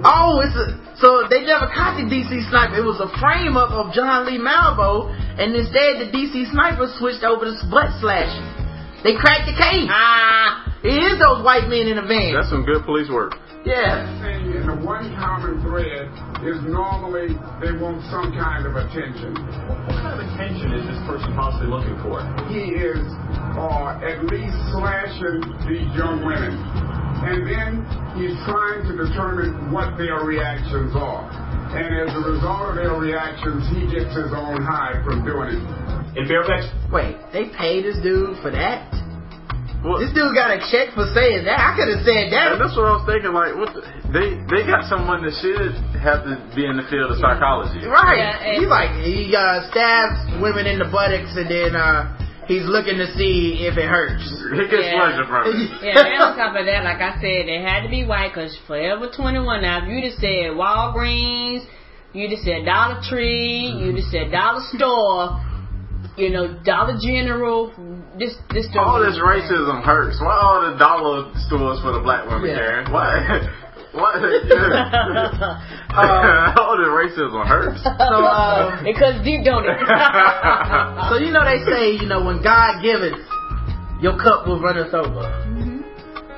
Oh, 0.06 0.42
it's 0.42 0.54
a, 0.58 0.78
so 1.02 1.26
they 1.30 1.42
never 1.46 1.66
caught 1.74 1.98
the 1.98 2.06
DC 2.06 2.30
sniper. 2.50 2.78
It 2.78 2.86
was 2.86 3.02
a 3.02 3.10
frame 3.18 3.58
up 3.58 3.74
of 3.74 3.94
John 3.94 4.26
Lee 4.30 4.38
Malvo, 4.38 5.10
and 5.10 5.54
instead 5.58 6.02
the 6.02 6.10
DC 6.14 6.50
sniper 6.54 6.86
switched 7.02 7.26
over 7.26 7.46
to 7.50 7.54
butt 7.74 7.90
slash. 8.02 8.30
They 9.02 9.18
cracked 9.18 9.50
the 9.50 9.58
case. 9.58 9.90
Ah, 9.90 10.70
It 10.86 10.94
is 10.96 11.18
those 11.20 11.42
white 11.44 11.68
men 11.68 11.90
in 11.90 11.98
the 11.98 12.06
van. 12.06 12.34
That's 12.38 12.50
some 12.54 12.64
good 12.66 12.86
police 12.86 13.10
work. 13.10 13.34
Yeah. 13.66 14.08
thing, 14.20 14.56
and 14.60 14.68
the 14.68 14.80
one 14.84 15.12
common 15.16 15.60
thread 15.64 16.08
is 16.44 16.60
normally 16.68 17.36
they 17.64 17.72
want 17.76 18.04
some 18.12 18.36
kind 18.36 18.68
of 18.68 18.76
attention. 18.76 19.36
What 19.88 20.00
kind 20.00 20.20
of 20.20 20.28
attention 20.28 20.76
is 20.76 20.84
this 20.88 21.02
person 21.08 21.32
possibly 21.36 21.72
looking 21.72 21.96
for? 22.04 22.24
He 22.52 22.76
is 22.76 23.04
uh, 23.56 24.00
at 24.04 24.24
least 24.28 24.56
slashing 24.76 25.40
these 25.68 25.88
young 25.96 26.24
women. 26.24 26.56
And 27.24 27.48
then 27.48 27.88
he's 28.20 28.36
trying 28.44 28.84
to 28.84 28.94
determine 29.00 29.72
what 29.72 29.96
their 29.96 30.28
reactions 30.28 30.92
are. 30.92 31.24
And 31.72 32.04
as 32.04 32.12
a 32.12 32.20
result 32.20 32.74
of 32.74 32.76
their 32.76 33.00
reactions, 33.00 33.64
he 33.72 33.88
gets 33.88 34.12
his 34.12 34.36
own 34.36 34.60
high 34.60 35.00
from 35.06 35.24
doing 35.24 35.56
it. 35.56 35.64
In 36.20 36.28
Fairfax, 36.28 36.68
Wait, 36.92 37.18
they 37.32 37.50
paid 37.58 37.86
this 37.86 37.98
dude 38.04 38.38
for 38.44 38.52
that? 38.52 39.03
Well, 39.84 40.00
This 40.00 40.16
dude 40.16 40.32
got 40.32 40.48
a 40.56 40.64
check 40.72 40.96
for 40.96 41.04
saying 41.12 41.44
that. 41.44 41.60
I 41.60 41.76
could 41.76 41.92
have 41.92 42.08
said 42.08 42.32
and 42.32 42.34
that. 42.34 42.56
that's 42.56 42.72
what 42.80 42.88
I 42.88 42.96
was 42.96 43.06
thinking. 43.06 43.36
Like, 43.36 43.52
what? 43.60 43.76
The, 43.76 43.84
they 44.16 44.28
they 44.48 44.62
got 44.64 44.88
someone 44.88 45.20
that 45.28 45.36
should 45.44 45.76
have 46.00 46.24
to 46.24 46.40
be 46.56 46.64
in 46.64 46.80
the 46.80 46.88
field 46.88 47.12
of 47.12 47.20
psychology. 47.20 47.84
Right. 47.84 48.18
Yeah, 48.24 48.40
and- 48.48 48.56
he's 48.64 48.72
like 48.72 48.92
he 49.04 49.28
uh, 49.36 49.68
stabs 49.68 50.40
women 50.40 50.66
in 50.72 50.80
the 50.80 50.88
buttocks 50.88 51.36
and 51.36 51.52
then 51.52 51.76
uh, 51.76 52.16
he's 52.48 52.64
looking 52.64 52.96
to 52.96 53.12
see 53.20 53.68
if 53.68 53.76
it 53.76 53.84
hurts. 53.92 54.24
He 54.56 54.64
gets 54.72 54.88
Yeah. 54.88 55.04
pleasure 55.04 55.28
from 55.28 55.52
it. 55.52 55.56
Yeah, 55.84 56.00
and 56.00 56.22
on 56.24 56.40
top 56.40 56.56
of 56.56 56.64
that, 56.64 56.88
like 56.88 57.04
I 57.04 57.20
said, 57.20 57.52
it 57.52 57.60
had 57.60 57.84
to 57.84 57.92
be 57.92 58.08
white 58.08 58.32
because 58.32 58.56
Forever 58.64 59.12
21. 59.12 59.44
Now, 59.68 59.84
if 59.84 59.92
you 59.92 60.00
just 60.00 60.24
said 60.24 60.56
Walgreens, 60.56 61.68
you 62.16 62.30
just 62.32 62.44
said 62.48 62.64
Dollar 62.64 63.02
Tree, 63.10 63.68
you 63.84 63.92
just 63.92 64.12
said 64.16 64.32
Dollar 64.32 64.62
Store, 64.78 65.44
you 66.18 66.30
know, 66.30 66.54
Dollar 66.64 66.98
General, 67.02 67.74
this 68.20 68.36
this 68.54 68.68
don't 68.74 68.84
All 68.86 69.00
really 69.02 69.12
this 69.14 69.20
racism 69.22 69.82
hurts. 69.84 70.20
Why 70.22 70.36
all 70.38 70.72
the 70.72 70.78
dollar 70.78 71.34
stores 71.48 71.82
for 71.82 71.92
the 71.94 72.00
black 72.02 72.30
women, 72.30 72.50
Yeah. 72.50 72.58
Karen? 72.58 72.92
Why? 72.92 73.50
What? 73.94 74.16
Uh, 75.94 76.56
all 76.58 76.74
the 76.82 76.90
racism 76.90 77.46
hurts. 77.46 77.84
So, 77.84 77.90
uh, 77.94 78.82
It 78.82 78.98
cuts 78.98 79.22
deep, 79.24 79.46
don't 79.46 79.62
it? 79.70 79.78
so 79.78 81.22
you 81.22 81.30
know 81.30 81.46
they 81.46 81.62
say 81.62 81.94
you 82.02 82.10
know 82.10 82.26
when 82.26 82.42
God 82.42 82.82
giveth, 82.82 83.22
your 84.02 84.18
cup 84.18 84.48
will 84.48 84.60
runneth 84.60 84.94
over. 84.94 85.30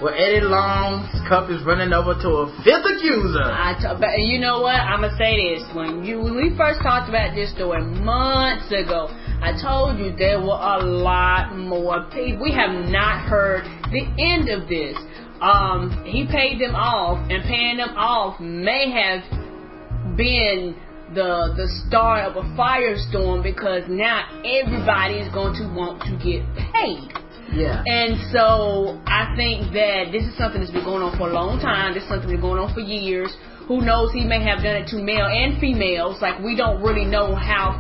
Well, 0.04 0.12
Eddie 0.14 0.44
Long's 0.44 1.08
cup 1.32 1.50
is 1.50 1.64
running 1.64 1.94
over 1.96 2.20
to 2.20 2.30
a 2.44 2.46
fifth 2.68 2.84
accuser. 2.84 3.48
I 3.48 3.80
t- 3.80 3.88
but 3.96 4.20
you 4.20 4.40
know 4.44 4.60
what? 4.60 4.76
I'm 4.76 5.00
gonna 5.00 5.16
say 5.16 5.56
this. 5.56 5.64
When 5.74 6.04
you 6.04 6.20
when 6.20 6.36
we 6.36 6.52
first 6.60 6.84
talked 6.84 7.08
about 7.08 7.34
this 7.34 7.56
story 7.56 7.80
months 8.04 8.68
ago, 8.76 9.08
I 9.46 9.54
told 9.62 10.00
you 10.00 10.10
there 10.18 10.42
were 10.42 10.58
a 10.58 10.82
lot 10.82 11.56
more 11.56 12.02
people. 12.10 12.42
We 12.42 12.52
have 12.54 12.90
not 12.90 13.30
heard 13.30 13.62
the 13.94 14.02
end 14.18 14.50
of 14.50 14.68
this. 14.68 14.98
Um, 15.40 16.02
he 16.04 16.26
paid 16.26 16.60
them 16.60 16.74
off, 16.74 17.30
and 17.30 17.44
paying 17.44 17.78
them 17.78 17.94
off 17.94 18.40
may 18.40 18.90
have 18.90 20.18
been 20.18 20.74
the 21.14 21.54
the 21.54 21.70
start 21.86 22.26
of 22.26 22.42
a 22.42 22.48
firestorm 22.58 23.44
because 23.44 23.84
now 23.88 24.26
everybody 24.42 25.22
is 25.22 25.32
going 25.32 25.54
to 25.62 25.70
want 25.78 26.02
to 26.10 26.18
get 26.18 26.42
paid. 26.74 27.14
Yeah. 27.54 27.86
And 27.86 28.18
so 28.34 28.98
I 29.06 29.30
think 29.38 29.70
that 29.78 30.10
this 30.10 30.26
is 30.26 30.34
something 30.42 30.58
that's 30.60 30.74
been 30.74 30.90
going 30.90 31.06
on 31.06 31.16
for 31.22 31.30
a 31.30 31.34
long 31.34 31.62
time. 31.62 31.94
This 31.94 32.02
is 32.02 32.10
something 32.10 32.26
that's 32.26 32.42
been 32.42 32.42
going 32.42 32.58
on 32.58 32.74
for 32.74 32.82
years. 32.82 33.30
Who 33.70 33.86
knows? 33.86 34.10
He 34.10 34.26
may 34.26 34.42
have 34.42 34.66
done 34.66 34.82
it 34.82 34.90
to 34.90 34.98
male 34.98 35.30
and 35.30 35.62
females. 35.62 36.18
Like 36.18 36.42
we 36.42 36.58
don't 36.58 36.82
really 36.82 37.06
know 37.06 37.36
how 37.38 37.78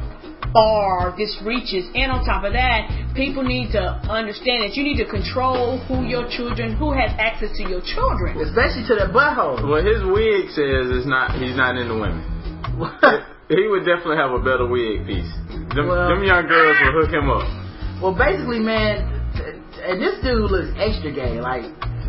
far 0.54 1.14
this 1.18 1.36
reaches. 1.44 1.86
And 1.96 2.12
on 2.12 2.26
top 2.26 2.44
of 2.44 2.54
that, 2.54 3.14
people 3.16 3.44
need 3.44 3.72
to 3.74 3.82
understand 4.10 4.64
that 4.64 4.76
you 4.76 4.84
need 4.84 4.98
to 4.98 5.10
control 5.10 5.80
who 5.88 6.04
your 6.06 6.28
children, 6.30 6.76
who 6.76 6.92
has 6.94 7.12
access 7.18 7.52
to 7.58 7.64
your 7.70 7.82
children. 7.82 8.38
Especially 8.42 8.84
to 8.90 8.96
the 8.96 9.10
butthole. 9.14 9.62
Well, 9.64 9.84
his 9.84 10.04
wig 10.04 10.50
says 10.54 10.92
it's 10.94 11.08
not. 11.08 11.36
He's 11.42 11.56
not 11.56 11.78
into 11.78 11.96
women. 11.96 12.24
He 13.48 13.68
would 13.70 13.86
definitely 13.86 14.18
have 14.18 14.32
a 14.32 14.40
better 14.42 14.66
wig 14.66 15.06
piece. 15.06 15.30
Them, 15.76 15.88
Well- 15.88 16.10
them 16.10 16.24
young 16.24 16.48
girls 16.48 16.78
will 16.82 16.98
hook 17.06 17.14
him 17.14 17.30
up. 17.30 17.46
Well, 18.02 18.16
basically, 18.18 18.60
man, 18.60 19.06
and 19.86 20.02
this 20.02 20.20
dude 20.24 20.50
looks 20.50 20.74
extra 20.78 21.12
gay. 21.12 21.40
Like 21.40 21.64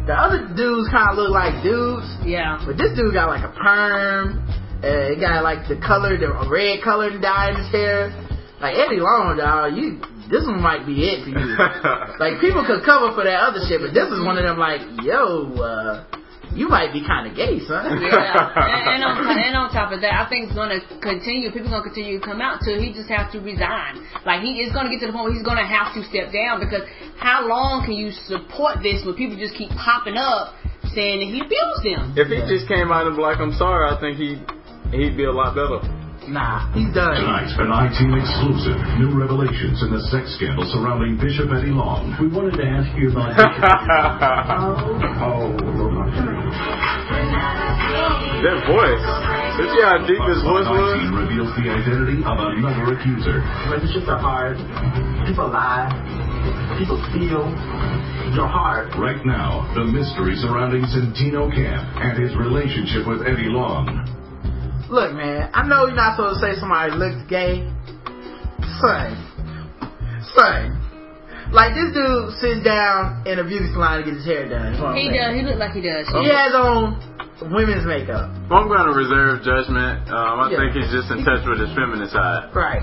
the 0.07 0.15
other 0.17 0.49
dudes 0.57 0.89
kind 0.89 1.11
of 1.11 1.17
look 1.19 1.31
like 1.31 1.63
dudes, 1.63 2.09
Yeah. 2.25 2.59
but 2.65 2.79
this 2.79 2.97
dude 2.97 3.13
got 3.13 3.29
like 3.29 3.45
a 3.45 3.53
perm. 3.53 4.43
Uh, 4.83 5.09
he 5.13 5.17
got 5.21 5.43
like 5.45 5.69
the 5.69 5.77
color, 5.77 6.17
the 6.17 6.33
red 6.49 6.83
color 6.83 7.11
dye 7.19 7.51
in 7.51 7.57
his 7.57 7.69
hair. 7.71 8.13
Like 8.61 8.75
Eddie 8.77 9.01
Long, 9.01 9.37
dog, 9.37 9.77
you. 9.77 10.01
This 10.33 10.43
one 10.43 10.59
might 10.59 10.89
be 10.89 11.07
it 11.07 11.23
for 11.23 11.31
you. 11.31 11.49
like 12.23 12.41
people 12.41 12.65
could 12.65 12.83
cover 12.83 13.13
for 13.13 13.23
that 13.23 13.39
other 13.39 13.61
shit, 13.69 13.79
but 13.79 13.93
this 13.93 14.09
is 14.09 14.19
one 14.25 14.41
of 14.41 14.43
them. 14.43 14.59
Like, 14.59 14.81
yo, 15.05 15.55
uh, 15.61 16.09
you 16.57 16.67
might 16.73 16.89
be 16.91 17.05
kind 17.05 17.29
of 17.29 17.37
gay, 17.37 17.61
son. 17.69 18.01
Yeah, 18.01 18.09
and, 18.17 18.97
and, 18.97 19.01
on, 19.05 19.21
and 19.29 19.55
on 19.55 19.69
top 19.71 19.93
of 19.93 20.01
that, 20.01 20.17
I 20.17 20.25
think 20.33 20.49
it's 20.49 20.57
going 20.57 20.73
to 20.73 20.81
continue. 21.05 21.53
People 21.53 21.69
going 21.69 21.85
to 21.85 21.89
continue 21.93 22.17
to 22.19 22.25
come 22.25 22.41
out 22.41 22.65
till 22.65 22.81
he 22.81 22.97
just 22.97 23.13
has 23.13 23.29
to 23.37 23.45
resign. 23.45 24.01
Like 24.25 24.41
he 24.41 24.65
is 24.65 24.73
going 24.73 24.89
to 24.89 24.91
get 24.91 25.05
to 25.05 25.13
the 25.13 25.15
point 25.15 25.29
where 25.29 25.37
he's 25.37 25.45
going 25.45 25.61
to 25.61 25.69
have 25.69 25.93
to 25.93 26.01
step 26.09 26.33
down 26.33 26.65
because 26.65 26.89
how 27.21 27.45
long 27.45 27.85
can 27.85 27.93
you 27.93 28.09
support 28.25 28.81
this 28.81 29.05
when 29.05 29.21
people 29.21 29.37
just 29.37 29.53
keep 29.53 29.69
popping 29.77 30.17
up 30.17 30.57
saying 30.97 31.21
that 31.21 31.29
he 31.29 31.45
abused 31.45 31.85
them? 31.85 32.17
if 32.17 32.33
he 32.33 32.41
just 32.49 32.65
came 32.73 32.89
out 32.89 33.05
and 33.05 33.15
be 33.15 33.23
like, 33.23 33.37
"I'm 33.37 33.53
sorry," 33.61 33.85
I 33.93 34.01
think 34.01 34.17
he 34.17 34.41
he'd 34.97 35.13
be 35.13 35.29
a 35.29 35.35
lot 35.35 35.53
better. 35.53 36.06
Nah, 36.27 36.75
he's 36.75 36.91
done. 36.91 37.15
Tonight, 37.23 37.55
an 37.55 37.71
I-Team 37.71 38.11
exclusive. 38.19 38.75
New 38.99 39.15
revelations 39.15 39.79
in 39.87 39.95
the 39.95 40.03
sex 40.11 40.35
scandal 40.35 40.67
surrounding 40.75 41.15
Bishop 41.23 41.47
Eddie 41.55 41.71
Long. 41.71 42.19
We 42.19 42.27
wanted 42.27 42.59
to 42.59 42.67
ask 42.67 42.91
you 42.99 43.15
about 43.15 43.31
Bishop 43.39 43.63
Oh, 45.23 45.55
that 48.43 48.59
voice. 48.67 49.07
Did 49.55 49.71
you 49.71 49.79
see 49.79 49.83
how 49.87 50.03
deep 50.03 50.23
his 50.27 50.43
voice 50.43 50.67
was? 50.67 50.99
I-Team 50.99 51.15
reveals 51.15 51.51
the 51.55 51.71
identity 51.71 52.19
of 52.27 52.37
another 52.43 52.99
accuser. 52.99 53.47
Relationships 53.71 54.11
are 54.11 54.19
hard. 54.19 54.59
People 55.31 55.47
lie. 55.47 55.87
People 56.75 56.99
steal. 57.15 57.47
Your 58.35 58.51
heart. 58.51 58.91
Right 58.99 59.23
now, 59.23 59.63
the 59.79 59.87
mystery 59.87 60.35
surrounding 60.43 60.83
Centino 60.91 61.47
Kemp 61.55 61.87
and 62.03 62.19
his 62.19 62.35
relationship 62.35 63.07
with 63.07 63.23
Eddie 63.23 63.47
Long. 63.47 64.16
Look, 64.89 65.13
man, 65.15 65.51
I 65.53 65.67
know 65.67 65.87
you're 65.87 65.97
not 65.97 66.17
supposed 66.17 66.41
to 66.41 66.47
say 66.55 66.61
somebody 66.61 66.93
looks 66.95 67.23
gay. 67.29 67.67
Son. 68.81 69.15
Son. 70.35 70.83
Like 71.53 71.75
this 71.75 71.95
dude 71.95 72.35
sits 72.43 72.63
down 72.67 73.23
in 73.27 73.39
a 73.39 73.45
beauty 73.45 73.71
salon 73.73 73.99
to 73.99 74.05
get 74.05 74.15
his 74.19 74.27
hair 74.27 74.49
done. 74.49 74.73
That's 74.73 74.83
what 74.83 74.91
I'm 74.95 74.97
He 74.99 75.07
saying. 75.11 75.15
does. 75.15 75.35
He 75.35 75.43
look 75.47 75.59
like 75.59 75.73
he 75.75 75.83
does. 75.83 76.07
He 76.11 76.27
has 76.31 76.55
on 76.55 76.99
women's 77.55 77.87
makeup. 77.87 78.31
I'm 78.51 78.67
going 78.67 78.87
to 78.87 78.95
reserve 78.95 79.43
judgment. 79.43 80.11
Um, 80.11 80.41
I 80.43 80.51
Yeah. 80.51 80.59
think 80.59 80.75
he's 80.75 80.91
just 80.91 81.11
in 81.11 81.23
touch 81.25 81.47
with 81.47 81.59
his 81.63 81.71
feminine 81.75 82.09
side. 82.11 82.51
Right. 82.55 82.83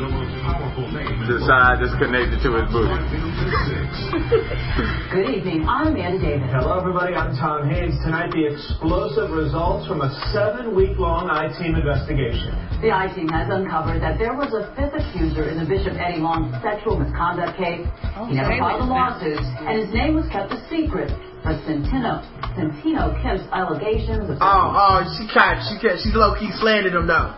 The 0.00 0.08
most 0.08 0.32
powerful 0.40 0.88
name 0.96 1.12
in 1.12 1.28
The 1.28 1.44
side 1.44 1.76
that's 1.76 1.92
connected 2.00 2.40
to 2.40 2.56
his 2.56 2.64
booty. 2.72 2.88
Good 5.12 5.28
evening. 5.28 5.68
I'm 5.68 5.92
Amanda 5.92 6.16
Davis. 6.24 6.48
Hello, 6.56 6.72
everybody. 6.80 7.12
I'm 7.12 7.36
Tom 7.36 7.68
Hayes. 7.68 7.92
Tonight, 8.00 8.32
the 8.32 8.48
explosive 8.48 9.28
results 9.28 9.84
from 9.84 10.00
a 10.00 10.08
seven-week-long 10.32 11.28
I-Team 11.28 11.76
investigation. 11.76 12.48
The 12.80 12.96
I-Team 12.96 13.28
has 13.28 13.52
uncovered 13.52 14.00
that 14.00 14.16
there 14.16 14.32
was 14.32 14.48
a 14.56 14.72
fifth 14.72 14.96
accuser 14.96 15.52
in 15.52 15.60
the 15.60 15.68
Bishop 15.68 15.92
Eddie 16.00 16.24
Long 16.24 16.48
sexual 16.64 16.96
misconduct 16.96 17.60
case. 17.60 17.84
he 18.24 18.40
never 18.40 18.56
filed 18.56 18.80
a 18.80 18.88
wait. 18.88 18.96
lawsuit, 18.96 19.44
and 19.68 19.84
his 19.84 19.92
name 19.92 20.16
was 20.16 20.24
kept 20.32 20.48
a 20.48 20.64
secret. 20.72 21.12
But 21.44 21.60
Centino, 21.68 22.24
Centino 22.56 23.12
Kemp's 23.20 23.44
allegations 23.52 24.32
of 24.32 24.40
Oh, 24.40 24.48
oh, 24.48 25.04
she 25.20 25.28
tried. 25.28 25.60
She 25.68 25.76
she 25.76 26.08
low 26.16 26.32
key 26.40 26.48
slandered 26.56 26.96
him 26.96 27.04
though. 27.04 27.36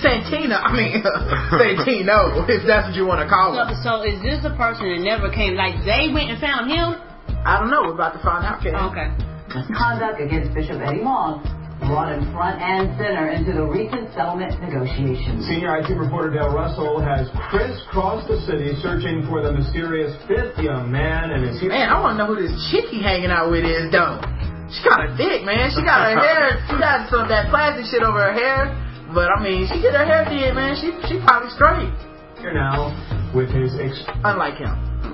Santina, 0.00 0.56
I 0.62 0.70
mean 0.72 1.02
Santino, 1.52 2.44
if 2.48 2.64
that's 2.66 2.88
what 2.88 2.96
you 2.96 3.04
want 3.04 3.20
to 3.20 3.28
call 3.28 3.52
So, 3.52 3.66
him. 3.68 3.76
so 3.84 3.92
is 4.06 4.16
this 4.24 4.40
a 4.46 4.54
person 4.56 4.88
that 4.88 5.02
never 5.04 5.28
came? 5.28 5.54
Like 5.58 5.76
they 5.84 6.08
went 6.12 6.30
and 6.32 6.40
found 6.40 6.70
him? 6.70 6.96
I 7.44 7.58
don't 7.58 7.70
know. 7.70 7.82
We're 7.90 7.98
about 7.98 8.14
to 8.16 8.22
find 8.22 8.46
out. 8.46 8.62
Karen. 8.62 8.78
Okay. 8.88 9.08
misconduct 9.52 10.20
against 10.22 10.54
Bishop 10.54 10.78
Eddie 10.80 11.02
Long 11.02 11.42
brought 11.82 12.14
him 12.14 12.22
front 12.30 12.62
and 12.62 12.94
center 12.94 13.34
into 13.34 13.50
the 13.50 13.66
recent 13.66 14.06
settlement 14.14 14.54
negotiations. 14.62 15.42
Senior 15.50 15.82
I-Team 15.82 15.98
reporter 15.98 16.30
Dale 16.30 16.54
Russell 16.54 17.02
has 17.02 17.26
crisscrossed 17.50 18.30
the 18.30 18.38
city 18.46 18.70
searching 18.78 19.26
for 19.26 19.42
the 19.42 19.50
mysterious 19.50 20.14
fifth 20.30 20.54
young 20.62 20.86
man 20.94 21.34
and 21.34 21.42
his... 21.42 21.58
Man, 21.66 21.90
I 21.90 21.98
want 21.98 22.14
to 22.14 22.18
know 22.22 22.30
who 22.30 22.38
this 22.38 22.54
chick 22.70 22.86
he 22.86 23.02
hanging 23.02 23.34
out 23.34 23.50
with 23.50 23.66
is 23.66 23.90
though. 23.90 24.22
She 24.70 24.78
got 24.86 25.02
a 25.04 25.10
dick, 25.18 25.42
man. 25.42 25.74
She 25.74 25.82
got 25.82 26.06
her 26.06 26.14
hair. 26.22 26.62
She 26.70 26.78
got 26.78 27.10
some 27.10 27.26
of 27.26 27.28
that 27.34 27.50
plastic 27.50 27.90
shit 27.90 28.06
over 28.06 28.30
her 28.30 28.32
hair. 28.32 28.70
But 29.14 29.28
I 29.28 29.42
mean, 29.42 29.68
she 29.68 29.80
get 29.82 29.92
her 29.92 30.04
hair 30.08 30.24
did, 30.24 30.54
man. 30.54 30.72
She 30.80 30.88
she 31.08 31.20
probably 31.20 31.50
straight. 31.52 31.92
here 32.40 32.54
now 32.54 32.88
with 33.34 33.50
his 33.52 33.76
ex- 33.78 34.04
Unlike 34.24 34.56
him. 34.64 34.72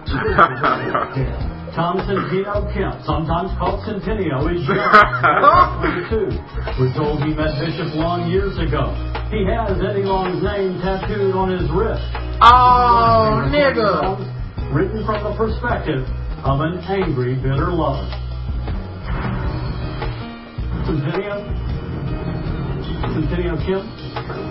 Tom 1.75 1.99
Centino 2.09 2.65
Kemp, 2.73 3.05
sometimes 3.05 3.51
called 3.59 3.85
Centennial, 3.85 4.49
is 4.49 4.67
young. 4.67 6.11
22. 6.11 6.31
We're 6.81 6.95
told 6.97 7.23
he 7.23 7.35
met 7.35 7.55
Bishop 7.61 7.95
Long 7.95 8.31
years 8.31 8.57
ago. 8.59 8.95
He 9.31 9.45
has 9.47 9.77
Eddie 9.79 10.03
Long's 10.03 10.43
name 10.43 10.81
tattooed 10.81 11.37
on 11.37 11.51
his 11.53 11.69
wrist. 11.71 12.03
Oh, 12.43 13.47
nigga. 13.53 14.19
Written 14.75 15.05
from 15.05 15.23
the 15.23 15.35
perspective 15.37 16.03
of 16.43 16.61
an 16.65 16.79
angry, 16.89 17.37
bitter 17.37 17.71
lover. 17.71 18.09
Centennial? 20.87 21.68
Centennial 23.01 23.59
Kim? 23.63 23.83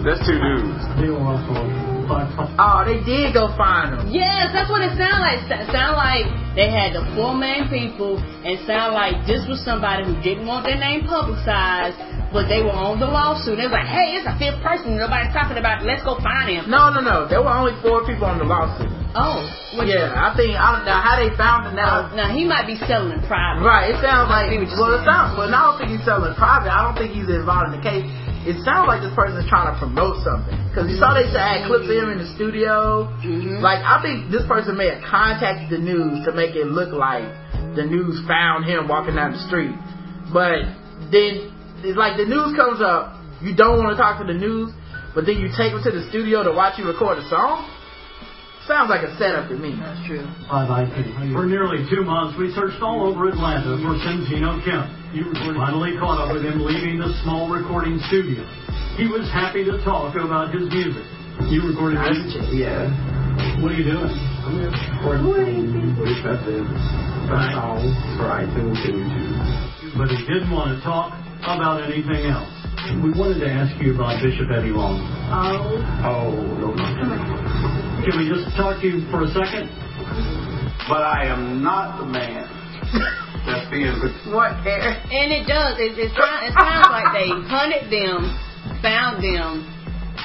That's 0.04 0.22
two 0.24 0.40
dudes. 0.40 0.84
They 1.00 1.10
were 1.10 1.20
also 1.24 1.88
Black 2.08 2.32
Oh, 2.56 2.88
they 2.88 3.04
did 3.04 3.36
go 3.36 3.52
find 3.60 4.00
him. 4.00 4.08
Yes, 4.10 4.56
that's 4.56 4.72
what 4.72 4.80
it 4.80 4.96
sounded 4.96 5.20
like. 5.20 5.44
It 5.52 5.68
sounded 5.70 6.00
like 6.00 6.26
they 6.56 6.72
had 6.72 6.96
the 6.96 7.04
four 7.14 7.36
main 7.36 7.68
people, 7.68 8.16
and 8.18 8.56
sound 8.64 8.96
like 8.96 9.28
this 9.28 9.44
was 9.46 9.60
somebody 9.68 10.08
who 10.08 10.16
didn't 10.24 10.48
want 10.48 10.64
their 10.64 10.80
name 10.80 11.04
publicized, 11.04 12.00
but 12.32 12.48
they 12.48 12.64
were 12.64 12.74
on 12.74 13.04
the 13.04 13.06
lawsuit. 13.06 13.60
They 13.60 13.68
was 13.68 13.76
like, 13.76 13.92
hey, 13.92 14.16
it's 14.16 14.26
a 14.26 14.34
fifth 14.40 14.64
person. 14.64 14.96
Nobody's 14.96 15.36
talking 15.36 15.60
about. 15.60 15.84
it. 15.84 15.92
Let's 15.92 16.02
go 16.08 16.16
find 16.24 16.48
him. 16.48 16.72
No, 16.72 16.90
no, 16.90 17.04
no. 17.04 17.28
There 17.28 17.44
were 17.44 17.52
only 17.52 17.76
four 17.84 18.08
people 18.08 18.26
on 18.26 18.40
the 18.40 18.48
lawsuit. 18.48 18.88
Oh, 19.18 19.44
Yeah, 19.82 20.14
I 20.14 20.32
think 20.38 20.54
I 20.54 20.78
don't 20.78 20.86
know 20.86 21.00
how 21.00 21.18
they 21.18 21.34
found 21.36 21.68
him 21.68 21.76
now. 21.76 22.08
Oh, 22.08 22.16
now 22.16 22.30
he 22.32 22.46
might 22.46 22.70
be 22.70 22.78
selling 22.88 23.18
in 23.18 23.22
private. 23.26 23.66
Right, 23.66 23.90
it 23.92 23.98
sounds 24.00 24.30
like 24.30 24.52
see 24.54 24.62
what 24.62 24.70
you're 24.70 24.78
well, 24.80 24.94
it 24.96 25.04
sounds. 25.04 25.34
But 25.36 25.50
I 25.50 25.58
don't 25.58 25.78
think 25.82 25.90
he's 25.98 26.06
selling 26.06 26.38
private. 26.38 26.70
I 26.70 26.86
don't 26.86 26.96
think 26.96 27.12
he's 27.18 27.28
involved 27.28 27.74
in 27.74 27.82
the 27.82 27.84
case. 27.84 28.06
It 28.48 28.64
sounds 28.64 28.88
like 28.88 29.04
this 29.04 29.12
person 29.12 29.36
is 29.44 29.48
trying 29.52 29.68
to 29.68 29.76
promote 29.76 30.24
something 30.24 30.56
because 30.72 30.88
you 30.88 30.96
saw 30.96 31.12
they 31.12 31.28
had 31.28 31.68
clips 31.68 31.84
of 31.84 32.00
him 32.00 32.16
in 32.16 32.24
the 32.24 32.32
studio. 32.32 33.12
Mm-hmm. 33.20 33.60
Like 33.60 33.84
I 33.84 34.00
think 34.00 34.32
this 34.32 34.48
person 34.48 34.80
may 34.80 34.88
have 34.88 35.04
contacted 35.04 35.68
the 35.68 35.84
news 35.84 36.24
to 36.24 36.32
make 36.32 36.56
it 36.56 36.72
look 36.72 36.96
like 36.96 37.28
the 37.76 37.84
news 37.84 38.24
found 38.24 38.64
him 38.64 38.88
walking 38.88 39.20
down 39.20 39.36
the 39.36 39.44
street. 39.52 39.76
But 40.32 40.64
then 41.12 41.52
it's 41.84 42.00
like 42.00 42.16
the 42.16 42.24
news 42.24 42.56
comes 42.56 42.80
up, 42.80 43.20
you 43.44 43.52
don't 43.52 43.84
want 43.84 43.92
to 43.92 44.00
talk 44.00 44.24
to 44.24 44.28
the 44.28 44.40
news, 44.40 44.72
but 45.12 45.28
then 45.28 45.44
you 45.44 45.52
take 45.52 45.76
him 45.76 45.84
to 45.84 45.92
the 45.92 46.08
studio 46.08 46.48
to 46.48 46.56
watch 46.56 46.80
you 46.80 46.88
record 46.88 47.20
a 47.20 47.28
song. 47.28 47.68
Sounds 48.68 48.92
like 48.92 49.08
a 49.08 49.16
setup 49.16 49.48
to 49.48 49.56
me. 49.56 49.80
That's 49.80 50.04
true. 50.04 50.28
For 51.32 51.48
nearly 51.48 51.88
two 51.88 52.04
months, 52.04 52.36
we 52.36 52.52
searched 52.52 52.84
all 52.84 53.08
over 53.08 53.32
Atlanta 53.32 53.80
for 53.80 53.96
Centino 54.04 54.60
Kemp. 54.60 54.92
You 55.16 55.32
finally 55.56 55.96
caught 55.96 56.20
up 56.20 56.36
with 56.36 56.44
him 56.44 56.60
leaving 56.60 57.00
the 57.00 57.16
small 57.24 57.48
recording 57.48 57.96
studio. 58.12 58.44
He 59.00 59.08
was 59.08 59.24
happy 59.32 59.64
to 59.64 59.80
talk 59.88 60.20
about 60.20 60.52
his 60.52 60.68
music. 60.68 61.08
You 61.48 61.64
recorded 61.64 62.04
music? 62.12 62.44
Yeah. 62.60 62.92
What 63.64 63.72
are 63.72 63.80
you 63.80 63.88
doing? 63.88 64.12
I'm 64.44 64.60
just 64.60 64.84
recording 65.00 65.72
this 65.96 66.20
message, 66.28 66.68
some 67.32 67.48
songs 67.56 67.96
for 68.20 68.28
iTunes 68.28 68.84
and 68.84 69.00
YouTube. 69.00 69.96
But 69.96 70.12
he 70.12 70.28
didn't 70.28 70.52
want 70.52 70.76
to 70.76 70.84
talk 70.84 71.16
about 71.40 71.88
anything 71.88 72.28
else. 72.28 72.52
We 73.00 73.16
wanted 73.16 73.40
to 73.42 73.50
ask 73.50 73.72
you 73.80 73.96
about 73.96 74.20
Bishop 74.20 74.52
Eddie 74.52 74.76
Long. 74.76 75.00
Oh. 75.32 75.80
Oh, 76.04 76.36
no, 76.60 76.76
no. 76.76 77.47
Can 78.08 78.24
we 78.24 78.32
just 78.32 78.56
talk 78.56 78.80
to 78.80 78.88
you 78.88 79.04
for 79.12 79.28
a 79.28 79.32
second? 79.36 79.68
But 80.88 81.04
I 81.04 81.28
am 81.28 81.60
not 81.60 82.00
the 82.00 82.08
man 82.08 82.48
that's 83.44 83.68
being 83.68 83.92
What? 84.32 84.64
Eric? 84.64 85.04
And 85.12 85.28
it 85.36 85.44
does. 85.44 85.76
It, 85.76 86.00
it, 86.00 86.16
sounds, 86.16 86.48
it 86.48 86.56
sounds 86.56 86.88
like 86.88 87.12
they 87.12 87.28
hunted 87.28 87.92
them, 87.92 88.32
found 88.80 89.20
them, 89.20 89.68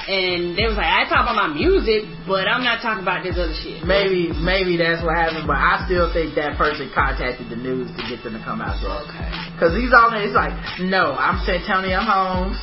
and 0.07 0.55
they 0.55 0.63
was 0.63 0.79
like, 0.79 0.87
I 0.87 1.03
talk 1.11 1.27
about 1.27 1.35
my 1.35 1.51
music, 1.51 2.07
but 2.23 2.47
I'm 2.47 2.63
not 2.63 2.79
talking 2.79 3.03
about 3.03 3.27
this 3.27 3.35
other 3.35 3.51
shit. 3.51 3.83
Maybe, 3.83 4.31
maybe 4.31 4.79
that's 4.79 5.03
what 5.03 5.19
happened, 5.19 5.43
but 5.43 5.59
I 5.59 5.83
still 5.83 6.07
think 6.15 6.39
that 6.39 6.55
person 6.55 6.87
contacted 6.95 7.51
the 7.51 7.59
news 7.59 7.91
to 7.99 8.01
get 8.07 8.23
them 8.23 8.39
to 8.39 8.41
come 8.47 8.63
out 8.63 8.79
there. 8.79 8.95
Okay. 9.11 9.27
Cause 9.59 9.75
he's 9.75 9.91
on 9.91 10.15
there, 10.15 10.23
it's 10.23 10.31
like, 10.31 10.55
no, 10.87 11.19
I'm 11.19 11.43
Santonio 11.43 11.99
Holmes, 11.99 12.55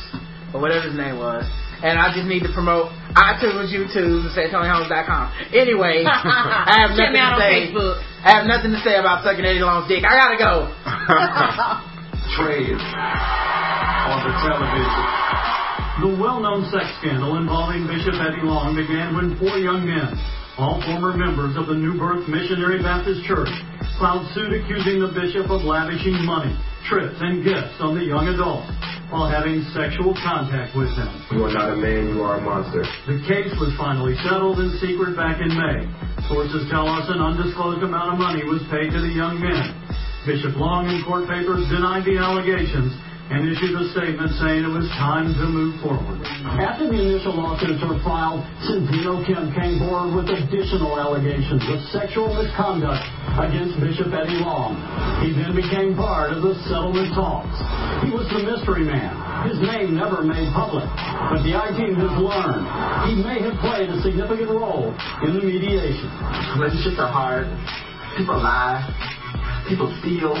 or 0.49 0.65
whatever 0.65 0.89
his 0.89 0.97
name 0.97 1.21
was, 1.21 1.45
and 1.81 1.97
I 1.99 2.13
just 2.13 2.25
need 2.29 2.45
to 2.45 2.51
promote 2.53 2.93
iTunes, 3.17 3.73
YouTube, 3.73 4.25
and 4.25 4.31
SantonioHolmes.com. 4.31 5.23
Anyway, 5.53 6.03
I 6.07 6.87
have 6.87 6.95
Check 6.95 7.11
nothing 7.11 7.13
me 7.13 7.19
out 7.19 7.35
to 7.35 7.41
on 7.41 7.49
say. 7.49 7.53
Facebook. 7.73 7.95
I 8.21 8.29
have 8.37 8.45
nothing 8.45 8.71
to 8.71 8.81
say 8.85 8.95
about 9.01 9.25
sucking 9.25 9.43
Eddie 9.43 9.59
Long's 9.65 9.89
dick. 9.89 10.05
I 10.05 10.13
gotta 10.15 10.37
go. 10.37 10.69
trade 12.37 12.77
on 12.79 14.17
the 14.23 14.31
television. 14.45 15.03
The 16.01 16.11
well-known 16.17 16.65
sex 16.71 16.87
scandal 17.03 17.35
involving 17.37 17.85
Bishop 17.85 18.15
Eddie 18.17 18.41
Long 18.41 18.73
began 18.73 19.13
when 19.13 19.35
four 19.37 19.59
young 19.59 19.85
men, 19.85 20.15
all 20.61 20.77
former 20.85 21.17
members 21.17 21.57
of 21.57 21.65
the 21.65 21.73
New 21.73 21.97
Birth 21.97 22.29
Missionary 22.29 22.77
Baptist 22.85 23.25
Church, 23.25 23.49
filed 23.97 24.29
suit 24.37 24.53
accusing 24.53 25.01
the 25.01 25.09
bishop 25.09 25.49
of 25.49 25.65
lavishing 25.65 26.21
money, 26.21 26.53
trips, 26.85 27.17
and 27.17 27.41
gifts 27.41 27.81
on 27.81 27.97
the 27.97 28.05
young 28.05 28.29
adults 28.29 28.69
while 29.09 29.25
having 29.25 29.65
sexual 29.73 30.13
contact 30.21 30.77
with 30.77 30.93
them. 30.93 31.09
You 31.33 31.49
are 31.49 31.53
not 31.53 31.73
a 31.73 31.77
man, 31.81 32.13
you 32.13 32.21
are 32.21 32.37
a 32.37 32.43
monster. 32.45 32.85
The 33.09 33.19
case 33.25 33.51
was 33.57 33.73
finally 33.73 34.13
settled 34.21 34.61
in 34.61 34.69
secret 34.77 35.17
back 35.17 35.41
in 35.41 35.49
May. 35.49 35.89
Sources 36.29 36.69
tell 36.69 36.85
us 36.85 37.09
an 37.09 37.19
undisclosed 37.19 37.81
amount 37.81 38.13
of 38.13 38.17
money 38.21 38.45
was 38.45 38.61
paid 38.69 38.93
to 38.93 39.01
the 39.01 39.11
young 39.11 39.41
men. 39.41 39.65
Bishop 40.29 40.53
Long 40.61 40.85
in 40.85 41.01
court 41.01 41.25
papers 41.25 41.65
denied 41.73 42.05
the 42.05 42.21
allegations 42.21 42.93
and 43.31 43.47
issued 43.47 43.71
a 43.79 43.87
statement 43.95 44.27
saying 44.43 44.67
it 44.67 44.73
was 44.75 44.91
time 44.99 45.31
to 45.31 45.47
move 45.47 45.79
forward. 45.79 46.19
After 46.59 46.91
the 46.91 46.99
initial 46.99 47.31
lawsuits 47.31 47.79
were 47.79 47.95
filed, 48.03 48.43
Centino 48.67 49.23
Kemp 49.23 49.55
came 49.55 49.79
forward 49.79 50.11
with 50.11 50.27
additional 50.27 50.99
allegations 50.99 51.63
of 51.71 51.79
sexual 51.95 52.27
misconduct 52.35 52.99
against 53.39 53.79
Bishop 53.79 54.11
Eddie 54.11 54.43
Long. 54.43 54.75
He 55.23 55.31
then 55.31 55.55
became 55.55 55.95
part 55.95 56.35
of 56.35 56.43
the 56.43 56.59
settlement 56.67 57.15
talks. 57.15 57.55
He 58.03 58.11
was 58.11 58.27
the 58.35 58.43
mystery 58.43 58.83
man, 58.83 59.15
his 59.47 59.63
name 59.63 59.95
never 59.95 60.19
made 60.27 60.51
public, 60.51 60.85
but 61.31 61.39
the 61.47 61.55
I-Team 61.55 61.95
has 62.03 62.13
learned 62.19 62.67
he 63.07 63.15
may 63.15 63.39
have 63.47 63.55
played 63.63 63.87
a 63.87 63.97
significant 64.03 64.51
role 64.51 64.91
in 65.23 65.39
the 65.39 65.43
mediation. 65.43 66.11
Relationships 66.59 66.99
are 66.99 67.07
hard. 67.07 67.47
People 68.19 68.35
lie. 68.35 68.83
People 69.71 69.87
steal. 70.03 70.35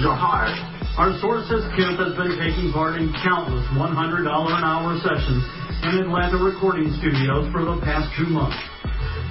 Your 0.00 0.16
heart. 0.16 0.67
Our 0.98 1.14
source 1.22 1.46
says 1.46 1.62
Kemp 1.78 1.94
has 2.02 2.10
been 2.18 2.34
taking 2.42 2.74
part 2.74 2.98
in 2.98 3.14
countless 3.22 3.62
$100 3.70 3.94
an 4.26 4.64
hour 4.66 4.98
sessions 4.98 5.46
in 5.86 6.02
Atlanta 6.02 6.42
recording 6.42 6.90
studios 6.98 7.46
for 7.54 7.62
the 7.62 7.78
past 7.86 8.10
two 8.18 8.26
months. 8.26 8.58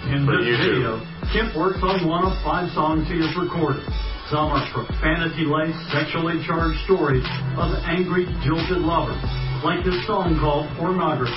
In 0.07 0.23
For 0.23 0.39
this 0.39 0.47
YouTube. 0.47 0.63
video, 0.63 1.03
Kemp 1.35 1.51
works 1.59 1.83
on 1.83 2.07
one 2.07 2.23
of 2.23 2.39
five 2.39 2.71
songs 2.71 3.03
he 3.11 3.19
has 3.19 3.35
recorded. 3.35 3.83
Some 4.31 4.47
are 4.55 4.63
profanity-laced, 4.71 5.91
sexually 5.91 6.39
charged 6.47 6.79
stories 6.87 7.27
of 7.59 7.75
angry, 7.83 8.23
jilted 8.47 8.79
lovers, 8.79 9.19
like 9.67 9.83
this 9.83 9.99
song 10.07 10.39
called 10.39 10.71
Pornography. 10.79 11.35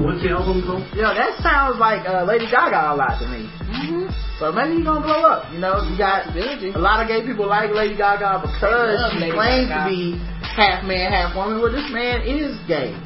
What's 0.00 0.22
the 0.24 0.30
album 0.32 0.64
called? 0.64 0.84
Yo, 0.96 1.12
that 1.12 1.36
sounds 1.44 1.76
like 1.78 2.08
uh, 2.08 2.24
Lady 2.24 2.48
Gaga 2.50 2.92
a 2.92 2.96
lot 2.96 3.20
to 3.20 3.26
me. 3.28 3.44
Mm-hmm. 3.68 4.08
So 4.40 4.48
maybe 4.50 4.80
he's 4.80 4.84
gonna 4.88 5.04
blow 5.04 5.20
up. 5.28 5.52
You 5.52 5.60
know, 5.60 5.84
you 5.84 5.98
got 6.00 6.32
a 6.32 6.80
lot 6.80 7.04
of 7.04 7.08
gay 7.08 7.20
people 7.20 7.44
like 7.46 7.70
Lady 7.76 7.96
Gaga 7.96 8.40
because 8.40 8.64
love 8.96 9.12
she 9.12 9.20
Lady 9.28 9.36
claims 9.36 9.68
Gaga. 9.68 9.84
to 9.84 9.90
be 9.92 10.16
half 10.56 10.80
man, 10.88 11.12
half 11.12 11.36
woman. 11.36 11.60
Well, 11.60 11.70
this 11.72 11.90
man 11.92 12.24
is 12.24 12.56
gay, 12.64 12.96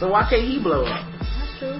so 0.00 0.08
why 0.08 0.24
can't 0.28 0.42
he 0.48 0.56
blow 0.56 0.88
up? 0.88 1.04
That's 1.20 1.52
true. 1.60 1.76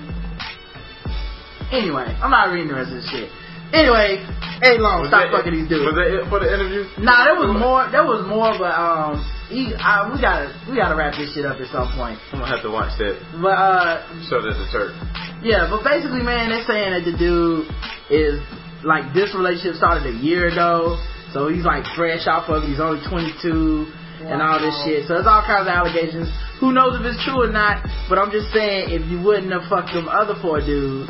Anyway, 1.72 2.04
I'm 2.20 2.30
not 2.30 2.52
reading 2.52 2.68
the 2.68 2.74
rest 2.76 2.90
of 2.92 3.00
this 3.00 3.08
shit. 3.08 3.30
Anyway, 3.72 4.18
hey 4.60 4.76
long, 4.82 5.06
Was 5.06 5.14
stop 5.14 5.30
that- 5.30 5.32
fucking 5.32 5.54
these 5.54 5.68
dudes. 5.70 5.86
Was 5.86 5.94
that 5.96 6.10
it 6.10 6.26
for 6.28 6.40
the 6.42 6.50
interview? 6.52 6.84
Nah, 7.00 7.24
there 7.24 7.38
was 7.38 7.54
more. 7.56 7.86
There 7.88 8.04
was 8.04 8.26
more, 8.28 8.52
but 8.58 8.74
um, 8.76 9.22
he, 9.51 9.74
I, 9.74 10.06
we 10.09 10.16
gotta 10.22 10.55
we 10.70 10.78
gotta 10.78 10.94
wrap 10.94 11.18
this 11.18 11.35
shit 11.35 11.44
up 11.44 11.59
at 11.59 11.68
some 11.74 11.90
point. 11.98 12.16
I'm 12.32 12.39
gonna 12.40 12.55
have 12.55 12.62
to 12.62 12.70
watch 12.70 12.94
that 13.02 13.18
But 13.43 13.59
uh, 13.59 14.06
show 14.31 14.39
that's 14.40 14.56
a 14.56 14.68
church. 14.70 14.94
Yeah, 15.43 15.66
but 15.66 15.82
basically, 15.82 16.22
man, 16.22 16.48
they're 16.55 16.64
saying 16.64 16.94
that 16.94 17.05
the 17.05 17.14
dude 17.18 17.66
is 18.09 18.39
like 18.86 19.12
this 19.12 19.35
relationship 19.35 19.77
started 19.77 20.06
a 20.09 20.16
year 20.22 20.48
ago, 20.48 20.97
so 21.35 21.51
he's 21.51 21.66
like 21.66 21.85
fresh 21.98 22.24
off 22.31 22.48
of 22.48 22.62
it. 22.62 22.70
He's 22.70 22.81
only 22.81 23.02
22 23.05 23.90
and 24.20 24.39
all 24.44 24.60
this 24.60 24.77
shit. 24.85 25.09
So 25.09 25.16
there's 25.16 25.27
all 25.27 25.43
kinds 25.43 25.64
of 25.66 25.72
allegations. 25.72 26.28
Who 26.60 26.72
knows 26.77 27.01
if 27.01 27.05
it's 27.09 27.20
true 27.24 27.40
or 27.44 27.52
not? 27.52 27.81
But 28.09 28.20
I'm 28.20 28.28
just 28.31 28.52
saying, 28.52 28.93
if 28.93 29.02
you 29.09 29.16
wouldn't 29.20 29.48
have 29.51 29.64
fucked 29.72 29.97
them 29.97 30.09
other 30.12 30.36
four 30.44 30.60
dudes, 30.60 31.09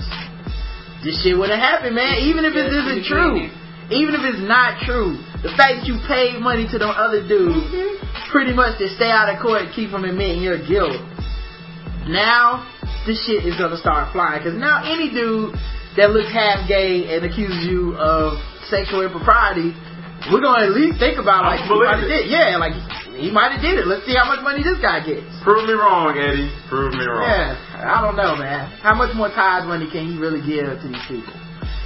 this 1.03 1.19
shit 1.27 1.35
would 1.37 1.51
have 1.51 1.59
happened, 1.59 1.99
man. 1.99 2.23
Even 2.23 2.47
if 2.47 2.55
it 2.55 2.71
Yeah, 2.71 2.79
isn't 2.87 2.99
it's 3.03 3.09
true, 3.11 3.51
even 3.91 4.15
if 4.15 4.23
it's 4.23 4.43
not 4.43 4.79
true, 4.87 5.19
the 5.43 5.51
fact 5.59 5.83
that 5.83 5.87
you 5.87 5.99
paid 6.07 6.39
money 6.39 6.67
to 6.71 6.79
them 6.79 6.91
other 6.95 7.27
dudes, 7.27 7.67
mm-hmm. 7.67 8.31
pretty 8.31 8.55
much 8.55 8.79
to 8.79 8.87
stay 8.95 9.11
out 9.11 9.27
of 9.27 9.43
court 9.43 9.67
and 9.67 9.71
keep 9.75 9.91
from 9.91 10.07
admitting 10.07 10.43
your 10.43 10.59
guilt. 10.62 10.99
Now, 12.07 12.67
this 13.07 13.19
shit 13.27 13.45
is 13.45 13.59
gonna 13.59 13.79
start 13.79 14.12
flying. 14.12 14.43
Cause 14.43 14.55
now 14.55 14.87
any 14.87 15.11
dude 15.11 15.55
that 15.99 16.15
looks 16.15 16.31
half 16.31 16.69
gay 16.69 17.11
and 17.11 17.25
accuses 17.27 17.67
you 17.67 17.99
of 17.99 18.39
sexual 18.71 19.03
impropriety, 19.03 19.75
we're 20.31 20.45
gonna 20.45 20.69
at 20.69 20.75
least 20.77 21.01
think 21.01 21.19
about 21.19 21.49
like, 21.49 21.65
he 21.65 21.75
might 21.75 21.99
have 21.99 22.05
it. 22.05 22.12
did. 22.12 22.25
Yeah, 22.31 22.61
like, 22.61 22.77
he 23.17 23.33
might 23.33 23.57
have 23.57 23.62
did 23.65 23.81
it. 23.81 23.89
Let's 23.89 24.07
see 24.07 24.15
how 24.15 24.29
much 24.29 24.45
money 24.45 24.62
this 24.62 24.79
guy 24.79 25.01
gets. 25.03 25.27
Prove 25.43 25.67
me 25.67 25.75
wrong, 25.75 26.15
Eddie. 26.15 26.53
Prove 26.69 26.93
me 26.93 27.05
wrong. 27.05 27.27
Yeah, 27.27 27.57
I 27.91 28.05
don't 28.05 28.17
know, 28.17 28.37
man. 28.37 28.71
How 28.85 28.95
much 28.95 29.17
more 29.17 29.29
tithe 29.29 29.67
money 29.67 29.89
can 29.91 30.07
he 30.07 30.15
really 30.21 30.45
give 30.45 30.69
to 30.69 30.87
these 30.87 31.05
people? 31.09 31.33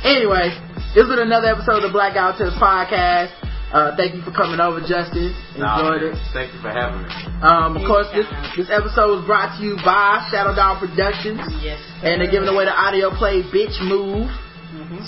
Anyway, 0.04 0.52
this 0.94 1.02
has 1.02 1.10
been 1.10 1.18
another 1.26 1.48
episode 1.50 1.82
of 1.82 1.90
the 1.90 1.94
Black 1.94 2.14
Guy 2.14 2.30
Who 2.32 2.44
Tips 2.44 2.56
podcast. 2.56 3.34
Uh, 3.74 3.90
thank 3.98 4.14
you 4.14 4.22
for 4.22 4.30
coming 4.30 4.62
over, 4.62 4.78
Justin. 4.78 5.34
Enjoyed 5.58 6.06
man. 6.06 6.14
it. 6.14 6.18
Thank 6.30 6.54
you 6.54 6.60
for 6.62 6.70
having 6.70 7.02
me. 7.02 7.10
Um, 7.42 7.74
of 7.74 7.82
course, 7.82 8.06
this 8.14 8.26
this 8.54 8.70
episode 8.70 9.18
was 9.18 9.24
brought 9.26 9.58
to 9.58 9.60
you 9.66 9.74
by 9.82 10.22
Shadow 10.30 10.54
Dog 10.54 10.78
Productions, 10.78 11.42
Yes. 11.58 11.82
and 12.06 12.22
they're 12.22 12.30
giving 12.30 12.46
away 12.46 12.64
the 12.70 12.76
audio 12.76 13.10
play 13.10 13.42
"Bitch 13.42 13.74
Move." 13.82 14.30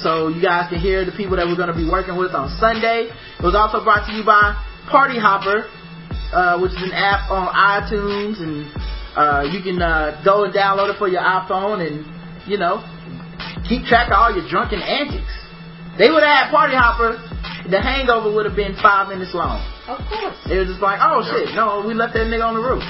So 0.03 0.27
you 0.29 0.43
guys 0.43 0.67
can 0.71 0.79
hear 0.83 1.05
the 1.07 1.15
people 1.15 1.37
that 1.39 1.47
we're 1.47 1.59
going 1.59 1.71
to 1.71 1.79
be 1.79 1.87
working 1.87 2.19
with 2.19 2.35
on 2.35 2.51
Sunday. 2.59 3.07
It 3.39 3.43
was 3.47 3.55
also 3.55 3.83
brought 3.87 4.07
to 4.11 4.13
you 4.15 4.23
by 4.27 4.55
Party 4.91 5.19
Hopper, 5.19 5.71
uh, 6.35 6.59
which 6.59 6.71
is 6.75 6.83
an 6.83 6.95
app 6.95 7.31
on 7.31 7.47
iTunes, 7.55 8.43
and 8.43 8.67
uh, 9.15 9.43
you 9.47 9.63
can 9.63 9.79
uh, 9.83 10.19
go 10.27 10.43
and 10.43 10.51
download 10.55 10.91
it 10.91 10.99
for 10.99 11.07
your 11.07 11.23
iPhone, 11.23 11.87
and 11.87 12.03
you 12.51 12.59
know, 12.59 12.83
keep 13.69 13.87
track 13.87 14.11
of 14.11 14.19
all 14.19 14.35
your 14.35 14.47
drunken 14.51 14.83
antics. 14.83 15.31
They 15.99 16.11
would 16.13 16.23
have 16.23 16.47
had 16.47 16.51
Party 16.53 16.77
Hopper. 16.77 17.17
The 17.69 17.81
hangover 17.81 18.31
would 18.31 18.45
have 18.47 18.55
been 18.55 18.77
five 18.79 19.09
minutes 19.09 19.35
long. 19.35 19.59
Of 19.89 19.99
course. 20.07 20.37
It 20.47 20.59
was 20.61 20.69
just 20.69 20.81
like, 20.85 21.01
oh 21.03 21.25
shit, 21.27 21.55
no, 21.57 21.83
we 21.83 21.95
left 21.95 22.15
that 22.15 22.29
nigga 22.31 22.47
on 22.47 22.55
the 22.55 22.63
roof. 22.63 22.85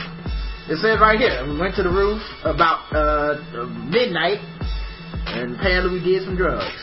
It 0.69 0.83
says 0.83 0.99
right 0.99 1.17
here, 1.17 1.47
we 1.47 1.55
went 1.57 1.77
to 1.79 1.85
the 1.87 1.95
roof 1.95 2.19
about 2.43 2.91
uh, 2.91 3.39
midnight, 3.87 4.43
and 5.31 5.55
apparently 5.55 5.95
we 5.97 6.03
did 6.05 6.27
some 6.27 6.35
drugs. 6.35 6.75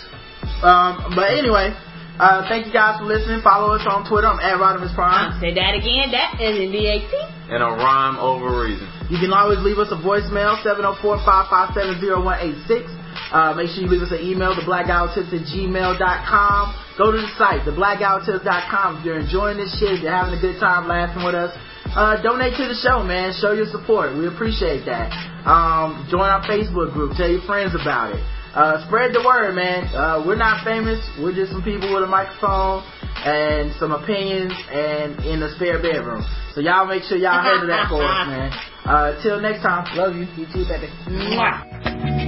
Um, 0.64 1.12
but 1.14 1.36
anyway, 1.36 1.76
uh, 2.16 2.48
thank 2.48 2.66
you 2.66 2.72
guys 2.74 2.96
for 2.98 3.04
listening. 3.06 3.44
Follow 3.44 3.76
us 3.76 3.84
on 3.84 4.08
Twitter. 4.08 4.32
I'm 4.32 4.40
at 4.40 4.56
Rodimus 4.56 4.96
Prime. 4.96 5.36
Say 5.44 5.52
that 5.54 5.76
again. 5.76 6.16
That 6.16 6.40
is 6.40 6.56
in 6.56 6.72
DAT. 6.72 7.12
And 7.52 7.60
a 7.62 7.76
rhyme 7.76 8.16
over 8.18 8.64
reason. 8.64 8.88
You 9.12 9.20
can 9.20 9.36
always 9.36 9.60
leave 9.60 9.78
us 9.78 9.92
a 9.92 10.00
voicemail, 10.00 10.56
704-557-0186. 10.64 13.03
Uh, 13.34 13.58
make 13.58 13.74
sure 13.74 13.82
you 13.82 13.90
leave 13.90 14.06
us 14.06 14.14
an 14.14 14.22
email, 14.22 14.54
theblackguywhotips 14.54 15.34
at 15.34 15.42
gmail.com. 15.50 16.64
Go 17.02 17.10
to 17.10 17.18
the 17.18 17.32
site, 17.34 17.66
theblackguywhotips.com. 17.66 19.02
If 19.02 19.06
you're 19.06 19.20
enjoying 19.20 19.58
this 19.58 19.74
shit, 19.82 19.98
if 19.98 20.06
you're 20.06 20.14
having 20.14 20.38
a 20.38 20.42
good 20.42 20.62
time 20.62 20.88
laughing 20.88 21.26
with 21.26 21.34
us, 21.34 21.50
uh, 21.98 22.22
donate 22.22 22.54
to 22.62 22.70
the 22.70 22.78
show, 22.78 23.02
man. 23.02 23.34
Show 23.34 23.54
your 23.54 23.66
support. 23.66 24.14
We 24.14 24.30
appreciate 24.30 24.86
that. 24.86 25.10
Um, 25.50 26.06
join 26.14 26.30
our 26.30 26.46
Facebook 26.46 26.94
group. 26.94 27.18
Tell 27.18 27.30
your 27.30 27.42
friends 27.50 27.74
about 27.74 28.14
it. 28.14 28.22
Uh, 28.54 28.86
spread 28.86 29.14
the 29.18 29.26
word, 29.26 29.58
man. 29.58 29.90
Uh, 29.90 30.22
we're 30.26 30.38
not 30.38 30.64
famous. 30.64 31.02
We're 31.18 31.34
just 31.34 31.52
some 31.52 31.64
people 31.64 31.90
with 31.90 32.04
a 32.04 32.08
microphone 32.08 32.86
and 33.26 33.74
some 33.82 33.92
opinions 33.92 34.54
and 34.70 35.18
in 35.26 35.42
a 35.42 35.50
spare 35.58 35.82
bedroom. 35.82 36.22
So 36.54 36.62
y'all 36.62 36.86
make 36.86 37.02
sure 37.04 37.18
y'all 37.18 37.42
handle 37.42 37.68
that 37.68 37.90
for 37.90 38.04
us, 38.04 38.28
man. 38.30 38.52
Uh, 38.84 39.16
till 39.24 39.40
next 39.40 39.62
time. 39.62 39.86
Love 39.96 40.14
you. 40.14 40.28
You 40.36 40.46
too, 40.52 40.66
baby. 40.68 40.92
Mwah. 41.08 42.23